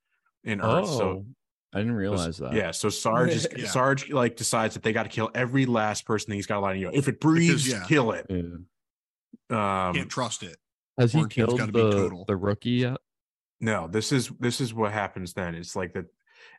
in 0.43 0.61
Earth. 0.61 0.87
So 0.87 1.01
Oh, 1.09 1.25
I 1.73 1.79
didn't 1.79 1.95
realize 1.95 2.37
that. 2.37 2.53
yeah, 2.53 2.69
so 2.69 2.89
Sarge 2.89 3.31
is 3.31 3.47
Yeah. 3.57 3.65
Sarge 3.67 4.11
like 4.11 4.35
decides 4.35 4.75
that 4.75 4.83
they 4.83 4.93
got 4.93 5.03
to 5.03 5.09
kill 5.09 5.31
every 5.33 5.65
last 5.65 6.05
person 6.05 6.29
that 6.29 6.35
he's 6.35 6.45
got 6.45 6.59
a 6.59 6.61
line. 6.61 6.77
You 6.79 6.85
know, 6.85 6.91
if 6.93 7.07
it 7.07 7.19
breathes, 7.19 7.67
yeah. 7.67 7.83
kill 7.87 8.11
it. 8.11 8.27
Yeah. 8.29 8.43
Um, 9.49 9.93
Can't 9.95 10.09
trust 10.09 10.43
it. 10.43 10.57
Has 10.97 11.11
he 11.11 11.19
Quarantine's 11.19 11.33
killed 11.33 11.59
gotta 11.59 11.71
be 11.71 11.81
the, 11.83 11.91
total. 11.91 12.25
the 12.25 12.35
rookie 12.37 12.69
yet? 12.71 12.97
no, 13.61 13.87
this 13.87 14.11
is 14.11 14.29
this 14.39 14.59
is 14.61 14.73
what 14.73 14.91
happens 14.91 15.33
then. 15.33 15.55
It's 15.55 15.75
like 15.75 15.93
that. 15.93 16.05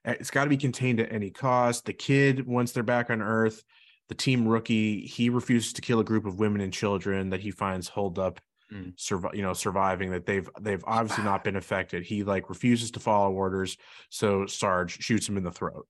It's 0.05 0.30
got 0.30 0.45
to 0.45 0.51
be 0.51 0.57
contained 0.57 1.01
at 1.01 1.11
any 1.12 1.30
cost. 1.30 1.84
The 1.84 1.93
kid, 1.93 2.47
once 2.47 2.72
they're 2.72 2.82
back 2.82 3.11
on 3.11 3.20
Earth, 3.22 3.62
the 4.09 4.14
team 4.14 4.47
rookie, 4.47 5.01
he 5.07 5.30
refuses 5.30 5.72
to 5.74 5.80
kill 5.82 6.01
a 6.01 6.05
group 6.05 6.26
of 6.26 6.39
women 6.39 6.61
and 6.61 6.72
children 6.72 7.30
that 7.30 7.41
he 7.41 7.51
finds 7.51 7.89
holed 7.89 8.18
up, 8.18 8.41
Mm. 8.72 8.95
survive, 8.99 9.34
you 9.34 9.43
know, 9.43 9.53
surviving. 9.53 10.11
That 10.11 10.26
they've 10.26 10.49
they've 10.61 10.82
obviously 10.87 11.22
not 11.24 11.45
been 11.45 11.55
affected. 11.57 12.03
He 12.05 12.24
like 12.24 12.49
refuses 12.49 12.91
to 12.93 13.01
follow 13.01 13.32
orders, 13.32 13.76
so 14.11 14.47
Sarge 14.47 15.01
shoots 15.01 15.28
him 15.28 15.37
in 15.37 15.45
the 15.45 15.53
throat. 15.53 15.87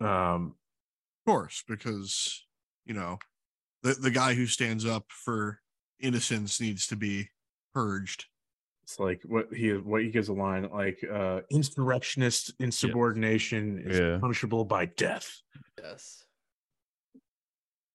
Um, 0.00 0.54
Of 1.26 1.32
course, 1.32 1.64
because 1.66 2.44
you 2.86 2.94
know, 2.94 3.18
the 3.82 3.94
the 3.94 4.10
guy 4.12 4.34
who 4.34 4.46
stands 4.46 4.86
up 4.86 5.06
for 5.08 5.58
innocence 6.00 6.60
needs 6.60 6.86
to 6.88 6.96
be 6.96 7.28
purged. 7.74 8.26
It's 8.82 8.98
like 8.98 9.20
what 9.26 9.52
he 9.52 9.72
what 9.72 10.02
he 10.02 10.10
gives 10.10 10.28
a 10.28 10.32
line 10.32 10.68
like 10.72 10.98
uh 11.12 11.40
insurrectionist 11.50 12.54
insubordination 12.58 13.82
is 13.86 13.98
Yeah. 13.98 14.18
punishable 14.18 14.64
by 14.64 14.86
death. 14.86 15.42
yes 15.78 16.24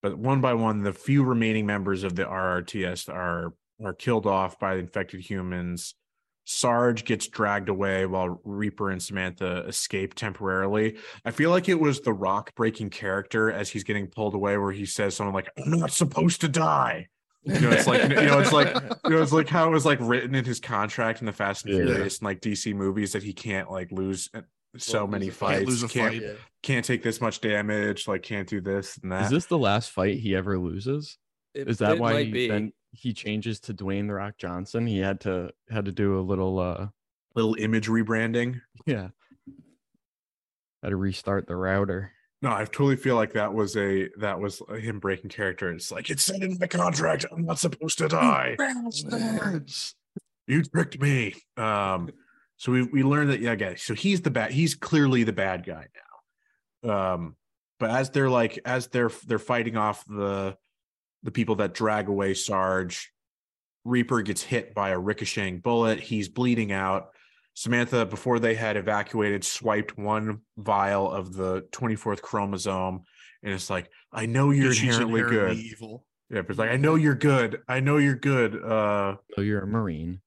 But 0.02 0.18
one 0.18 0.42
by 0.42 0.54
one, 0.54 0.84
the 0.84 0.94
few 0.94 1.24
remaining 1.24 1.66
members 1.66 2.04
of 2.04 2.16
the 2.16 2.26
RRTS 2.26 3.10
are 3.10 3.54
are 3.84 3.94
killed 3.94 4.28
off 4.28 4.60
by 4.60 4.76
the 4.76 4.82
infected 4.82 5.22
humans. 5.22 5.96
Sarge 6.46 7.06
gets 7.06 7.28
dragged 7.28 7.70
away 7.70 8.06
while 8.06 8.40
Reaper 8.44 8.90
and 8.92 9.02
Samantha 9.02 9.66
escape 9.66 10.14
temporarily. 10.14 10.98
I 11.24 11.32
feel 11.32 11.50
like 11.52 11.70
it 11.70 11.80
was 11.80 12.02
the 12.02 12.12
rock 12.12 12.54
breaking 12.54 12.90
character 12.90 13.50
as 13.50 13.70
he's 13.70 13.86
getting 13.86 14.08
pulled 14.08 14.36
away, 14.36 14.58
where 14.58 14.74
he 14.74 14.86
says 14.86 15.16
something 15.16 15.34
like, 15.34 15.50
I'm 15.58 15.72
not 15.72 15.92
supposed 15.92 16.42
to 16.42 16.50
die. 16.50 17.08
You 17.46 17.60
know, 17.60 17.72
it's 17.72 17.88
like 17.88 18.02
you 18.04 18.16
know, 18.16 18.40
it's 18.40 18.54
like 18.54 18.74
you 19.04 19.10
know, 19.10 19.22
it's 19.22 19.34
like 19.34 19.50
how 19.50 19.68
it 19.68 19.72
was 19.72 19.86
like 19.86 20.00
written 20.02 20.34
in 20.36 20.46
his 20.46 20.60
contract 20.60 21.20
in 21.20 21.26
the 21.26 21.34
Fast 21.34 21.66
and 21.66 21.74
Yeah. 21.76 21.86
Furious 21.86 22.20
and 22.20 22.26
like 22.26 22.40
DC 22.42 22.74
movies 22.74 23.12
that 23.14 23.24
he 23.24 23.34
can't 23.34 23.70
like 23.70 23.92
lose 23.92 24.30
uh, 24.34 24.42
so 24.78 25.00
Won't 25.02 25.12
many 25.12 25.26
lose 25.26 25.34
a 25.36 25.38
fight. 25.38 25.50
fights, 25.50 25.58
Can't 25.60 25.70
lose 25.70 25.84
a 25.84 25.88
can't, 25.88 26.14
fight. 26.24 26.38
can't 26.64 26.86
take 26.86 27.04
this 27.04 27.20
much 27.22 27.42
damage, 27.42 28.08
like 28.08 28.24
can't 28.24 28.48
do 28.48 28.62
this 28.62 28.98
and 29.04 29.12
that. 29.12 29.26
Is 29.26 29.30
this 29.30 29.46
the 29.48 29.58
last 29.58 29.92
fight 29.92 30.20
he 30.20 30.36
ever 30.36 30.58
loses? 30.58 31.18
It- 31.54 31.68
Is 31.68 31.78
that 31.80 32.00
why 32.00 32.24
he, 32.24 32.48
then 32.48 32.72
he 32.92 33.14
changes 33.14 33.60
to 33.62 33.74
Dwayne 33.74 34.08
the 34.08 34.14
Rock 34.14 34.36
Johnson? 34.38 34.88
He 34.88 35.00
had 35.00 35.20
to 35.22 35.52
had 35.70 35.86
to 35.86 35.92
do 35.92 36.20
a 36.20 36.22
little 36.22 36.60
uh 36.60 36.88
little 37.36 37.56
image 37.60 37.88
rebranding? 37.88 38.62
yeah. 38.86 39.10
Had 40.82 40.90
to 40.90 40.96
restart 40.98 41.48
the 41.48 41.56
router. 41.56 42.12
No, 42.44 42.52
I 42.52 42.66
totally 42.66 42.98
feel 42.98 43.16
like 43.16 43.32
that 43.34 43.54
was 43.54 43.78
a 43.78 44.10
that 44.18 44.38
was 44.38 44.62
him 44.78 45.00
breaking 45.00 45.30
character. 45.30 45.72
It's 45.72 45.94
like 45.94 46.10
it's 46.10 46.24
said 46.24 46.44
in 46.44 46.58
the 46.58 46.68
contract, 46.68 47.26
I'm 47.32 47.46
not 47.46 47.58
supposed 47.58 48.00
to 48.00 48.10
die. 48.10 48.58
Bastards. 48.58 49.96
You 50.46 50.62
tricked 50.62 51.00
me. 51.00 51.36
Um, 51.56 52.12
so 52.58 52.74
we 52.74 52.84
we 52.84 53.02
learned 53.02 53.30
that 53.30 53.40
yeah, 53.40 53.56
guys. 53.56 53.82
So 53.82 53.94
he's 53.94 54.20
the 54.20 54.30
bad. 54.30 54.52
He's 54.52 54.76
clearly 54.76 55.24
the 55.24 55.32
bad 55.32 55.66
guy 55.66 55.88
now. 56.84 57.14
Um, 57.14 57.38
but 57.80 57.92
as 57.92 58.10
they're 58.10 58.30
like 58.30 58.60
as 58.66 58.88
they're 58.88 59.12
they're 59.26 59.40
fighting 59.40 59.78
off 59.78 60.04
the 60.06 60.58
the 61.24 61.32
people 61.32 61.56
that 61.56 61.74
drag 61.74 62.10
away 62.10 62.34
Sarge, 62.34 63.14
Reaper 63.86 64.22
gets 64.22 64.44
hit 64.44 64.76
by 64.76 64.90
a 64.90 65.00
ricocheting 65.00 65.60
bullet. 65.60 66.02
He's 66.02 66.28
bleeding 66.28 66.74
out. 66.74 67.12
Samantha, 67.54 68.06
before 68.06 68.40
they 68.40 68.56
had 68.56 68.78
evacuated, 68.78 69.44
swiped 69.44 69.98
one 69.98 70.40
vial 70.58 71.12
of 71.12 71.34
the 71.34 71.62
24th 71.72 72.22
chromosome. 72.22 73.04
And 73.44 73.54
it's 73.54 73.70
like, 73.70 73.90
I 74.12 74.26
know 74.26 74.52
you're 74.52 74.72
inherently, 74.72 75.22
inherently 75.22 75.56
good. 75.56 75.58
evil. 75.58 76.06
Yeah, 76.30 76.42
but 76.42 76.52
it's 76.52 76.60
like, 76.60 76.72
I 76.72 76.78
know 76.78 76.96
you're 76.96 77.16
good. 77.16 77.62
I 77.68 77.80
know 77.80 77.98
you're 77.98 78.16
good. 78.16 78.56
Uh 78.64 79.18
So 79.36 79.42
you're 79.42 79.62
a 79.62 79.68
Marine. 79.68 80.22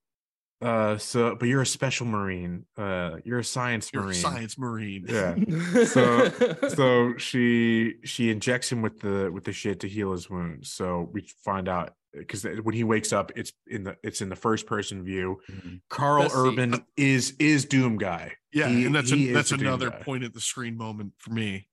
uh 0.62 0.96
so 0.98 1.34
but 1.34 1.48
you're 1.48 1.62
a 1.62 1.66
special 1.66 2.06
marine. 2.06 2.64
Uh 2.78 3.16
you're 3.24 3.40
a 3.40 3.44
science 3.44 3.90
You're 3.92 4.02
a 4.02 4.06
marine. 4.06 4.20
science 4.20 4.56
marine. 4.58 5.04
Yeah. 5.08 5.34
So 5.86 6.30
so 6.68 7.16
she 7.16 7.94
she 8.04 8.30
injects 8.30 8.70
him 8.70 8.82
with 8.82 9.00
the 9.00 9.30
with 9.32 9.44
the 9.44 9.52
shit 9.52 9.80
to 9.80 9.88
heal 9.88 10.12
his 10.12 10.30
wounds. 10.30 10.70
So 10.70 11.08
we 11.12 11.26
find 11.44 11.68
out 11.68 11.94
because 12.16 12.44
when 12.62 12.74
he 12.74 12.84
wakes 12.84 13.12
up, 13.12 13.32
it's 13.36 13.52
in 13.66 13.84
the 13.84 13.96
it's 14.02 14.20
in 14.20 14.28
the 14.28 14.36
first 14.36 14.66
person 14.66 15.04
view. 15.04 15.40
Mhm. 15.50 15.80
Karl 15.90 16.22
Best 16.22 16.34
scene. 16.34 16.46
Urban 16.46 16.84
is 16.96 17.34
is 17.38 17.64
Doom 17.64 17.98
guy. 17.98 18.34
Yeah, 18.52 18.68
He- 18.68 18.86
and 18.86 18.94
that's 18.94 19.12
a, 19.12 19.32
that's 19.32 19.52
another 19.52 19.90
point 19.90 20.24
at 20.24 20.32
the 20.32 20.40
screen 20.40 20.76
moment 20.76 21.12
for 21.18 21.30
me. 21.32 21.68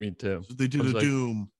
Me 0.00 0.10
too. 0.10 0.44
So 0.48 0.54
they 0.54 0.68
did 0.68 0.82
I 0.82 0.84
a 0.84 0.88
like- 0.88 1.02
Doom. 1.02 1.50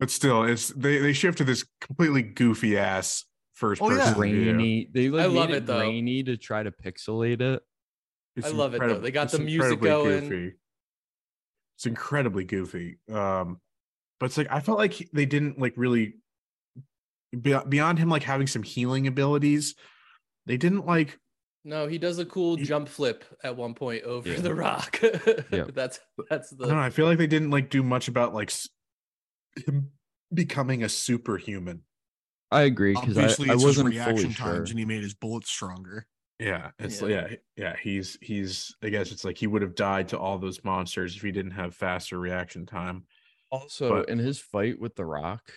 But 0.00 0.10
still, 0.10 0.42
it's 0.44 0.68
they 0.70 0.98
they 0.98 1.12
shifted 1.12 1.46
this 1.46 1.64
completely 1.80 2.22
goofy 2.22 2.76
ass 2.76 3.24
first 3.54 3.80
Oh, 3.80 3.88
person 3.88 4.00
yeah. 4.06 4.14
view. 4.14 4.44
Grainy. 4.52 4.88
They 4.92 5.08
like 5.10 5.22
I 5.22 5.26
love 5.26 5.50
it, 5.50 5.56
it 5.58 5.66
though. 5.66 5.78
grainy 5.78 6.24
to 6.24 6.36
try 6.36 6.62
to 6.64 6.72
pixelate 6.72 7.40
it. 7.40 7.62
It's 8.34 8.46
I 8.48 8.50
love 8.50 8.74
it, 8.74 8.80
though. 8.80 8.98
They 8.98 9.10
got 9.12 9.30
the 9.30 9.38
music 9.38 9.74
incredibly 9.74 9.88
going. 9.88 10.28
Goofy. 10.28 10.54
It's 11.76 11.86
incredibly 11.86 12.44
goofy. 12.44 12.98
Um, 13.12 13.60
but 14.18 14.26
it's 14.26 14.38
like 14.38 14.50
I 14.50 14.60
felt 14.60 14.78
like 14.78 15.08
they 15.12 15.26
didn't 15.26 15.58
like 15.60 15.74
really 15.76 16.06
be- 16.06 16.14
beyond 17.40 17.98
him 17.98 18.08
like 18.08 18.22
having 18.22 18.46
some 18.46 18.62
healing 18.62 19.06
abilities. 19.06 19.74
They 20.46 20.56
didn't 20.56 20.86
like 20.86 21.18
No, 21.64 21.86
he 21.86 21.98
does 21.98 22.18
a 22.18 22.26
cool 22.26 22.56
He- 22.56 22.64
jump 22.64 22.88
flip 22.88 23.24
at 23.44 23.56
one 23.56 23.74
point 23.74 24.02
over 24.04 24.28
Yeah. 24.28 24.40
the 24.40 24.54
rock. 24.54 25.00
Yeah. 25.50 25.64
That's 25.74 26.00
that's 26.28 26.52
I 26.52 26.56
don't 26.56 26.68
know. 26.68 26.74
the 26.76 26.80
I 26.82 26.90
feel 26.90 27.06
like 27.06 27.18
they 27.18 27.26
didn't 27.26 27.50
like 27.50 27.70
do 27.70 27.82
much 27.82 28.08
about 28.08 28.34
like 28.34 28.52
him 29.66 29.90
becoming 30.32 30.82
a 30.82 30.88
superhuman. 30.88 31.82
I 32.50 32.62
agree 32.62 32.92
because 32.94 33.16
I, 33.16 33.22
Obviously, 33.22 33.50
I 33.50 33.54
it's 33.54 33.64
wasn't 33.64 33.88
reaction 33.88 34.16
fully 34.16 34.32
sure. 34.34 34.46
times, 34.46 34.70
and 34.70 34.78
he 34.78 34.84
made 34.84 35.02
his 35.02 35.14
bullets 35.14 35.48
stronger. 35.50 36.06
Yeah, 36.38 36.70
it's 36.78 37.00
Yeah. 37.00 37.08
yeah. 37.30 37.36
yeah, 37.56 37.76
He's 37.80 38.18
he's. 38.20 38.74
I 38.82 38.88
guess 38.90 39.10
it's 39.12 39.24
like 39.24 39.38
he 39.38 39.46
would 39.46 39.62
have 39.62 39.74
died 39.74 40.08
to 40.08 40.18
all 40.18 40.38
those 40.38 40.62
monsters 40.64 41.16
if 41.16 41.22
he 41.22 41.30
didn't 41.32 41.52
have 41.52 41.74
faster 41.74 42.18
reaction 42.18 42.66
time. 42.66 43.04
Also, 43.50 43.88
But- 43.88 44.08
in 44.10 44.18
his 44.18 44.38
fight 44.38 44.78
with 44.80 44.96
the 44.96 45.04
Rock, 45.06 45.50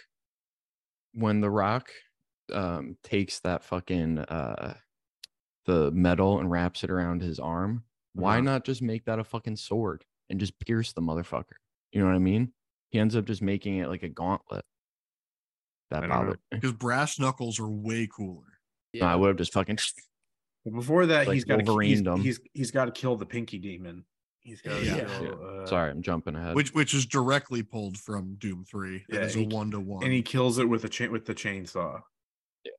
when 1.16 1.42
the 1.42 1.50
Rock 1.50 1.90
um 2.54 2.96
takes 3.04 3.40
that 3.40 3.64
fucking 3.64 4.20
uh 4.20 4.76
the 5.66 5.90
metal 5.92 6.40
and 6.40 6.52
wraps 6.52 6.84
it 6.84 6.92
around 6.92 7.22
his 7.24 7.40
arm, 7.40 7.84
why 8.14 8.34
Uh-huh. 8.36 8.42
not 8.42 8.66
just 8.66 8.82
make 8.84 9.06
that 9.06 9.18
a 9.18 9.24
fucking 9.24 9.56
sword 9.56 10.06
and 10.30 10.40
just 10.40 10.60
pierce 10.60 10.94
the 10.94 11.02
motherfucker? 11.02 11.58
You 11.92 12.02
know 12.02 12.08
what 12.08 12.16
I 12.16 12.20
mean? 12.20 12.54
He 12.92 13.00
ends 13.00 13.16
up 13.16 13.26
just 13.26 13.42
making 13.42 13.78
it 13.78 13.88
like 13.88 14.04
a 14.04 14.10
gauntlet. 14.10 14.64
That 15.92 16.08
bothered. 16.08 16.40
Because 16.52 16.74
brass 16.74 17.20
knuckles 17.20 17.60
are 17.60 17.68
way 17.68 18.08
cooler. 18.08 18.60
No, 18.94 19.06
I 19.08 19.16
would 19.16 19.28
have 19.30 19.38
just 19.38 19.54
fucking 19.54 19.78
Well, 20.64 20.76
before 20.76 21.06
that, 21.08 21.28
Like 21.28 21.34
he's 21.34 21.46
got 21.46 21.66
to 21.66 21.80
he's, 21.80 22.02
he's 22.22 22.40
he's 22.54 22.72
got 22.72 22.86
to 22.86 22.92
kill 22.92 23.16
the 23.18 23.26
Pinky 23.26 23.58
Demon. 23.60 24.06
He's 24.46 24.62
got 24.62 24.78
to 24.78 24.86
Yeah. 24.86 25.06
kill. 25.20 25.62
Uh, 25.64 25.66
sorry, 25.66 25.90
I'm 25.90 26.04
jumping 26.04 26.36
ahead. 26.36 26.56
which 26.56 26.72
which 26.74 26.94
is 26.94 27.08
directly 27.08 27.64
pulled 27.64 27.98
from 27.98 28.36
Doom 28.36 28.64
Three. 28.64 29.04
That 29.10 29.16
Yeah, 29.22 29.26
is 29.26 29.36
a 29.36 29.44
one 29.44 29.72
to 29.72 29.80
one. 29.80 30.04
and 30.04 30.14
he 30.14 30.22
kills 30.22 30.60
it 30.60 30.70
with 30.70 30.84
a 30.86 30.90
chain 30.90 31.12
with 31.12 31.26
the 31.26 31.34
chainsaw. 31.34 32.02
Yeah. 32.64 32.72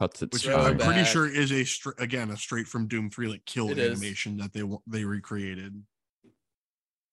Cuts 0.00 0.20
its 0.20 0.34
which 0.34 0.44
Throw 0.44 0.56
I'm 0.58 0.76
pretty 0.78 1.04
sure 1.04 1.26
is 1.26 1.50
a 1.50 1.64
str- 1.64 1.92
again 1.98 2.30
a 2.30 2.36
straight 2.36 2.66
from 2.68 2.88
Doom 2.88 3.08
Three 3.10 3.26
like 3.26 3.44
kill 3.46 3.70
It 3.70 3.78
is. 3.78 3.90
animation 3.90 4.36
that 4.36 4.52
they 4.52 4.62
they 4.86 5.04
recreated. 5.06 5.82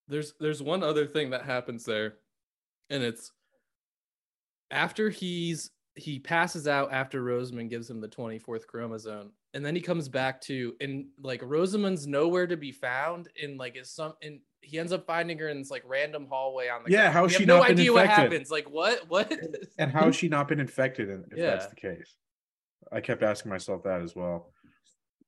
there's 0.10 0.34
there's 0.42 0.62
one 0.62 0.84
other 0.84 1.08
thing 1.08 1.30
that 1.30 1.46
happens 1.46 1.86
there 1.86 2.18
and 2.90 3.02
it's 3.02 3.32
after 4.72 5.10
he's 5.10 5.72
he 5.96 6.20
passes 6.20 6.68
out 6.68 6.92
after 6.92 7.24
rosamund 7.24 7.70
gives 7.70 7.90
him 7.90 8.02
the 8.02 8.08
24th 8.08 8.68
chromosome 8.68 9.32
and 9.54 9.66
then 9.66 9.76
he 9.76 9.82
comes 9.82 10.10
back 10.10 10.42
to 10.42 10.76
and 10.82 11.06
like 11.22 11.42
rosamund's 11.42 12.06
nowhere 12.06 12.46
to 12.46 12.58
be 12.58 12.72
found 12.72 13.30
and 13.42 13.58
like 13.58 13.78
is 13.78 13.90
some 13.90 14.14
and 14.22 14.40
he 14.62 14.80
ends 14.80 14.92
up 14.92 15.06
finding 15.06 15.38
her 15.38 15.48
in 15.48 15.60
this 15.60 15.72
like 15.72 15.84
random 15.86 16.28
hallway 16.30 16.68
on 16.68 16.84
the 16.84 16.92
Yeah, 16.92 17.12
ground. 17.12 17.28
We 17.28 17.34
she 17.34 17.46
no 17.46 17.64
idea 17.64 17.94
what 17.94 18.08
happens 18.08 18.50
like 18.50 18.70
what 18.70 19.08
what 19.10 19.32
And 19.78 19.92
how 19.92 20.06
has 20.06 20.16
she 20.16 20.28
not 20.28 20.48
been 20.48 20.60
infected? 20.60 21.10
In, 21.10 21.24
if 21.32 21.38
that's 21.38 21.68
the 21.68 21.76
case, 21.76 22.16
I 22.92 23.00
kept 23.00 23.24
asking 23.24 23.50
myself 23.50 23.84
that 23.84 24.02
as 24.02 24.16
well. 24.16 24.52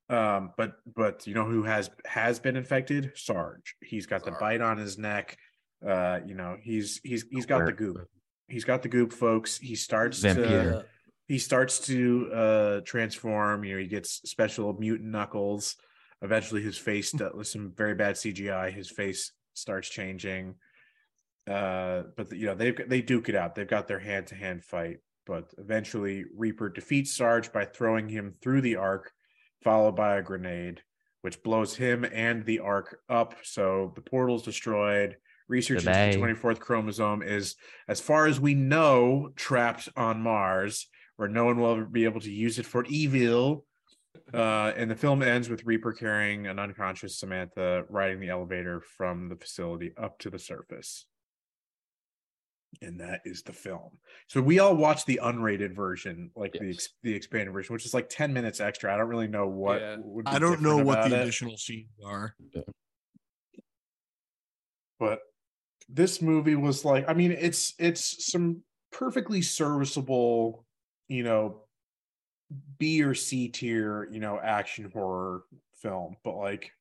Um, 0.10 0.52
but 0.58 0.78
but 0.96 1.28
you 1.28 1.34
know 1.34 1.46
who 1.46 1.64
has 1.64 1.90
has 2.06 2.40
been 2.40 2.56
infected? 2.56 3.12
Sarge. 3.16 3.76
He's 3.82 4.06
got 4.06 4.24
the 4.24 4.32
bite 4.32 4.62
on 4.62 4.78
his 4.78 4.98
neck. 4.98 5.38
Uh, 5.88 6.20
you 6.26 6.34
know 6.34 6.58
he's 6.62 7.00
he's 7.04 7.26
he's 7.30 7.46
got 7.46 7.66
the 7.66 7.74
goop. 7.74 8.08
He's 8.48 8.64
got 8.66 8.82
the 8.82 8.90
goop, 8.90 9.14
folks. 9.14 9.58
He 9.58 9.76
starts 9.76 10.20
Vampire. 10.20 10.72
to 10.72 10.86
he 11.28 11.38
starts 11.38 11.80
to 11.88 12.32
uh 12.34 12.82
transform. 12.82 13.64
You 13.64 13.74
know 13.74 13.82
he 13.82 13.88
gets 13.88 14.22
special 14.30 14.74
mutant 14.74 15.10
knuckles. 15.10 15.76
Eventually 16.22 16.62
his 16.62 16.78
face 16.78 17.14
with 17.14 17.48
some 17.48 17.74
very 17.76 17.94
bad 17.94 18.16
cgi 18.16 18.74
his 18.74 18.90
face 18.90 19.34
starts 19.54 19.90
changing. 19.90 20.56
Uh 21.46 22.04
but 22.16 22.32
you 22.32 22.46
know 22.46 22.56
they 22.56 22.72
they 22.72 23.02
duke 23.02 23.30
it 23.30 23.36
out. 23.36 23.56
They've 23.56 23.68
got 23.68 23.88
their 23.88 24.00
hand-to-hand 24.00 24.64
fight. 24.64 24.98
But 25.26 25.54
eventually 25.58 26.24
reaper 26.36 26.70
defeats 26.70 27.14
sarge 27.14 27.52
by 27.52 27.66
throwing 27.66 28.08
him 28.08 28.36
through 28.42 28.62
the 28.62 28.78
Ark 28.78 29.12
followed 29.64 29.96
by 29.96 30.18
a 30.18 30.22
grenade 30.22 30.82
which 31.22 31.44
blows 31.44 31.76
him 31.76 32.06
and 32.06 32.46
the 32.46 32.60
Ark 32.60 33.00
up. 33.10 33.36
So 33.44 33.92
the 33.96 34.02
portal's 34.02 34.44
destroyed 34.44 35.18
research 35.48 35.86
into 35.86 36.18
the 36.18 36.26
24th 36.26 36.60
chromosome 36.60 37.22
is 37.22 37.56
as 37.88 38.00
far 38.00 38.28
as 38.28 38.40
we 38.40 38.54
know 38.54 39.30
trapped 39.36 39.90
on 39.96 40.22
mars 40.22 40.88
where 41.18 41.28
no 41.28 41.46
one 41.46 41.60
will 41.60 41.72
ever 41.72 41.86
be 41.86 42.06
able 42.06 42.22
to 42.22 42.32
use 42.32 42.60
it 42.60 42.66
for 42.66 42.86
evil. 42.86 43.66
Uh, 44.34 44.72
and 44.76 44.90
the 44.90 44.96
film 44.96 45.22
ends 45.22 45.50
with 45.50 45.66
Reaper 45.66 45.94
carrying 45.94 46.48
an 46.48 46.60
unconscious 46.60 47.20
Samantha 47.20 47.84
riding 47.90 48.20
the 48.20 48.30
elevator 48.30 48.82
from 48.82 49.30
the 49.30 49.36
facility 49.36 49.94
up 49.98 50.20
to 50.20 50.30
the 50.30 50.40
surface. 50.40 51.06
And 52.82 53.00
that 53.00 53.22
is 53.26 53.44
the 53.44 53.54
film. 53.54 53.98
So 54.28 54.42
we 54.42 54.60
all 54.60 54.76
watched 54.76 55.06
the 55.06 55.20
unrated 55.24 55.74
version, 55.76 56.32
like 56.36 56.54
the 56.54 56.70
ex- 56.70 56.90
the 57.02 57.14
expanded 57.14 57.54
version, 57.54 57.74
which 57.74 57.86
is 57.86 57.94
like 57.94 58.10
ten 58.10 58.34
minutes 58.34 58.60
extra. 58.60 58.94
I 58.94 58.98
don't 58.98 59.08
really 59.08 59.28
know 59.28 59.48
what. 59.48 59.80
Yeah. 59.80 59.96
would 60.00 60.26
be 60.26 60.32
I 60.32 60.38
don't 60.38 60.62
know 60.62 60.78
what 60.78 61.10
the 61.10 61.16
it. 61.16 61.22
additional 61.22 61.58
scenes 61.58 61.88
are. 62.06 62.36
but 65.00 65.20
this 65.90 66.22
movie 66.22 66.56
was 66.56 66.84
like 66.84 67.06
i 67.08 67.14
mean 67.14 67.32
it's 67.32 67.74
it's 67.80 68.26
some 68.32 68.62
perfectly 68.92 69.42
serviceable 69.42 70.66
you 71.08 71.24
know 71.24 71.62
b 72.78 73.02
or 73.04 73.14
c 73.14 73.48
tier 73.50 74.08
you 74.12 74.20
know 74.20 74.40
action 74.42 74.90
horror 74.94 75.44
film 75.82 76.16
but 76.24 76.36
like 76.36 76.72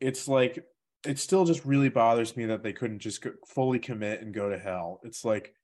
it's 0.00 0.26
like 0.28 0.64
it 1.06 1.18
still 1.18 1.44
just 1.44 1.64
really 1.64 1.88
bothers 1.88 2.36
me 2.36 2.46
that 2.46 2.62
they 2.62 2.72
couldn't 2.72 2.98
just 2.98 3.24
fully 3.46 3.78
commit 3.78 4.20
and 4.22 4.34
go 4.34 4.50
to 4.50 4.58
hell 4.58 5.00
it's 5.04 5.24
like 5.24 5.54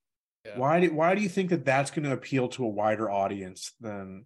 Yeah. 0.46 0.58
why 0.58 0.80
do 0.80 0.92
why 0.94 1.14
do 1.14 1.20
you 1.22 1.28
think 1.28 1.50
that 1.50 1.64
that's 1.64 1.90
going 1.90 2.04
to 2.04 2.12
appeal 2.12 2.48
to 2.50 2.64
a 2.64 2.68
wider 2.68 3.10
audience 3.10 3.72
than 3.80 4.24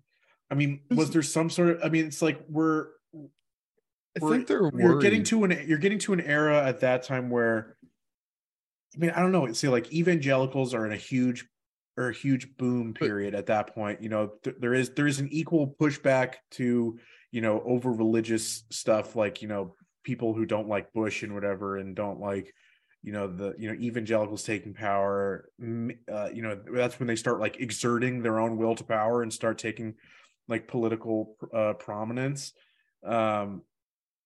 i 0.50 0.54
mean 0.54 0.80
was 0.90 1.10
there 1.10 1.22
some 1.22 1.50
sort 1.50 1.70
of 1.70 1.80
i 1.84 1.88
mean 1.88 2.06
it's 2.06 2.22
like 2.22 2.40
we're 2.48 2.88
I 3.14 4.24
we're- 4.24 4.36
think 4.36 4.48
they're 4.48 4.70
you're 4.76 4.98
getting 5.00 5.22
to 5.24 5.44
an 5.44 5.64
you're 5.68 5.78
getting 5.78 6.00
to 6.00 6.12
an 6.12 6.20
era 6.20 6.64
at 6.66 6.80
that 6.80 7.04
time 7.04 7.30
where 7.30 7.76
I 8.94 8.98
mean 8.98 9.10
I 9.10 9.20
don't 9.20 9.32
know 9.32 9.52
say 9.52 9.68
like 9.68 9.92
evangelicals 9.92 10.74
are 10.74 10.86
in 10.86 10.92
a 10.92 10.96
huge 10.96 11.46
or 11.96 12.08
a 12.08 12.14
huge 12.14 12.56
boom 12.56 12.94
period 12.94 13.34
at 13.34 13.46
that 13.46 13.74
point 13.74 14.02
you 14.02 14.08
know 14.08 14.32
th- 14.42 14.56
there 14.60 14.74
is 14.74 14.90
there 14.90 15.06
is 15.06 15.20
an 15.20 15.28
equal 15.30 15.74
pushback 15.80 16.34
to 16.52 16.98
you 17.30 17.40
know 17.40 17.62
over 17.64 17.92
religious 17.92 18.64
stuff 18.70 19.16
like 19.16 19.42
you 19.42 19.48
know 19.48 19.74
people 20.02 20.34
who 20.34 20.46
don't 20.46 20.68
like 20.68 20.92
Bush 20.92 21.22
and 21.22 21.34
whatever 21.34 21.76
and 21.76 21.94
don't 21.94 22.20
like 22.20 22.52
you 23.02 23.12
know 23.12 23.26
the 23.26 23.54
you 23.58 23.68
know 23.68 23.78
evangelicals 23.80 24.44
taking 24.44 24.74
power 24.74 25.48
uh, 26.12 26.28
you 26.32 26.42
know 26.42 26.58
that's 26.74 26.98
when 26.98 27.06
they 27.06 27.16
start 27.16 27.40
like 27.40 27.60
exerting 27.60 28.22
their 28.22 28.38
own 28.38 28.56
will 28.56 28.74
to 28.74 28.84
power 28.84 29.22
and 29.22 29.32
start 29.32 29.58
taking 29.58 29.94
like 30.48 30.68
political 30.68 31.36
uh, 31.54 31.74
prominence. 31.74 32.52
Um 33.04 33.62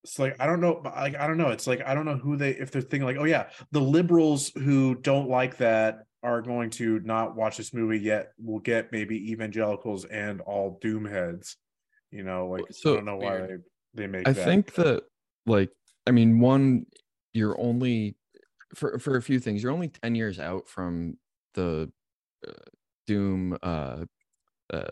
it's 0.05 0.18
like 0.18 0.36
I 0.38 0.46
don't 0.46 0.61
know, 0.61 0.82
like 0.84 1.16
I 1.16 1.26
don't 1.26 1.38
know. 1.38 1.48
It's 1.48 1.66
like 1.66 1.80
I 1.84 1.94
don't 1.94 2.05
know 2.05 2.18
who 2.18 2.36
they 2.36 2.50
if 2.50 2.70
they're 2.70 2.82
thinking 2.82 3.07
like, 3.07 3.16
oh 3.16 3.24
yeah, 3.24 3.48
the 3.72 3.80
liberals 3.80 4.50
who 4.55 4.94
don't 4.96 5.30
like 5.30 5.57
that 5.57 6.00
are 6.22 6.42
going 6.42 6.70
to 6.70 7.00
not 7.00 7.34
watch 7.34 7.57
this 7.57 7.72
movie 7.72 7.98
yet. 7.98 8.32
Will 8.38 8.61
get 8.61 8.92
maybe 8.92 9.32
evangelicals 9.32 10.05
and 10.05 10.42
all 10.42 10.78
doom 10.82 11.07
heads. 11.07 11.57
You 12.11 12.22
know, 12.22 12.48
like 12.48 12.64
So- 12.70 12.92
I 12.92 12.96
don't 12.96 13.07
know 13.07 13.16
why 13.16 13.38
they, 13.38 13.57
they 13.94 14.07
make. 14.07 14.28
I 14.28 14.32
that. 14.32 14.44
think 14.44 14.74
that 14.74 15.05
like 15.46 15.70
I 16.07 16.11
mean 16.11 16.38
one 16.38 16.84
you're 17.32 17.59
only 17.59 18.16
for 18.74 18.98
for 18.98 19.16
a 19.16 19.22
few 19.22 19.40
things 19.40 19.62
you're 19.62 19.72
only 19.72 19.88
10 19.88 20.14
years 20.14 20.38
out 20.38 20.68
from 20.68 21.16
the 21.55 21.90
uh, 22.46 22.52
doom 23.07 23.57
uh, 23.62 24.05
uh 24.72 24.88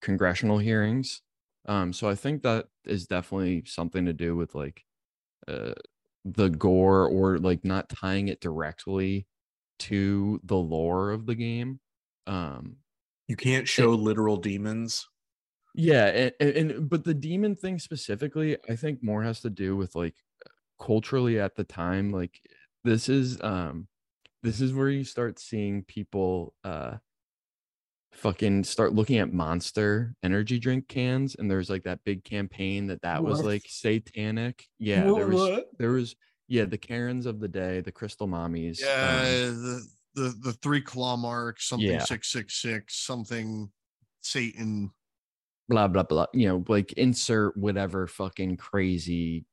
congressional 0.00 0.58
hearings 0.58 1.22
um 1.68 1.92
so 1.94 2.08
I 2.10 2.16
think 2.16 2.42
that 2.44 2.68
is 2.86 3.06
definitely 3.08 3.64
something 3.66 4.06
to 4.06 4.14
do 4.14 4.36
with 4.36 4.54
like 4.56 4.84
uh 5.48 5.74
the 6.24 6.50
gore 6.50 7.08
or 7.08 7.38
like 7.38 7.64
not 7.64 7.88
tying 7.90 8.28
it 8.28 8.40
directly 8.40 9.28
to 9.80 10.40
the 10.44 10.56
lore 10.56 11.10
of 11.12 11.26
the 11.26 11.36
game 11.36 11.80
um 12.26 12.78
you 13.28 13.36
can't 13.36 13.68
show 13.68 13.90
literal 13.90 14.36
demons. 14.36 15.06
yeah, 15.74 16.06
and, 16.06 16.32
and, 16.40 16.70
and 16.72 16.90
but 16.90 17.04
the 17.04 17.14
demon 17.14 17.54
thing 17.54 17.78
specifically, 17.78 18.56
I 18.68 18.76
think 18.76 19.02
more 19.02 19.22
has 19.22 19.40
to 19.42 19.50
do 19.50 19.76
with 19.76 19.94
like 19.94 20.16
culturally 20.80 21.40
at 21.40 21.56
the 21.56 21.64
time. 21.64 22.12
Like 22.12 22.40
this 22.84 23.08
is 23.08 23.40
um 23.42 23.88
this 24.42 24.60
is 24.60 24.74
where 24.74 24.90
you 24.90 25.04
start 25.04 25.38
seeing 25.40 25.84
people 25.84 26.54
uh 26.64 26.98
fucking 28.12 28.64
start 28.64 28.94
looking 28.94 29.18
at 29.18 29.32
monster 29.32 30.14
energy 30.22 30.58
drink 30.58 30.88
cans 30.88 31.36
and 31.38 31.48
there's 31.48 31.70
like 31.70 31.84
that 31.84 32.02
big 32.04 32.24
campaign 32.24 32.86
that 32.86 33.00
that 33.02 33.22
was 33.22 33.42
like 33.42 33.62
satanic 33.68 34.64
yeah 34.78 35.04
there 35.04 35.28
was 35.28 35.60
there 35.78 35.90
was 35.90 36.16
yeah, 36.48 36.64
the 36.64 36.78
Karens 36.78 37.26
of 37.26 37.40
the 37.40 37.48
day, 37.48 37.80
the 37.80 37.92
crystal 37.92 38.26
mommies. 38.26 38.80
Yeah, 38.80 39.48
um, 39.50 39.62
the 39.62 39.86
the 40.14 40.34
the 40.40 40.52
three 40.54 40.80
claw 40.80 41.16
marks, 41.16 41.68
something 41.68 41.88
Yeah. 41.88 42.04
six 42.04 42.32
six 42.32 42.60
six, 42.60 42.96
something 42.96 43.70
Satan. 44.22 44.90
blah 45.68 45.88
blah 45.88 46.02
blah. 46.02 46.26
You 46.32 46.48
know, 46.48 46.64
like 46.68 46.94
insert 46.94 47.56
whatever 47.56 48.06
fucking 48.06 48.56
crazy 48.56 49.44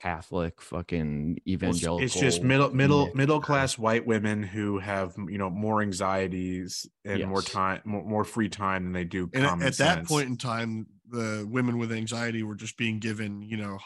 Catholic 0.00 0.60
fucking 0.60 1.24
Well, 1.28 1.32
it's- 1.36 1.48
evangelical. 1.54 2.04
It's 2.04 2.18
just 2.18 2.42
middle 2.42 2.74
middle 2.74 3.06
nick. 3.06 3.14
middle 3.14 3.40
class 3.40 3.78
white 3.78 4.06
women 4.06 4.42
who 4.42 4.78
have 4.78 5.14
you 5.28 5.38
know 5.38 5.50
more 5.50 5.82
anxieties 5.82 6.86
and 7.04 7.24
more 7.26 7.42
time 7.42 7.80
more, 7.84 8.04
more 8.04 8.24
free 8.24 8.48
time 8.48 8.84
than 8.84 8.92
they 8.92 9.04
do 9.04 9.30
And 9.34 9.44
at- 9.44 9.48
common 9.50 9.66
at 9.66 9.76
that 9.78 10.06
point 10.06 10.28
in 10.28 10.36
time, 10.36 10.86
the 11.08 11.46
women 11.50 11.78
with 11.78 11.92
anxiety 11.92 12.42
were 12.42 12.54
just 12.56 12.76
being 12.76 12.98
given, 12.98 13.42
you 13.42 13.56
know, 13.56 13.78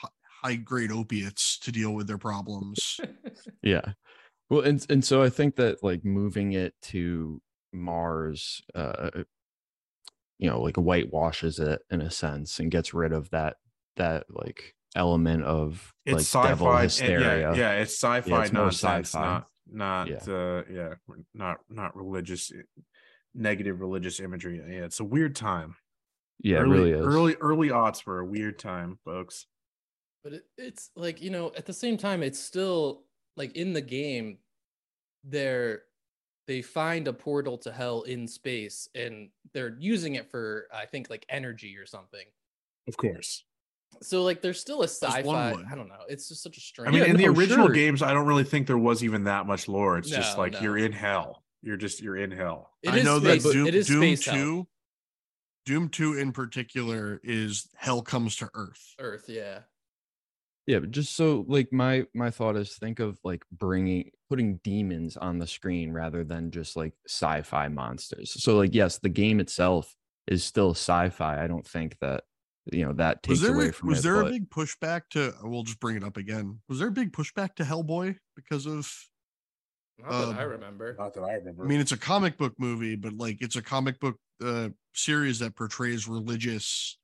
high 0.43 0.55
grade 0.57 0.93
opiates 0.93 1.59
to 1.59 1.73
deal 1.73 1.93
with 1.95 2.07
their 2.07 2.19
problems. 2.19 3.01
Yeah. 3.63 3.93
Well, 4.51 4.61
and 4.63 4.85
and 4.89 5.05
so 5.05 5.23
I 5.23 5.29
think 5.31 5.57
that 5.57 5.83
like 5.83 6.05
moving 6.05 6.53
it 6.53 6.75
to 6.85 7.43
Mars, 7.73 8.63
uh, 8.75 9.11
you 10.39 10.49
know, 10.49 10.61
like 10.63 10.77
whitewashes 10.77 11.59
it 11.59 11.83
in 11.91 12.01
a 12.01 12.11
sense 12.11 12.59
and 12.61 12.71
gets 12.71 12.95
rid 12.95 13.13
of 13.13 13.31
that 13.31 13.57
that 13.97 14.25
like 14.31 14.75
element 14.97 15.45
of 15.45 15.93
it's 16.07 16.35
like 16.35 16.49
devil 16.49 16.67
sci-fi 16.69 16.75
and- 16.81 16.83
hysteria. 16.91 17.41
yeah, 17.41 17.55
yeah 17.55 17.73
it's 17.83 17.93
sci-fi 17.95 18.43
it's 18.43 18.53
more 18.53 18.65
nonsense 18.65 19.09
sci-fi. 19.11 19.25
not 19.25 19.47
not 19.71 20.09
Yeah. 20.09 20.35
uh 20.35 20.63
yeah 20.71 20.95
not 21.35 21.59
not 21.69 21.95
religious 21.97 22.51
negative 23.35 23.81
religious 23.81 24.19
imagery 24.21 24.57
yeah 24.59 24.85
it's 24.85 25.01
a 25.01 25.05
weird 25.05 25.37
time 25.37 25.77
Yeah, 26.41 26.59
early, 26.59 26.71
it 26.71 26.73
really 26.73 26.91
is. 26.93 27.07
early 27.07 27.35
early 27.41 27.69
aughts 27.69 28.07
were 28.07 28.21
a 28.21 28.25
weird 28.25 28.59
time 28.59 28.99
folks 29.05 29.47
But 30.25 30.33
it, 30.35 30.45
it's 30.57 30.91
like 30.97 31.21
you 31.23 31.31
know, 31.31 31.53
at 31.57 31.67
the 31.67 31.73
same 31.73 31.97
time, 31.99 32.23
it's 32.23 32.39
still 32.41 33.05
like 33.37 33.53
in 33.57 33.73
the 33.73 33.81
game, 33.83 34.39
they're 35.25 35.83
they 36.47 36.63
find 36.63 37.07
a 37.07 37.13
portal 37.13 37.59
to 37.59 37.71
hell 37.71 38.03
in 38.03 38.27
space, 38.27 38.89
and 38.95 39.29
they're 39.53 39.77
using 39.79 40.15
it 40.17 40.31
for 40.31 40.67
I 40.75 40.87
think 40.87 41.11
like 41.11 41.25
energy 41.29 41.77
or 41.77 41.87
something. 41.87 42.25
of 42.89 42.97
course 42.97 43.45
So 44.03 44.23
like, 44.23 44.43
there's 44.43 44.61
still 44.61 44.83
a 44.83 44.89
sci-fi. 44.89 45.23
would. 45.53 45.65
I 45.71 45.75
don't 45.75 45.89
know. 45.89 46.03
It's 46.09 46.29
just 46.29 46.43
such 46.43 46.57
a 46.57 46.61
strange. 46.61 46.89
I 46.89 46.93
mean 46.93 47.01
Yeah, 47.03 47.11
in 47.11 47.17
the 47.17 47.27
original 47.39 47.67
sure. 47.67 47.75
games 47.75 48.03
i 48.03 48.13
don't 48.13 48.27
really 48.27 48.45
think 48.45 48.67
there 48.67 48.79
was 48.79 49.03
even 49.03 49.25
that 49.25 49.47
much 49.47 49.67
lore 49.69 49.99
it's 49.99 50.09
just 50.11 50.37
No, 50.37 50.43
like 50.43 50.61
you're 50.61 50.79
in 50.79 50.93
hell 50.93 51.43
you're 51.63 51.77
just 51.77 52.01
you're 52.01 52.17
in 52.17 52.31
hell 52.31 52.71
It 52.83 52.91
I 52.91 52.99
is 52.99 53.05
know 53.05 53.19
space, 53.19 53.43
that 53.43 53.53
Doom, 53.53 53.67
it 53.67 53.75
is 53.75 53.87
Doom 53.89 54.01
space 54.03 54.25
hell. 54.27 54.35
2, 54.37 54.69
Doom 55.67 55.89
2 55.89 56.19
in 56.19 56.33
particular 56.33 57.21
is 57.25 57.69
hell 57.77 58.01
comes 58.03 58.37
to 58.37 58.49
earth. 58.55 58.95
Earth, 59.01 59.25
yeah. 59.29 59.61
Yeah, 60.67 60.79
but 60.81 60.91
just 60.91 61.17
so 61.17 61.45
like 61.49 61.73
my 61.73 62.07
my 62.15 62.31
thought 62.31 62.57
is 62.57 62.75
think 62.77 63.01
of 63.01 63.19
like 63.25 63.43
bringing 63.51 64.11
putting 64.29 64.61
demons 64.63 65.17
on 65.17 65.39
the 65.39 65.47
screen 65.47 65.93
rather 65.93 66.25
than 66.25 66.51
just 66.51 66.77
like 66.77 66.93
sci-fi 67.07 67.69
monsters. 67.69 68.31
So 68.43 68.57
like 68.57 68.75
yes, 68.75 68.99
the 68.99 69.09
game 69.09 69.41
itself 69.41 69.95
is 70.27 70.45
still 70.45 70.71
sci-fi. 70.73 71.43
I 71.43 71.47
don't 71.47 71.67
think 71.67 71.97
that 72.01 72.25
you 72.73 72.85
know 72.85 72.93
that 72.95 73.27
Was 73.29 73.39
takes 73.39 73.47
there 73.49 73.55
away 73.57 73.69
a- 73.69 73.73
from 73.73 73.89
was 73.89 73.99
it. 74.01 74.03
there 74.03 74.21
a 74.21 74.25
big 74.31 74.51
pushback 74.51 75.03
to 75.11 75.33
we'll 75.43 75.63
just 75.63 75.81
bring 75.81 75.97
it 75.97 76.05
up 76.05 76.17
again. 76.17 76.61
Was 76.69 76.79
there 76.79 76.89
a 76.89 76.93
big 76.93 77.13
pushback 77.13 77.55
to 77.57 77.63
Hellboy 77.65 78.17
because 78.37 78.67
of 78.67 78.91
Not 79.99 80.11
that 80.11 80.39
I 80.41 80.45
Um, 80.45 80.51
remember. 80.51 80.95
not 80.99 81.15
that 81.15 81.23
i 81.23 81.35
remember 81.35 81.65
I 81.65 81.67
mean 81.67 81.81
it's 81.81 81.93
a 81.93 81.97
comic 81.99 82.37
book 82.39 82.55
movie, 82.59 82.97
but 82.97 83.15
like 83.15 83.39
it's 83.41 83.57
a 83.57 83.63
comic 83.63 83.99
book 84.01 84.17
uh 84.43 84.69
series 84.95 85.39
that 85.41 85.57
portrays 85.57 86.07
religious 86.09 86.99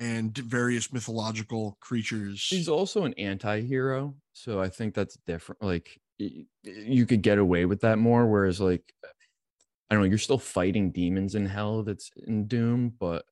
and 0.00 0.36
various 0.36 0.92
mythological 0.92 1.78
creatures. 1.80 2.46
He's 2.50 2.68
also 2.68 3.04
an 3.04 3.14
anti-hero, 3.14 4.14
so 4.32 4.60
I 4.60 4.68
think 4.68 4.92
that's 4.94 5.16
different. 5.26 5.62
Like 5.62 5.98
y- 6.18 6.46
y- 6.64 6.72
you 6.72 7.06
could 7.06 7.22
get 7.22 7.38
away 7.38 7.64
with 7.64 7.80
that 7.82 7.98
more, 7.98 8.26
whereas 8.26 8.60
like 8.60 8.82
I 9.04 9.94
don't 9.94 10.02
know, 10.04 10.08
you're 10.08 10.18
still 10.18 10.38
fighting 10.38 10.90
demons 10.92 11.34
in 11.34 11.46
hell 11.46 11.82
that's 11.84 12.10
in 12.26 12.46
Doom, 12.48 12.94
but 12.98 13.24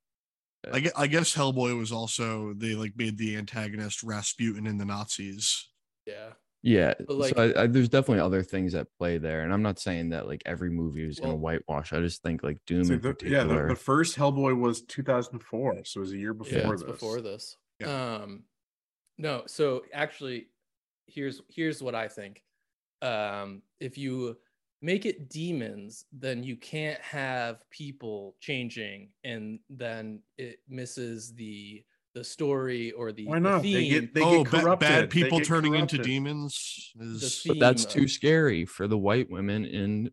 I 0.72 0.80
guess, 0.80 0.92
I 0.96 1.06
guess 1.06 1.34
Hellboy 1.34 1.76
was 1.78 1.90
also 1.92 2.52
they 2.54 2.74
like 2.74 2.92
made 2.96 3.18
the 3.18 3.36
antagonist 3.36 4.02
Rasputin 4.02 4.66
in 4.66 4.78
the 4.78 4.84
Nazis. 4.84 5.68
Yeah. 6.06 6.30
yeah. 6.62 6.94
But, 7.06 7.16
like- 7.16 7.34
so 7.34 7.52
I, 7.56 7.62
I, 7.62 7.66
there's 7.66 7.88
definitely 7.88 8.20
other 8.20 8.42
things 8.42 8.74
at 8.74 8.86
play 8.98 9.18
there, 9.18 9.42
and 9.42 9.52
I'm 9.52 9.62
not 9.62 9.78
saying 9.80 10.10
that 10.10 10.28
like 10.28 10.42
every 10.46 10.70
movie 10.70 11.04
is 11.04 11.18
gonna 11.18 11.34
Well- 11.34 11.40
whitewash. 11.40 11.92
I 11.92 12.00
just 12.00 12.22
think 12.22 12.42
like 12.42 12.58
Doom 12.66 12.84
So 12.84 12.94
in 12.94 13.00
the- 13.00 13.16
yeah 13.24 13.44
the, 13.44 13.66
the 13.68 13.76
first 13.76 14.16
hellboy 14.16 14.58
was 14.58 14.82
2004 14.82 15.84
so 15.84 15.98
it 15.98 16.00
was 16.00 16.12
a 16.12 16.18
year 16.18 16.34
before 16.34 16.58
yeah, 16.58 16.70
this 16.70 16.82
before 16.82 17.20
this. 17.20 17.56
Yeah. 17.80 18.16
Um, 18.22 18.44
no, 19.18 19.42
so 19.46 19.82
actually, 19.92 20.48
here's 21.06 21.40
here's 21.48 21.82
what 21.82 21.94
I 21.94 22.08
think. 22.08 22.42
Um, 23.02 23.62
if 23.80 23.98
you 23.98 24.36
make 24.82 25.06
it 25.06 25.30
demons, 25.30 26.04
then 26.12 26.42
you 26.42 26.56
can't 26.56 27.00
have 27.00 27.68
people 27.70 28.34
changing, 28.40 29.08
and 29.24 29.60
then 29.70 30.20
it 30.36 30.58
misses 30.68 31.32
the 31.34 31.82
the 32.14 32.22
story 32.22 32.92
or 32.92 33.10
the 33.10 33.26
why 33.26 33.36
the 33.36 33.40
not? 33.40 33.62
They 33.62 33.88
get 33.88 34.14
they 34.14 34.22
oh, 34.22 34.42
get 34.42 34.52
ba- 34.52 34.60
corrupted. 34.60 34.88
Bad 34.88 35.10
people 35.10 35.38
get 35.38 35.46
turning 35.46 35.74
into 35.76 35.96
demons 35.96 36.92
is 37.00 37.42
theme 37.42 37.54
but 37.54 37.60
that's 37.60 37.86
too 37.86 38.06
scary 38.06 38.66
for 38.66 38.86
the 38.86 38.98
white 38.98 39.30
women 39.30 39.64
in 39.64 40.10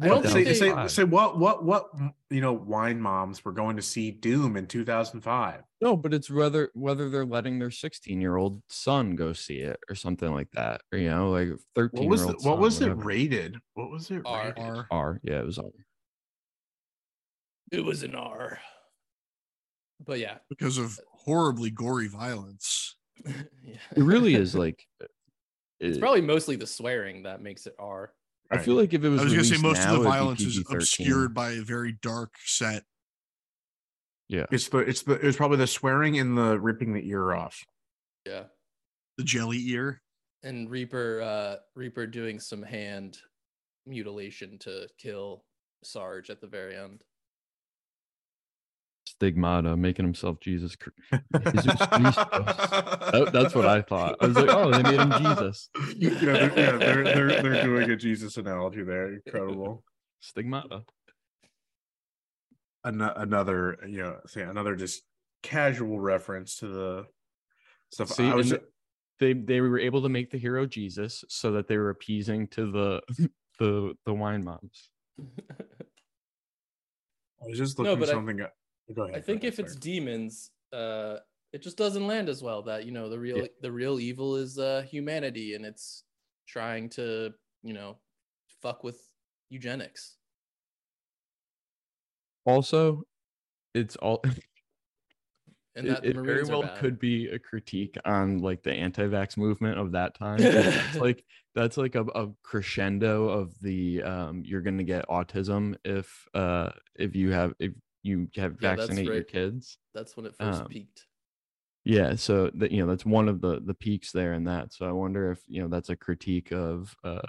I 0.00 0.08
don't 0.08 0.26
say, 0.26 0.44
they- 0.44 0.54
say, 0.54 0.86
say 0.88 1.04
what 1.04 1.38
what 1.38 1.64
what 1.64 1.86
you 2.30 2.40
know 2.40 2.52
wine 2.52 3.00
moms 3.00 3.44
were 3.44 3.52
going 3.52 3.76
to 3.76 3.82
see 3.82 4.10
Doom 4.10 4.56
in 4.56 4.66
2005. 4.66 5.62
No, 5.80 5.96
but 5.96 6.12
it's 6.14 6.30
whether 6.30 6.70
whether 6.74 7.08
they're 7.10 7.24
letting 7.26 7.58
their 7.58 7.70
16 7.70 8.20
year 8.20 8.36
old 8.36 8.62
son 8.68 9.16
go 9.16 9.32
see 9.32 9.58
it 9.58 9.78
or 9.88 9.94
something 9.94 10.32
like 10.32 10.50
that. 10.52 10.80
Or, 10.92 10.98
you 10.98 11.08
know, 11.10 11.30
like 11.30 11.48
13 11.74 12.00
What 12.00 12.08
was 12.10 12.20
year 12.22 12.30
it, 12.30 12.34
old. 12.36 12.44
what 12.46 12.58
was 12.58 12.80
it 12.80 12.90
rated? 12.96 13.56
What 13.74 13.90
was 13.90 14.10
it 14.10 14.22
R. 14.24 14.46
rated? 14.48 14.58
R. 14.64 14.86
R. 14.90 15.20
Yeah, 15.22 15.40
it 15.40 15.46
was 15.46 15.58
R. 15.58 15.66
it 17.72 17.84
was 17.84 18.02
an 18.02 18.14
R. 18.14 18.58
But 20.04 20.18
yeah, 20.20 20.38
because 20.48 20.78
of 20.78 20.98
horribly 21.12 21.70
gory 21.70 22.08
violence. 22.08 22.96
yeah. 23.26 23.74
It 23.96 24.02
really 24.02 24.34
is 24.34 24.54
like. 24.54 24.84
It's 25.80 25.96
it- 25.96 26.00
probably 26.00 26.20
mostly 26.22 26.56
the 26.56 26.66
swearing 26.66 27.22
that 27.24 27.40
makes 27.42 27.66
it 27.66 27.74
R. 27.78 28.12
I 28.50 28.58
feel 28.58 28.74
like 28.74 28.94
if 28.94 29.04
it 29.04 29.08
was, 29.08 29.20
I 29.20 29.24
was 29.24 29.32
gonna 29.32 29.44
say 29.44 29.58
most 29.58 29.78
now, 29.78 29.94
of 29.96 30.02
the 30.02 30.08
violence 30.08 30.40
is 30.40 30.64
obscured 30.70 31.34
by 31.34 31.52
a 31.52 31.60
very 31.62 31.92
dark 32.00 32.34
set. 32.44 32.84
Yeah, 34.28 34.44
It's 34.50 34.68
the 34.68 34.78
it's 34.78 35.02
the 35.02 35.14
it 35.14 35.24
was 35.24 35.36
probably 35.36 35.56
the 35.58 35.66
swearing 35.66 36.18
and 36.18 36.36
the 36.36 36.58
ripping 36.60 36.92
the 36.92 37.06
ear 37.08 37.32
off. 37.32 37.64
Yeah. 38.26 38.44
The 39.16 39.24
jelly 39.24 39.58
ear. 39.68 40.02
and 40.42 40.70
Reaper 40.70 41.20
uh 41.22 41.56
Reaper 41.74 42.06
doing 42.06 42.38
some 42.38 42.62
hand 42.62 43.18
mutilation 43.86 44.58
to 44.60 44.86
kill 44.98 45.44
Sarge 45.82 46.28
at 46.30 46.40
the 46.40 46.46
very 46.46 46.76
end. 46.76 47.02
Stigmata, 49.18 49.76
making 49.76 50.04
himself 50.04 50.38
Jesus. 50.40 50.76
Chr- 50.76 50.90
Jesus 51.12 51.74
That- 51.80 53.30
that's 53.32 53.54
what 53.54 53.66
I 53.66 53.82
thought. 53.82 54.16
I 54.20 54.26
was 54.26 54.36
like, 54.36 54.48
oh, 54.50 54.70
they 54.70 54.82
made 54.82 55.00
him 55.00 55.10
Jesus. 55.18 55.68
yeah, 55.96 56.10
they're, 56.20 56.58
yeah, 56.58 56.76
they're 56.76 57.04
they're 57.04 57.42
they're 57.42 57.62
doing 57.64 57.90
a 57.90 57.96
Jesus 57.96 58.36
analogy 58.36 58.82
there. 58.84 59.14
Incredible. 59.14 59.82
Stigmata. 60.20 60.82
Ano- 62.84 63.12
another 63.16 63.78
you 63.88 63.98
know 63.98 64.18
say 64.26 64.42
another 64.42 64.76
just 64.76 65.02
casual 65.42 65.98
reference 66.00 66.56
to 66.58 66.68
the 66.68 67.06
stuff. 67.90 68.08
See, 68.10 68.26
I 68.28 68.34
was 68.34 68.54
they 69.18 69.32
they 69.32 69.60
were 69.60 69.80
able 69.80 70.02
to 70.02 70.08
make 70.08 70.30
the 70.30 70.38
hero 70.38 70.64
Jesus 70.64 71.24
so 71.28 71.50
that 71.52 71.66
they 71.66 71.76
were 71.76 71.90
appeasing 71.90 72.46
to 72.48 72.70
the 72.70 73.00
the 73.58 73.94
the 74.06 74.14
wine 74.14 74.44
moms. 74.44 74.90
I 77.40 77.46
was 77.48 77.58
just 77.58 77.78
No, 77.78 77.84
looking 77.84 78.00
but 78.00 78.08
I- 78.08 78.12
something. 78.12 78.40
up. 78.42 78.52
Go 78.94 79.02
ahead. 79.02 79.16
I 79.16 79.20
think 79.20 79.44
if 79.44 79.58
it's 79.58 79.76
demons, 79.76 80.50
uh 80.72 81.18
it 81.52 81.62
just 81.62 81.78
doesn't 81.78 82.06
land 82.06 82.28
as 82.28 82.42
well 82.42 82.62
that 82.62 82.84
you 82.84 82.92
know 82.92 83.08
the 83.08 83.18
real 83.18 83.46
the 83.62 83.72
real 83.72 83.98
evil 83.98 84.36
is 84.36 84.58
uh 84.58 84.82
humanity 84.82 85.54
and 85.54 85.64
it's 85.64 86.04
trying 86.46 86.88
to, 86.90 87.32
you 87.62 87.72
know, 87.74 87.98
fuck 88.62 88.84
with 88.84 89.00
eugenics. 89.50 90.16
Also, 92.44 93.02
it's 93.74 93.96
all 93.96 94.22
And 95.76 95.86
it, 95.86 95.90
that 95.90 96.02
the 96.02 96.08
it 96.08 96.14
very 96.26 96.44
well 96.44 96.68
could 96.76 96.98
be 96.98 97.28
a 97.28 97.38
critique 97.38 97.96
on 98.04 98.38
like 98.38 98.64
the 98.64 98.72
anti-vax 98.72 99.36
movement 99.36 99.78
of 99.78 99.92
that 99.92 100.14
time. 100.16 100.38
that's 100.40 100.96
like 100.96 101.24
that's 101.54 101.76
like 101.76 101.94
a, 101.94 102.02
a 102.02 102.28
crescendo 102.42 103.28
of 103.28 103.54
the 103.60 104.02
um 104.02 104.42
you're 104.44 104.60
gonna 104.60 104.82
get 104.82 105.06
autism 105.08 105.76
if 105.84 106.26
uh 106.34 106.70
if 106.96 107.14
you 107.14 107.30
have 107.30 107.54
if 107.60 107.72
you 108.02 108.28
have 108.36 108.56
Yeah, 108.60 108.76
that's 108.76 108.88
vaccinate 108.88 109.06
your 109.06 109.22
kids. 109.22 109.78
That's 109.94 110.16
when 110.16 110.26
it 110.26 110.36
first 110.36 110.60
um, 110.60 110.68
peaked. 110.68 111.06
Yeah, 111.84 112.16
so 112.16 112.50
that 112.54 112.70
you 112.70 112.84
know 112.84 112.90
that's 112.90 113.06
one 113.06 113.28
of 113.28 113.40
the 113.40 113.60
the 113.64 113.74
peaks 113.74 114.12
there 114.12 114.34
in 114.34 114.44
that. 114.44 114.72
So 114.72 114.86
I 114.86 114.92
wonder 114.92 115.32
if 115.32 115.40
you 115.46 115.62
know 115.62 115.68
that's 115.68 115.88
a 115.88 115.96
critique 115.96 116.52
of 116.52 116.94
uh 117.04 117.22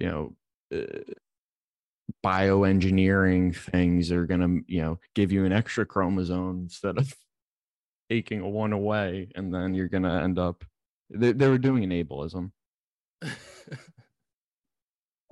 you 0.00 0.06
know 0.06 0.36
uh, 0.74 1.12
bioengineering 2.24 3.56
things 3.56 4.12
are 4.12 4.26
gonna 4.26 4.60
you 4.66 4.80
know 4.80 4.98
give 5.14 5.32
you 5.32 5.44
an 5.44 5.52
extra 5.52 5.86
chromosome 5.86 6.62
instead 6.64 6.98
of 6.98 7.14
taking 8.10 8.40
a 8.40 8.48
one 8.48 8.72
away, 8.72 9.28
and 9.34 9.54
then 9.54 9.74
you're 9.74 9.88
gonna 9.88 10.22
end 10.22 10.38
up 10.38 10.64
They, 11.10 11.32
they 11.32 11.48
were 11.48 11.58
doing 11.58 11.84
an 11.84 11.90
ableism. 11.90 12.52
I 13.22 13.30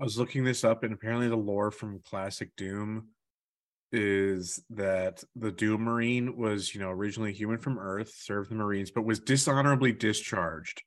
was 0.05 0.19
looking 0.19 0.45
this 0.45 0.65
up, 0.65 0.83
and 0.83 0.95
apparently 0.95 1.29
the 1.29 1.37
lore 1.37 1.71
from 1.71 2.01
classic 2.01 2.57
Doom 2.57 3.09
is 3.93 4.63
that 4.71 5.23
the 5.37 5.53
Doom 5.53 5.83
Marine 5.83 6.37
was, 6.37 6.75
you 6.75 6.81
know, 6.81 6.91
originally 6.91 7.33
human 7.33 7.59
from 7.59 7.79
Earth, 7.79 8.13
served 8.17 8.51
the 8.51 8.55
Marines, 8.55 8.91
but 8.91 9.03
was 9.05 9.21
dishonorably 9.21 9.93
discharged 9.93 10.83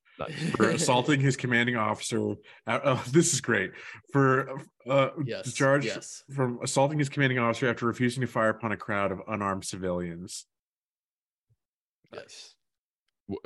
for 0.55 0.69
assaulting 0.69 1.19
his 1.19 1.35
commanding 1.37 1.75
officer. 1.75 2.31
Uh, 2.65 2.79
oh, 2.83 3.03
this 3.11 3.33
is 3.33 3.41
great 3.41 3.71
for 4.11 4.59
uh, 4.89 5.09
yes, 5.23 5.45
discharged 5.45 5.85
yes. 5.85 6.23
from 6.33 6.59
assaulting 6.63 6.97
his 6.97 7.09
commanding 7.09 7.37
officer 7.37 7.69
after 7.69 7.85
refusing 7.85 8.21
to 8.21 8.27
fire 8.27 8.49
upon 8.49 8.71
a 8.71 8.77
crowd 8.77 9.11
of 9.11 9.21
unarmed 9.27 9.65
civilians. 9.65 10.45
Yes. 12.13 12.55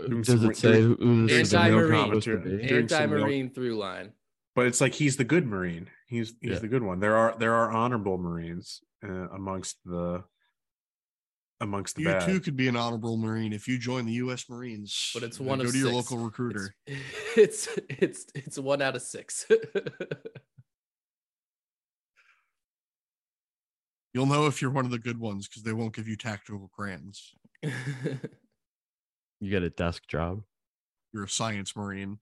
Doing 0.07 0.21
Does 0.21 0.41
some- 0.41 0.51
it 0.51 0.57
say 0.57 0.81
who 0.81 0.95
this 0.95 1.31
doing 1.31 1.41
is 1.41 1.49
some 1.49 1.63
the 1.71 1.77
real 1.77 1.87
real 1.87 1.99
Anti-Marine. 2.01 2.07
supposed 2.07 2.25
to 2.25 2.31
commentary. 2.37 2.61
be? 2.61 2.67
Doing 2.67 2.87
some 2.87 2.97
real- 3.11 3.13
Anti-marine 3.23 3.53
through 3.53 3.77
line. 3.77 4.11
But 4.55 4.67
it's 4.67 4.81
like 4.81 4.93
he's 4.93 5.15
the 5.17 5.23
good 5.23 5.45
Marine. 5.45 5.89
He's 6.07 6.33
he's 6.41 6.51
Yeah. 6.51 6.59
the 6.59 6.67
good 6.67 6.83
one. 6.83 6.99
There 6.99 7.15
are 7.15 7.35
there 7.37 7.53
are 7.53 7.71
honorable 7.71 8.17
Marines 8.17 8.81
uh, 9.03 9.29
amongst 9.29 9.77
the 9.85 10.23
amongst 11.61 11.95
the 11.95 12.01
You 12.03 12.07
bad. 12.09 12.25
too 12.25 12.39
could 12.39 12.55
be 12.55 12.67
an 12.67 12.75
honorable 12.75 13.17
Marine 13.17 13.51
if 13.53 13.67
you 13.67 13.77
join 13.77 14.05
the 14.05 14.13
U.S. 14.13 14.49
Marines. 14.49 15.11
But 15.13 15.23
it's 15.23 15.39
one 15.39 15.59
Go 15.59 15.65
of 15.65 15.71
to 15.71 15.77
your 15.77 15.91
local 15.91 16.17
recruiter. 16.17 16.73
It's 16.85 17.67
it's 17.77 17.77
it's, 17.89 18.25
it's 18.35 18.59
one 18.59 18.81
out 18.81 18.95
of 18.95 19.01
six. 19.01 19.45
You'll 24.13 24.25
know 24.25 24.47
if 24.47 24.61
you're 24.61 24.71
one 24.71 24.85
of 24.85 24.91
the 24.91 24.97
good 24.99 25.19
ones 25.19 25.47
because 25.47 25.61
they 25.63 25.73
won't 25.73 25.95
give 25.95 26.07
you 26.07 26.15
tactical 26.15 26.69
crayons. 26.73 27.33
You 29.41 29.49
get 29.49 29.63
a 29.63 29.69
desk 29.69 30.05
job. 30.05 30.41
You're 31.13 31.23
a 31.23 31.29
science 31.29 31.73
Marine. 31.73 32.19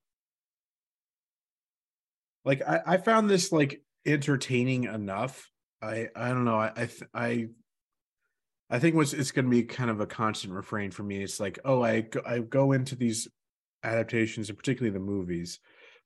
like 2.45 2.61
I, 2.61 2.81
I 2.85 2.97
found 2.97 3.27
this 3.27 3.51
like 3.51 3.81
entertaining 4.05 4.83
enough. 4.83 5.49
I 5.81 6.09
I 6.15 6.29
don't 6.29 6.45
know. 6.45 6.59
I 6.59 6.71
I 6.75 6.89
I, 7.13 7.47
I 8.69 8.79
think 8.79 8.95
what's 8.95 9.13
it's 9.13 9.31
going 9.31 9.45
to 9.45 9.51
be 9.51 9.63
kind 9.63 9.89
of 9.89 9.99
a 9.99 10.07
constant 10.07 10.53
refrain 10.53 10.91
for 10.91 11.03
me. 11.03 11.21
It's 11.21 11.39
like 11.39 11.59
oh 11.65 11.81
I 11.81 12.01
go, 12.01 12.21
I 12.25 12.39
go 12.39 12.71
into 12.71 12.95
these 12.95 13.27
adaptations 13.83 14.49
and 14.49 14.57
particularly 14.57 14.93
the 14.93 15.03
movies 15.03 15.59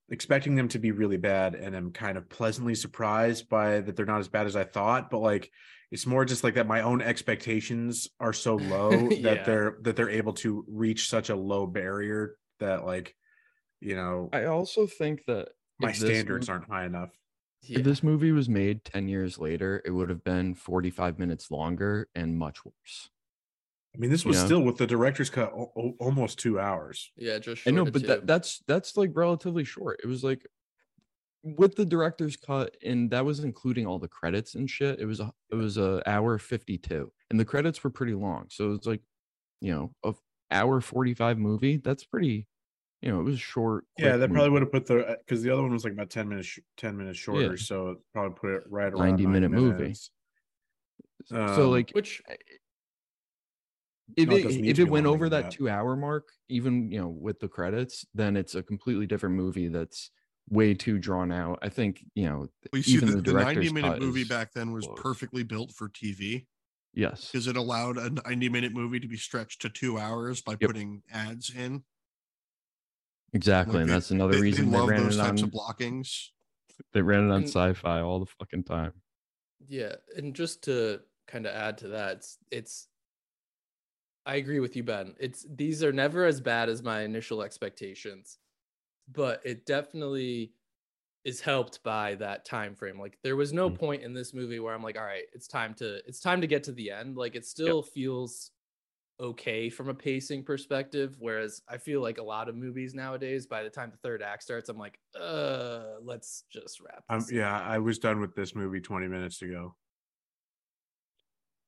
expecting 0.09 0.55
them 0.55 0.67
to 0.67 0.77
be 0.77 0.91
really 0.91 1.17
bad 1.17 1.55
and 1.55 1.75
I'm 1.75 1.91
kind 1.91 2.17
of 2.17 2.29
pleasantly 2.29 2.75
surprised 2.75 3.47
by 3.47 3.79
that 3.79 3.95
they're 3.95 4.05
not 4.05 4.19
as 4.19 4.27
bad 4.27 4.45
as 4.45 4.57
I 4.57 4.65
thought 4.65 5.09
but 5.09 5.19
like 5.19 5.49
it's 5.89 6.05
more 6.05 6.25
just 6.25 6.43
like 6.43 6.55
that 6.55 6.67
my 6.67 6.81
own 6.81 7.01
expectations 7.01 8.09
are 8.19 8.33
so 8.33 8.55
low 8.55 8.91
that 9.21 9.45
they're 9.45 9.77
that 9.81 9.95
they're 9.95 10.09
able 10.09 10.33
to 10.33 10.65
reach 10.67 11.09
such 11.09 11.29
a 11.29 11.35
low 11.35 11.65
barrier 11.65 12.35
that 12.59 12.85
like 12.85 13.15
you 13.79 13.95
know 13.95 14.29
I 14.33 14.45
also 14.45 14.85
think 14.85 15.21
that 15.27 15.49
my 15.79 15.93
standards 15.93 16.49
aren't 16.49 16.69
high 16.69 16.85
enough 16.85 17.09
Yeah. 17.63 17.79
If 17.79 17.85
this 17.85 18.01
movie 18.03 18.31
was 18.31 18.49
made 18.49 18.83
10 18.83 19.07
years 19.07 19.37
later, 19.37 19.81
it 19.85 19.91
would 19.91 20.09
have 20.09 20.23
been 20.23 20.55
45 20.55 21.19
minutes 21.19 21.51
longer 21.51 22.09
and 22.15 22.37
much 22.37 22.65
worse. 22.65 23.09
I 23.93 23.99
mean, 23.99 24.09
this 24.09 24.23
You 24.23 24.29
was 24.29 24.39
know? 24.39 24.45
still 24.45 24.61
with 24.63 24.77
the 24.77 24.87
director's 24.87 25.29
cut 25.29 25.51
o- 25.53 25.71
o- 25.75 25.95
almost 25.99 26.39
two 26.39 26.59
hours. 26.59 27.11
Yeah, 27.17 27.37
just 27.39 27.67
I 27.67 27.71
know, 27.71 27.85
but 27.85 28.07
that, 28.07 28.25
that's 28.25 28.63
that's 28.67 28.95
like 28.97 29.11
relatively 29.13 29.63
short. 29.65 29.99
It 30.03 30.07
was 30.07 30.23
like 30.23 30.47
with 31.43 31.75
the 31.75 31.85
director's 31.85 32.37
cut, 32.37 32.77
and 32.83 33.11
that 33.11 33.25
was 33.25 33.41
including 33.41 33.85
all 33.85 33.99
the 33.99 34.07
credits 34.07 34.55
and 34.55 34.69
shit. 34.69 34.99
It 34.99 35.05
was 35.05 35.19
a 35.19 35.31
it 35.51 35.55
was 35.55 35.77
a 35.77 36.01
hour 36.05 36.37
52, 36.37 37.11
and 37.29 37.39
the 37.39 37.45
credits 37.45 37.83
were 37.83 37.89
pretty 37.89 38.13
long. 38.13 38.45
So 38.49 38.71
it's 38.73 38.87
like, 38.87 39.01
you 39.59 39.71
know, 39.73 39.93
a 40.03 40.13
hour 40.51 40.79
45 40.81 41.37
movie. 41.37 41.77
That's 41.77 42.05
pretty, 42.05 42.47
you 43.01 43.11
know, 43.11 43.19
it 43.19 43.23
was 43.23 43.39
short. 43.39 43.85
Yeah, 43.97 44.11
quick 44.11 44.19
that 44.19 44.31
probably 44.31 44.49
would 44.51 44.61
have 44.61 44.71
put 44.71 44.85
the 44.85 45.17
because 45.19 45.43
the 45.43 45.49
other 45.51 45.61
one 45.61 45.71
was 45.73 45.83
like 45.83 45.93
about 45.93 46.09
ten 46.09 46.27
minutes, 46.29 46.57
ten 46.77 46.97
minutes 46.97 47.19
shorter. 47.19 47.57
So 47.57 47.89
it 47.89 47.97
probably 48.13 48.37
put 48.37 48.51
it 48.51 48.63
right 48.67 48.91
around 48.93 48.99
90 48.99 49.25
minute 49.27 49.49
movie. 49.49 49.83
minutes. 49.83 50.11
so 51.45 51.69
Um, 51.69 51.69
like 51.69 51.91
Which 51.91 52.21
if 54.15 54.29
No, 54.29 54.35
it 54.35 54.45
it, 54.45 54.65
if 54.65 54.79
it 54.79 54.89
went 54.89 55.07
over 55.07 55.29
that 55.29 55.45
that. 55.45 55.51
two 55.51 55.69
hour 55.69 55.95
mark, 55.95 56.29
even 56.49 56.91
you 56.91 56.99
know 56.99 57.07
with 57.09 57.39
the 57.39 57.47
credits, 57.47 58.05
then 58.13 58.35
it's 58.35 58.55
a 58.55 58.63
completely 58.63 59.05
different 59.07 59.35
movie 59.35 59.67
that's 59.67 60.11
way 60.49 60.73
too 60.73 60.99
drawn 60.99 61.31
out. 61.31 61.59
I 61.61 61.69
think 61.69 62.03
you 62.15 62.25
know 62.25 62.47
We 62.73 62.81
see 62.81 62.99
even 62.99 63.09
the, 63.09 63.21
the 63.21 63.33
the, 63.33 63.33
90 63.33 63.69
minute 63.69 63.97
movie 63.97 64.23
is 64.23 64.29
back 64.29 64.53
then 64.53 64.71
was 64.71 64.87
close. 64.87 64.95
perfectly 64.95 65.43
built 65.43 65.73
for 65.73 65.89
TV 65.89 66.47
yes, 66.93 67.33
because 67.33 67.47
it 67.47 67.57
allowed 67.57 67.97
a 67.97 68.09
90 68.09 68.49
minute 68.49 68.73
movie 68.73 68.99
to 68.99 69.07
be 69.07 69.17
stretched 69.17 69.61
to 69.63 69.69
two 69.69 69.97
hours 69.97 70.41
by 70.41 70.55
Yep. 70.59 70.67
putting 70.67 71.03
ads 71.11 71.49
in. 71.49 71.83
Exactly, 73.33 73.73
Like, 73.75 73.81
and 73.81 73.89
they- 73.89 73.93
that's 73.93 74.11
another 74.11 74.33
they, 74.35 74.41
reason 74.41 74.65
they 74.65 74.71
they, 74.71 74.77
love 74.77 74.89
ran 74.89 75.03
those 75.03 75.17
it 75.17 75.21
on. 75.21 75.27
types 75.29 75.41
of 75.43 75.51
blockings. 75.51 76.31
They 76.93 77.01
ran 77.01 77.25
it 77.25 77.31
on 77.31 77.41
And- 77.41 77.45
sci-fi 77.47 77.99
all 78.01 78.19
the 78.19 78.25
fucking 78.25 78.63
time. 78.63 78.93
Yeah, 79.67 79.95
and 80.15 80.33
just 80.35 80.63
to 80.63 81.01
kind 81.27 81.45
of 81.45 81.53
add 81.55 81.77
to 81.79 81.89
that, 81.89 82.17
it's, 82.17 82.37
it's 82.49 82.87
I 84.25 84.35
agree 84.35 84.59
with 84.59 84.75
you, 84.75 84.83
Ben. 84.83 85.15
It's 85.19 85.45
these 85.49 85.83
are 85.83 85.91
never 85.91 86.25
as 86.25 86.41
bad 86.41 86.69
as 86.69 86.83
my 86.83 87.01
initial 87.01 87.41
expectations, 87.41 88.37
but 89.11 89.41
it 89.43 89.65
definitely 89.65 90.53
is 91.23 91.41
helped 91.41 91.81
by 91.83 92.15
that 92.15 92.45
time 92.45 92.75
frame. 92.75 92.99
Like 92.99 93.17
there 93.23 93.35
was 93.35 93.51
no 93.53 93.69
Mm. 93.69 93.77
point 93.79 94.03
in 94.03 94.13
this 94.13 94.33
movie 94.33 94.59
where 94.59 94.73
I'm 94.75 94.83
like, 94.83 94.97
all 94.97 95.05
right, 95.05 95.25
it's 95.33 95.47
time 95.47 95.73
to 95.75 96.07
it's 96.07 96.19
time 96.19 96.41
to 96.41 96.47
get 96.47 96.63
to 96.65 96.71
the 96.71 96.91
end. 96.91 97.17
Like 97.17 97.35
it 97.35 97.45
still 97.45 97.81
feels 97.83 98.51
okay 99.21 99.69
from 99.69 99.87
a 99.89 99.93
pacing 99.93 100.43
perspective. 100.43 101.15
Whereas 101.19 101.61
I 101.69 101.77
feel 101.77 102.01
like 102.01 102.17
a 102.17 102.23
lot 102.23 102.49
of 102.49 102.55
movies 102.55 102.93
nowadays, 102.93 103.45
by 103.45 103.63
the 103.63 103.69
time 103.69 103.91
the 103.91 103.97
third 103.97 104.21
act 104.21 104.43
starts, 104.43 104.67
I'm 104.69 104.77
like, 104.77 104.99
uh, 105.19 105.83
let's 106.03 106.43
just 106.51 106.81
wrap. 106.81 107.03
um, 107.09 107.19
This. 107.19 107.31
yeah, 107.31 107.59
I 107.59 107.77
was 107.79 107.99
done 107.99 108.19
with 108.19 108.35
this 108.35 108.55
movie 108.55 108.81
twenty 108.81 109.07
minutes 109.07 109.41
ago. 109.41 109.75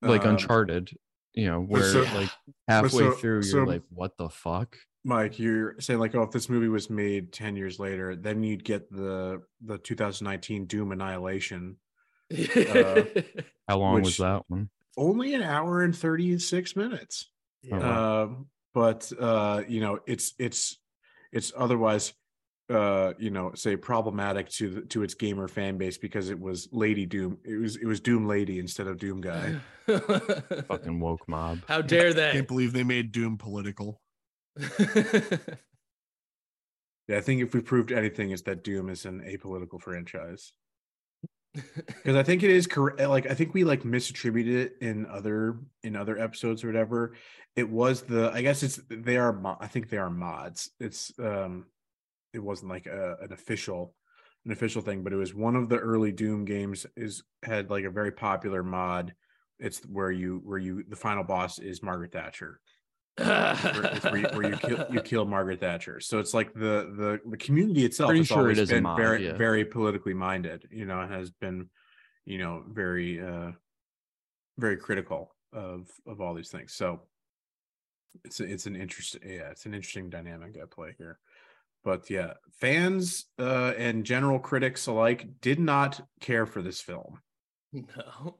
Like 0.02 0.26
Um, 0.26 0.32
Uncharted, 0.32 0.98
you 1.34 1.46
know, 1.46 1.62
where 1.62 1.84
so- 1.84 2.02
like 2.16 2.30
halfway 2.68 2.90
so- 2.90 3.12
through 3.14 3.34
you're 3.36 3.44
so- 3.44 3.64
like, 3.64 3.84
what 3.90 4.18
the 4.18 4.30
fuck? 4.30 4.78
Mike, 5.06 5.38
you're 5.38 5.76
saying 5.82 6.00
like, 6.00 6.16
oh, 6.16 6.24
if 6.24 6.32
this 6.32 6.48
movie 6.48 6.70
was 6.70 6.90
made 6.90 7.34
ten 7.34 7.56
years 7.58 7.78
later, 7.78 8.16
then 8.16 8.42
you'd 8.44 8.64
get 8.64 8.90
the 8.92 9.42
the 9.62 9.78
2019 9.78 10.66
Doom 10.66 10.92
Annihilation. 10.94 11.78
uh, 12.32 13.04
How 13.68 13.78
long 13.80 14.02
was 14.02 14.18
that 14.18 14.44
one? 14.48 14.70
Only 14.96 15.34
an 15.34 15.42
hour 15.42 15.82
and 15.82 15.96
36 15.96 16.76
minutes. 16.76 17.30
Wow. 17.70 18.24
um 18.24 18.48
but 18.74 19.12
uh 19.20 19.64
you 19.68 19.80
know 19.82 20.00
it's 20.06 20.34
it's 20.40 20.78
it's 21.32 21.52
otherwise 21.56 22.14
uh 22.70 23.14
you 23.18 23.30
know 23.30 23.52
say 23.56 23.76
problematic 23.76 24.50
to 24.50 24.70
the, 24.70 24.82
to 24.82 25.04
its 25.04 25.14
gamer 25.14 25.48
fan 25.48 25.78
base 25.78 25.98
because 25.98 26.30
it 26.30 26.40
was 26.40 26.68
lady 26.72 27.06
doom 27.06 27.38
it 27.44 27.56
was 27.56 27.76
it 27.76 27.86
was 27.86 28.00
doom 28.00 28.28
lady 28.28 28.60
instead 28.60 28.88
of 28.88 28.98
doom 28.98 29.22
guy 29.22 29.56
Fucking 29.88 31.00
woke 31.02 31.28
mob. 31.28 31.60
How 31.68 31.82
dare 31.82 32.14
they? 32.14 32.30
I 32.30 32.32
Can't 32.32 32.48
believe 32.48 32.72
they 32.72 32.86
made 32.86 33.12
Doom 33.12 33.38
political. 33.38 34.00
yeah 37.08 37.18
i 37.18 37.22
think 37.22 37.42
if 37.42 37.54
we 37.54 37.60
proved 37.60 37.92
anything 37.92 38.32
is 38.32 38.44
that 38.44 38.64
doom 38.64 38.90
is 38.90 39.06
an 39.06 39.20
apolitical 39.22 39.82
franchise 39.82 40.54
because 41.54 42.16
i 42.16 42.24
think 42.24 42.42
it 42.42 42.50
is 42.50 42.66
correct 42.66 43.00
like 43.00 43.30
i 43.30 43.34
think 43.34 43.54
we 43.54 43.64
like 43.64 43.84
misattributed 43.84 44.56
it 44.56 44.74
in 44.82 45.06
other 45.06 45.60
in 45.84 45.96
other 45.96 46.18
episodes 46.18 46.64
or 46.64 46.68
whatever. 46.68 47.14
It 47.56 47.70
was 47.70 48.02
the 48.02 48.32
i 48.34 48.42
guess 48.42 48.64
it's 48.64 48.80
they 48.90 49.18
are 49.18 49.34
mo- 49.34 49.58
i 49.60 49.68
think 49.68 49.90
they 49.90 49.98
are 49.98 50.10
mods. 50.10 50.72
It's 50.80 51.12
um 51.20 51.66
it 52.34 52.40
wasn't 52.40 52.72
like 52.72 52.88
a, 52.88 53.18
an 53.22 53.32
official 53.32 53.94
an 54.46 54.52
official 54.52 54.82
thing 54.82 55.04
but 55.04 55.14
it 55.14 55.18
was 55.18 55.36
one 55.36 55.56
of 55.56 55.70
the 55.70 55.78
early 55.78 56.12
doom 56.12 56.46
games 56.46 56.86
is 56.96 57.24
had 57.44 57.70
like 57.70 57.86
a 57.86 57.92
very 57.92 58.12
popular 58.12 58.64
mod. 58.64 59.14
It's 59.60 59.80
where 59.86 60.12
you 60.12 60.42
where 60.44 60.58
you 60.58 60.84
the 60.88 60.96
final 60.96 61.24
boss 61.24 61.60
is 61.60 61.84
margaret 61.84 62.14
thatcher 62.14 62.60
where, 63.18 64.00
where, 64.02 64.18
you, 64.18 64.28
where 64.34 64.50
you 64.50 64.58
kill 64.58 64.86
you 64.92 65.02
kill 65.02 65.26
margaret 65.26 65.60
thatcher 65.60 66.00
so 66.00 66.20
it's 66.20 66.34
like 66.34 66.52
the 66.54 66.92
the, 66.98 67.20
the 67.30 67.38
community 67.38 67.86
itself 67.86 68.10
Pretty 68.10 68.22
has 68.22 68.28
sure 68.28 68.38
it 68.38 68.42
always 68.42 68.60
is 68.60 68.70
been 68.70 68.84
very 68.96 69.28
yeah. 69.28 69.34
very 69.34 69.64
politically 69.66 70.16
minded 70.16 70.68
you 70.72 70.86
know 70.86 71.06
has 71.08 71.30
been 71.30 71.70
you 72.26 72.40
know 72.40 72.64
very 72.68 73.22
uh 73.22 73.52
very 74.58 74.78
critical 74.78 75.36
of 75.52 75.88
of 76.08 76.22
all 76.22 76.34
these 76.34 76.50
things 76.50 76.74
so 76.74 77.02
it's 78.24 78.40
a, 78.40 78.46
it's 78.46 78.66
an 78.66 78.76
interesting 78.76 79.22
yeah 79.24 79.52
it's 79.52 79.68
an 79.68 79.76
interesting 79.76 80.10
dynamic 80.10 80.58
at 80.60 80.72
play 80.72 80.96
here 80.98 81.20
but 81.84 82.10
yeah 82.10 82.34
fans 82.60 83.26
uh 83.38 83.74
and 83.78 84.06
general 84.06 84.40
critics 84.40 84.88
alike 84.88 85.28
did 85.40 85.60
not 85.60 86.02
care 86.20 86.48
for 86.48 86.64
this 86.64 86.82
film 86.82 87.20
no. 87.74 88.38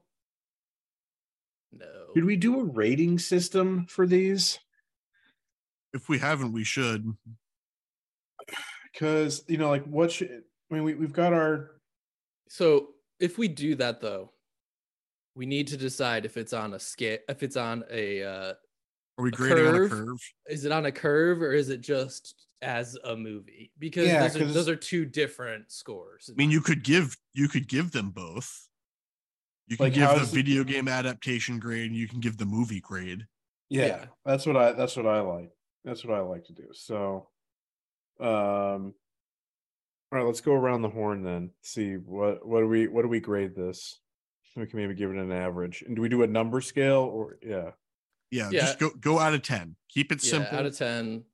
No. 1.78 2.06
did 2.14 2.24
we 2.24 2.36
do 2.36 2.60
a 2.60 2.64
rating 2.64 3.18
system 3.18 3.86
for 3.88 4.06
these 4.06 4.58
If 5.92 6.08
we 6.08 6.18
haven't, 6.18 6.52
we 6.52 6.64
should. 6.64 7.12
because 8.92 9.44
you 9.48 9.58
know 9.58 9.68
like 9.70 9.84
what 9.84 10.12
should 10.12 10.30
i 10.70 10.74
mean 10.74 10.84
we, 10.84 10.94
we've 10.94 11.12
got 11.12 11.32
our 11.32 11.70
So 12.48 12.88
if 13.20 13.38
we 13.38 13.48
do 13.48 13.74
that 13.76 14.00
though, 14.00 14.32
we 15.34 15.46
need 15.46 15.68
to 15.68 15.76
decide 15.76 16.24
if 16.24 16.36
it's 16.36 16.52
on 16.52 16.74
a 16.74 16.78
scale 16.78 17.18
if 17.28 17.42
it's 17.42 17.56
on 17.56 17.84
a 17.90 18.22
uh 18.22 18.52
Are 19.18 19.24
we 19.24 19.30
grading 19.30 19.66
on 19.66 19.74
a 19.74 19.78
curve? 19.78 19.90
curve? 19.90 20.18
is 20.48 20.64
it 20.64 20.72
on 20.72 20.86
a 20.86 20.92
curve 20.92 21.40
or 21.42 21.52
is 21.52 21.68
it 21.70 21.80
just 21.80 22.46
as 22.62 22.96
a 23.04 23.14
movie 23.16 23.70
because 23.78 24.06
Yeah, 24.06 24.22
those, 24.26 24.36
are, 24.36 24.38
'cause- 24.40 24.54
those 24.54 24.68
are 24.68 24.76
two 24.76 25.04
different 25.04 25.70
scores. 25.70 26.30
I 26.30 26.34
mean, 26.36 26.50
you 26.50 26.60
could 26.60 26.82
give 26.82 27.16
you 27.34 27.46
could 27.48 27.68
give 27.68 27.90
them 27.92 28.10
both. 28.10 28.68
You 29.66 29.76
can 29.76 29.84
Like, 29.86 29.94
give 29.94 30.08
the 30.08 30.14
does 30.16 30.32
it- 30.32 30.36
video 30.36 30.64
game 30.64 30.88
adaptation 30.88 31.58
grade, 31.58 31.86
and 31.90 31.96
you 31.96 32.06
can 32.08 32.20
give 32.20 32.36
the 32.36 32.44
movie 32.46 32.80
grade. 32.80 33.26
yeah, 33.70 33.86
Yeah. 33.86 34.04
that's 34.24 34.44
what 34.46 34.56
i 34.56 34.72
that's 34.72 34.94
what 34.96 35.06
i 35.06 35.20
like 35.20 35.50
that's 35.84 36.04
what 36.04 36.14
i 36.14 36.20
like 36.20 36.44
to 36.44 36.52
do 36.52 36.68
so 36.72 37.28
um 38.20 38.94
all 40.12 40.18
right 40.18 40.22
let's 40.26 40.42
go 40.42 40.52
around 40.52 40.82
the 40.82 40.88
horn 40.90 41.22
then 41.24 41.50
see 41.62 41.94
what 41.94 42.46
what 42.46 42.60
do 42.60 42.68
we 42.68 42.86
what 42.88 43.02
do 43.02 43.08
we 43.08 43.20
grade 43.20 43.54
this 43.56 44.00
we 44.54 44.66
can 44.66 44.78
maybe 44.78 44.94
give 44.94 45.10
it 45.10 45.16
an 45.16 45.32
average 45.32 45.82
and 45.86 45.96
do 45.96 46.02
we 46.02 46.08
do 46.10 46.22
a 46.22 46.26
number 46.26 46.60
scale 46.60 47.00
or 47.12 47.38
yeah 47.42 47.70
Yeah, 48.30 48.50
Yeah. 48.50 48.60
just 48.60 48.78
go 48.78 48.90
go 48.90 49.18
out 49.18 49.32
of 49.34 49.42
ten. 49.42 49.76
Keep 49.88 50.12
it 50.12 50.22
yeah, 50.24 50.30
simple. 50.30 50.58
out 50.58 50.66
of 50.66 50.76
ten. 50.76 51.24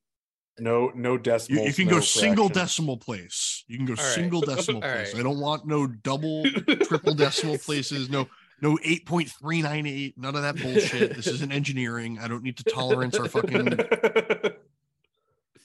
No 0.60 0.90
no 0.94 1.14
you, 1.14 1.62
you 1.62 1.72
can 1.72 1.86
no 1.86 1.94
go 1.94 2.00
single 2.00 2.48
decimal 2.48 2.96
place. 2.96 3.64
You 3.66 3.76
can 3.78 3.86
go 3.86 3.94
All 3.94 4.04
right. 4.04 4.14
single 4.14 4.40
decimal 4.40 4.82
All 4.84 4.90
place. 4.90 5.12
right. 5.14 5.20
I 5.20 5.22
don't 5.22 5.40
want 5.40 5.66
no 5.66 5.86
double, 5.86 6.44
triple 6.84 7.14
decimal 7.14 7.58
places. 7.66 8.08
No, 8.10 8.28
no 8.60 8.78
eight 8.84 9.06
point 9.06 9.30
three 9.30 9.62
nine 9.62 9.86
eight. 9.86 10.16
None 10.18 10.36
of 10.36 10.42
that 10.42 10.56
bullshit. 10.60 11.14
this 11.16 11.26
isn't 11.26 11.50
engineering. 11.52 12.18
I 12.20 12.28
don't 12.28 12.42
need 12.42 12.56
to 12.58 12.64
tolerance 12.64 13.18
our 13.18 13.28
fucking. 13.28 13.78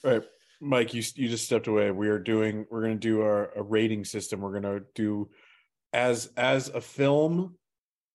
All 0.04 0.12
right, 0.12 0.22
Mike, 0.60 0.94
you 0.94 1.02
you 1.16 1.28
just 1.28 1.44
stepped 1.44 1.66
away. 1.66 1.90
We 1.90 2.08
are 2.08 2.18
doing. 2.18 2.66
We're 2.70 2.82
going 2.82 2.94
to 2.94 3.08
do 3.08 3.22
our 3.22 3.50
a 3.56 3.62
rating 3.62 4.04
system. 4.04 4.40
We're 4.40 4.60
going 4.60 4.80
to 4.80 4.84
do 4.94 5.30
as 5.92 6.30
as 6.36 6.68
a 6.68 6.80
film 6.80 7.56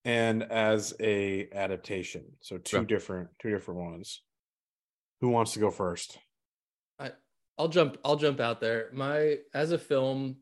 and 0.06 0.44
as 0.44 0.94
a 1.00 1.48
adaptation. 1.54 2.24
So 2.42 2.58
two 2.58 2.78
Yeah. 2.78 2.84
different 2.84 3.30
two 3.42 3.50
different 3.52 3.80
ones. 3.82 4.22
Who 5.22 5.30
wants 5.30 5.54
to 5.54 5.60
go 5.60 5.70
first? 5.70 6.18
I'll 7.58 7.68
jump. 7.68 7.98
I'll 8.04 8.16
jump 8.16 8.40
out 8.40 8.60
there. 8.60 8.90
My 8.94 9.38
as 9.54 9.72
a 9.72 9.78
film, 9.78 10.38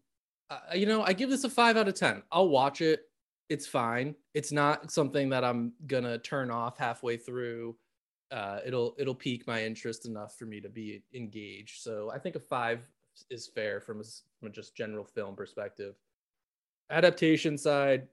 you 0.74 0.86
know, 0.86 1.04
I 1.04 1.14
give 1.14 1.30
this 1.30 1.44
a 1.44 1.50
five 1.50 1.78
out 1.78 1.88
of 1.88 1.96
ten. 1.96 2.24
I'll 2.32 2.50
watch 2.50 2.82
it. 2.82 3.02
It's 3.50 3.68
fine. 3.68 4.16
It's 4.34 4.52
not 4.52 4.92
something 4.92 5.30
that 5.30 5.44
I'm 5.44 5.74
gonna 5.88 6.18
turn 6.20 6.52
off 6.52 6.78
halfway 6.78 7.18
through. 7.18 7.76
Uh, 8.32 8.60
it'll 8.66 8.96
it'll 9.00 9.16
pique 9.16 9.48
my 9.48 9.64
interest 9.64 10.06
enough 10.06 10.38
for 10.38 10.46
me 10.46 10.62
to 10.62 10.70
be 10.70 11.02
engaged. 11.14 11.82
So 11.82 12.12
I 12.14 12.20
think 12.20 12.36
a 12.36 12.40
five 12.40 12.88
is 13.30 13.48
fair 13.48 13.82
from 13.82 14.02
a, 14.02 14.04
from 14.40 14.50
a 14.50 14.52
just 14.52 14.76
general 14.76 15.04
film 15.04 15.36
perspective. 15.36 15.96
Adaptation 16.92 17.58
side, 17.58 18.08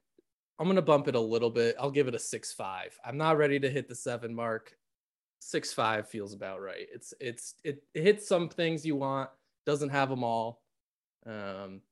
I'm 0.58 0.66
gonna 0.66 0.82
bump 0.82 1.06
it 1.06 1.14
a 1.14 1.20
little 1.20 1.50
bit. 1.50 1.76
I'll 1.78 1.90
give 1.90 2.08
it 2.08 2.14
a 2.14 2.18
six 2.18 2.52
five. 2.52 2.98
I'm 3.04 3.18
not 3.18 3.36
ready 3.36 3.60
to 3.60 3.70
hit 3.70 3.88
the 3.88 3.94
seven 3.94 4.34
mark 4.34 4.76
six 5.40 5.72
five 5.72 6.08
feels 6.08 6.34
about 6.34 6.60
right. 6.60 6.86
It's 6.92 7.14
it's 7.20 7.54
it, 7.64 7.84
it 7.94 8.02
hits 8.02 8.28
some 8.28 8.48
things 8.48 8.86
you 8.86 8.96
want, 8.96 9.30
doesn't 9.66 9.90
have 9.90 10.08
them 10.10 10.24
all, 10.24 10.64
um, 11.26 11.82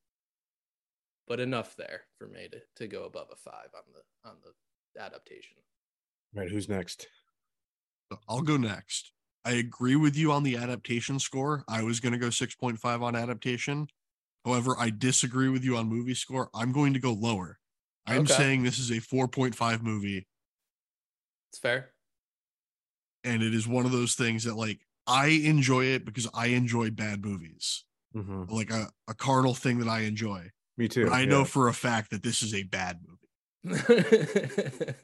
but 1.26 1.40
enough 1.40 1.76
there 1.76 2.04
for 2.16 2.26
me 2.26 2.48
to 2.48 2.62
to 2.76 2.86
go 2.88 3.04
above 3.04 3.28
a 3.30 3.36
five 3.36 3.70
on 3.74 3.82
the 3.92 4.28
on 4.28 4.40
the 4.42 5.00
adaptation. 5.00 5.58
All 6.36 6.42
right, 6.42 6.50
who's 6.50 6.68
next? 6.68 7.08
I'll 8.28 8.42
go 8.42 8.56
next. 8.56 9.12
I 9.44 9.52
agree 9.52 9.96
with 9.96 10.16
you 10.16 10.32
on 10.32 10.42
the 10.42 10.56
adaptation 10.56 11.18
score. 11.18 11.64
I 11.68 11.82
was 11.82 12.00
going 12.00 12.12
to 12.12 12.18
go 12.18 12.30
6.5 12.30 13.02
on 13.02 13.14
adaptation. 13.14 13.88
However, 14.44 14.76
I 14.78 14.90
disagree 14.90 15.48
with 15.48 15.64
you 15.64 15.76
on 15.76 15.88
movie 15.88 16.14
score. 16.14 16.50
I'm 16.54 16.72
going 16.72 16.94
to 16.94 17.00
go 17.00 17.12
lower. 17.12 17.58
I'm 18.06 18.26
Okay. 18.26 18.26
saying 18.26 18.62
this 18.62 18.78
is 18.78 18.90
a 18.90 19.00
4.5 19.00 19.82
movie, 19.82 20.28
It's 21.50 21.58
fair. 21.58 21.93
And 23.24 23.42
it 23.42 23.54
is 23.54 23.66
one 23.66 23.86
of 23.86 23.92
those 23.92 24.14
things 24.14 24.44
that, 24.44 24.54
like, 24.56 24.80
I 25.06 25.26
enjoy 25.28 25.86
it 25.86 26.04
because 26.04 26.28
I 26.34 26.46
enjoy 26.48 26.90
bad 26.90 27.24
movies, 27.24 27.84
Mhm. 28.14 28.50
like 28.50 28.70
a, 28.70 28.90
a 29.08 29.14
carnal 29.14 29.54
thing 29.54 29.78
that 29.78 29.88
I 29.88 30.00
enjoy. 30.00 30.50
Me 30.76 30.88
too. 30.88 31.04
But 31.04 31.12
I 31.14 31.24
know 31.24 31.44
for 31.44 31.68
a 31.68 31.74
fact 31.74 32.10
that 32.10 32.22
this 32.22 32.42
is 32.42 32.54
a 32.54 32.62
bad 32.64 33.00
movie. 33.06 33.20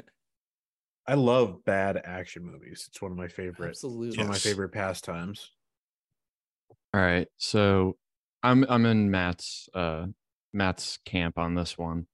I 1.06 1.14
love 1.14 1.64
bad 1.64 1.96
action 2.04 2.44
movies. 2.44 2.84
It's 2.88 3.02
one 3.02 3.10
of 3.10 3.16
my 3.18 3.28
favorite. 3.28 3.70
It's 3.70 3.78
Absolutely. 3.84 4.16
one 4.18 4.26
of 4.26 4.32
my 4.32 4.38
favorite 4.38 4.68
pastimes. 4.70 5.50
All 6.94 7.00
right. 7.00 7.28
So 7.36 7.96
I'm 8.42 8.64
I'm 8.68 8.86
in 8.86 9.10
Matt's 9.10 9.68
uh 9.74 10.06
Matt's 10.52 10.98
camp 11.04 11.38
on 11.38 11.54
this 11.54 11.76
one. 11.78 12.06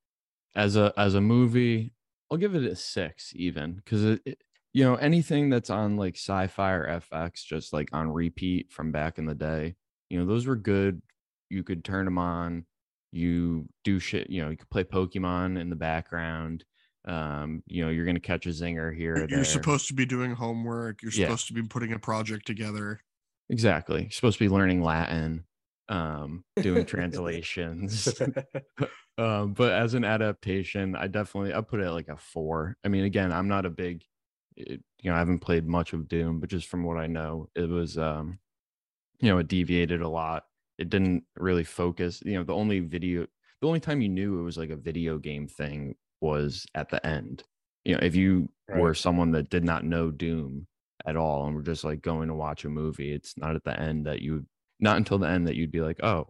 As 0.54 0.76
a 0.76 0.92
as 0.96 1.14
a 1.14 1.20
movie, 1.20 1.92
I'll 2.30 2.38
give 2.38 2.54
it 2.54 2.64
a 2.64 2.76
six 2.76 3.32
even 3.34 3.74
because 3.74 4.04
it, 4.04 4.22
it- 4.24 4.42
you 4.76 4.84
know 4.84 4.96
anything 4.96 5.48
that's 5.48 5.70
on 5.70 5.96
like 5.96 6.16
sci-fi 6.16 6.72
or 6.72 7.00
FX 7.10 7.42
just 7.46 7.72
like 7.72 7.88
on 7.94 8.10
repeat 8.10 8.70
from 8.70 8.92
back 8.92 9.16
in 9.16 9.24
the 9.24 9.34
day, 9.34 9.74
you 10.10 10.18
know 10.18 10.26
those 10.26 10.46
were 10.46 10.54
good. 10.54 11.00
You 11.48 11.62
could 11.62 11.82
turn 11.82 12.04
them 12.04 12.18
on. 12.18 12.66
You 13.10 13.66
do 13.84 13.98
shit. 13.98 14.28
You 14.28 14.42
know 14.42 14.50
you 14.50 14.58
could 14.58 14.68
play 14.68 14.84
Pokemon 14.84 15.58
in 15.58 15.70
the 15.70 15.76
background. 15.76 16.62
Um, 17.06 17.62
you 17.66 17.82
know 17.82 17.90
you're 17.90 18.04
gonna 18.04 18.20
catch 18.20 18.44
a 18.44 18.50
zinger 18.50 18.94
here. 18.94 19.26
You're 19.30 19.44
supposed 19.46 19.88
to 19.88 19.94
be 19.94 20.04
doing 20.04 20.32
homework. 20.32 21.00
You're 21.02 21.12
Yeah. 21.12 21.24
supposed 21.28 21.46
to 21.46 21.54
be 21.54 21.62
putting 21.62 21.94
a 21.94 21.98
project 21.98 22.46
together. 22.46 23.00
exactly. 23.48 24.02
You're 24.02 24.10
supposed 24.10 24.36
to 24.38 24.44
be 24.44 24.50
learning 24.52 24.82
Latin. 24.82 25.44
Um, 25.88 26.44
doing 26.60 26.84
translations. 26.94 28.08
um, 29.18 29.54
but 29.54 29.72
as 29.72 29.94
an 29.94 30.04
adaptation, 30.04 30.94
I 30.96 31.06
definitely 31.06 31.54
I 31.54 31.62
put 31.62 31.80
it 31.80 31.90
like 31.92 32.08
a 32.08 32.16
four. 32.18 32.76
I 32.84 32.88
mean, 32.88 33.04
again, 33.04 33.32
I'm 33.32 33.48
not 33.48 33.64
a 33.64 33.70
big, 33.70 34.02
it, 34.57 34.80
you 35.02 35.11
know, 35.11 35.16
I 35.16 35.18
haven't 35.18 35.40
played 35.40 35.66
much 35.66 35.92
of 35.92 36.09
Doom, 36.09 36.40
but 36.40 36.50
just 36.50 36.68
from 36.68 36.84
what 36.84 36.98
I 36.98 37.07
know, 37.07 37.48
it 37.54 37.68
was, 37.68 37.98
um, 37.98 38.38
you 39.20 39.30
know, 39.30 39.38
it 39.38 39.48
deviated 39.48 40.02
a 40.02 40.09
lot. 40.09 40.44
It 40.78 40.90
didn't 40.90 41.24
really 41.36 41.64
focus. 41.64 42.22
You 42.24 42.34
know, 42.34 42.44
the 42.44 42.54
only 42.54 42.80
video, 42.80 43.26
the 43.61 43.66
only 43.66 43.80
time 43.80 44.00
you 44.00 44.09
knew 44.09 44.40
it 44.40 44.42
was 44.42 44.59
like 44.59 44.70
a 44.70 44.76
video 44.76 45.18
game 45.18 45.46
thing 45.46 45.94
was 46.20 46.66
at 46.74 46.88
the 46.88 47.04
end. 47.07 47.44
You 47.84 47.94
know, 47.94 48.00
if 48.02 48.16
you 48.16 48.48
were 48.74 48.94
someone 48.94 49.30
that 49.32 49.48
did 49.48 49.64
not 49.64 49.84
know 49.84 50.11
Doom 50.11 50.66
at 51.07 51.16
all 51.16 51.46
and 51.46 51.54
were 51.54 51.62
just 51.62 51.84
like 51.84 52.02
going 52.02 52.28
to 52.28 52.34
watch 52.34 52.64
a 52.64 52.68
movie, 52.68 53.12
it's 53.12 53.36
not 53.38 53.54
at 53.54 53.64
the 53.64 53.78
end 53.78 54.07
that 54.07 54.22
you, 54.22 54.44
not 54.80 54.96
until 54.96 55.18
the 55.18 55.28
end 55.28 55.46
that 55.46 55.54
you'd 55.54 55.70
be 55.70 55.80
like, 55.80 56.02
oh, 56.02 56.26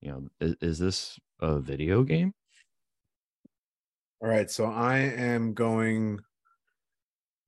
you 0.00 0.10
know, 0.10 0.28
is, 0.40 0.56
is 0.60 0.78
this 0.78 1.18
a 1.40 1.60
video 1.60 2.02
game? 2.02 2.32
All 4.20 4.28
right, 4.28 4.50
so 4.50 4.66
I 4.66 4.98
am 4.98 5.54
going 5.54 6.18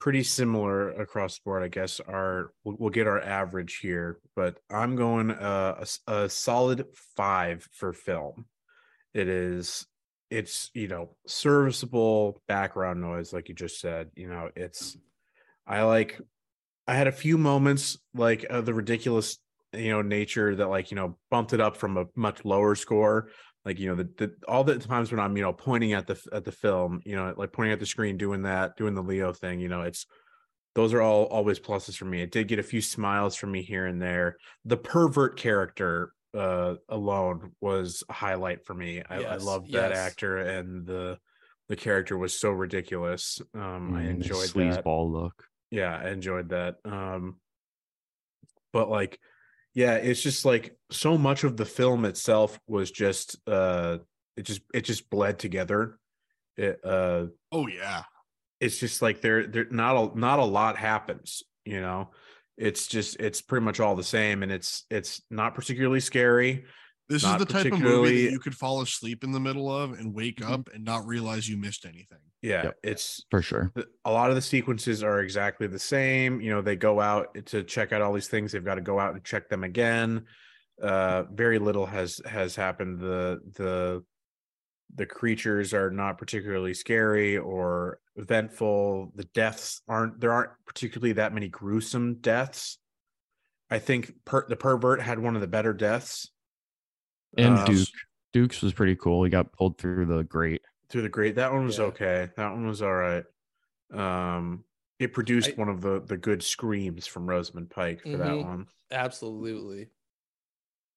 pretty 0.00 0.22
similar 0.22 0.90
across 0.90 1.36
the 1.36 1.40
board. 1.44 1.62
I 1.62 1.68
guess 1.68 2.00
our 2.00 2.52
we'll, 2.64 2.76
we'll 2.78 2.90
get 2.90 3.06
our 3.06 3.20
average 3.20 3.78
here, 3.78 4.18
but 4.36 4.58
I'm 4.70 4.96
going 4.96 5.30
uh, 5.30 5.84
a, 6.06 6.12
a 6.12 6.28
solid 6.28 6.86
five 7.16 7.66
for 7.72 7.92
film. 7.92 8.46
It 9.14 9.28
is, 9.28 9.86
it's 10.30 10.70
you 10.74 10.88
know 10.88 11.16
serviceable 11.26 12.42
background 12.46 13.00
noise, 13.00 13.32
like 13.32 13.48
you 13.48 13.54
just 13.54 13.80
said. 13.80 14.10
You 14.14 14.28
know, 14.28 14.50
it's 14.56 14.96
I 15.66 15.82
like. 15.82 16.20
I 16.86 16.94
had 16.94 17.06
a 17.06 17.12
few 17.12 17.36
moments 17.36 17.98
like 18.14 18.44
of 18.44 18.64
the 18.64 18.72
ridiculous, 18.72 19.36
you 19.74 19.90
know, 19.90 20.00
nature 20.00 20.54
that 20.56 20.68
like 20.68 20.90
you 20.90 20.96
know 20.96 21.18
bumped 21.30 21.52
it 21.52 21.60
up 21.60 21.76
from 21.76 21.98
a 21.98 22.06
much 22.14 22.44
lower 22.44 22.74
score 22.74 23.28
like 23.64 23.78
you 23.78 23.88
know 23.88 23.94
the, 23.94 24.04
the 24.16 24.34
all 24.46 24.64
the 24.64 24.78
times 24.78 25.10
when 25.10 25.20
i'm 25.20 25.36
you 25.36 25.42
know 25.42 25.52
pointing 25.52 25.92
at 25.92 26.06
the 26.06 26.20
at 26.32 26.44
the 26.44 26.52
film 26.52 27.00
you 27.04 27.14
know 27.16 27.34
like 27.36 27.52
pointing 27.52 27.72
at 27.72 27.80
the 27.80 27.86
screen 27.86 28.16
doing 28.16 28.42
that 28.42 28.76
doing 28.76 28.94
the 28.94 29.02
leo 29.02 29.32
thing 29.32 29.60
you 29.60 29.68
know 29.68 29.82
it's 29.82 30.06
those 30.74 30.94
are 30.94 31.00
all 31.02 31.24
always 31.24 31.58
pluses 31.58 31.96
for 31.96 32.04
me. 32.04 32.22
It 32.22 32.30
did 32.30 32.46
get 32.46 32.60
a 32.60 32.62
few 32.62 32.80
smiles 32.80 33.34
from 33.34 33.50
me 33.50 33.62
here 33.62 33.86
and 33.86 34.00
there. 34.00 34.36
The 34.64 34.76
pervert 34.76 35.36
character 35.36 36.12
uh 36.34 36.74
alone 36.88 37.52
was 37.60 38.04
a 38.08 38.12
highlight 38.12 38.64
for 38.64 38.74
me. 38.74 39.02
I, 39.08 39.16
I 39.16 39.20
Yes, 39.22 39.44
loved 39.44 39.72
that 39.72 39.90
yes. 39.90 40.06
actor 40.06 40.36
and 40.36 40.86
the 40.86 41.18
the 41.68 41.74
character 41.74 42.16
was 42.16 42.38
so 42.38 42.50
ridiculous. 42.50 43.40
Um 43.54 43.92
i 43.96 44.02
Mm, 44.02 44.18
the 44.18 44.24
enjoyed 44.24 44.50
that. 44.50 44.84
sleazeball 44.84 45.10
look. 45.10 45.44
yeah 45.70 45.96
i 45.96 46.10
enjoyed 46.10 46.50
that. 46.50 46.76
Um 46.84 47.40
but 48.72 48.88
like 48.88 49.18
yeah 49.78 49.94
it's 49.94 50.20
just 50.20 50.44
like 50.44 50.76
so 50.90 51.16
much 51.16 51.44
of 51.44 51.56
the 51.56 51.64
film 51.64 52.04
itself 52.04 52.58
was 52.66 52.90
just 52.90 53.36
uh 53.46 53.98
it 54.36 54.42
just 54.42 54.60
it 54.74 54.80
just 54.80 55.08
bled 55.08 55.38
together. 55.38 55.98
It 56.56 56.80
uh 56.84 57.26
Oh 57.52 57.68
yeah. 57.68 58.02
it's 58.60 58.78
just 58.78 59.02
like 59.02 59.20
there 59.20 59.46
there 59.46 59.66
not 59.70 59.94
a 59.96 60.18
not 60.18 60.40
a 60.40 60.44
lot 60.44 60.76
happens 60.76 61.44
you 61.64 61.80
know? 61.80 62.10
It's 62.56 62.88
just 62.88 63.20
it's 63.20 63.40
pretty 63.40 63.64
much 63.64 63.78
all 63.78 63.94
the 63.94 64.02
same 64.02 64.42
and 64.42 64.50
it's 64.50 64.84
it's 64.90 65.22
not 65.30 65.54
particularly 65.54 66.00
scary 66.00 66.64
This 67.08 67.22
Not 67.22 67.40
is 67.40 67.46
the 67.46 67.52
type 67.52 67.72
of 67.72 67.80
movie 67.80 68.26
that 68.26 68.32
you 68.32 68.38
could 68.38 68.54
fall 68.54 68.82
asleep 68.82 69.24
in 69.24 69.32
the 69.32 69.40
middle 69.40 69.70
of 69.74 69.92
and 69.92 70.14
wake 70.14 70.38
Mhm. 70.40 70.50
up 70.50 70.68
and 70.74 70.84
not 70.84 71.06
realize 71.06 71.48
you 71.48 71.56
missed 71.56 71.84
anything. 71.86 72.18
yeah 72.40 72.64
Yep. 72.66 72.78
it's 72.84 73.24
For 73.32 73.42
sure. 73.42 73.72
a 74.04 74.12
lot 74.12 74.30
of 74.30 74.36
the 74.36 74.42
sequences 74.42 75.02
are 75.02 75.18
exactly 75.20 75.66
the 75.66 75.78
same 75.78 76.40
you 76.40 76.50
know 76.50 76.62
they 76.62 76.76
go 76.76 77.00
out 77.00 77.34
to 77.46 77.64
check 77.64 77.92
out 77.92 78.00
all 78.00 78.12
these 78.12 78.28
things 78.28 78.52
they've 78.52 78.64
got 78.64 78.76
to 78.76 78.80
go 78.80 79.00
out 79.00 79.12
and 79.14 79.24
check 79.24 79.48
them 79.48 79.64
again 79.64 80.24
uh 80.80 81.24
very 81.32 81.58
little 81.58 81.84
has 81.86 82.20
has 82.26 82.54
happened 82.54 83.00
the 83.00 83.40
the 83.56 84.04
the 84.94 85.04
creatures 85.06 85.74
are 85.74 85.90
not 85.90 86.16
particularly 86.16 86.72
scary 86.74 87.36
or 87.36 87.98
eventful 88.14 89.10
the 89.16 89.24
deaths 89.34 89.82
aren't 89.88 90.20
there 90.20 90.32
aren't 90.32 90.52
particularly 90.64 91.12
that 91.14 91.34
many 91.34 91.48
gruesome 91.48 92.14
deaths 92.20 92.78
I 93.68 93.80
think 93.80 94.12
per, 94.24 94.46
the 94.48 94.54
pervert 94.56 95.00
had 95.02 95.18
one 95.18 95.34
of 95.34 95.40
the 95.42 95.46
better 95.48 95.74
deaths. 95.74 96.30
And 97.36 97.58
Um, 97.58 97.64
Duke. 97.66 97.88
Duke's 98.32 98.62
was 98.62 98.72
pretty 98.72 98.96
cool. 98.96 99.24
He 99.24 99.30
got 99.30 99.52
pulled 99.52 99.78
through 99.78 100.06
the 100.06 100.24
grate. 100.24 100.62
through 100.90 101.02
the 101.02 101.08
grate. 101.10 101.34
That 101.34 101.52
one 101.52 101.66
was 101.66 101.76
Yeah. 101.78 101.84
okay. 101.84 102.30
That 102.36 102.50
one 102.50 102.66
was 102.66 102.80
all 102.80 102.94
right. 102.94 103.24
Um, 103.92 104.64
it 104.98 105.12
produced 105.12 105.50
I- 105.50 105.52
one 105.52 105.68
of 105.68 105.82
the 105.82 106.00
the 106.00 106.16
good 106.16 106.42
screams 106.42 107.06
from 107.06 107.26
Rosamund 107.28 107.68
Pike 107.68 108.00
for 108.02 108.16
that 108.16 108.28
Mhm. 108.28 108.44
one. 108.44 108.66
Absolutely. 108.90 109.90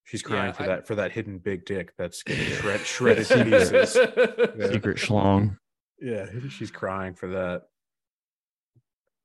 She's 0.05 0.21
crying 0.21 0.47
Yeah, 0.47 0.51
for 0.53 0.63
I- 0.63 0.67
that 0.67 0.87
for 0.87 0.95
that 0.95 1.11
hidden 1.11 1.39
big 1.39 1.65
dick 1.65 1.93
that's 1.97 2.23
getting 2.23 2.45
shred, 2.61 2.79
shredded 2.81 3.25
to 3.27 3.43
pieces. 3.43 3.95
Yeah. 3.97 4.67
Secret 4.71 4.97
schlong. 4.97 5.57
Yeah, 5.99 6.25
she's 6.49 6.71
crying 6.71 7.13
for 7.13 7.27
that. 7.31 7.67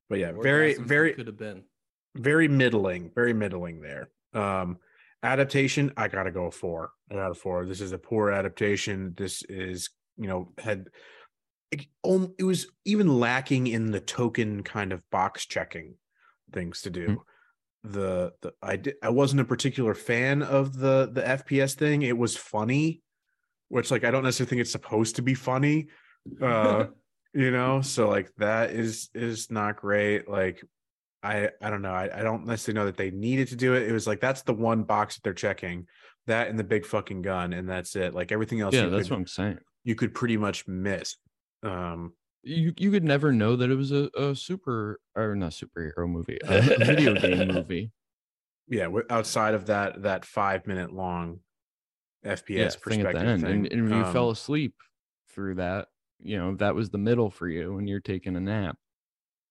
But 0.09 0.19
yeah, 0.19 0.33
Orgasms 0.33 0.43
very 0.43 0.75
very 0.75 1.13
could 1.15 1.27
have 1.29 1.37
been. 1.37 1.65
very 2.17 2.49
middling, 2.49 3.13
very 3.15 3.33
middling 3.33 3.81
there. 3.83 4.11
Um 4.33 4.79
adaptation, 5.23 5.93
I 5.97 6.09
gotta 6.09 6.31
go 6.31 6.51
four. 6.51 6.91
Got 7.11 7.31
a 7.31 7.35
four. 7.35 7.67
This 7.67 7.81
is 7.81 7.93
a 7.93 7.99
poor 7.99 8.31
adaptation. 8.31 9.15
This 9.17 9.43
is, 9.43 9.91
you 10.17 10.29
know, 10.29 10.53
had 10.59 10.89
it, 11.71 11.87
it 12.39 12.45
was 12.45 12.67
even 12.85 13.19
lacking 13.19 13.67
in 13.67 13.91
the 13.91 14.01
token 14.01 14.63
kind 14.63 14.93
of 14.93 15.09
box 15.11 15.47
checking 15.47 15.95
things 16.53 16.83
to 16.83 16.91
do. 16.91 17.23
The 17.85 18.33
the 18.41 18.53
I 18.63 18.77
did 18.77 18.95
I 19.03 19.11
wasn't 19.11 19.43
a 19.43 19.45
particular 19.45 19.95
fan 19.95 20.43
of 20.43 20.77
the 20.77 21.09
the 21.13 21.23
FPS 21.23 21.75
thing. 21.75 22.03
It 22.03 22.19
was 22.19 22.37
funny, 22.37 23.03
which 23.69 23.91
like 23.91 24.05
I 24.05 24.11
don't 24.11 24.25
necessarily 24.25 24.51
think 24.51 24.61
it's 24.61 24.73
supposed 24.73 25.17
to 25.17 25.23
be 25.23 25.35
funny. 25.35 25.89
Uh 26.41 26.87
you 27.37 27.51
know 27.51 27.83
so 27.83 28.09
like 28.09 28.35
that 28.39 28.71
is 28.71 29.11
is 29.15 29.51
not 29.51 29.77
great 29.77 30.27
like 30.27 30.65
i 31.27 31.51
i 31.61 31.71
don't 31.71 31.83
know 31.83 31.93
I, 31.93 32.21
I 32.21 32.23
don't 32.23 32.47
necessarily 32.47 32.81
know 32.81 32.87
that 32.87 32.97
they 32.97 33.11
needed 33.11 33.49
to 33.49 33.57
do 33.57 33.75
it 33.75 33.83
it 33.89 33.93
was 33.93 34.07
like 34.07 34.21
that's 34.21 34.43
the 34.43 34.55
one 34.55 34.85
box 34.85 35.17
that 35.17 35.23
they're 35.25 35.35
checking 35.35 35.87
that 36.27 36.49
and 36.49 36.59
the 36.59 36.65
big 36.65 36.85
fucking 36.87 37.23
gun 37.23 37.53
and 37.53 37.69
that's 37.69 37.95
it 37.97 38.15
like 38.15 38.33
everything 38.33 38.61
else 38.61 38.75
Yeah, 38.75 38.85
you, 38.85 38.91
that's 38.91 39.05
could, 39.09 39.11
what 39.13 39.21
I'm 39.21 39.27
saying. 39.27 39.59
you 39.85 39.95
could 39.95 40.15
pretty 40.15 40.37
much 40.37 40.67
miss 40.67 41.17
um 41.63 42.13
You 42.43 42.73
you 42.77 42.91
could 42.91 43.05
never 43.05 43.33
know 43.33 43.57
that 43.57 43.71
it 43.71 43.77
was 43.77 43.93
a, 43.93 44.09
a 44.17 44.35
super 44.35 45.01
or 45.15 45.35
not 45.37 45.53
superhero 45.53 46.09
movie, 46.09 46.39
a, 46.45 46.61
video 46.85 47.15
game 47.15 47.49
movie. 47.49 47.91
yeah 48.69 48.89
outside 49.11 49.55
of 49.55 49.67
that 49.67 50.03
that 50.03 50.25
five 50.25 50.67
minute 50.67 50.93
long 50.93 51.41
fps 52.25 52.49
yeah, 52.49 52.71
perspective 52.83 53.23
end. 53.23 53.43
thing, 53.43 53.51
And, 53.53 53.67
and 53.73 53.85
if 53.87 53.93
you 53.93 54.05
fell 54.13 54.27
um, 54.27 54.33
asleep 54.33 54.75
through 55.31 55.57
that, 55.57 55.89
you 56.21 56.37
know, 56.39 56.55
that 56.57 56.75
was 56.75 56.91
the 56.91 56.99
middle 56.99 57.31
for 57.31 57.49
you 57.49 57.79
and 57.79 57.89
you're 57.89 58.01
taking 58.01 58.35
a 58.37 58.41
nap. 58.41 58.77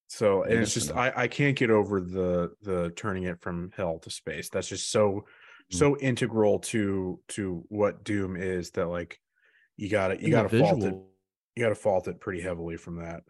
So 0.07 0.43
and 0.43 0.53
it's 0.59 0.73
just 0.73 0.91
I 0.91 1.11
I 1.15 1.27
can't 1.27 1.57
get 1.57 1.69
over 1.71 1.99
the 2.01 2.51
the 2.61 2.91
turning 2.95 3.23
it 3.23 3.41
from 3.41 3.71
hell 3.75 3.99
to 3.99 4.09
space. 4.09 4.49
That's 4.49 4.67
just 4.67 4.91
so 4.91 5.25
Mm. 5.73 5.77
so 5.77 5.97
integral 5.97 6.59
to 6.59 7.19
to 7.29 7.65
what 7.69 8.03
Doom 8.03 8.35
is 8.35 8.69
that 8.71 8.85
like 8.85 9.19
you 9.77 9.89
got 9.89 10.09
to 10.09 10.21
you 10.21 10.29
gotta 10.29 10.49
fault 10.59 10.83
it. 10.83 10.93
You 11.55 11.63
got 11.63 11.69
to 11.69 11.75
fault 11.75 12.07
it 12.07 12.19
pretty 12.19 12.39
heavily 12.41 12.77
from 12.77 12.97
that. 12.97 13.23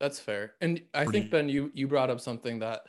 That's 0.00 0.18
fair. 0.18 0.54
And 0.62 0.82
I 0.94 1.04
Pretty- 1.04 1.20
think 1.20 1.30
Ben, 1.30 1.48
you 1.50 1.70
you 1.74 1.88
brought 1.88 2.08
up 2.08 2.20
something 2.20 2.60
that 2.60 2.86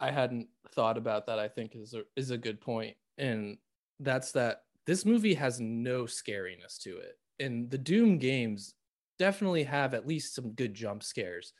I 0.00 0.10
hadn't 0.10 0.48
thought 0.72 0.98
about 0.98 1.24
that 1.28 1.38
I 1.38 1.48
think 1.48 1.74
is 1.76 1.94
a, 1.94 2.02
is 2.14 2.30
a 2.30 2.36
good 2.36 2.60
point, 2.60 2.96
and 3.16 3.56
that's 4.00 4.32
that 4.32 4.64
this 4.84 5.06
movie 5.06 5.34
has 5.34 5.58
no 5.58 6.04
scariness 6.04 6.78
to 6.82 6.98
it, 6.98 7.18
and 7.40 7.70
the 7.70 7.78
Doom 7.78 8.18
games 8.18 8.74
definitely 9.18 9.64
have 9.64 9.94
at 9.94 10.06
least 10.06 10.34
some 10.34 10.52
good 10.52 10.74
jump 10.74 11.02
scares, 11.02 11.54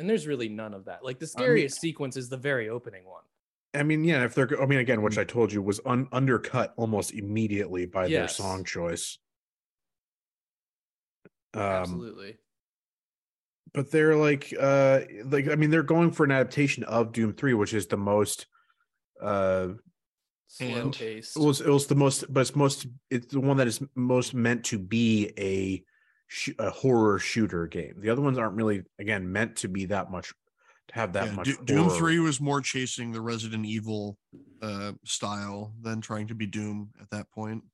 and 0.00 0.08
there's 0.10 0.26
really 0.26 0.48
none 0.48 0.74
of 0.74 0.86
that. 0.86 1.04
Like 1.04 1.18
the 1.18 1.26
scariest 1.26 1.80
sequence 1.80 2.16
is 2.16 2.28
the 2.28 2.36
very 2.38 2.68
opening 2.68 3.04
one. 3.04 3.22
I 3.74 3.84
mean, 3.84 4.02
yeah, 4.02 4.24
if 4.24 4.34
they're 4.34 4.60
I 4.60 4.66
mean 4.66 4.80
again, 4.80 4.98
Mm. 4.98 5.02
which 5.04 5.18
I 5.18 5.24
told 5.24 5.52
you 5.52 5.62
was 5.62 5.80
un- 5.86 6.08
undercut 6.10 6.74
almost 6.76 7.12
immediately 7.12 7.86
by 7.86 8.08
their 8.08 8.26
song 8.28 8.64
choice. 8.64 9.18
Um 11.54 11.60
Absolutely. 11.62 12.38
but 13.74 13.90
they're 13.90 14.16
like 14.16 14.52
uh 14.58 15.00
like 15.26 15.48
I 15.48 15.54
mean 15.56 15.70
they're 15.70 15.82
going 15.82 16.10
for 16.12 16.24
an 16.24 16.30
adaptation 16.32 16.84
of 16.84 17.12
Doom 17.12 17.32
3 17.34 17.54
which 17.54 17.74
is 17.74 17.86
the 17.86 17.96
most 17.96 18.46
uh 19.22 19.68
and- 20.60 21.00
it 21.00 21.26
was 21.36 21.60
it 21.60 21.68
was 21.68 21.86
the 21.86 21.94
most 21.94 22.32
but 22.32 22.40
it's 22.40 22.56
most 22.56 22.86
it's 23.10 23.26
the 23.28 23.40
one 23.40 23.56
that 23.58 23.66
is 23.68 23.80
most 23.94 24.32
meant 24.34 24.64
to 24.66 24.78
be 24.78 25.32
a 25.38 25.84
sh- 26.32 26.50
a 26.60 26.70
horror 26.70 27.18
shooter 27.18 27.66
game 27.66 27.94
the 27.98 28.08
other 28.08 28.22
ones 28.22 28.38
aren't 28.38 28.54
really 28.54 28.84
again 29.00 29.30
meant 29.30 29.56
to 29.56 29.68
be 29.68 29.84
that 29.86 30.10
much 30.10 30.32
to 30.88 30.94
have 30.94 31.12
that 31.12 31.26
Yeah, 31.26 31.32
much 31.32 31.44
Do- 31.46 31.58
Doom 31.64 31.90
3 31.90 32.18
was 32.20 32.40
more 32.40 32.60
chasing 32.60 33.10
the 33.12 33.20
Resident 33.20 33.66
Evil 33.66 34.16
uh 34.62 34.92
style 35.04 35.74
than 35.82 36.00
trying 36.00 36.28
to 36.28 36.34
be 36.34 36.46
Doom 36.46 36.90
at 37.00 37.10
that 37.10 37.30
point. 37.32 37.64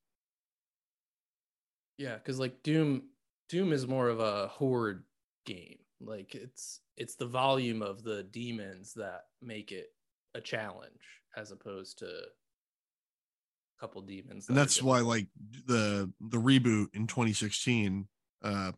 Yeah, 1.99 2.15
because 2.17 2.39
like 2.39 2.63
Doom, 2.63 3.05
Doom 3.49 3.73
is 3.73 3.87
more 3.87 4.09
of 4.09 4.21
a 4.21 4.49
horde 4.49 5.05
game. 5.47 5.79
Like 6.01 6.35
it's 6.35 6.81
it's 6.97 7.17
the 7.17 7.27
volume 7.27 7.83
of 7.83 8.03
the 8.03 8.23
demons 8.25 8.93
that 8.95 9.23
make 9.41 9.73
it 9.73 9.89
a 10.35 10.41
challenge, 10.41 10.93
as 11.37 11.51
opposed 11.53 11.99
to 11.99 12.07
a 12.07 13.81
couple 13.81 14.03
demons. 14.03 14.49
and 14.49 14.57
that 14.57 14.61
are 14.61 14.65
that's 14.65 14.83
why 14.83 15.01
like 15.01 15.29
the 15.67 16.13
the 16.21 16.39
reboot 16.39 16.89
in 16.95 17.07
2016 17.07 18.07
uh 18.47 18.73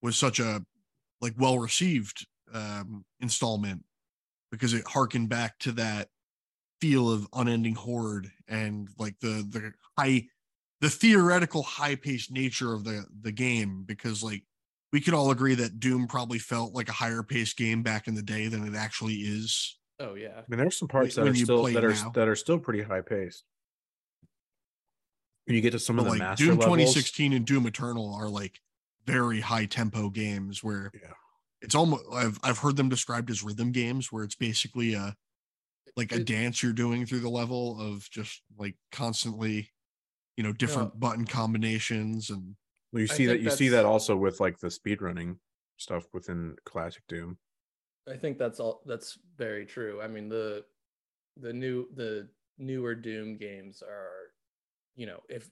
was 0.00 0.16
such 0.16 0.40
a 0.40 0.64
like 1.20 1.34
well 1.38 1.58
received 1.58 2.26
um 2.54 3.04
installment 3.20 3.84
because 4.50 4.74
it 4.74 4.86
harkened 4.86 5.28
back 5.28 5.58
to 5.58 5.72
that 5.72 6.08
feel 6.80 7.10
of 7.10 7.26
unending 7.34 7.74
horde 7.74 8.30
and 8.48 8.88
like 8.98 9.18
the 9.20 9.46
the 9.50 9.72
high 9.98 10.24
the 10.80 10.90
theoretical 10.90 11.62
high 11.62 11.94
paced 11.94 12.30
nature 12.30 12.72
of 12.72 12.84
the 12.84 13.04
the 13.22 13.32
game 13.32 13.84
because 13.86 14.22
like 14.22 14.42
we 14.92 15.00
could 15.00 15.14
all 15.14 15.30
agree 15.30 15.54
that 15.54 15.80
doom 15.80 16.06
probably 16.06 16.38
felt 16.38 16.74
like 16.74 16.88
a 16.88 16.92
higher 16.92 17.22
paced 17.22 17.56
game 17.56 17.82
back 17.82 18.08
in 18.08 18.14
the 18.14 18.22
day 18.22 18.48
than 18.48 18.66
it 18.66 18.76
actually 18.76 19.14
is. 19.14 19.78
Oh 20.00 20.14
yeah, 20.14 20.38
I 20.38 20.44
mean 20.48 20.58
there's 20.58 20.78
some 20.78 20.88
parts 20.88 21.14
that 21.14 21.26
are 21.26 21.34
still 21.34 21.64
that 21.64 21.84
are 21.84 21.90
now. 21.90 22.10
that 22.14 22.28
are 22.28 22.36
still 22.36 22.58
pretty 22.58 22.82
high 22.82 23.00
paced 23.00 23.44
when 25.46 25.56
you 25.56 25.62
get 25.62 25.70
to 25.70 25.78
some 25.78 25.96
but 25.96 26.02
of 26.02 26.06
the 26.06 26.10
like 26.10 26.18
master 26.18 26.44
doom 26.44 26.58
levels. 26.58 26.78
2016 26.78 27.32
and 27.32 27.46
doom 27.46 27.66
eternal 27.66 28.14
are 28.14 28.28
like 28.28 28.60
very 29.06 29.40
high 29.40 29.66
tempo 29.66 30.10
games 30.10 30.62
where 30.62 30.90
Yeah. 30.94 31.12
it's 31.60 31.74
almost 31.74 32.04
I've 32.12 32.38
I've 32.42 32.58
heard 32.58 32.76
them 32.76 32.88
described 32.88 33.30
as 33.30 33.42
rhythm 33.42 33.72
games 33.72 34.12
where 34.12 34.24
it's 34.24 34.36
basically 34.36 34.94
a 34.94 35.16
like 35.96 36.12
a 36.12 36.16
It- 36.20 36.26
dance 36.26 36.62
you're 36.62 36.72
doing 36.72 37.06
through 37.06 37.20
the 37.20 37.30
level 37.30 37.80
of 37.80 38.08
just 38.10 38.42
like 38.56 38.76
constantly 38.92 39.70
you 40.36 40.44
know 40.44 40.52
different 40.52 40.98
button 40.98 41.26
combinations 41.26 42.30
and 42.30 42.56
well, 42.92 43.00
you 43.02 43.06
see 43.06 43.26
that 43.26 43.40
you 43.40 43.50
see 43.50 43.68
that 43.70 43.84
also 43.84 44.16
with 44.16 44.40
like 44.40 44.58
the 44.58 44.68
speedrunning 44.68 45.38
stuff 45.78 46.06
within 46.12 46.56
classic 46.64 47.02
doom 47.08 47.38
I 48.08 48.16
think 48.16 48.36
that's 48.38 48.58
all. 48.58 48.82
That's 48.84 49.16
very 49.36 49.64
true. 49.64 50.02
I 50.02 50.08
mean 50.08 50.28
the 50.28 50.64
the 51.36 51.52
new 51.52 51.88
the 51.94 52.28
newer 52.58 52.94
Doom 52.94 53.36
games 53.36 53.82
are, 53.82 54.34
you 54.96 55.06
know, 55.06 55.20
if 55.28 55.50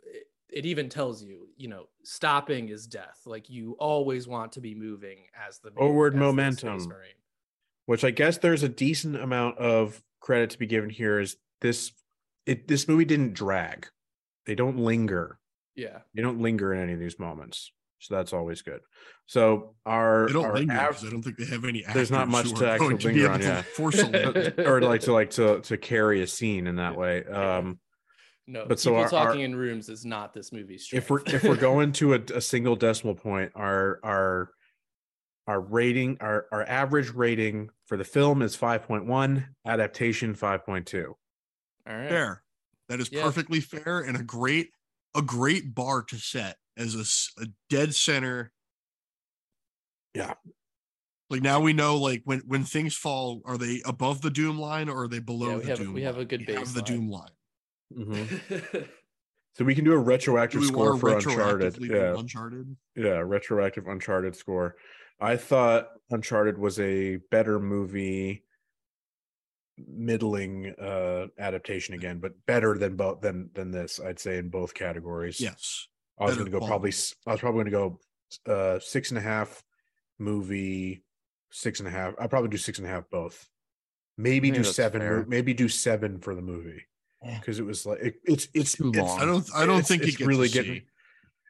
it, 0.53 0.65
it 0.65 0.67
even 0.67 0.89
tells 0.89 1.23
you, 1.23 1.49
you 1.57 1.69
know, 1.69 1.85
stopping 2.03 2.69
is 2.69 2.87
death. 2.87 3.21
Like 3.27 3.49
you 3.51 3.77
always 3.79 4.27
want 4.29 4.53
to 4.53 4.61
be 4.61 4.75
moving 4.75 5.19
as 5.47 5.59
the 5.59 5.71
Forward 5.71 6.15
as 6.15 6.21
momentum. 6.21 6.89
Marine. 6.89 7.15
which 7.87 8.05
I 8.05 8.11
guess 8.11 8.39
there's 8.39 8.63
a 8.63 8.69
decent 8.69 9.17
amount 9.17 9.59
of 9.59 10.03
credit 10.21 10.51
to 10.51 10.59
be 10.59 10.67
given 10.67 10.91
here 10.91 11.19
is 11.21 11.37
this 11.61 11.93
it 12.47 12.69
this 12.69 12.89
movie 12.89 13.05
didn't 13.05 13.35
drag. 13.35 13.89
They 14.47 14.55
don't 14.55 14.79
linger. 14.79 15.39
Yeah. 15.77 15.99
They 16.15 16.23
don't 16.23 16.41
linger 16.41 16.73
in 16.75 16.81
any 16.81 16.93
of 16.95 16.99
these 16.99 17.19
moments. 17.19 17.73
So 18.01 18.15
that's 18.15 18.33
always 18.33 18.63
good. 18.63 18.81
So 19.27 19.75
our, 19.85 20.27
they 20.27 20.33
don't 20.33 20.45
our 20.47 20.55
linger 20.55 20.73
av- 20.73 21.05
I 21.05 21.11
don't 21.11 21.23
think 21.23 21.37
they 21.37 21.45
have 21.47 21.65
any 21.65 21.85
There's 21.93 22.11
not 22.11 22.29
much 22.29 22.53
to 22.55 22.71
actually 22.71 22.79
going 22.79 22.99
to 22.99 23.07
linger 23.09 23.31
on, 23.31 23.43
yeah. 23.43 23.63
force 23.63 24.03
or 24.59 24.81
like 24.81 25.03
to 25.03 25.13
like 25.13 25.31
to 25.33 25.61
to 25.61 25.77
carry 25.77 26.23
a 26.23 26.27
scene 26.27 26.67
in 26.67 26.77
that 26.77 26.97
way. 26.97 27.25
Um 27.25 27.79
No, 28.47 28.67
But 28.67 28.81
so 28.81 28.97
our- 28.97 29.09
talking 29.09 29.41
our- 29.41 29.45
in 29.45 29.55
rooms 29.55 29.89
is 29.89 30.05
not 30.05 30.33
this 30.35 30.53
movie's 30.53 30.89
if 30.93 31.09
we're 31.11 31.23
if 31.27 31.45
we're 31.45 31.57
going 31.71 31.93
to 31.93 32.15
a, 32.15 32.19
a 32.35 32.41
single 32.41 32.75
decimal 32.77 33.15
point, 33.15 33.53
our 33.55 34.01
our 34.03 34.51
our 35.47 35.61
rating, 35.61 36.17
our 36.21 36.47
our 36.53 36.65
average 36.65 37.11
rating 37.11 37.71
for 37.87 37.97
the 37.97 38.05
film 38.05 38.43
is 38.43 38.57
5.1, 38.57 39.47
adaptation 39.67 40.35
5.2. 40.35 41.07
all 41.09 41.17
right. 41.87 42.09
fair 42.09 42.43
that 42.89 42.99
is 43.01 43.11
Yeah. 43.13 43.23
perfectly 43.23 43.61
fair 43.61 44.01
and 44.01 44.17
a 44.17 44.23
great 44.23 44.71
a 45.15 45.23
great 45.23 45.75
bar 45.75 46.03
to 46.05 46.17
set 46.17 46.57
as 46.77 46.95
a, 47.39 47.43
a 47.43 47.47
dead 47.69 47.95
center 47.95 48.53
Yeah. 50.15 50.35
like 51.31 51.43
now 51.43 51.61
we 51.61 51.73
know 51.73 51.97
like 51.99 52.23
when 52.25 52.41
when 52.47 52.65
things 52.65 52.97
fall 52.97 53.43
are 53.45 53.59
they 53.59 53.81
above 53.85 54.23
the 54.23 54.31
doom 54.31 54.59
line 54.59 54.89
or 54.89 55.03
are 55.05 55.09
they 55.09 55.19
below 55.21 55.51
Yeah, 55.51 55.57
we 55.57 55.63
the 55.63 55.69
have 55.71 55.81
a- 55.81 55.85
doom 55.85 55.93
we 55.95 56.03
have 56.03 56.19
a 56.19 56.25
good 56.25 56.47
base 56.47 56.59
have 56.59 56.75
the 56.75 56.83
doom 56.83 57.09
line 57.11 57.31
Mhm. 57.93 58.89
So 59.55 59.65
we 59.65 59.75
can 59.75 59.85
do 59.85 59.93
a 59.93 59.99
retroactive 59.99 60.61
Do 60.61 60.67
score 60.69 60.97
for 60.97 61.13
Uncharted. 61.13 61.77
Yeah. 61.81 62.15
uncharted 62.17 62.77
Yeah, 62.95 63.19
retroactive 63.19 63.89
Uncharted 63.89 64.37
score. 64.37 64.77
I 65.21 65.37
thought 65.37 65.89
Uncharted 66.11 66.57
was 66.57 66.79
a 66.79 67.17
better 67.33 67.59
movie 67.59 68.45
middling 69.77 70.73
uh 70.81 71.27
adaptation 71.39 71.95
again, 71.95 72.21
but 72.21 72.33
better 72.47 72.79
than 72.79 72.97
both 72.97 73.21
than 73.23 73.51
than 73.55 73.71
this, 73.71 73.99
I'd 73.99 74.19
say 74.21 74.39
in 74.39 74.51
both 74.51 74.73
categories. 74.73 75.41
Yes. 75.41 75.89
I 76.19 76.27
was 76.27 76.37
gonna 76.37 76.51
go 76.51 76.61
probably 76.61 76.93
I 77.27 77.33
was 77.33 77.41
probably 77.41 77.65
gonna 77.65 77.71
go 77.71 78.01
uh 78.47 78.79
six 78.79 79.11
and 79.11 79.19
a 79.19 79.23
half 79.23 79.63
movie, 80.19 81.03
six 81.51 81.81
and 81.81 81.89
a 81.89 81.91
half. 81.91 82.15
I'll 82.21 82.29
probably 82.29 82.51
do 82.51 82.57
six 82.57 82.79
and 82.79 82.87
a 82.87 82.91
half 82.91 83.11
both. 83.11 83.49
Maybe 84.17 84.51
do 84.51 84.63
seven, 84.65 85.01
fair. 85.01 85.25
maybe 85.27 85.55
do 85.55 85.69
seven 85.69 86.21
for 86.21 86.35
the 86.35 86.43
movie. 86.43 86.85
Yeah. 87.23 87.39
Because 87.39 87.59
it 87.59 87.65
was 87.67 87.85
like 87.87 88.01
it, 88.01 88.15
it's 88.25 88.49
it's 88.55 88.73
too 88.77 88.89
it's- 88.91 89.07
long. 89.07 89.21
I 89.21 89.25
don't 89.27 89.47
I 89.55 89.67
don't 89.67 89.77
it's- 89.81 89.89
think 89.89 90.03
it's 90.03 90.15
it 90.15 90.19
gets 90.19 90.29
really 90.29 90.47
a 90.47 90.51
getting 90.51 90.75
C. 90.77 90.87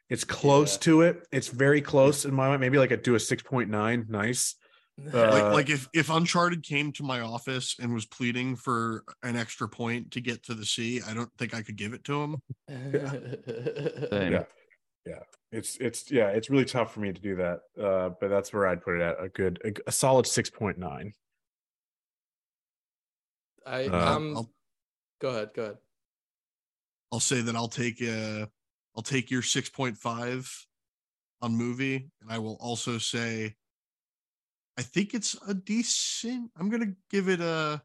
it's 0.09 0.23
close 0.23 0.73
Yeah. 0.75 0.79
to 0.81 1.01
it. 1.01 1.27
It's 1.31 1.47
very 1.47 1.81
close 1.81 2.25
in 2.25 2.33
my 2.33 2.47
mind. 2.49 2.61
Maybe 2.61 2.77
like 2.77 2.91
a 2.91 2.97
do 2.97 3.15
a 3.15 3.19
six 3.19 3.41
point 3.41 3.69
nine. 3.69 4.05
Nice. 4.09 4.55
like 4.97 5.13
Uh, 5.43 5.53
like 5.53 5.69
if 5.69 5.87
if 5.93 6.09
uncharted 6.09 6.63
came 6.63 6.91
to 6.93 7.03
my 7.03 7.21
office 7.21 7.77
and 7.79 7.93
was 7.93 8.05
pleading 8.05 8.57
for 8.57 9.03
an 9.23 9.37
extra 9.37 9.67
point 9.69 10.11
to 10.11 10.19
get 10.21 10.43
to 10.43 10.53
the 10.53 10.65
C, 10.65 11.01
I 11.01 11.13
don't 11.13 11.31
think 11.37 11.53
I 11.53 11.61
could 11.61 11.77
give 11.77 11.93
it 11.93 12.03
to 12.03 12.21
him. 12.21 12.41
Same. 12.69 14.31
Yeah. 14.33 14.43
Yeah. 15.05 15.19
It's 15.53 15.77
it's 15.77 16.11
yeah, 16.11 16.27
it's 16.29 16.49
really 16.49 16.65
tough 16.65 16.93
for 16.93 16.99
me 16.99 17.13
to 17.13 17.21
do 17.21 17.37
that. 17.37 17.59
Uh, 17.81 18.09
but 18.19 18.27
that's 18.29 18.51
where 18.53 18.67
I'd 18.67 18.81
put 18.83 18.95
it 18.97 19.01
at 19.01 19.15
a 19.23 19.29
good 19.29 19.59
a, 19.63 19.89
a 19.89 19.91
solid 19.93 20.27
six 20.27 20.49
point 20.49 20.77
nine. 20.77 21.13
I 23.65 23.85
Uh, 23.85 24.15
um 24.17 24.37
I'll 24.37 24.51
go 25.21 25.29
ahead, 25.29 25.51
go 25.53 25.63
ahead. 25.63 25.77
I'll 27.11 27.19
say 27.19 27.41
that 27.41 27.55
I'll 27.55 27.67
take 27.67 28.01
uh 28.01 28.47
I'll 28.95 29.03
take 29.03 29.31
your 29.31 29.41
6.5 29.41 30.65
on 31.41 31.55
movie 31.55 32.09
and 32.21 32.31
I 32.31 32.39
will 32.39 32.57
also 32.59 32.97
say 32.97 33.55
I 34.77 34.81
think 34.81 35.13
it's 35.13 35.35
a 35.47 35.53
decent 35.53 36.51
I'm 36.57 36.69
going 36.69 36.85
to 36.85 36.95
give 37.09 37.29
it 37.29 37.41
a 37.41 37.81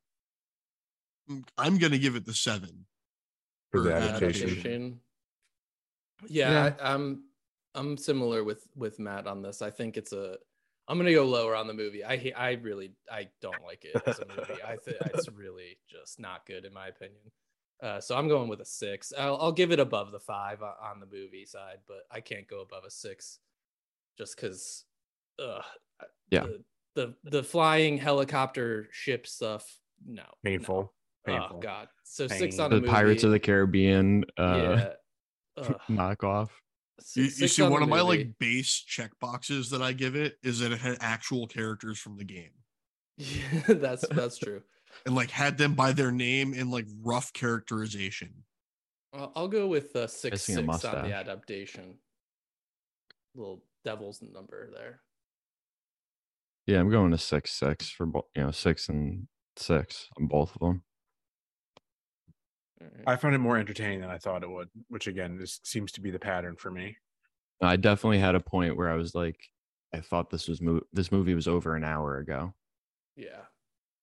mm, 1.30 1.44
I'm 1.58 1.78
going 1.78 1.92
to 1.92 1.98
give 1.98 2.16
it 2.16 2.24
the 2.24 2.34
7. 2.34 2.86
For 3.72 3.80
the 3.80 3.90
For 3.90 3.96
adaptation. 3.96 4.48
adaptation. 4.50 5.00
Yeah, 6.28 6.50
Yeah. 6.50 6.74
I, 6.80 6.94
I'm 6.94 7.24
I'm 7.74 7.96
similar 7.98 8.42
with 8.42 8.66
with 8.74 8.98
Matt 8.98 9.26
on 9.26 9.42
this. 9.42 9.60
I 9.60 9.70
think 9.70 9.96
it's 9.96 10.12
a 10.12 10.38
I'm 10.88 10.98
gonna 10.98 11.12
go 11.12 11.24
lower 11.24 11.56
on 11.56 11.66
the 11.66 11.74
movie. 11.74 12.04
I 12.04 12.32
I 12.36 12.52
really 12.52 12.92
I 13.10 13.28
don't 13.40 13.62
like 13.64 13.84
it 13.84 14.00
as 14.06 14.20
a 14.20 14.26
movie. 14.26 14.62
I 14.64 14.76
think 14.84 14.98
it's 15.06 15.28
really 15.28 15.78
just 15.88 16.20
not 16.20 16.46
good 16.46 16.64
in 16.64 16.72
my 16.72 16.88
opinion. 16.88 17.22
Uh, 17.82 18.00
so 18.00 18.16
I'm 18.16 18.28
going 18.28 18.48
with 18.48 18.60
a 18.60 18.64
six. 18.64 19.12
I'll, 19.18 19.36
I'll 19.36 19.52
give 19.52 19.70
it 19.70 19.80
above 19.80 20.10
the 20.10 20.20
five 20.20 20.62
on 20.62 20.98
the 20.98 21.06
movie 21.06 21.44
side, 21.44 21.78
but 21.86 22.04
I 22.10 22.20
can't 22.20 22.48
go 22.48 22.62
above 22.62 22.84
a 22.86 22.90
six, 22.90 23.38
just 24.16 24.36
because. 24.36 24.84
Uh, 25.38 25.60
Yeah. 26.30 26.44
The, 26.44 26.64
the 26.94 27.14
the 27.30 27.42
flying 27.42 27.98
helicopter 27.98 28.88
ship 28.90 29.26
stuff. 29.26 29.78
No. 30.06 30.22
no. 30.22 30.28
Painful. 30.44 30.92
Oh 31.28 31.58
God. 31.60 31.88
So 32.04 32.26
six 32.28 32.58
on 32.58 32.70
The 32.70 32.80
the, 32.80 32.86
Pirates 32.86 33.24
of 33.24 33.32
the 33.32 33.38
Caribbean 33.38 34.24
uh 34.38 34.56
yeah. 34.56 34.88
Ugh. 35.58 35.80
knockoff. 35.90 36.48
You, 36.98 37.04
Six- 37.04 37.16
you 37.16 37.30
six 37.48 37.52
see 37.56 37.62
one 37.62 37.72
the 37.72 37.82
of 37.82 37.88
my 37.88 38.02
movie. 38.02 38.18
like 38.24 38.38
base 38.38 38.72
check 38.86 39.10
boxes 39.20 39.70
that 39.70 39.82
I 39.82 39.92
give 39.92 40.16
it 40.16 40.36
is 40.42 40.60
that 40.60 40.72
it 40.72 40.78
had 40.78 40.96
actual 41.00 41.46
characters 41.46 41.98
from 41.98 42.16
the 42.16 42.24
game 42.24 42.50
Yeah, 43.18 43.42
that's 43.68 44.06
that's 44.08 44.38
true. 44.44 44.62
and 45.04 45.14
like 45.14 45.30
had 45.30 45.58
them 45.58 45.74
by 45.74 45.92
their 45.92 46.10
name 46.10 46.54
in 46.54 46.70
like 46.70 46.86
rough 47.02 47.32
characterization. 47.32 48.44
I'll, 49.12 49.32
I'll 49.36 49.48
go 49.48 49.66
with 49.66 49.94
uh, 49.94 50.06
six 50.06 50.42
six 50.42 50.58
on 50.58 50.64
the 51.08 51.14
adaptation. 51.14 51.98
Little 53.34 53.62
devil's 53.84 54.22
number 54.22 54.70
there. 54.74 55.00
Yeah, 56.66 56.80
I'm 56.80 56.90
going 56.90 57.10
to 57.12 57.18
six 57.18 57.52
six 57.52 57.88
for 57.90 58.06
both. 58.06 58.24
You 58.34 58.44
know, 58.44 58.50
six 58.50 58.88
and 58.88 59.28
six 59.56 60.08
on 60.18 60.26
both 60.26 60.54
of 60.54 60.60
them. 60.60 60.82
All 62.80 62.88
right. 62.94 63.04
I 63.06 63.16
found 63.16 63.34
it 63.34 63.38
more 63.38 63.56
entertaining 63.56 64.00
than 64.00 64.10
I 64.10 64.18
thought 64.18 64.42
it 64.42 64.50
would, 64.50 64.68
which 64.88 65.06
again, 65.06 65.38
this 65.38 65.60
seems 65.64 65.92
to 65.92 66.00
be 66.00 66.10
the 66.10 66.18
pattern 66.18 66.56
for 66.56 66.70
me. 66.70 66.96
I 67.62 67.76
definitely 67.76 68.18
had 68.18 68.34
a 68.34 68.40
point 68.40 68.76
where 68.76 68.90
I 68.90 68.96
was 68.96 69.14
like, 69.14 69.38
I 69.94 70.00
thought 70.00 70.28
this 70.30 70.46
was 70.46 70.60
mo- 70.60 70.82
this 70.92 71.10
movie 71.10 71.34
was 71.34 71.48
over 71.48 71.74
an 71.74 71.84
hour 71.84 72.18
ago. 72.18 72.54
yeah. 73.16 73.42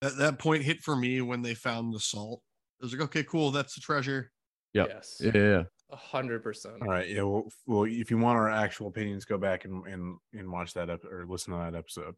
That 0.02 0.18
that 0.18 0.40
point 0.40 0.64
hit 0.64 0.82
for 0.82 0.96
me 0.98 1.22
when 1.22 1.44
they 1.44 1.54
found 1.54 1.94
the 1.94 2.00
salt. 2.00 2.42
I 2.82 2.86
was 2.86 2.92
like, 2.94 3.04
okay, 3.04 3.24
cool, 3.24 3.52
that's 3.52 3.76
the 3.76 3.80
treasure. 3.82 4.32
Yep. 4.74 4.88
Yes. 4.90 5.18
Yeah, 5.22 5.32
yeah, 5.34 5.42
yeah. 5.42 5.64
A 5.92 5.96
hundred 5.96 6.44
percent. 6.44 6.82
All 6.82 6.88
right. 6.90 7.08
Yeah. 7.08 7.22
Well, 7.22 7.48
well, 7.68 7.84
if 7.84 8.12
you 8.12 8.18
want 8.18 8.38
our 8.38 8.50
actual 8.50 8.88
opinions, 8.88 9.24
go 9.24 9.38
back 9.38 9.64
and 9.64 9.86
and, 9.88 10.18
and 10.34 10.52
watch 10.52 10.74
that 10.74 10.90
up 10.90 11.06
or 11.06 11.26
listen 11.26 11.54
to 11.54 11.60
that 11.60 11.78
episode. 11.78 12.16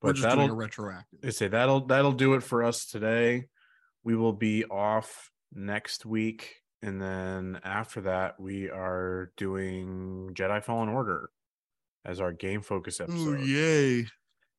We're 0.00 0.10
But 0.10 0.16
just 0.16 0.28
doing 0.28 0.38
a 0.38 0.42
that'll 0.42 0.56
retroactive. 0.56 1.18
I 1.24 1.30
say 1.30 1.48
that'll 1.48 1.86
that'll 1.86 2.12
do 2.12 2.34
it 2.34 2.42
for 2.42 2.62
us 2.62 2.86
today. 2.86 3.46
We 4.04 4.14
will 4.14 4.32
be 4.34 4.64
off 4.66 5.30
next 5.54 6.06
week, 6.06 6.62
and 6.82 7.00
then 7.00 7.60
after 7.64 8.00
that, 8.02 8.40
we 8.40 8.70
are 8.70 9.32
doing 9.36 10.30
Jedi 10.34 10.62
Fallen 10.62 10.88
Order 10.88 11.30
as 12.04 12.20
our 12.20 12.32
game 12.32 12.62
focus 12.62 13.00
Ooh, 13.00 13.04
episode. 13.04 13.40
yay. 13.40 14.06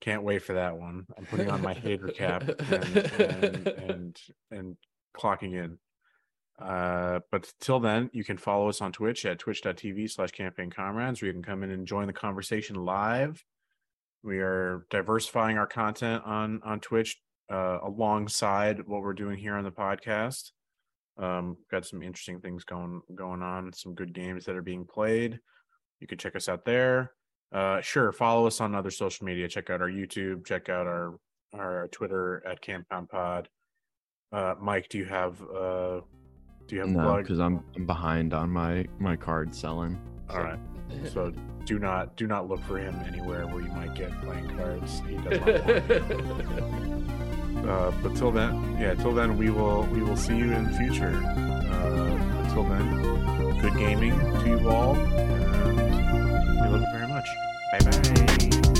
Can't 0.01 0.23
wait 0.23 0.43
for 0.43 0.53
that 0.53 0.77
one. 0.77 1.05
I'm 1.17 1.25
putting 1.25 1.49
on 1.49 1.61
my 1.61 1.73
hater 1.73 2.07
cap 2.07 2.43
and 2.47 2.97
and, 2.97 3.67
and 3.67 4.21
and 4.51 4.77
clocking 5.17 5.53
in. 5.53 5.77
Uh, 6.59 7.19
but 7.31 7.51
till 7.59 7.79
then, 7.79 8.09
you 8.13 8.23
can 8.23 8.37
follow 8.37 8.69
us 8.69 8.81
on 8.81 8.91
Twitch 8.91 9.25
at 9.25 9.39
twitch.tv 9.39 10.09
slash 10.11 10.31
campaign 10.31 10.69
comrades, 10.69 11.21
where 11.21 11.27
you 11.27 11.33
can 11.33 11.43
come 11.43 11.63
in 11.63 11.71
and 11.71 11.87
join 11.87 12.07
the 12.07 12.13
conversation 12.13 12.75
live. 12.75 13.43
We 14.23 14.39
are 14.39 14.85
diversifying 14.89 15.57
our 15.57 15.67
content 15.67 16.23
on 16.25 16.61
on 16.63 16.79
Twitch 16.79 17.19
uh, 17.49 17.79
alongside 17.81 18.87
what 18.87 19.01
we're 19.01 19.13
doing 19.13 19.37
here 19.37 19.55
on 19.55 19.63
the 19.63 19.71
podcast. 19.71 20.51
Um, 21.17 21.57
got 21.69 21.85
some 21.85 22.01
interesting 22.01 22.39
things 22.39 22.63
going 22.63 23.01
going 23.15 23.43
on, 23.43 23.71
some 23.73 23.93
good 23.93 24.13
games 24.13 24.45
that 24.45 24.55
are 24.55 24.63
being 24.63 24.85
played. 24.85 25.39
You 25.99 26.07
can 26.07 26.17
check 26.17 26.35
us 26.35 26.49
out 26.49 26.65
there. 26.65 27.11
Uh, 27.53 27.81
sure, 27.81 28.11
follow 28.11 28.47
us 28.47 28.59
on 28.59 28.73
other 28.73 28.89
social 28.89 29.25
media. 29.25 29.47
Check 29.47 29.69
out 29.69 29.81
our 29.81 29.89
YouTube. 29.89 30.45
Check 30.45 30.69
out 30.69 30.87
our 30.87 31.19
our 31.53 31.87
Twitter 31.89 32.43
at 32.47 32.61
CampComPod. 32.63 33.45
Uh, 34.31 34.55
Mike, 34.59 34.89
do 34.89 34.97
you 34.97 35.05
have 35.05 35.39
uh, 35.43 36.01
do 36.67 36.75
you 36.75 36.81
have 36.81 36.89
No, 36.89 37.17
because 37.17 37.39
I'm 37.39 37.63
I'm 37.75 37.85
behind 37.85 38.33
on 38.33 38.49
my 38.49 38.85
my 38.99 39.15
card 39.15 39.53
selling. 39.53 39.99
All 40.29 40.39
right. 40.39 40.59
So 41.11 41.31
do 41.65 41.79
not 41.79 42.17
do 42.17 42.27
not 42.27 42.49
look 42.49 42.63
for 42.63 42.77
him 42.77 42.95
anywhere 43.07 43.45
where 43.47 43.61
you 43.61 43.69
might 43.69 43.93
get 43.95 44.11
playing 44.21 44.49
cards. 44.57 45.01
He 45.07 45.17
does 45.17 45.39
not. 45.39 47.29
uh, 47.67 47.91
but 48.01 48.15
till 48.15 48.31
then, 48.31 48.77
yeah, 48.79 48.93
till 48.95 49.13
then 49.13 49.37
we 49.37 49.49
will 49.49 49.83
we 49.91 50.01
will 50.01 50.17
see 50.17 50.35
you 50.35 50.51
in 50.51 50.65
the 50.65 50.77
future. 50.77 51.15
Uh, 51.15 52.43
until 52.43 52.63
then, 52.63 53.59
good 53.61 53.75
gaming 53.77 54.17
to 54.41 54.47
you 54.47 54.69
all, 54.69 54.95
and 54.95 55.77
we 56.61 56.67
love 56.67 56.81
you 56.81 56.87
very 56.91 57.07
much. 57.07 57.27
Bye 57.71 57.79
bye. 57.79 58.72